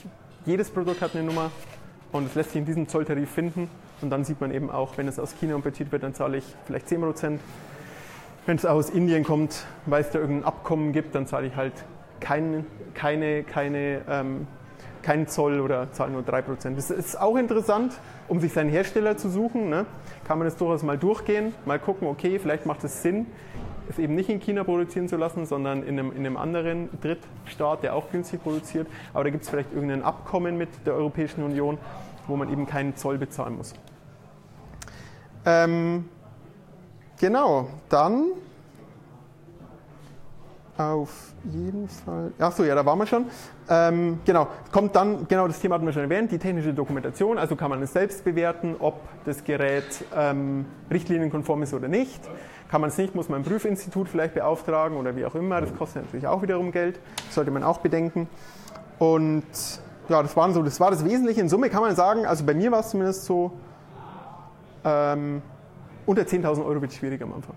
jedes 0.44 0.70
Produkt 0.70 1.00
hat 1.00 1.14
eine 1.14 1.24
Nummer 1.24 1.50
und 2.12 2.26
es 2.26 2.34
lässt 2.34 2.50
sich 2.50 2.60
in 2.60 2.66
diesem 2.66 2.88
Zolltarif 2.88 3.30
finden 3.30 3.70
und 4.02 4.10
dann 4.10 4.24
sieht 4.24 4.40
man 4.40 4.52
eben 4.52 4.70
auch, 4.70 4.98
wenn 4.98 5.08
es 5.08 5.18
aus 5.18 5.34
China 5.34 5.54
importiert 5.54 5.90
wird, 5.92 6.02
dann 6.02 6.14
zahle 6.14 6.38
ich 6.38 6.44
vielleicht 6.66 6.88
10 6.88 7.00
Prozent. 7.00 7.40
Wenn 8.46 8.56
es 8.56 8.66
aus 8.66 8.90
Indien 8.90 9.24
kommt, 9.24 9.64
weil 9.86 10.02
es 10.02 10.10
da 10.10 10.18
irgendein 10.18 10.44
Abkommen 10.44 10.92
gibt, 10.92 11.14
dann 11.14 11.26
zahle 11.26 11.46
ich 11.46 11.56
halt 11.56 11.72
kein, 12.20 12.66
keine, 12.92 13.42
keine, 13.42 14.02
ähm, 14.08 14.46
keinen 15.00 15.26
Zoll 15.26 15.60
oder 15.60 15.90
zahle 15.92 16.12
nur 16.12 16.22
3 16.22 16.42
Prozent. 16.42 16.76
Das 16.76 16.90
ist 16.90 17.18
auch 17.18 17.36
interessant, 17.36 17.94
um 18.28 18.40
sich 18.40 18.52
seinen 18.52 18.68
Hersteller 18.68 19.16
zu 19.16 19.30
suchen. 19.30 19.70
Ne? 19.70 19.86
Kann 20.26 20.38
man 20.38 20.46
das 20.46 20.56
durchaus 20.56 20.82
mal 20.82 20.98
durchgehen, 20.98 21.54
mal 21.64 21.78
gucken, 21.78 22.06
okay, 22.08 22.38
vielleicht 22.38 22.66
macht 22.66 22.84
es 22.84 23.02
Sinn, 23.02 23.26
es 23.88 23.98
eben 23.98 24.14
nicht 24.14 24.28
in 24.28 24.40
China 24.40 24.64
produzieren 24.64 25.08
zu 25.08 25.16
lassen, 25.16 25.46
sondern 25.46 25.82
in 25.82 25.98
einem, 25.98 26.12
in 26.12 26.18
einem 26.18 26.36
anderen 26.36 26.88
Drittstaat, 27.00 27.82
der 27.82 27.94
auch 27.94 28.10
günstig 28.10 28.42
produziert. 28.42 28.86
Aber 29.12 29.24
da 29.24 29.30
gibt 29.30 29.44
es 29.44 29.50
vielleicht 29.50 29.72
irgendein 29.72 30.02
Abkommen 30.02 30.56
mit 30.56 30.68
der 30.86 30.94
Europäischen 30.94 31.42
Union, 31.42 31.78
wo 32.26 32.36
man 32.36 32.50
eben 32.50 32.66
keinen 32.66 32.96
Zoll 32.96 33.18
bezahlen 33.18 33.56
muss. 33.56 33.74
Ähm, 35.46 36.08
genau, 37.20 37.68
dann 37.88 38.26
auf 40.76 41.32
jeden 41.44 41.88
Fall. 41.88 42.32
Achso, 42.38 42.64
ja, 42.64 42.74
da 42.74 42.84
waren 42.84 42.98
wir 42.98 43.06
schon. 43.06 43.26
Ähm, 43.68 44.18
genau, 44.24 44.48
kommt 44.72 44.96
dann, 44.96 45.28
genau 45.28 45.46
das 45.46 45.60
Thema 45.60 45.76
hatten 45.76 45.86
wir 45.86 45.92
schon 45.92 46.02
erwähnt, 46.02 46.32
die 46.32 46.38
technische 46.38 46.74
Dokumentation. 46.74 47.38
Also 47.38 47.54
kann 47.54 47.70
man 47.70 47.80
es 47.82 47.92
selbst 47.92 48.24
bewerten, 48.24 48.76
ob 48.80 49.00
das 49.24 49.44
Gerät 49.44 50.04
ähm, 50.16 50.66
richtlinienkonform 50.90 51.62
ist 51.62 51.74
oder 51.74 51.86
nicht. 51.86 52.20
Kann 52.68 52.80
man 52.80 52.90
es 52.90 52.98
nicht, 52.98 53.14
muss 53.14 53.28
man 53.28 53.42
ein 53.42 53.44
Prüfinstitut 53.44 54.08
vielleicht 54.08 54.34
beauftragen 54.34 54.96
oder 54.96 55.14
wie 55.14 55.24
auch 55.24 55.36
immer. 55.36 55.60
Das 55.60 55.74
kostet 55.76 56.04
natürlich 56.04 56.26
auch 56.26 56.42
wiederum 56.42 56.72
Geld. 56.72 56.98
Sollte 57.30 57.52
man 57.52 57.62
auch 57.62 57.78
bedenken. 57.78 58.28
Und 58.98 59.44
ja, 60.08 60.22
das, 60.22 60.36
waren 60.36 60.52
so, 60.54 60.62
das 60.62 60.80
war 60.80 60.90
das 60.90 61.04
Wesentliche. 61.04 61.40
In 61.40 61.48
Summe 61.48 61.70
kann 61.70 61.82
man 61.82 61.94
sagen, 61.94 62.26
also 62.26 62.44
bei 62.44 62.54
mir 62.54 62.72
war 62.72 62.80
es 62.80 62.90
zumindest 62.90 63.24
so, 63.26 63.52
ähm, 64.84 65.40
unter 66.04 66.22
10.000 66.22 66.64
Euro 66.64 66.80
wird 66.80 66.90
es 66.90 66.96
schwierig 66.96 67.22
am 67.22 67.32
Anfang. 67.32 67.54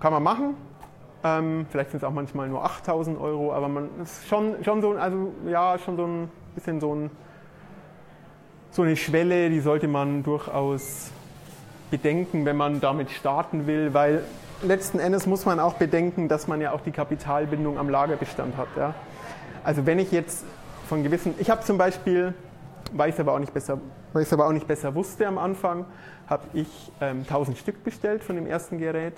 Kann 0.00 0.12
man 0.12 0.22
machen. 0.22 0.54
Ähm, 1.24 1.66
vielleicht 1.70 1.90
sind 1.90 1.98
es 1.98 2.04
auch 2.04 2.12
manchmal 2.12 2.48
nur 2.48 2.64
8.000 2.64 3.20
Euro, 3.20 3.52
aber 3.52 3.68
man 3.68 3.88
ist 4.02 4.26
schon, 4.28 4.64
schon 4.64 4.82
so, 4.82 4.92
also 4.92 5.32
ja, 5.46 5.78
schon 5.78 5.96
so 5.96 6.04
ein 6.04 6.30
bisschen 6.54 6.80
so, 6.80 6.94
ein, 6.94 7.10
so 8.72 8.82
eine 8.82 8.96
Schwelle, 8.96 9.48
die 9.48 9.60
sollte 9.60 9.86
man 9.86 10.24
durchaus 10.24 11.12
bedenken, 11.90 12.44
wenn 12.44 12.56
man 12.56 12.80
damit 12.80 13.10
starten 13.10 13.66
will, 13.66 13.94
weil 13.94 14.24
letzten 14.62 14.98
Endes 14.98 15.26
muss 15.26 15.44
man 15.44 15.60
auch 15.60 15.74
bedenken, 15.74 16.28
dass 16.28 16.48
man 16.48 16.60
ja 16.60 16.72
auch 16.72 16.80
die 16.80 16.90
Kapitalbindung 16.90 17.78
am 17.78 17.88
Lagerbestand 17.88 18.56
hat. 18.56 18.68
Ja? 18.76 18.94
Also 19.62 19.86
wenn 19.86 19.98
ich 19.98 20.10
jetzt 20.10 20.44
von 20.88 21.02
gewissen, 21.04 21.34
ich 21.38 21.50
habe 21.50 21.62
zum 21.62 21.78
Beispiel, 21.78 22.34
weil 22.92 23.10
ich 23.10 23.14
es 23.14 23.20
aber 23.20 23.34
auch 23.34 23.38
nicht 23.38 23.54
besser, 23.54 23.78
weil 24.12 24.26
aber 24.30 24.46
auch 24.46 24.52
nicht 24.52 24.66
besser 24.66 24.94
wusste 24.94 25.26
am 25.26 25.38
Anfang, 25.38 25.84
habe 26.26 26.44
ich 26.52 26.92
ähm, 27.00 27.20
1000 27.20 27.58
Stück 27.58 27.84
bestellt 27.84 28.24
von 28.24 28.36
dem 28.36 28.46
ersten 28.46 28.78
Gerät, 28.78 29.14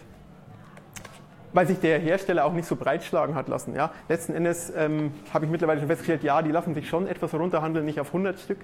weil 1.55 1.67
sich 1.67 1.81
der 1.81 1.99
Hersteller 1.99 2.45
auch 2.45 2.53
nicht 2.53 2.67
so 2.67 2.77
breitschlagen 2.77 3.35
hat 3.35 3.49
lassen. 3.49 3.75
Ja? 3.75 3.93
Letzten 4.09 4.35
Endes 4.35 4.71
ähm, 4.77 5.13
habe 5.33 5.47
ich 5.47 5.51
mittlerweile 5.51 5.81
schon 5.81 5.89
festgestellt, 5.89 6.23
ja, 6.23 6.43
die 6.43 6.51
lassen 6.51 6.75
sich 6.75 6.89
schon 6.89 7.07
etwas 7.07 7.33
runterhandeln, 7.33 7.87
nicht 7.87 8.01
auf 8.01 8.09
100 8.09 8.39
Stück, 8.39 8.59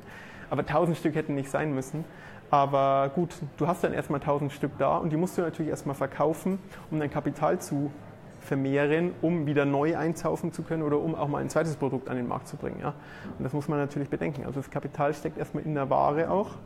aber 0.51 0.63
1000 0.63 0.99
Stück 0.99 1.15
hätten 1.15 1.35
nicht 1.35 1.51
sein 1.51 1.75
müssen. 1.75 2.05
Aber 2.51 3.13
gut, 3.15 3.37
du 3.57 3.69
hast 3.69 3.85
dann 3.85 3.95
erstmal 3.95 4.21
1000 4.21 4.53
Stück 4.53 4.73
da 4.77 4.97
und 4.99 5.11
die 5.11 5.17
musst 5.17 5.39
du 5.39 5.43
natürlich 5.43 5.71
erstmal 5.71 5.95
verkaufen, 5.95 6.59
um 6.91 6.99
dein 6.99 7.11
Kapital 7.11 7.61
zu 7.61 7.93
vermehren, 8.41 9.13
um 9.23 9.47
wieder 9.47 9.65
neu 9.65 9.97
einzaufen 9.97 10.53
zu 10.53 10.63
können 10.63 10.83
oder 10.83 10.99
um 10.99 11.15
auch 11.15 11.29
mal 11.29 11.39
ein 11.39 11.49
zweites 11.49 11.77
Produkt 11.77 12.09
an 12.09 12.17
den 12.17 12.27
Markt 12.27 12.49
zu 12.49 12.57
bringen. 12.57 12.81
Ja? 12.81 12.95
Und 13.39 13.45
das 13.45 13.53
muss 13.53 13.69
man 13.69 13.79
natürlich 13.79 14.09
bedenken. 14.09 14.45
Also 14.47 14.61
das 14.61 14.71
Kapital 14.71 15.15
steckt 15.15 15.39
erstmal 15.39 15.63
in 15.63 15.75
der 15.75 15.89
Ware 15.91 16.29
auch 16.29 16.57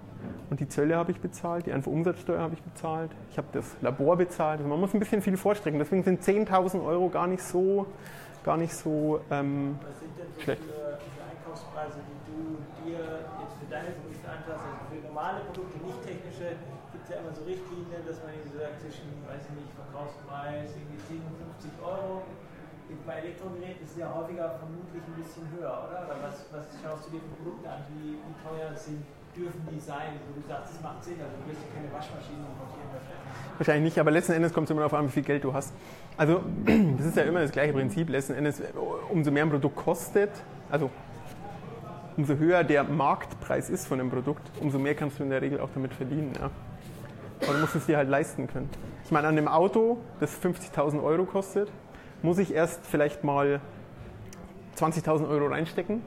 und 0.51 0.61
die 0.61 0.69
Zölle 0.69 0.97
habe 0.97 1.11
ich 1.13 1.21
bezahlt, 1.21 1.67
die 1.67 1.73
Einfuhrumsatzsteuer 1.73 2.41
habe 2.41 2.55
ich 2.55 2.63
bezahlt, 2.63 3.11
ich 3.31 3.39
habe 3.39 3.49
das 3.53 3.77
Labor 3.81 4.17
bezahlt. 4.17 4.59
Also 4.59 4.69
man 4.69 4.81
muss 4.81 4.95
ein 4.95 5.01
bisschen 5.01 5.23
viel 5.23 5.37
vorstrecken. 5.37 5.79
Deswegen 5.79 6.05
sind 6.05 6.23
10.000 6.23 6.85
Euro 6.85 7.09
gar 7.09 7.27
nicht 7.27 7.43
so, 7.43 7.87
gar 8.45 8.57
nicht 8.57 8.75
so 8.75 9.21
ähm, 9.31 9.79
Was 9.83 10.01
sind 10.01 10.19
denn 10.19 10.29
so 10.35 10.41
schlecht. 10.41 10.63
Viele, 10.63 10.99
viele 11.01 11.23
Einkaufspreise, 11.27 11.99
die 12.07 12.21
du 12.31 12.39
dir 12.85 13.01
jetzt 13.43 13.57
für 13.59 13.69
deine 13.73 13.91
Produkte 13.99 14.27
anschaust, 14.31 14.63
also 14.63 14.79
für 14.93 15.01
normale 15.03 15.41
Produkte, 15.51 15.75
nicht 15.83 16.01
technische, 16.05 16.55
gibt 16.93 17.03
es 17.03 17.11
ja 17.11 17.17
immer 17.19 17.33
so 17.33 17.43
Richtlinien, 17.43 18.03
dass 18.07 18.23
man 18.23 18.31
irgendwie 18.37 18.55
sagt, 18.55 18.79
zwischen, 18.79 19.11
weiß 19.27 19.43
ich 19.49 19.55
nicht, 19.59 19.73
Verkaufspreis 19.75 20.71
irgendwie 20.77 21.01
10 21.09 21.19
und 21.19 21.35
50 21.59 21.73
Euro. 21.83 22.23
Bei 23.09 23.21
Elektrogeräten 23.21 23.83
ist 23.83 23.97
es 23.97 23.99
ja 23.99 24.13
häufiger 24.13 24.61
vermutlich 24.61 25.03
ein 25.03 25.17
bisschen 25.19 25.45
höher, 25.57 25.89
oder? 25.89 26.07
Oder 26.07 26.17
was, 26.23 26.47
was 26.53 26.69
schaust 26.79 27.09
du 27.09 27.17
dir 27.17 27.21
für 27.27 27.43
Produkte 27.43 27.67
an? 27.69 27.83
Wie, 27.91 28.17
wie 28.17 28.37
teuer 28.45 28.71
sind, 28.77 29.03
dürfen 29.37 29.67
die 29.71 29.81
sein? 29.81 30.19
Du 30.35 30.43
sagst, 30.49 30.75
das 30.75 30.83
macht 30.83 31.05
Sinn, 31.05 31.19
also 31.21 31.35
du 31.43 31.51
wirst 31.51 31.63
keine 31.75 31.93
Waschmaschine 31.93 32.47
importieren 32.47 32.85
wahrscheinlich. 33.59 33.85
Nicht, 33.85 33.99
aber 33.99 34.11
letzten 34.11 34.33
Endes 34.33 34.53
kommt 34.53 34.67
es 34.67 34.71
immer 34.71 34.81
darauf 34.81 34.95
an, 34.95 35.07
wie 35.07 35.13
viel 35.13 35.23
Geld 35.23 35.45
du 35.45 35.53
hast. 35.53 35.73
Also 36.17 36.43
das 36.97 37.07
ist 37.07 37.17
ja 37.17 37.25
immer 37.25 37.41
das 37.41 37.53
gleiche 37.53 37.73
Prinzip. 37.73 38.09
Letzten 38.09 38.35
Endes, 38.35 38.63
umso 39.11 39.31
mehr 39.31 39.45
ein 39.45 39.51
Produkt 39.51 39.77
kostet, 39.77 40.31
also 40.71 40.91
umso 42.17 42.37
höher 42.37 42.63
der 42.65 42.85
Marktpreis 42.85 43.71
ist 43.71 43.87
von 43.87 43.99
dem 43.99 44.11
Produkt, 44.11 44.43
umso 44.61 44.79
mehr 44.79 44.95
kannst 44.95 45.19
du 45.19 45.25
in 45.25 45.31
der 45.31 45.43
Regel 45.43 45.61
auch 45.61 45.71
damit 45.75 45.93
verdienen. 45.95 46.33
Ja. 46.39 46.51
Aber 47.43 47.55
du 47.55 47.61
musst 47.61 47.75
es 47.75 47.87
dir 47.87 47.97
halt 47.97 48.09
leisten 48.09 48.47
können. 48.47 48.71
Ich 49.05 49.11
meine, 49.11 49.29
an 49.29 49.37
einem 49.37 49.49
Auto, 49.49 49.99
das 50.21 50.41
50.000 50.41 51.03
Euro 51.03 51.25
kostet, 51.25 51.71
muss 52.23 52.39
ich 52.39 52.55
erst 52.55 52.87
vielleicht 52.87 53.25
mal 53.25 53.61
20.000 54.79 55.29
Euro 55.29 55.49
reinstecken. 55.49 56.03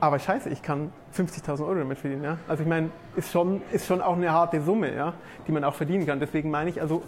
Aber 0.00 0.18
scheiße, 0.18 0.48
ich 0.48 0.62
kann 0.62 0.92
50.000 1.14 1.62
Euro 1.62 1.74
damit 1.74 1.98
verdienen. 1.98 2.24
Ja? 2.24 2.38
Also 2.48 2.62
ich 2.62 2.68
meine, 2.68 2.90
ist 3.16 3.30
schon, 3.30 3.60
ist 3.70 3.86
schon 3.86 4.00
auch 4.00 4.16
eine 4.16 4.32
harte 4.32 4.62
Summe, 4.62 4.94
ja? 4.94 5.12
die 5.46 5.52
man 5.52 5.62
auch 5.62 5.74
verdienen 5.74 6.06
kann. 6.06 6.20
Deswegen 6.20 6.50
meine 6.50 6.70
ich, 6.70 6.80
also 6.80 7.02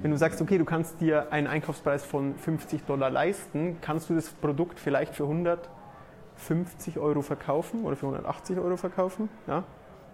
wenn 0.00 0.10
du 0.10 0.16
sagst, 0.16 0.40
okay, 0.40 0.56
du 0.56 0.64
kannst 0.64 1.00
dir 1.00 1.30
einen 1.30 1.46
Einkaufspreis 1.46 2.04
von 2.04 2.36
50 2.36 2.84
Dollar 2.84 3.10
leisten, 3.10 3.76
kannst 3.82 4.08
du 4.08 4.14
das 4.14 4.30
Produkt 4.30 4.80
vielleicht 4.80 5.14
für 5.14 5.24
150 5.24 6.98
Euro 6.98 7.20
verkaufen 7.20 7.84
oder 7.84 7.96
für 7.96 8.06
180 8.06 8.58
Euro 8.58 8.76
verkaufen. 8.76 9.28
Ja? 9.46 9.64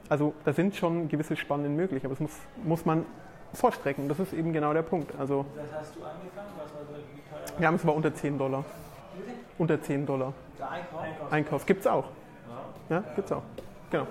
Also 0.09 0.35
da 0.44 0.52
sind 0.52 0.74
schon 0.74 1.09
gewisse 1.09 1.36
Spannen 1.36 1.77
möglich, 1.77 2.05
aber 2.05 2.15
das 2.15 2.20
muss, 2.20 2.32
muss 2.65 2.85
man 2.85 3.06
vorstrecken. 3.52 4.09
Das 4.09 4.19
ist 4.19 4.32
eben 4.32 4.52
genau 4.52 4.73
der 4.73 4.82
Punkt. 4.82 5.12
Also, 5.19 5.44
Was 5.55 5.81
hast 5.81 5.94
du 5.94 6.01
angefangen? 6.02 6.48
Was 6.56 6.74
war 6.74 6.81
so, 6.81 7.61
wir 7.61 7.66
haben 7.69 7.77
es 7.77 7.82
aber 7.85 7.94
unter 7.94 8.12
10 8.12 8.39
Dollar. 8.39 8.65
Unter 9.56 9.81
10 9.81 10.06
Dollar. 10.06 10.32
Der 10.59 10.70
Einkauf? 10.70 11.32
Einkauf 11.32 11.66
gibt 11.66 11.81
es 11.82 11.86
auch. 11.86 12.06
Ja, 12.89 13.01
gibt 13.15 13.27
es 13.27 13.32
auch. 13.32 13.43
Genau. 13.90 14.06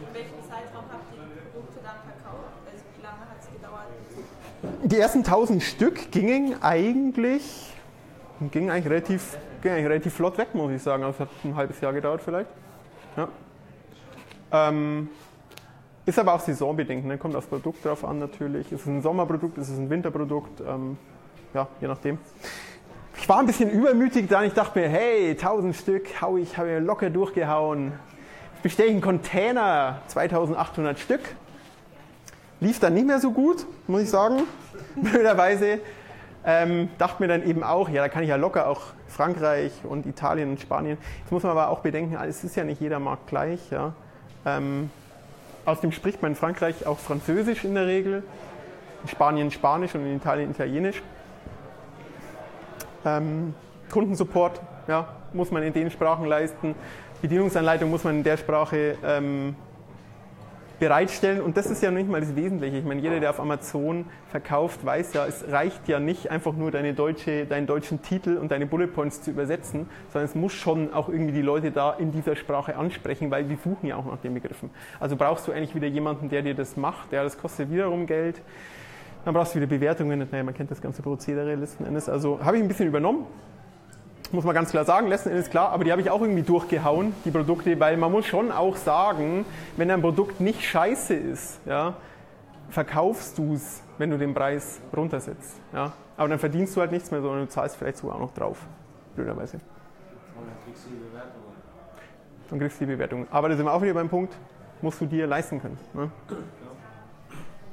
In 0.00 0.14
welchem 0.14 0.42
Zeitraum 0.48 0.84
habt 0.90 1.04
die 1.12 1.18
Produkte 1.52 1.80
dann 1.82 1.96
verkauft? 2.04 2.52
Also 2.70 2.84
wie 2.96 3.02
lange 3.02 3.20
hat 3.20 3.38
es 3.40 3.46
gedauert? 3.50 3.86
Die 4.84 4.98
ersten 4.98 5.18
1000 5.18 5.62
Stück 5.62 6.10
gingen 6.10 6.62
eigentlich, 6.62 7.72
gingen 8.50 8.70
eigentlich, 8.70 8.90
relativ, 8.90 9.38
gingen 9.62 9.74
eigentlich 9.76 9.90
relativ 9.90 10.14
flott 10.14 10.38
weg, 10.38 10.54
muss 10.54 10.72
ich 10.72 10.82
sagen. 10.82 11.04
Also 11.04 11.14
es 11.14 11.20
hat 11.20 11.44
ein 11.44 11.56
halbes 11.56 11.80
Jahr 11.80 11.92
gedauert 11.92 12.22
vielleicht. 12.22 12.50
Ja. 13.16 13.28
Ähm, 14.52 15.08
ist 16.06 16.18
aber 16.18 16.34
auch 16.34 16.40
saisonbedingt, 16.40 17.06
ne? 17.06 17.16
kommt 17.16 17.34
aufs 17.34 17.46
Produkt 17.46 17.84
drauf 17.84 18.04
an 18.04 18.18
natürlich. 18.18 18.70
Ist 18.70 18.82
es 18.82 18.86
ein 18.86 19.00
Sommerprodukt, 19.00 19.56
ist 19.56 19.70
es 19.70 19.78
ein 19.78 19.88
Winterprodukt? 19.88 20.60
Ähm, 20.60 20.98
ja, 21.54 21.66
je 21.80 21.88
nachdem. 21.88 22.18
Ich 23.24 23.28
war 23.30 23.38
ein 23.38 23.46
bisschen 23.46 23.70
übermütig 23.70 24.28
da 24.28 24.40
und 24.40 24.44
ich 24.48 24.52
dachte 24.52 24.78
mir, 24.78 24.86
hey, 24.86 25.30
1000 25.30 25.74
Stück, 25.74 26.20
hau 26.20 26.36
ich, 26.36 26.58
habe 26.58 26.74
ich 26.74 26.84
locker 26.84 27.08
durchgehauen. 27.08 27.92
Bestelle 28.62 28.88
ich 28.88 28.92
einen 28.92 29.00
Container, 29.00 30.02
2800 30.08 30.98
Stück. 30.98 31.22
Lief 32.60 32.80
dann 32.80 32.92
nicht 32.92 33.06
mehr 33.06 33.20
so 33.20 33.32
gut, 33.32 33.64
muss 33.86 34.02
ich 34.02 34.10
sagen, 34.10 34.42
blöderweise. 34.96 35.78
Ähm, 36.44 36.90
dachte 36.98 37.22
mir 37.22 37.28
dann 37.28 37.48
eben 37.48 37.62
auch, 37.62 37.88
ja, 37.88 38.02
da 38.02 38.10
kann 38.10 38.24
ich 38.24 38.28
ja 38.28 38.36
locker 38.36 38.68
auch 38.68 38.82
Frankreich 39.08 39.72
und 39.84 40.04
Italien 40.04 40.50
und 40.50 40.60
Spanien. 40.60 40.98
Jetzt 41.20 41.32
muss 41.32 41.44
man 41.44 41.52
aber 41.52 41.70
auch 41.70 41.80
bedenken, 41.80 42.18
es 42.28 42.44
ist 42.44 42.56
ja 42.56 42.64
nicht 42.64 42.82
jeder 42.82 42.98
Markt 42.98 43.26
gleich. 43.28 43.70
Ja. 43.70 43.94
Ähm, 44.44 44.90
außerdem 45.64 45.92
spricht 45.92 46.20
man 46.20 46.32
in 46.32 46.36
Frankreich 46.36 46.86
auch 46.86 46.98
Französisch 46.98 47.64
in 47.64 47.74
der 47.74 47.86
Regel, 47.86 48.22
in 49.02 49.08
Spanien 49.08 49.50
Spanisch 49.50 49.94
und 49.94 50.04
in 50.04 50.14
Italien 50.14 50.50
Italienisch. 50.50 51.02
Ähm, 53.04 53.54
Kundensupport 53.90 54.60
ja, 54.88 55.08
muss 55.32 55.50
man 55.50 55.62
in 55.62 55.72
den 55.72 55.90
Sprachen 55.90 56.26
leisten. 56.26 56.74
Bedienungsanleitung 57.22 57.90
muss 57.90 58.04
man 58.04 58.16
in 58.16 58.24
der 58.24 58.36
Sprache 58.36 58.96
ähm, 59.04 59.56
bereitstellen. 60.78 61.40
Und 61.40 61.56
das 61.56 61.66
ist 61.66 61.82
ja 61.82 61.90
nicht 61.90 62.08
mal 62.08 62.20
das 62.20 62.36
Wesentliche. 62.36 62.76
Ich 62.76 62.84
meine, 62.84 63.00
jeder, 63.00 63.20
der 63.20 63.30
auf 63.30 63.40
Amazon 63.40 64.06
verkauft, 64.28 64.84
weiß 64.84 65.14
ja, 65.14 65.26
es 65.26 65.44
reicht 65.50 65.88
ja 65.88 66.00
nicht 66.00 66.30
einfach 66.30 66.52
nur 66.52 66.70
deine 66.70 66.94
deutsche, 66.94 67.46
deinen 67.46 67.66
deutschen 67.66 68.02
Titel 68.02 68.36
und 68.36 68.50
deine 68.50 68.66
Bullet 68.66 68.88
Points 68.88 69.22
zu 69.22 69.30
übersetzen, 69.30 69.88
sondern 70.12 70.28
es 70.28 70.34
muss 70.34 70.52
schon 70.52 70.92
auch 70.92 71.08
irgendwie 71.08 71.32
die 71.32 71.42
Leute 71.42 71.70
da 71.70 71.92
in 71.92 72.12
dieser 72.12 72.36
Sprache 72.36 72.76
ansprechen, 72.76 73.30
weil 73.30 73.44
die 73.44 73.56
suchen 73.56 73.86
ja 73.86 73.96
auch 73.96 74.06
nach 74.06 74.18
den 74.18 74.34
Begriffen. 74.34 74.70
Also 75.00 75.16
brauchst 75.16 75.46
du 75.48 75.52
eigentlich 75.52 75.74
wieder 75.74 75.86
jemanden, 75.86 76.28
der 76.28 76.42
dir 76.42 76.54
das 76.54 76.76
macht. 76.76 77.12
Ja, 77.12 77.22
das 77.22 77.38
kostet 77.38 77.70
wiederum 77.70 78.06
Geld. 78.06 78.42
Dann 79.24 79.34
brauchst 79.34 79.54
du 79.54 79.58
wieder 79.58 79.66
Bewertungen. 79.66 80.26
Naja, 80.30 80.44
man 80.44 80.54
kennt 80.54 80.70
das 80.70 80.80
ganze 80.80 81.02
Prozedere 81.02 81.54
letzten 81.54 81.84
Endes. 81.84 82.08
Also 82.08 82.44
habe 82.44 82.56
ich 82.56 82.62
ein 82.62 82.68
bisschen 82.68 82.88
übernommen 82.88 83.26
muss 84.34 84.44
man 84.44 84.54
ganz 84.54 84.70
klar 84.70 84.84
sagen, 84.84 85.06
letzten 85.06 85.30
Endes 85.30 85.48
klar, 85.48 85.70
aber 85.70 85.84
die 85.84 85.92
habe 85.92 86.02
ich 86.02 86.10
auch 86.10 86.20
irgendwie 86.20 86.42
durchgehauen, 86.42 87.14
die 87.24 87.30
Produkte, 87.30 87.78
weil 87.78 87.96
man 87.96 88.10
muss 88.12 88.26
schon 88.26 88.50
auch 88.50 88.76
sagen, 88.76 89.44
wenn 89.76 89.90
ein 89.90 90.00
Produkt 90.00 90.40
nicht 90.40 90.62
scheiße 90.62 91.14
ist, 91.14 91.60
ja, 91.66 91.94
verkaufst 92.68 93.38
du 93.38 93.54
es, 93.54 93.82
wenn 93.98 94.10
du 94.10 94.18
den 94.18 94.34
Preis 94.34 94.80
runtersetzt. 94.94 95.60
Ja. 95.72 95.92
Aber 96.16 96.28
dann 96.28 96.38
verdienst 96.38 96.76
du 96.76 96.80
halt 96.80 96.92
nichts 96.92 97.10
mehr, 97.10 97.20
sondern 97.20 97.40
du 97.40 97.48
zahlst 97.48 97.76
vielleicht 97.76 97.98
sogar 97.98 98.16
auch 98.16 98.20
noch 98.20 98.34
drauf, 98.34 98.58
blöderweise. 99.14 99.56
Und 99.56 100.46
dann 100.48 100.56
kriegst 100.64 100.84
du 100.84 100.90
die 100.90 100.96
Bewertungen. 100.96 101.44
Dann 102.50 102.58
kriegst 102.58 102.80
du 102.80 102.86
die 102.86 102.92
Bewertung. 102.92 103.26
Aber 103.30 103.48
da 103.48 103.56
sind 103.56 103.66
wir 103.66 103.72
auch 103.72 103.82
wieder 103.82 103.94
beim 103.94 104.08
Punkt, 104.08 104.36
musst 104.82 105.00
du 105.00 105.06
dir 105.06 105.26
leisten 105.26 105.60
können. 105.60 105.78
Ne? 105.92 106.10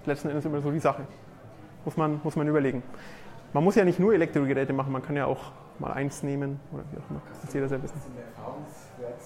Letzten 0.05 0.29
Endes 0.29 0.45
immer 0.45 0.61
so 0.61 0.71
die 0.71 0.79
Sache. 0.79 1.03
Muss 1.85 1.97
man, 1.97 2.19
muss 2.23 2.35
man 2.35 2.47
überlegen. 2.47 2.83
Man 3.53 3.63
muss 3.63 3.75
ja 3.75 3.83
nicht 3.83 3.99
nur 3.99 4.13
Elektrogeräte 4.13 4.71
machen, 4.73 4.91
man 4.93 5.01
kann 5.01 5.15
ja 5.15 5.25
auch 5.25 5.51
mal 5.79 5.91
eins 5.93 6.23
nehmen 6.23 6.59
oder 6.71 6.83
wie 6.91 6.97
auch 6.97 7.09
immer. 7.09 7.21
Das 7.29 7.43
muss 7.43 7.53
jeder 7.53 7.67
sehr 7.67 7.81
wissen. 7.83 7.99
Sind 7.99 8.17
Erfahrungswert 8.17 9.17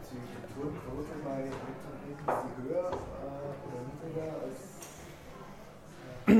bezüglich 0.00 0.30
der 0.40 0.54
Tourenquote 0.54 1.08
bei 1.24 1.30
Elektrogeräten, 1.40 2.28
ist 2.28 2.44
die 2.46 2.68
höher 2.68 2.90
äh, 2.90 3.34
oder 3.66 3.80
niedriger 3.90 4.28
als 4.44 4.58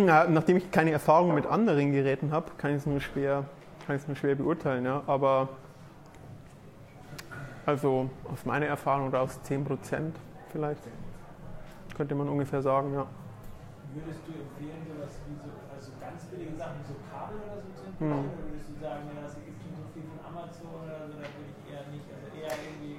Ja, 0.07 0.31
nachdem 0.31 0.57
ich 0.59 0.71
keine 0.71 0.93
Erfahrung 0.93 1.35
mit 1.35 1.47
anderen 1.47 1.93
Geräten 1.93 2.33
habe, 2.33 2.51
kann 2.59 2.71
ich 2.71 2.79
es 2.79 2.87
nur 2.87 3.01
schwer, 3.01 3.45
kann 3.87 3.97
ich 3.97 4.03
es 4.03 4.09
nur 4.09 4.17
schwer 4.17 4.35
beurteilen. 4.35 4.85
Ja. 4.85 5.03
Aber 5.07 5.49
also 7.67 8.11
aus 8.31 8.45
meiner 8.45 8.67
Erfahrung 8.67 9.09
oder 9.09 9.23
aus 9.23 9.43
10 9.43 9.65
Prozent 9.65 10.17
vielleicht 10.53 10.83
könnte 11.97 12.15
man 12.15 12.29
ungefähr 12.29 12.63
sagen, 12.63 12.93
ja. 12.95 13.07
Würdest 13.95 14.27
du 14.27 14.33
empfehlen, 14.35 14.83
sowas 14.91 15.15
wie 15.31 15.39
so, 15.39 15.51
also 15.71 15.95
ganz 16.03 16.27
billige 16.27 16.59
Sachen 16.59 16.83
so 16.83 16.99
Kabel 17.07 17.39
oder 17.39 17.63
so 17.63 17.71
zu 17.79 17.83
importieren? 17.87 18.27
Hm. 18.27 18.35
Oder 18.35 18.47
würdest 18.51 18.69
du 18.69 18.77
sagen, 18.83 19.03
ja, 19.07 19.23
es 19.23 19.35
gibt 19.39 19.59
schon 19.63 19.75
so 19.79 19.87
viel 19.95 20.03
von 20.03 20.19
Amazon 20.27 20.71
oder 20.83 20.99
so, 21.07 21.15
da 21.15 21.31
würde 21.31 21.51
ich 21.55 21.63
eher 21.71 21.87
nicht, 21.95 22.07
also 22.11 22.27
eher 22.35 22.55
irgendwie. 22.59 22.99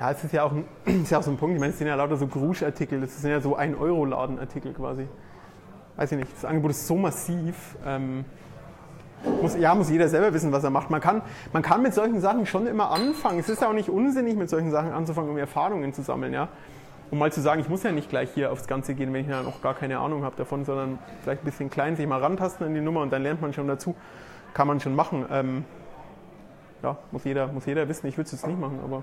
Ja, 0.00 0.08
es 0.08 0.24
ist 0.24 0.32
ja 0.32 0.42
auch, 0.48 0.52
ein, 0.56 0.64
ist 1.04 1.12
ja 1.12 1.18
auch 1.20 1.22
so 1.22 1.30
ein 1.30 1.36
Punkt, 1.36 1.52
ich 1.52 1.60
meine, 1.60 1.72
es 1.72 1.78
sind 1.78 1.86
ja 1.86 1.96
lauter 2.00 2.16
so 2.16 2.26
Grusch-Artikel, 2.26 3.00
das 3.04 3.20
sind 3.20 3.30
ja 3.30 3.44
so 3.44 3.58
1-Euro-Laden-Artikel 3.58 4.72
quasi. 4.72 5.04
Weiß 5.96 6.12
ich 6.12 6.18
nicht, 6.18 6.32
das 6.32 6.46
Angebot 6.46 6.70
ist 6.70 6.86
so 6.86 6.96
massiv. 6.96 7.76
Ähm, 7.84 8.24
muss, 9.40 9.56
ja, 9.56 9.74
muss 9.74 9.90
jeder 9.90 10.08
selber 10.08 10.32
wissen, 10.32 10.50
was 10.50 10.64
er 10.64 10.70
macht. 10.70 10.88
Man 10.90 11.00
kann, 11.00 11.22
man 11.52 11.62
kann 11.62 11.82
mit 11.82 11.94
solchen 11.94 12.20
Sachen 12.20 12.46
schon 12.46 12.66
immer 12.66 12.90
anfangen. 12.90 13.38
Es 13.38 13.48
ist 13.48 13.62
ja 13.62 13.68
auch 13.68 13.74
nicht 13.74 13.88
unsinnig, 13.88 14.36
mit 14.36 14.48
solchen 14.48 14.70
Sachen 14.70 14.92
anzufangen, 14.92 15.30
um 15.30 15.36
Erfahrungen 15.36 15.92
zu 15.92 16.02
sammeln. 16.02 16.32
Ja? 16.32 16.48
Um 17.12 17.18
mal 17.18 17.30
zu 17.30 17.42
sagen, 17.42 17.60
ich 17.60 17.68
muss 17.68 17.82
ja 17.82 17.92
nicht 17.92 18.08
gleich 18.08 18.30
hier 18.32 18.50
aufs 18.50 18.66
Ganze 18.66 18.94
gehen, 18.94 19.12
wenn 19.12 19.20
ich 19.20 19.28
ja 19.28 19.42
noch 19.42 19.60
gar 19.60 19.74
keine 19.74 19.98
Ahnung 19.98 20.24
habe 20.24 20.34
davon, 20.36 20.64
sondern 20.64 20.98
vielleicht 21.20 21.42
ein 21.42 21.44
bisschen 21.44 21.68
klein 21.68 21.94
sich 21.94 22.06
mal 22.06 22.18
rantasten 22.20 22.66
an 22.66 22.74
die 22.74 22.80
Nummer 22.80 23.02
und 23.02 23.12
dann 23.12 23.22
lernt 23.22 23.42
man 23.42 23.52
schon 23.52 23.68
dazu. 23.68 23.94
Kann 24.54 24.66
man 24.66 24.80
schon 24.80 24.94
machen. 24.96 25.26
Ähm, 25.30 25.66
ja, 26.82 26.96
muss 27.10 27.24
jeder, 27.24 27.48
muss 27.48 27.66
jeder 27.66 27.86
wissen. 27.86 28.06
Ich 28.06 28.16
würde 28.16 28.26
es 28.28 28.32
jetzt 28.32 28.46
nicht 28.46 28.58
machen, 28.58 28.80
aber 28.82 29.02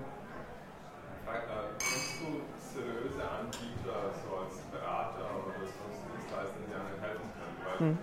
Frage, 1.24 1.46
Kennst 1.78 2.18
du 2.18 2.42
seriöse 2.58 3.22
Anbieter 3.22 4.10
so 4.18 4.42
als 4.42 4.58
Berater 4.74 5.30
oder 5.46 5.62
sonst 5.62 6.02
Dienstleister, 6.10 6.58
die 6.66 6.74
einem 6.74 6.98
helfen 6.98 7.30
können? 7.30 7.54
Weil 7.62 7.94
Hm. 7.94 7.98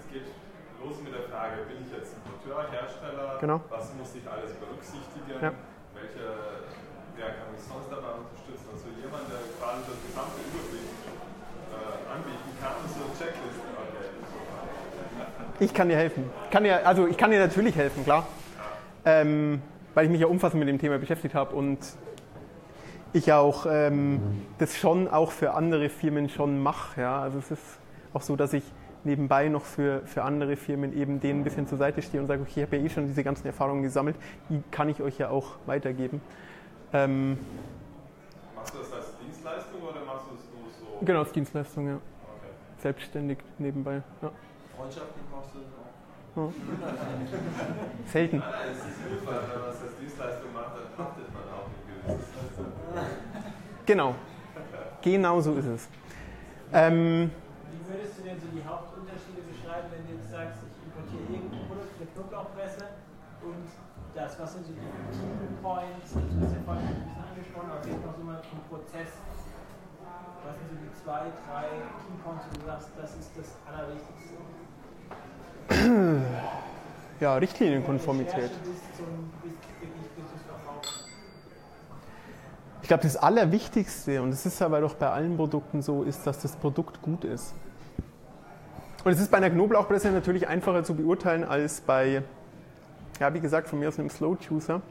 es 0.00 0.08
geht 0.08 0.28
los 0.80 0.96
mit 1.04 1.12
der 1.12 1.28
Frage, 1.28 1.68
bin 1.68 1.84
ich 1.84 1.92
jetzt 1.92 2.16
Importeur, 2.16 2.64
Hersteller? 2.72 3.36
Genau. 3.44 3.60
Was 3.68 3.92
muss 3.92 4.08
ich 4.16 4.24
alles 4.24 4.56
berücksichtigen? 4.56 5.36
Ja. 5.36 5.52
Welche, 5.92 6.24
wer 7.20 7.28
kann 7.36 7.52
mich 7.52 7.60
sonst 7.60 7.92
dabei 7.92 8.24
unterstützen? 8.24 8.64
Also 8.72 8.88
jemand, 8.96 9.28
der 9.28 9.40
quasi 9.58 9.82
das 9.84 9.98
gesamte 10.00 10.40
Überblick 10.40 10.88
äh, 10.90 12.08
anbieten 12.08 12.50
kann, 12.60 12.76
so 12.88 13.04
eine 13.04 13.12
Checkliste. 13.14 13.66
Okay. 13.66 14.08
Ich 15.60 15.74
kann 15.74 15.90
dir 15.90 15.96
helfen. 15.96 16.24
Kann 16.50 16.64
dir, 16.64 16.86
also 16.86 17.06
ich 17.06 17.18
kann 17.18 17.30
dir 17.30 17.38
natürlich 17.38 17.76
helfen, 17.76 18.02
klar. 18.02 18.26
Ähm, 19.04 19.60
weil 19.94 20.06
ich 20.06 20.10
mich 20.10 20.20
ja 20.20 20.26
umfassend 20.26 20.58
mit 20.58 20.68
dem 20.68 20.78
Thema 20.78 20.98
beschäftigt 20.98 21.34
habe 21.34 21.54
und 21.54 21.78
ich 23.12 23.32
auch 23.32 23.66
ähm, 23.68 24.20
das 24.58 24.76
schon 24.76 25.06
auch 25.08 25.32
für 25.32 25.52
andere 25.52 25.90
Firmen 25.90 26.28
schon 26.30 26.62
mache. 26.62 27.02
Ja? 27.02 27.20
Also 27.20 27.38
es 27.38 27.50
ist 27.50 27.62
auch 28.14 28.22
so, 28.22 28.36
dass 28.36 28.54
ich 28.54 28.64
nebenbei 29.04 29.48
noch 29.48 29.64
für, 29.64 30.02
für 30.06 30.22
andere 30.22 30.56
Firmen 30.56 30.96
eben 30.96 31.20
denen 31.20 31.40
ein 31.40 31.44
bisschen 31.44 31.66
zur 31.66 31.78
Seite 31.78 32.00
stehe 32.02 32.22
und 32.22 32.26
sage, 32.26 32.42
okay, 32.42 32.60
ich 32.60 32.62
habe 32.66 32.76
ja 32.76 32.84
eh 32.84 32.88
schon 32.88 33.06
diese 33.06 33.22
ganzen 33.22 33.46
Erfahrungen 33.46 33.82
gesammelt, 33.82 34.16
die 34.48 34.62
kann 34.70 34.88
ich 34.88 35.02
euch 35.02 35.18
ja 35.18 35.28
auch 35.28 35.56
weitergeben. 35.66 36.20
Ähm, 36.92 37.38
Machst 38.54 38.74
du 38.74 38.78
das 38.78 38.92
als 38.92 39.16
Dienstleistung 39.18 39.82
oder 39.82 40.04
machst 40.04 40.26
du 40.30 40.34
es 40.34 40.42
nur 40.52 40.70
so? 40.70 41.04
genau, 41.04 41.20
als 41.20 41.32
Dienstleistung, 41.32 41.86
ja. 41.86 41.94
Okay. 41.94 42.52
Selbstständig 42.82 43.38
nebenbei. 43.58 44.02
Ja. 44.22 44.30
Freundschaftlich 44.76 45.24
das. 46.46 46.54
Ja. 46.54 48.10
Selten. 48.10 48.38
Nein, 48.38 48.48
nein, 48.50 48.68
es 48.72 48.78
ist 48.78 48.98
gut, 49.04 49.20
weil 49.26 49.40
wenn 49.50 49.60
man 49.60 49.70
es 49.70 49.82
als 49.82 49.96
Dienstleistung 50.00 50.52
macht, 50.52 50.72
dann 50.76 50.88
haftet 50.96 51.28
man 51.34 51.44
auch 51.52 51.68
ein 51.68 51.76
gewisses 51.86 52.40
Genau. 53.86 54.14
Genau 55.02 55.40
so 55.40 55.54
ist 55.54 55.66
es. 55.66 55.88
Ähm, 56.72 57.30
Wie 57.72 57.82
würdest 57.88 58.18
du 58.18 58.22
denn 58.22 58.38
so 58.38 58.46
die 58.54 58.62
Hauptunterschiede 58.62 59.42
beschreiben, 59.48 59.88
wenn 59.90 60.06
du 60.06 60.12
jetzt 60.14 60.30
sagst, 60.30 60.62
ich 60.62 60.78
importiere 60.86 61.24
irgendein 61.26 61.66
Produkt 61.66 61.98
mit 61.98 62.14
Knoblauchpresse 62.14 62.84
und 63.42 63.66
das, 64.14 64.38
was 64.38 64.52
sind 64.54 64.66
so 64.66 64.72
die 64.74 64.86
Key 64.86 65.50
Points, 65.62 66.14
also 66.14 66.28
du 66.30 66.38
hast 66.44 66.54
ja 66.54 66.62
vorhin 66.62 66.86
ein 66.86 67.02
bisschen 67.02 67.18
angesprochen, 67.18 67.70
aber 67.74 67.86
jetzt 67.86 68.04
noch 68.04 68.14
so 68.14 68.22
mal 68.22 68.38
vom 68.44 68.62
Prozess, 68.70 69.10
was 70.44 70.54
sind 70.54 70.68
so 70.70 70.76
die 70.78 70.92
zwei, 70.94 71.32
drei 71.48 71.66
Key 72.04 72.14
Points, 72.22 72.44
wo 72.46 72.54
du 72.60 72.64
sagst, 72.70 72.94
das 72.94 73.10
ist 73.18 73.30
das 73.34 73.48
Allerwichtigste? 73.66 74.38
Ja, 77.20 77.36
Richtlinienkonformität. 77.36 78.50
Ich 82.82 82.88
glaube, 82.88 83.02
das 83.04 83.16
Allerwichtigste, 83.16 84.20
und 84.20 84.30
es 84.30 84.44
ist 84.46 84.60
aber 84.62 84.80
doch 84.80 84.94
bei 84.94 85.08
allen 85.08 85.36
Produkten 85.36 85.80
so, 85.80 86.02
ist, 86.02 86.26
dass 86.26 86.40
das 86.40 86.56
Produkt 86.56 87.02
gut 87.02 87.24
ist. 87.24 87.54
Und 89.04 89.12
es 89.12 89.20
ist 89.20 89.30
bei 89.30 89.36
einer 89.38 89.50
Knoblauchpresse 89.50 90.10
natürlich 90.10 90.48
einfacher 90.48 90.82
zu 90.82 90.94
beurteilen 90.94 91.44
als 91.44 91.80
bei, 91.80 92.22
ja, 93.20 93.32
wie 93.32 93.40
gesagt, 93.40 93.68
von 93.68 93.78
mir 93.78 93.88
aus 93.88 93.98
einem 93.98 94.10
Slow 94.10 94.36
Juicer. 94.40 94.82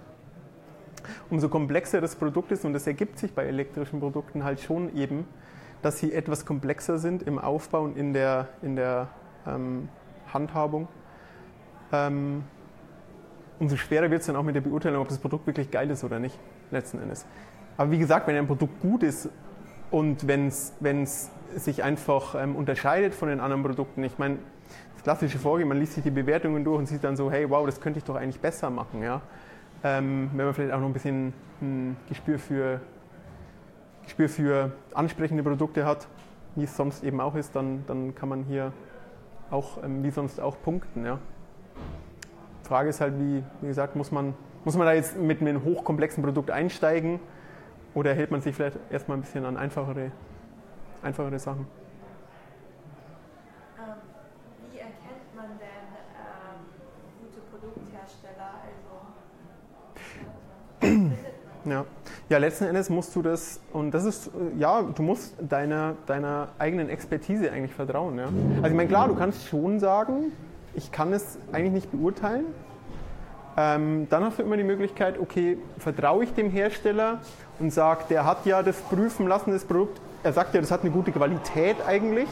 Umso 1.30 1.50
komplexer 1.50 2.02
das 2.02 2.16
Produkt 2.16 2.52
ist, 2.52 2.66
und 2.66 2.74
das 2.74 2.88
ergibt 2.88 3.20
sich 3.20 3.34
bei 3.34 3.46
elektrischen 3.46 4.00
Produkten 4.00 4.44
halt 4.44 4.62
schon 4.62 4.96
eben, 4.96 5.28
dass 5.82 6.00
sie 6.00 6.14
etwas 6.14 6.46
komplexer 6.46 6.98
sind 7.00 7.24
im 7.24 7.38
Aufbau 7.38 7.84
und 7.84 7.98
in 7.98 8.14
der, 8.14 8.48
in 8.62 8.76
der 8.76 9.10
ähm, 9.46 9.90
Handhabung. 10.34 10.88
Ähm, 11.92 12.44
umso 13.60 13.76
schwerer 13.76 14.10
wird 14.10 14.22
es 14.22 14.28
dann 14.28 14.36
auch 14.36 14.44
mit 14.44 14.56
der 14.56 14.62
Beurteilung, 14.62 15.02
ob 15.02 15.08
das 15.08 15.18
Produkt 15.18 15.48
wirklich 15.48 15.72
geil 15.72 15.90
ist 15.90 16.04
oder 16.04 16.20
nicht, 16.20 16.38
letzten 16.72 17.02
Endes. 17.02 17.26
Aber 17.78 17.92
wie 17.92 17.98
gesagt, 17.98 18.28
wenn 18.28 18.36
ein 18.36 18.48
Produkt 18.48 18.80
gut 18.82 19.04
ist 19.04 19.30
und 19.92 20.28
wenn 20.28 20.48
es 20.48 21.32
sich 21.56 21.84
einfach 21.84 22.36
ähm, 22.36 22.56
unterscheidet 22.56 23.14
von 23.16 23.30
den 23.30 23.40
anderen 23.40 23.64
Produkten, 23.64 24.04
ich 24.04 24.18
meine, 24.18 24.38
das 24.94 25.04
klassische 25.04 25.40
Vorgehen, 25.40 25.68
man 25.68 25.80
liest 25.80 25.94
sich 25.94 26.04
die 26.04 26.12
Bewertungen 26.12 26.64
durch 26.64 26.78
und 26.78 26.86
sieht 26.88 27.04
dann 27.04 27.16
so, 27.16 27.32
hey, 27.32 27.50
wow, 27.50 27.66
das 27.66 27.80
könnte 27.80 28.00
ich 28.00 28.04
doch 28.04 28.16
eigentlich 28.16 28.42
besser 28.42 28.70
machen. 28.70 29.02
Ja? 29.02 29.22
Ähm, 29.84 30.30
wenn 30.34 30.46
man 30.46 30.54
vielleicht 30.54 30.74
auch 30.74 30.80
noch 30.80 30.88
ein 30.88 30.94
bisschen 30.94 31.34
ein 31.62 31.98
Gespür 32.10 32.38
für, 32.38 32.82
Gespür 34.04 34.30
für 34.30 34.72
ansprechende 34.94 35.42
Produkte 35.42 35.86
hat, 35.86 36.08
wie 36.56 36.66
es 36.66 36.76
sonst 36.76 37.04
eben 37.04 37.22
auch 37.22 37.36
ist, 37.36 37.56
dann, 37.56 37.86
dann 37.88 38.14
kann 38.14 38.28
man 38.28 38.44
hier 38.44 38.74
auch, 39.52 39.84
ähm, 39.84 40.04
wie 40.04 40.12
sonst 40.12 40.40
auch 40.40 40.56
punkten. 40.62 41.06
Ja? 41.06 41.20
Frage 42.64 42.90
ist 42.90 43.02
halt, 43.02 43.14
wie, 43.20 43.44
wie 43.62 43.68
gesagt, 43.68 43.96
muss 43.96 44.12
man, 44.12 44.34
muss 44.64 44.76
man 44.76 44.86
da 44.86 44.94
jetzt 44.94 45.18
mit 45.18 45.42
einem 45.42 45.64
hochkomplexen 45.64 46.24
Produkt 46.24 46.52
einsteigen 46.52 47.20
oder 47.96 48.14
hält 48.14 48.30
man 48.32 48.42
sich 48.42 48.56
vielleicht 48.56 48.78
erstmal 48.92 49.18
ein 49.18 49.22
bisschen 49.22 49.46
an 49.46 49.58
einfachere, 49.58 50.12
einfachere 51.02 51.40
Sachen? 51.40 51.66
Ähm, 53.78 53.96
wie 54.72 54.78
erkennt 54.78 55.36
man 55.36 55.58
denn 55.58 55.68
ähm, 56.20 56.66
gute 57.20 57.42
Produkthersteller? 57.50 58.54
Also, 60.82 61.70
Ja. 61.70 61.86
Ja, 62.30 62.38
letzten 62.38 62.66
Endes 62.66 62.90
musst 62.90 63.16
du 63.16 63.24
das, 63.24 63.60
und 63.74 63.92
das 63.92 64.06
ist, 64.06 64.28
äh, 64.28 64.60
ja, 64.60 64.84
du 64.84 65.02
musst 65.02 65.34
deiner, 65.42 65.96
deiner 66.06 66.50
eigenen 66.60 66.90
Expertise 66.90 67.52
eigentlich 67.52 67.74
vertrauen. 67.74 68.18
Ja? 68.18 68.26
Also 68.58 68.68
ich 68.68 68.76
meine, 68.76 68.88
klar, 68.88 69.08
du 69.08 69.16
kannst 69.16 69.48
schon 69.48 69.80
sagen, 69.80 70.32
ich 70.76 70.92
kann 70.92 71.12
es 71.12 71.40
eigentlich 71.52 71.74
nicht 71.74 71.92
beurteilen. 71.92 72.46
Ähm, 73.58 74.08
dann 74.10 74.24
hast 74.24 74.38
du 74.38 74.44
immer 74.44 74.58
die 74.58 74.64
Möglichkeit, 74.64 75.20
okay, 75.20 75.58
vertraue 75.80 76.24
ich 76.24 76.34
dem 76.34 76.52
Hersteller 76.52 77.20
und 77.60 77.74
sage, 77.74 78.04
der 78.10 78.26
hat 78.26 78.46
ja 78.46 78.62
das 78.62 78.78
prüfen 78.78 79.28
lassen, 79.28 79.52
das 79.52 79.66
Produkt, 79.66 80.00
er 80.24 80.32
sagt 80.32 80.54
ja, 80.54 80.62
das 80.62 80.70
hat 80.70 80.82
eine 80.82 80.92
gute 80.92 81.12
Qualität 81.12 81.78
eigentlich. 81.86 82.30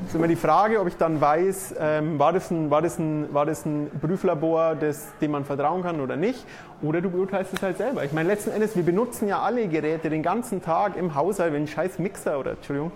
Das 0.00 0.08
ist 0.08 0.14
immer 0.16 0.28
die 0.28 0.36
Frage, 0.36 0.80
ob 0.80 0.88
ich 0.88 0.96
dann 0.96 1.20
weiß, 1.20 1.76
ähm, 1.78 2.18
war, 2.18 2.32
das 2.32 2.50
ein, 2.50 2.70
war, 2.70 2.82
das 2.82 2.98
ein, 2.98 3.32
war 3.32 3.46
das 3.46 3.64
ein 3.64 3.90
Prüflabor, 4.00 4.74
das, 4.74 5.08
dem 5.20 5.30
man 5.30 5.44
vertrauen 5.44 5.82
kann 5.82 6.00
oder 6.00 6.16
nicht. 6.16 6.44
Oder 6.82 7.00
du 7.00 7.10
beurteilst 7.10 7.54
es 7.54 7.62
halt 7.62 7.78
selber. 7.78 8.04
Ich 8.04 8.12
meine, 8.12 8.28
letzten 8.28 8.50
Endes, 8.50 8.76
wir 8.76 8.82
benutzen 8.82 9.28
ja 9.28 9.40
alle 9.40 9.66
Geräte 9.68 10.10
den 10.10 10.22
ganzen 10.22 10.62
Tag 10.62 10.96
im 10.96 11.14
Haushalt, 11.14 11.52
wenn 11.52 11.62
ein 11.62 11.68
scheiß 11.68 11.98
Mixer 11.98 12.38
oder, 12.38 12.52
Entschuldigung, 12.52 12.92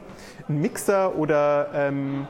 ein 0.49 0.61
Mixer 0.61 1.17
oder 1.17 1.69
ähm, 1.75 2.27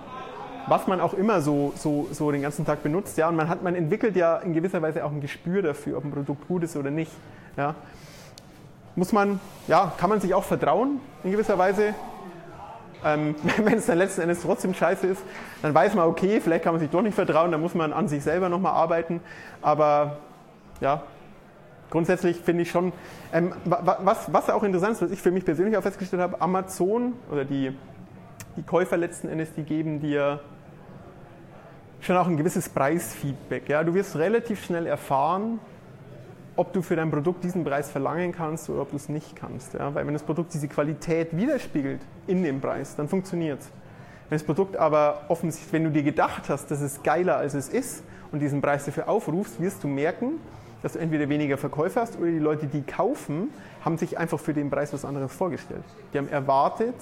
was 0.68 0.86
man 0.86 1.00
auch 1.00 1.14
immer 1.14 1.40
so, 1.40 1.72
so, 1.76 2.08
so 2.12 2.30
den 2.30 2.42
ganzen 2.42 2.66
Tag 2.66 2.82
benutzt. 2.82 3.16
Ja? 3.18 3.28
Und 3.28 3.36
man, 3.36 3.48
hat, 3.48 3.62
man 3.62 3.74
entwickelt 3.74 4.16
ja 4.16 4.36
in 4.36 4.52
gewisser 4.52 4.82
Weise 4.82 5.04
auch 5.04 5.10
ein 5.10 5.20
Gespür 5.20 5.62
dafür, 5.62 5.98
ob 5.98 6.04
ein 6.04 6.12
Produkt 6.12 6.46
gut 6.46 6.62
ist 6.62 6.76
oder 6.76 6.90
nicht. 6.90 7.12
Ja? 7.56 7.74
Muss 8.94 9.12
man, 9.12 9.40
ja, 9.66 9.92
kann 9.96 10.10
man 10.10 10.20
sich 10.20 10.34
auch 10.34 10.44
vertrauen 10.44 11.00
in 11.24 11.32
gewisser 11.32 11.58
Weise. 11.58 11.94
Ähm, 13.04 13.34
wenn 13.58 13.78
es 13.78 13.86
dann 13.86 13.98
letzten 13.98 14.22
Endes 14.22 14.42
trotzdem 14.42 14.74
scheiße 14.74 15.06
ist, 15.06 15.22
dann 15.62 15.74
weiß 15.74 15.94
man, 15.94 16.06
okay, 16.06 16.40
vielleicht 16.40 16.64
kann 16.64 16.72
man 16.72 16.80
sich 16.80 16.90
doch 16.90 17.02
nicht 17.02 17.14
vertrauen, 17.14 17.52
dann 17.52 17.60
muss 17.60 17.74
man 17.74 17.92
an 17.92 18.08
sich 18.08 18.22
selber 18.22 18.48
nochmal 18.48 18.72
arbeiten. 18.72 19.20
Aber 19.62 20.18
ja, 20.80 21.02
grundsätzlich 21.90 22.38
finde 22.38 22.62
ich 22.62 22.70
schon, 22.70 22.92
ähm, 23.32 23.52
was, 23.64 24.32
was 24.32 24.50
auch 24.50 24.62
interessant 24.62 24.92
ist, 24.94 25.02
was 25.02 25.10
ich 25.10 25.22
für 25.22 25.30
mich 25.30 25.44
persönlich 25.44 25.76
auch 25.76 25.82
festgestellt 25.82 26.22
habe, 26.22 26.40
Amazon 26.40 27.14
oder 27.30 27.44
die, 27.44 27.76
die 28.56 28.62
Käufer 28.62 28.96
letzten 28.96 29.28
Endes, 29.28 29.52
die 29.54 29.62
geben 29.62 30.00
dir 30.00 30.40
schon 32.00 32.16
auch 32.16 32.26
ein 32.26 32.36
gewisses 32.36 32.68
Preisfeedback. 32.68 33.68
Ja? 33.68 33.84
Du 33.84 33.94
wirst 33.94 34.16
relativ 34.16 34.64
schnell 34.64 34.86
erfahren, 34.86 35.58
ob 36.58 36.72
du 36.72 36.82
für 36.82 36.96
dein 36.96 37.10
Produkt 37.12 37.44
diesen 37.44 37.62
Preis 37.62 37.88
verlangen 37.88 38.32
kannst 38.32 38.68
oder 38.68 38.82
ob 38.82 38.90
du 38.90 38.96
es 38.96 39.08
nicht 39.08 39.36
kannst. 39.36 39.74
Ja? 39.74 39.94
Weil 39.94 40.04
wenn 40.06 40.12
das 40.12 40.24
Produkt 40.24 40.52
diese 40.52 40.66
Qualität 40.66 41.28
widerspiegelt 41.36 42.00
in 42.26 42.42
dem 42.42 42.60
Preis, 42.60 42.96
dann 42.96 43.08
funktioniert 43.08 43.60
es. 43.60 43.70
Wenn 44.28 44.38
das 44.38 44.42
Produkt 44.42 44.76
aber 44.76 45.22
offensichtlich, 45.28 45.72
wenn 45.72 45.84
du 45.84 45.92
dir 45.92 46.02
gedacht 46.02 46.48
hast, 46.48 46.68
das 46.72 46.80
ist 46.80 47.04
geiler 47.04 47.36
als 47.36 47.54
es 47.54 47.68
ist 47.68 48.02
und 48.32 48.40
diesen 48.40 48.60
Preis 48.60 48.84
dafür 48.84 49.08
aufrufst, 49.08 49.60
wirst 49.60 49.84
du 49.84 49.88
merken, 49.88 50.40
dass 50.82 50.94
du 50.94 50.98
entweder 50.98 51.28
weniger 51.28 51.58
Verkäufer 51.58 52.00
hast 52.00 52.18
oder 52.18 52.26
die 52.26 52.40
Leute, 52.40 52.66
die 52.66 52.82
kaufen, 52.82 53.50
haben 53.84 53.96
sich 53.96 54.18
einfach 54.18 54.40
für 54.40 54.52
den 54.52 54.68
Preis 54.68 54.92
was 54.92 55.04
anderes 55.04 55.32
vorgestellt. 55.32 55.84
Die 56.12 56.18
haben 56.18 56.28
erwartet, 56.28 56.96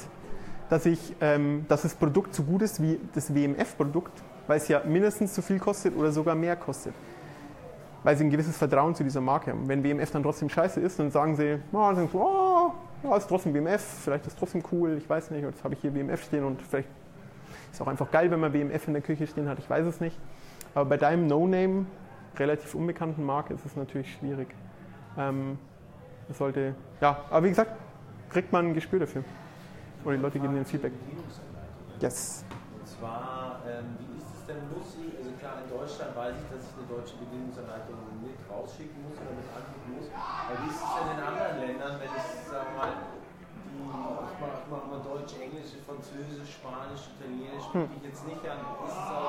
dass, 0.68 0.84
ich, 0.84 1.14
ähm, 1.22 1.64
dass 1.68 1.82
das 1.82 1.94
Produkt 1.94 2.34
so 2.34 2.42
gut 2.42 2.60
ist 2.60 2.82
wie 2.82 3.00
das 3.14 3.34
WMF-Produkt, 3.34 4.12
weil 4.48 4.58
es 4.58 4.68
ja 4.68 4.82
mindestens 4.84 5.34
so 5.34 5.40
viel 5.40 5.58
kostet 5.58 5.96
oder 5.96 6.12
sogar 6.12 6.34
mehr 6.34 6.56
kostet. 6.56 6.92
Weil 8.06 8.16
sie 8.16 8.22
ein 8.22 8.30
gewisses 8.30 8.56
Vertrauen 8.56 8.94
zu 8.94 9.02
dieser 9.02 9.20
Marke 9.20 9.50
haben. 9.50 9.66
Wenn 9.66 9.82
WMF 9.82 10.12
dann 10.12 10.22
trotzdem 10.22 10.48
scheiße 10.48 10.78
ist, 10.78 11.00
dann 11.00 11.10
sagen 11.10 11.34
sie, 11.34 11.58
oh, 11.72 11.90
dann 11.92 12.08
so, 12.08 12.20
oh 12.20 12.72
ja, 13.02 13.16
ist 13.16 13.26
trotzdem 13.26 13.52
WMF, 13.52 13.80
vielleicht 13.80 14.26
ist 14.28 14.34
es 14.34 14.38
trotzdem 14.38 14.62
cool, 14.70 14.96
ich 14.96 15.10
weiß 15.10 15.32
nicht, 15.32 15.42
jetzt 15.42 15.64
habe 15.64 15.74
ich 15.74 15.80
hier 15.80 15.92
WMF 15.92 16.22
stehen 16.22 16.44
und 16.44 16.62
vielleicht 16.62 16.88
ist 16.88 17.74
es 17.74 17.80
auch 17.80 17.88
einfach 17.88 18.08
geil, 18.12 18.30
wenn 18.30 18.38
man 18.38 18.52
WMF 18.52 18.86
in 18.86 18.94
der 18.94 19.02
Küche 19.02 19.26
stehen 19.26 19.48
hat, 19.48 19.58
ich 19.58 19.68
weiß 19.68 19.84
es 19.86 20.00
nicht. 20.00 20.16
Aber 20.72 20.84
bei 20.84 20.96
deinem 20.96 21.26
No-Name, 21.26 21.86
relativ 22.36 22.76
unbekannten 22.76 23.24
Marke, 23.24 23.54
ist 23.54 23.66
es 23.66 23.74
natürlich 23.74 24.12
schwierig. 24.14 24.48
Ähm, 25.18 25.58
das 26.28 26.38
sollte, 26.38 26.76
ja, 27.00 27.24
aber 27.28 27.44
wie 27.44 27.48
gesagt, 27.48 27.72
kriegt 28.30 28.52
man 28.52 28.68
ein 28.68 28.74
Gespür 28.74 29.00
dafür. 29.00 29.24
Oder 30.04 30.16
die 30.16 30.22
Leute 30.22 30.38
geben 30.38 30.54
dir 30.54 30.60
ein 30.60 30.66
Feedback. 30.66 30.92
Yes. 32.00 32.44
Und 32.78 32.86
zwar, 32.86 33.62
ähm, 33.66 33.84
wie 33.98 34.18
ist 34.18 34.26
es 34.32 34.46
denn, 34.46 34.56
muss 34.70 34.96
ich, 35.00 35.18
also 35.18 35.30
klar, 35.38 35.54
in 35.64 35.70
Deutschland 35.70 36.16
weiß 36.16 36.34
ich, 36.36 36.56
dass 36.56 36.66
ich 36.68 36.74
eine 36.78 36.86
deutsche 36.86 37.16
Bedienungsanleitung 37.16 37.95
rausschicken 38.66 38.98
muss 39.06 39.14
oder 39.22 39.30
mit 39.38 39.46
anbieten 39.54 39.90
muss. 39.94 40.06
Aber 40.10 40.54
wie 40.58 40.70
ist 40.74 40.82
es 40.82 40.92
in 40.98 41.18
anderen 41.22 41.54
Ländern, 41.62 41.94
wenn 42.02 42.10
ich, 42.10 42.26
sag 42.50 42.66
mal, 42.74 42.92
die, 43.70 43.78
ich 43.78 44.38
mache 44.42 44.66
mach 44.66 44.84
mal 44.90 45.00
Deutsch, 45.06 45.38
Englisch, 45.38 45.78
Französisch, 45.86 46.58
Spanisch, 46.58 47.06
Italienisch, 47.14 47.66
Hm. 47.72 47.86
ich 47.94 48.02
jetzt 48.10 48.26
nicht 48.26 48.42
an. 48.42 48.58
Ist 48.58 48.98
es 48.98 49.06
aber 49.06 49.25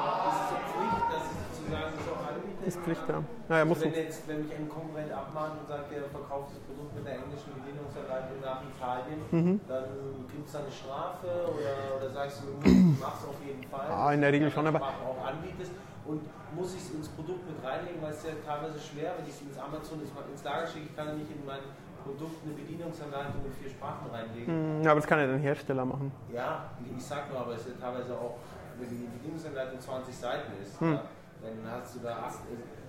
Ist 2.68 2.80
Pflicht, 2.84 3.00
ja. 3.08 3.24
Naja, 3.48 3.64
also 3.64 3.70
musst 3.72 3.82
wenn, 3.88 3.94
du. 3.94 4.00
jetzt, 4.04 4.28
wenn 4.28 4.44
mich 4.44 4.52
ein 4.52 4.68
Konkurrent 4.68 5.08
abmahnt 5.12 5.56
und 5.64 5.68
sagt, 5.72 5.88
der 5.88 6.04
verkauft 6.12 6.52
das 6.52 6.60
Produkt 6.68 6.92
mit 7.00 7.06
der 7.08 7.16
englischen 7.24 7.56
Bedienungsanleitung 7.56 8.44
nach 8.44 8.60
Italien, 8.60 9.20
Mhm. 9.32 9.56
dann 9.72 9.88
gibt 10.28 10.46
es 10.48 10.52
da 10.52 10.60
eine 10.60 10.72
Strafe 10.76 11.32
oder, 11.48 11.96
oder 11.96 12.10
sagst 12.12 12.44
du, 12.44 12.60
du 12.60 12.68
machst 13.00 13.24
auf 13.24 13.40
jeden 13.40 13.64
Fall. 13.72 13.88
Ah, 13.88 14.12
in 14.12 14.20
der 14.20 14.34
Regel 14.36 14.52
schon, 14.52 14.68
aber- 14.68 14.84
auch 14.84 15.16
anbietest 15.24 15.72
und 16.04 16.28
muss 16.52 16.76
ich 16.76 16.84
es 16.84 16.92
ins 16.92 17.08
Produkt 17.16 17.48
mit 17.48 17.56
reinlegen, 17.64 18.02
weil 18.04 18.12
es 18.12 18.24
ja 18.28 18.36
teilweise 18.44 18.76
schwer, 18.84 19.16
wenn 19.16 19.24
ich 19.24 19.32
es 19.32 19.42
ins 19.48 19.56
Amazon 19.58 20.04
ins 20.04 20.44
Lager 20.44 20.68
schicke, 20.68 20.92
ich 20.92 20.96
kann 20.96 21.08
ja 21.08 21.14
nicht 21.16 21.32
in 21.32 21.46
mein 21.48 21.64
Produkt 22.04 22.44
eine 22.44 22.52
Bedienungsanleitung 22.52 23.48
in 23.48 23.54
vier 23.64 23.72
Sprachen 23.72 24.12
reinlegen. 24.12 24.52
Hm, 24.52 24.84
Ja, 24.84 24.92
aber 24.92 25.00
das 25.00 25.08
kann 25.08 25.20
ja 25.24 25.28
dein 25.28 25.40
Hersteller 25.40 25.86
machen. 25.88 26.12
Ja, 26.36 26.68
ich 26.84 27.00
sag 27.04 27.32
nur, 27.32 27.40
aber 27.40 27.56
es 27.56 27.64
ist 27.64 27.80
ja 27.80 27.88
teilweise 27.88 28.12
auch, 28.12 28.36
wenn 28.80 28.90
die 28.92 29.08
Bedienungsanleitung 29.08 29.80
20 29.80 30.12
Seiten 30.16 30.52
ist, 30.62 30.80
Hm. 30.84 30.94
ja, 30.94 31.02
dann 31.48 31.72
hast 31.72 31.96
du 31.96 32.00
da 32.00 32.28
acht. 32.28 32.40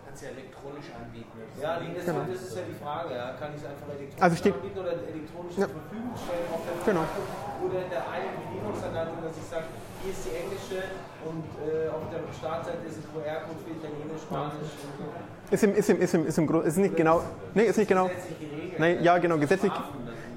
Kannst 0.08 0.22
ja 0.24 0.30
elektronisch 0.32 0.88
anbieten. 0.96 1.36
Ja, 1.60 1.76
das, 1.84 1.84
Genau. 2.08 2.24
das 2.24 2.40
ist 2.40 2.56
ja 2.56 2.64
die 2.64 2.78
Frage. 2.80 3.12
Ja. 3.12 3.36
Kann 3.36 3.52
ich 3.52 3.60
es 3.60 3.68
einfach 3.68 3.92
elektronisch 3.92 4.22
Also 4.24 4.34
steht- 4.40 4.54
anbieten 4.56 4.78
oder 4.80 4.92
elektronisch 5.04 5.54
Ja. 5.60 5.66
zur 5.68 5.76
Verfügung 5.84 6.12
stellen 6.16 6.48
auf 6.48 6.62
der 6.64 6.74
Genau. 6.88 7.04
Verpackung 7.04 7.68
oder 7.68 7.78
in 7.84 7.90
der 7.92 8.04
einen 8.08 8.32
Bedienungsanleitung, 8.40 9.16
dass 9.20 9.36
ich 9.36 9.44
sage, 9.52 9.68
hier 10.00 10.12
ist 10.16 10.22
die 10.24 10.32
englische 10.32 10.80
und 11.28 11.44
äh, 11.60 11.92
auf 11.92 12.04
der 12.08 12.24
Startseite 12.32 12.82
ist 12.88 12.96
ein 13.04 13.06
QR-Code 13.12 13.60
für 13.60 13.72
Italienisch, 13.76 14.22
Spanisch. 14.24 14.56
Ist 15.52 15.62
im, 15.64 15.72
ist 15.76 15.88
im, 15.92 15.98
ist 16.00 16.14
im, 16.16 16.22
ist 16.26 16.38
im 16.40 16.46
Gro- 16.48 16.64
ist 16.64 16.76
nicht 16.80 16.96
genau. 16.96 17.20
Nee, 17.52 17.64
ist 17.68 17.76
nicht 17.76 17.88
genau. 17.92 18.08
Gesetzlich 18.08 18.38
geregelt. 18.40 18.80
Nee, 18.80 18.94
ja, 19.04 19.18
genau, 19.20 19.36
gesetzlich. 19.36 19.72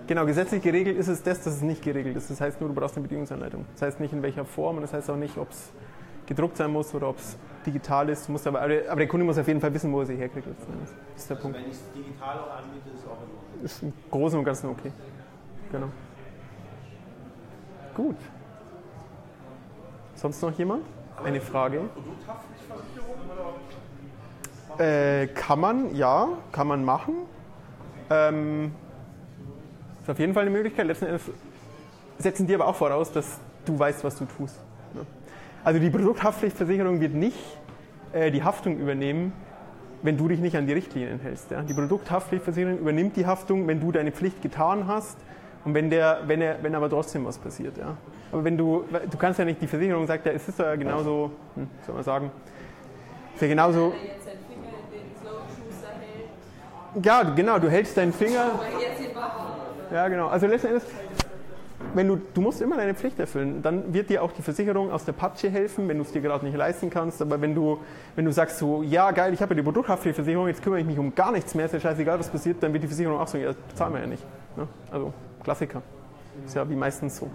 Genau, 0.07 0.25
gesetzlich 0.27 0.61
geregelt 0.61 0.97
ist 0.99 1.07
es 1.07 1.23
das, 1.23 1.39
dass 1.47 1.53
es 1.55 1.61
nicht 1.61 1.81
geregelt 1.81 2.17
ist. 2.17 2.29
Das 2.29 2.41
heißt 2.41 2.59
nur, 2.59 2.67
du 2.69 2.75
brauchst 2.75 2.95
eine 2.99 3.03
Bedienungsanleitung. 3.07 3.65
Das 3.71 3.83
heißt 3.87 3.99
nicht 4.03 4.11
in 4.11 4.21
welcher 4.21 4.43
Form 4.43 4.75
und 4.75 4.81
das 4.83 4.91
heißt 4.91 5.09
auch 5.09 5.15
nicht, 5.15 5.37
ob 5.37 5.49
es 5.51 5.71
gedruckt 6.25 6.57
sein 6.57 6.71
muss 6.71 6.93
oder 6.93 7.07
ob 7.07 7.17
es 7.19 7.37
digital 7.65 8.09
ist. 8.09 8.27
Du 8.27 8.31
musst 8.33 8.45
aber, 8.47 8.61
aber 8.61 8.71
der 8.95 9.07
Kunde 9.07 9.25
muss 9.25 9.37
auf 9.37 9.47
jeden 9.47 9.61
Fall 9.61 9.73
wissen, 9.73 9.91
wo 9.93 9.99
er 10.01 10.05
sie 10.05 10.15
herkriegt. 10.15 10.47
Das 10.47 10.55
ist 11.17 11.29
der 11.29 11.37
Also 11.37 11.43
Punkt. 11.49 11.57
wenn 11.57 11.65
ich 11.69 11.77
es 11.77 11.91
digital 11.95 12.39
auch 12.39 12.57
anbiete, 12.57 12.89
ist 12.95 13.05
auch 13.05 13.11
in 13.11 13.35
Ordnung. 13.35 13.63
Ist 13.65 13.83
im 13.83 13.93
Großen 14.09 14.39
und 14.39 14.45
Ganzen 14.45 14.69
okay. 14.69 14.91
Genau. 15.71 15.87
Gut. 17.95 18.17
Sonst 20.15 20.41
noch 20.41 20.57
jemand? 20.57 20.83
Eine 21.23 21.41
Frage? 21.41 21.81
Äh, 24.77 25.27
kann 25.27 25.59
man, 25.59 25.95
ja, 25.95 26.27
kann 26.51 26.67
man 26.67 26.83
machen. 26.85 27.15
Ähm, 28.09 28.73
ist 30.01 30.09
auf 30.09 30.19
jeden 30.19 30.33
Fall 30.33 30.43
eine 30.43 30.51
Möglichkeit. 30.51 30.87
Letzten 30.87 31.05
Endes 31.05 31.29
setzen 32.17 32.47
die 32.47 32.55
aber 32.55 32.67
auch 32.67 32.75
voraus, 32.75 33.11
dass 33.11 33.39
du 33.65 33.77
weißt, 33.77 34.03
was 34.03 34.15
du 34.15 34.25
tust. 34.25 34.59
Also 35.63 35.79
die 35.79 35.89
Produkthaftpflichtversicherung 35.89 36.99
wird 36.99 37.13
nicht 37.13 37.37
äh, 38.13 38.31
die 38.31 38.43
Haftung 38.43 38.77
übernehmen, 38.79 39.33
wenn 40.01 40.17
du 40.17 40.27
dich 40.27 40.39
nicht 40.39 40.55
an 40.55 40.65
die 40.65 40.73
Richtlinien 40.73 41.19
hältst. 41.19 41.51
Ja? 41.51 41.61
Die 41.61 41.73
Produkthaftpflichtversicherung 41.73 42.79
übernimmt 42.79 43.15
die 43.15 43.25
Haftung, 43.25 43.67
wenn 43.67 43.79
du 43.79 43.91
deine 43.91 44.11
Pflicht 44.11 44.41
getan 44.41 44.87
hast 44.87 45.17
und 45.63 45.75
wenn, 45.75 45.89
der, 45.89 46.21
wenn, 46.25 46.41
er, 46.41 46.63
wenn 46.63 46.73
aber 46.73 46.89
trotzdem 46.89 47.25
was 47.25 47.37
passiert. 47.37 47.77
Ja? 47.77 47.95
Aber 48.31 48.43
wenn 48.43 48.57
du, 48.57 48.85
du 49.09 49.17
kannst 49.17 49.37
ja 49.37 49.45
nicht, 49.45 49.61
die 49.61 49.67
Versicherung 49.67 50.07
sagt 50.07 50.25
ja, 50.25 50.31
es 50.31 50.47
ist 50.47 50.57
ja 50.57 50.75
genauso, 50.75 51.31
hm, 51.55 51.67
soll 51.85 51.95
man 51.95 52.03
sagen, 52.03 52.31
ist 53.35 53.41
ja 53.41 53.47
genauso, 53.47 53.93
ja 57.03 57.23
genau, 57.23 57.59
du 57.59 57.69
hältst 57.69 57.95
deinen 57.95 58.13
Finger, 58.13 58.59
ja 59.93 60.07
genau, 60.07 60.27
also 60.27 60.47
letzten 60.47 60.67
Endes, 60.67 60.85
wenn 61.93 62.07
du, 62.07 62.21
du 62.33 62.41
musst 62.41 62.61
immer 62.61 62.77
deine 62.77 62.93
Pflicht 62.93 63.19
erfüllen, 63.19 63.61
dann 63.61 63.93
wird 63.93 64.09
dir 64.09 64.23
auch 64.23 64.31
die 64.31 64.41
Versicherung 64.41 64.91
aus 64.91 65.05
der 65.05 65.13
Patsche 65.13 65.49
helfen, 65.49 65.87
wenn 65.87 65.97
du 65.97 66.03
es 66.03 66.11
dir 66.11 66.21
gerade 66.21 66.45
nicht 66.45 66.57
leisten 66.57 66.89
kannst. 66.89 67.21
Aber 67.21 67.41
wenn 67.41 67.55
du, 67.55 67.79
wenn 68.15 68.25
du 68.25 68.31
sagst 68.31 68.57
so, 68.57 68.83
ja 68.83 69.11
geil, 69.11 69.33
ich 69.33 69.41
habe 69.41 69.53
ja 69.53 69.57
die 69.57 69.63
Produkthaftpflichtversicherung, 69.63 70.47
jetzt 70.47 70.61
kümmere 70.61 70.79
ich 70.79 70.85
mich 70.85 70.97
um 70.97 71.13
gar 71.15 71.31
nichts 71.31 71.55
mehr, 71.55 71.65
ist 71.65 71.73
ja 71.73 71.79
scheißegal, 71.79 72.19
was 72.19 72.29
passiert, 72.29 72.61
dann 72.61 72.73
wird 72.73 72.83
die 72.83 72.87
Versicherung 72.87 73.19
auch 73.19 73.27
so, 73.27 73.37
ja, 73.37 73.47
das 73.47 73.55
bezahlen 73.55 73.93
wir 73.93 74.01
ja 74.01 74.07
nicht. 74.07 74.23
Ne? 74.55 74.67
Also 74.91 75.13
Klassiker. 75.43 75.81
Ist 76.45 76.55
ja 76.55 76.69
wie 76.69 76.75
meistens 76.75 77.17
so. 77.17 77.29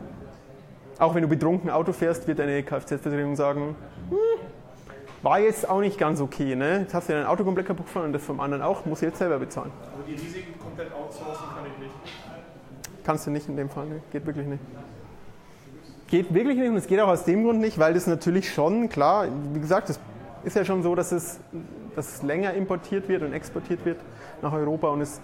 Auch 0.99 1.15
wenn 1.15 1.23
du 1.23 1.29
betrunken 1.29 1.71
Auto 1.71 1.93
fährst, 1.93 2.27
wird 2.27 2.39
deine 2.39 2.63
Kfz-Versicherung 2.63 3.37
sagen, 3.37 3.77
hm, 4.09 4.17
war 5.23 5.41
jetzt 5.41 5.69
auch 5.69 5.81
nicht 5.81 5.99
ganz 5.99 6.21
okay. 6.21 6.55
Ne? 6.55 6.81
Jetzt 6.81 6.95
hast 6.95 7.09
du 7.09 7.13
dein 7.13 7.27
Auto 7.27 7.45
komplett 7.45 7.67
kaputt 7.67 7.87
gefahren 7.87 8.07
und 8.07 8.13
das 8.13 8.25
vom 8.25 8.41
anderen 8.41 8.63
auch, 8.63 8.87
musst 8.87 9.03
du 9.03 9.07
jetzt 9.07 9.19
selber 9.19 9.39
bezahlen. 9.39 9.71
Aber 9.93 10.03
die 10.07 10.13
Risiken 10.13 10.59
komplett 10.59 10.93
outsourcen 10.95 11.47
kann 11.55 11.67
ich 11.67 11.79
nicht. 11.79 11.95
Kannst 13.07 13.25
du 13.25 13.31
nicht 13.31 13.49
in 13.49 13.57
dem 13.57 13.71
Fall, 13.71 13.87
ne? 13.87 14.03
geht 14.11 14.27
wirklich 14.27 14.49
nicht. 14.49 14.61
Geht 16.09 16.35
wirklich 16.35 16.59
nicht 16.59 16.69
und 16.69 16.77
es 16.77 16.89
geht 16.89 16.99
auch 16.99 17.07
aus 17.07 17.23
dem 17.23 17.45
Grund 17.45 17.61
nicht, 17.61 17.79
weil 17.79 17.95
das 17.95 18.09
natürlich 18.09 18.53
schon, 18.53 18.89
klar, 18.89 19.29
wie 19.53 19.61
gesagt, 19.61 19.91
es 19.91 20.01
ist 20.43 20.57
ja 20.57 20.65
schon 20.65 20.83
so, 20.83 20.97
dass 20.97 21.13
es, 21.13 21.39
dass 21.95 22.17
es 22.17 22.23
länger 22.25 22.55
importiert 22.55 23.09
wird 23.09 23.23
und 23.23 23.33
exportiert 23.33 23.85
wird 23.85 23.99
nach 24.43 24.53
Europa 24.53 24.89
und 24.89 25.03
es 25.03 25.21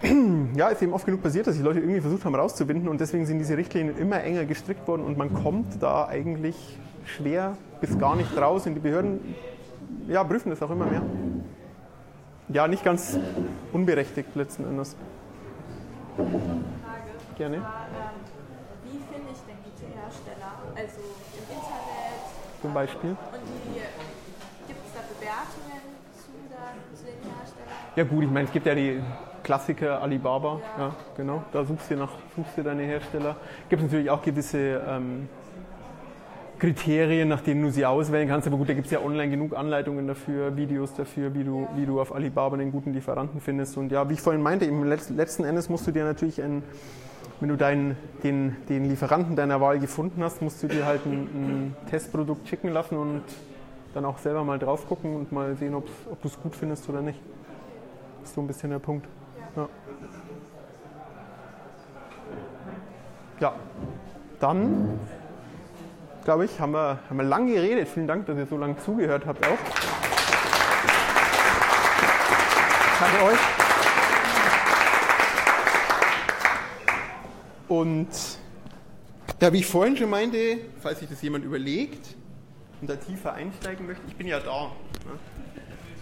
ja, 0.56 0.68
ist 0.68 0.80
eben 0.80 0.94
oft 0.94 1.04
genug 1.04 1.22
passiert, 1.22 1.46
dass 1.46 1.54
die 1.54 1.62
Leute 1.62 1.80
irgendwie 1.80 2.00
versucht 2.00 2.24
haben 2.24 2.34
rauszubinden 2.34 2.88
und 2.88 2.98
deswegen 2.98 3.26
sind 3.26 3.40
diese 3.40 3.58
Richtlinien 3.58 3.98
immer 3.98 4.22
enger 4.22 4.46
gestrickt 4.46 4.88
worden 4.88 5.02
und 5.02 5.18
man 5.18 5.34
kommt 5.34 5.82
da 5.82 6.08
eigentlich 6.08 6.78
schwer 7.04 7.58
bis 7.82 7.98
gar 7.98 8.16
nicht 8.16 8.34
raus 8.38 8.66
und 8.66 8.72
die 8.74 8.80
Behörden 8.80 9.20
ja, 10.08 10.24
prüfen 10.24 10.48
das 10.48 10.62
auch 10.62 10.70
immer 10.70 10.86
mehr. 10.86 11.02
Ja, 12.48 12.68
nicht 12.68 12.84
ganz 12.84 13.18
unberechtigt 13.74 14.34
letzten 14.34 14.64
Endes. 14.64 14.96
Frage. 16.16 17.10
Gerne. 17.36 17.60
War, 17.60 17.86
ähm, 17.90 18.20
wie 18.84 18.98
finde 19.12 19.30
ich 19.32 19.40
denn 19.46 19.58
gute 19.64 19.86
Hersteller? 19.98 20.52
Also 20.76 21.00
im 21.00 21.44
Internet. 21.50 22.22
Zum 22.62 22.72
Beispiel. 22.74 23.10
Und 23.10 23.18
gibt 24.68 24.80
es 24.86 24.92
da 24.94 25.00
Bewertungen 25.08 25.82
zu, 26.14 26.30
dann, 26.50 26.78
zu 26.94 27.04
den 27.04 27.20
Herstellern? 27.30 27.74
Ja 27.96 28.04
gut, 28.04 28.24
ich 28.24 28.30
meine, 28.30 28.46
es 28.46 28.52
gibt 28.52 28.66
ja 28.66 28.74
die 28.74 29.02
Klassiker 29.42 30.00
Alibaba, 30.00 30.60
ja, 30.78 30.94
genau. 31.16 31.44
Da 31.52 31.64
suchst 31.64 31.90
du 31.90 31.96
nach, 31.96 32.12
suchst 32.34 32.56
du 32.56 32.62
deine 32.62 32.82
Hersteller. 32.82 33.36
Gibt 33.68 33.82
es 33.82 33.88
natürlich 33.88 34.10
auch 34.10 34.22
gewisse 34.22 34.82
ähm, 34.88 35.28
Kriterien, 36.64 37.28
nach 37.28 37.42
denen 37.42 37.60
du 37.60 37.70
sie 37.70 37.84
auswählen 37.84 38.26
kannst. 38.26 38.46
Aber 38.46 38.56
gut, 38.56 38.70
da 38.70 38.72
gibt 38.72 38.86
es 38.86 38.92
ja 38.92 39.00
online 39.02 39.28
genug 39.28 39.54
Anleitungen 39.54 40.06
dafür, 40.06 40.56
Videos 40.56 40.94
dafür, 40.94 41.34
wie 41.34 41.44
du, 41.44 41.68
wie 41.76 41.84
du 41.84 42.00
auf 42.00 42.14
Alibaba 42.14 42.56
einen 42.56 42.72
guten 42.72 42.94
Lieferanten 42.94 43.42
findest. 43.42 43.76
Und 43.76 43.92
ja, 43.92 44.08
wie 44.08 44.14
ich 44.14 44.22
vorhin 44.22 44.40
meinte, 44.40 44.64
im 44.64 44.82
letzten 44.82 45.44
Endes 45.44 45.68
musst 45.68 45.86
du 45.86 45.90
dir 45.90 46.04
natürlich 46.04 46.42
ein, 46.42 46.62
wenn 47.40 47.50
du 47.50 47.56
deinen, 47.58 47.98
den, 48.22 48.56
den 48.70 48.86
Lieferanten 48.86 49.36
deiner 49.36 49.60
Wahl 49.60 49.78
gefunden 49.78 50.24
hast, 50.24 50.40
musst 50.40 50.62
du 50.62 50.68
dir 50.68 50.86
halt 50.86 51.04
ein, 51.04 51.12
ein 51.34 51.76
Testprodukt 51.90 52.48
schicken 52.48 52.70
lassen 52.70 52.96
und 52.96 53.24
dann 53.92 54.06
auch 54.06 54.16
selber 54.16 54.42
mal 54.42 54.58
drauf 54.58 54.88
gucken 54.88 55.14
und 55.16 55.32
mal 55.32 55.56
sehen, 55.56 55.74
ob 55.74 55.86
du 56.22 56.28
es 56.28 56.40
gut 56.40 56.56
findest 56.56 56.88
oder 56.88 57.02
nicht. 57.02 57.20
Das 58.20 58.30
ist 58.30 58.36
so 58.36 58.40
ein 58.40 58.46
bisschen 58.46 58.70
der 58.70 58.78
Punkt. 58.78 59.06
Ja. 59.54 59.68
ja. 63.40 63.54
Dann, 64.40 64.98
glaube 66.24 66.46
ich, 66.46 66.58
haben 66.58 66.72
wir, 66.72 66.98
haben 67.08 67.16
wir 67.16 67.24
lang 67.24 67.46
geredet. 67.46 67.88
Vielen 67.88 68.06
Dank, 68.06 68.26
dass 68.26 68.36
ihr 68.36 68.46
so 68.46 68.56
lange 68.56 68.76
zugehört 68.78 69.26
habt 69.26 69.46
auch. 69.46 69.58
Danke 72.98 73.24
euch. 73.24 73.38
Und 77.68 78.08
ja, 79.40 79.52
wie 79.52 79.58
ich 79.58 79.66
vorhin 79.66 79.96
schon 79.96 80.10
meinte, 80.10 80.58
falls 80.80 81.00
sich 81.00 81.08
das 81.08 81.20
jemand 81.20 81.44
überlegt 81.44 82.14
und 82.80 82.88
da 82.88 82.96
tiefer 82.96 83.34
einsteigen 83.34 83.86
möchte, 83.86 84.02
ich 84.06 84.16
bin 84.16 84.26
ja 84.26 84.40
da. 84.40 84.66
Ne? 85.04 85.18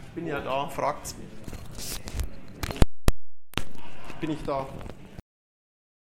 Ich 0.06 0.14
bin 0.14 0.26
ja 0.26 0.40
da, 0.40 0.68
fragt's. 0.68 1.16
Bin 4.20 4.30
ich 4.30 4.42
da. 4.44 4.66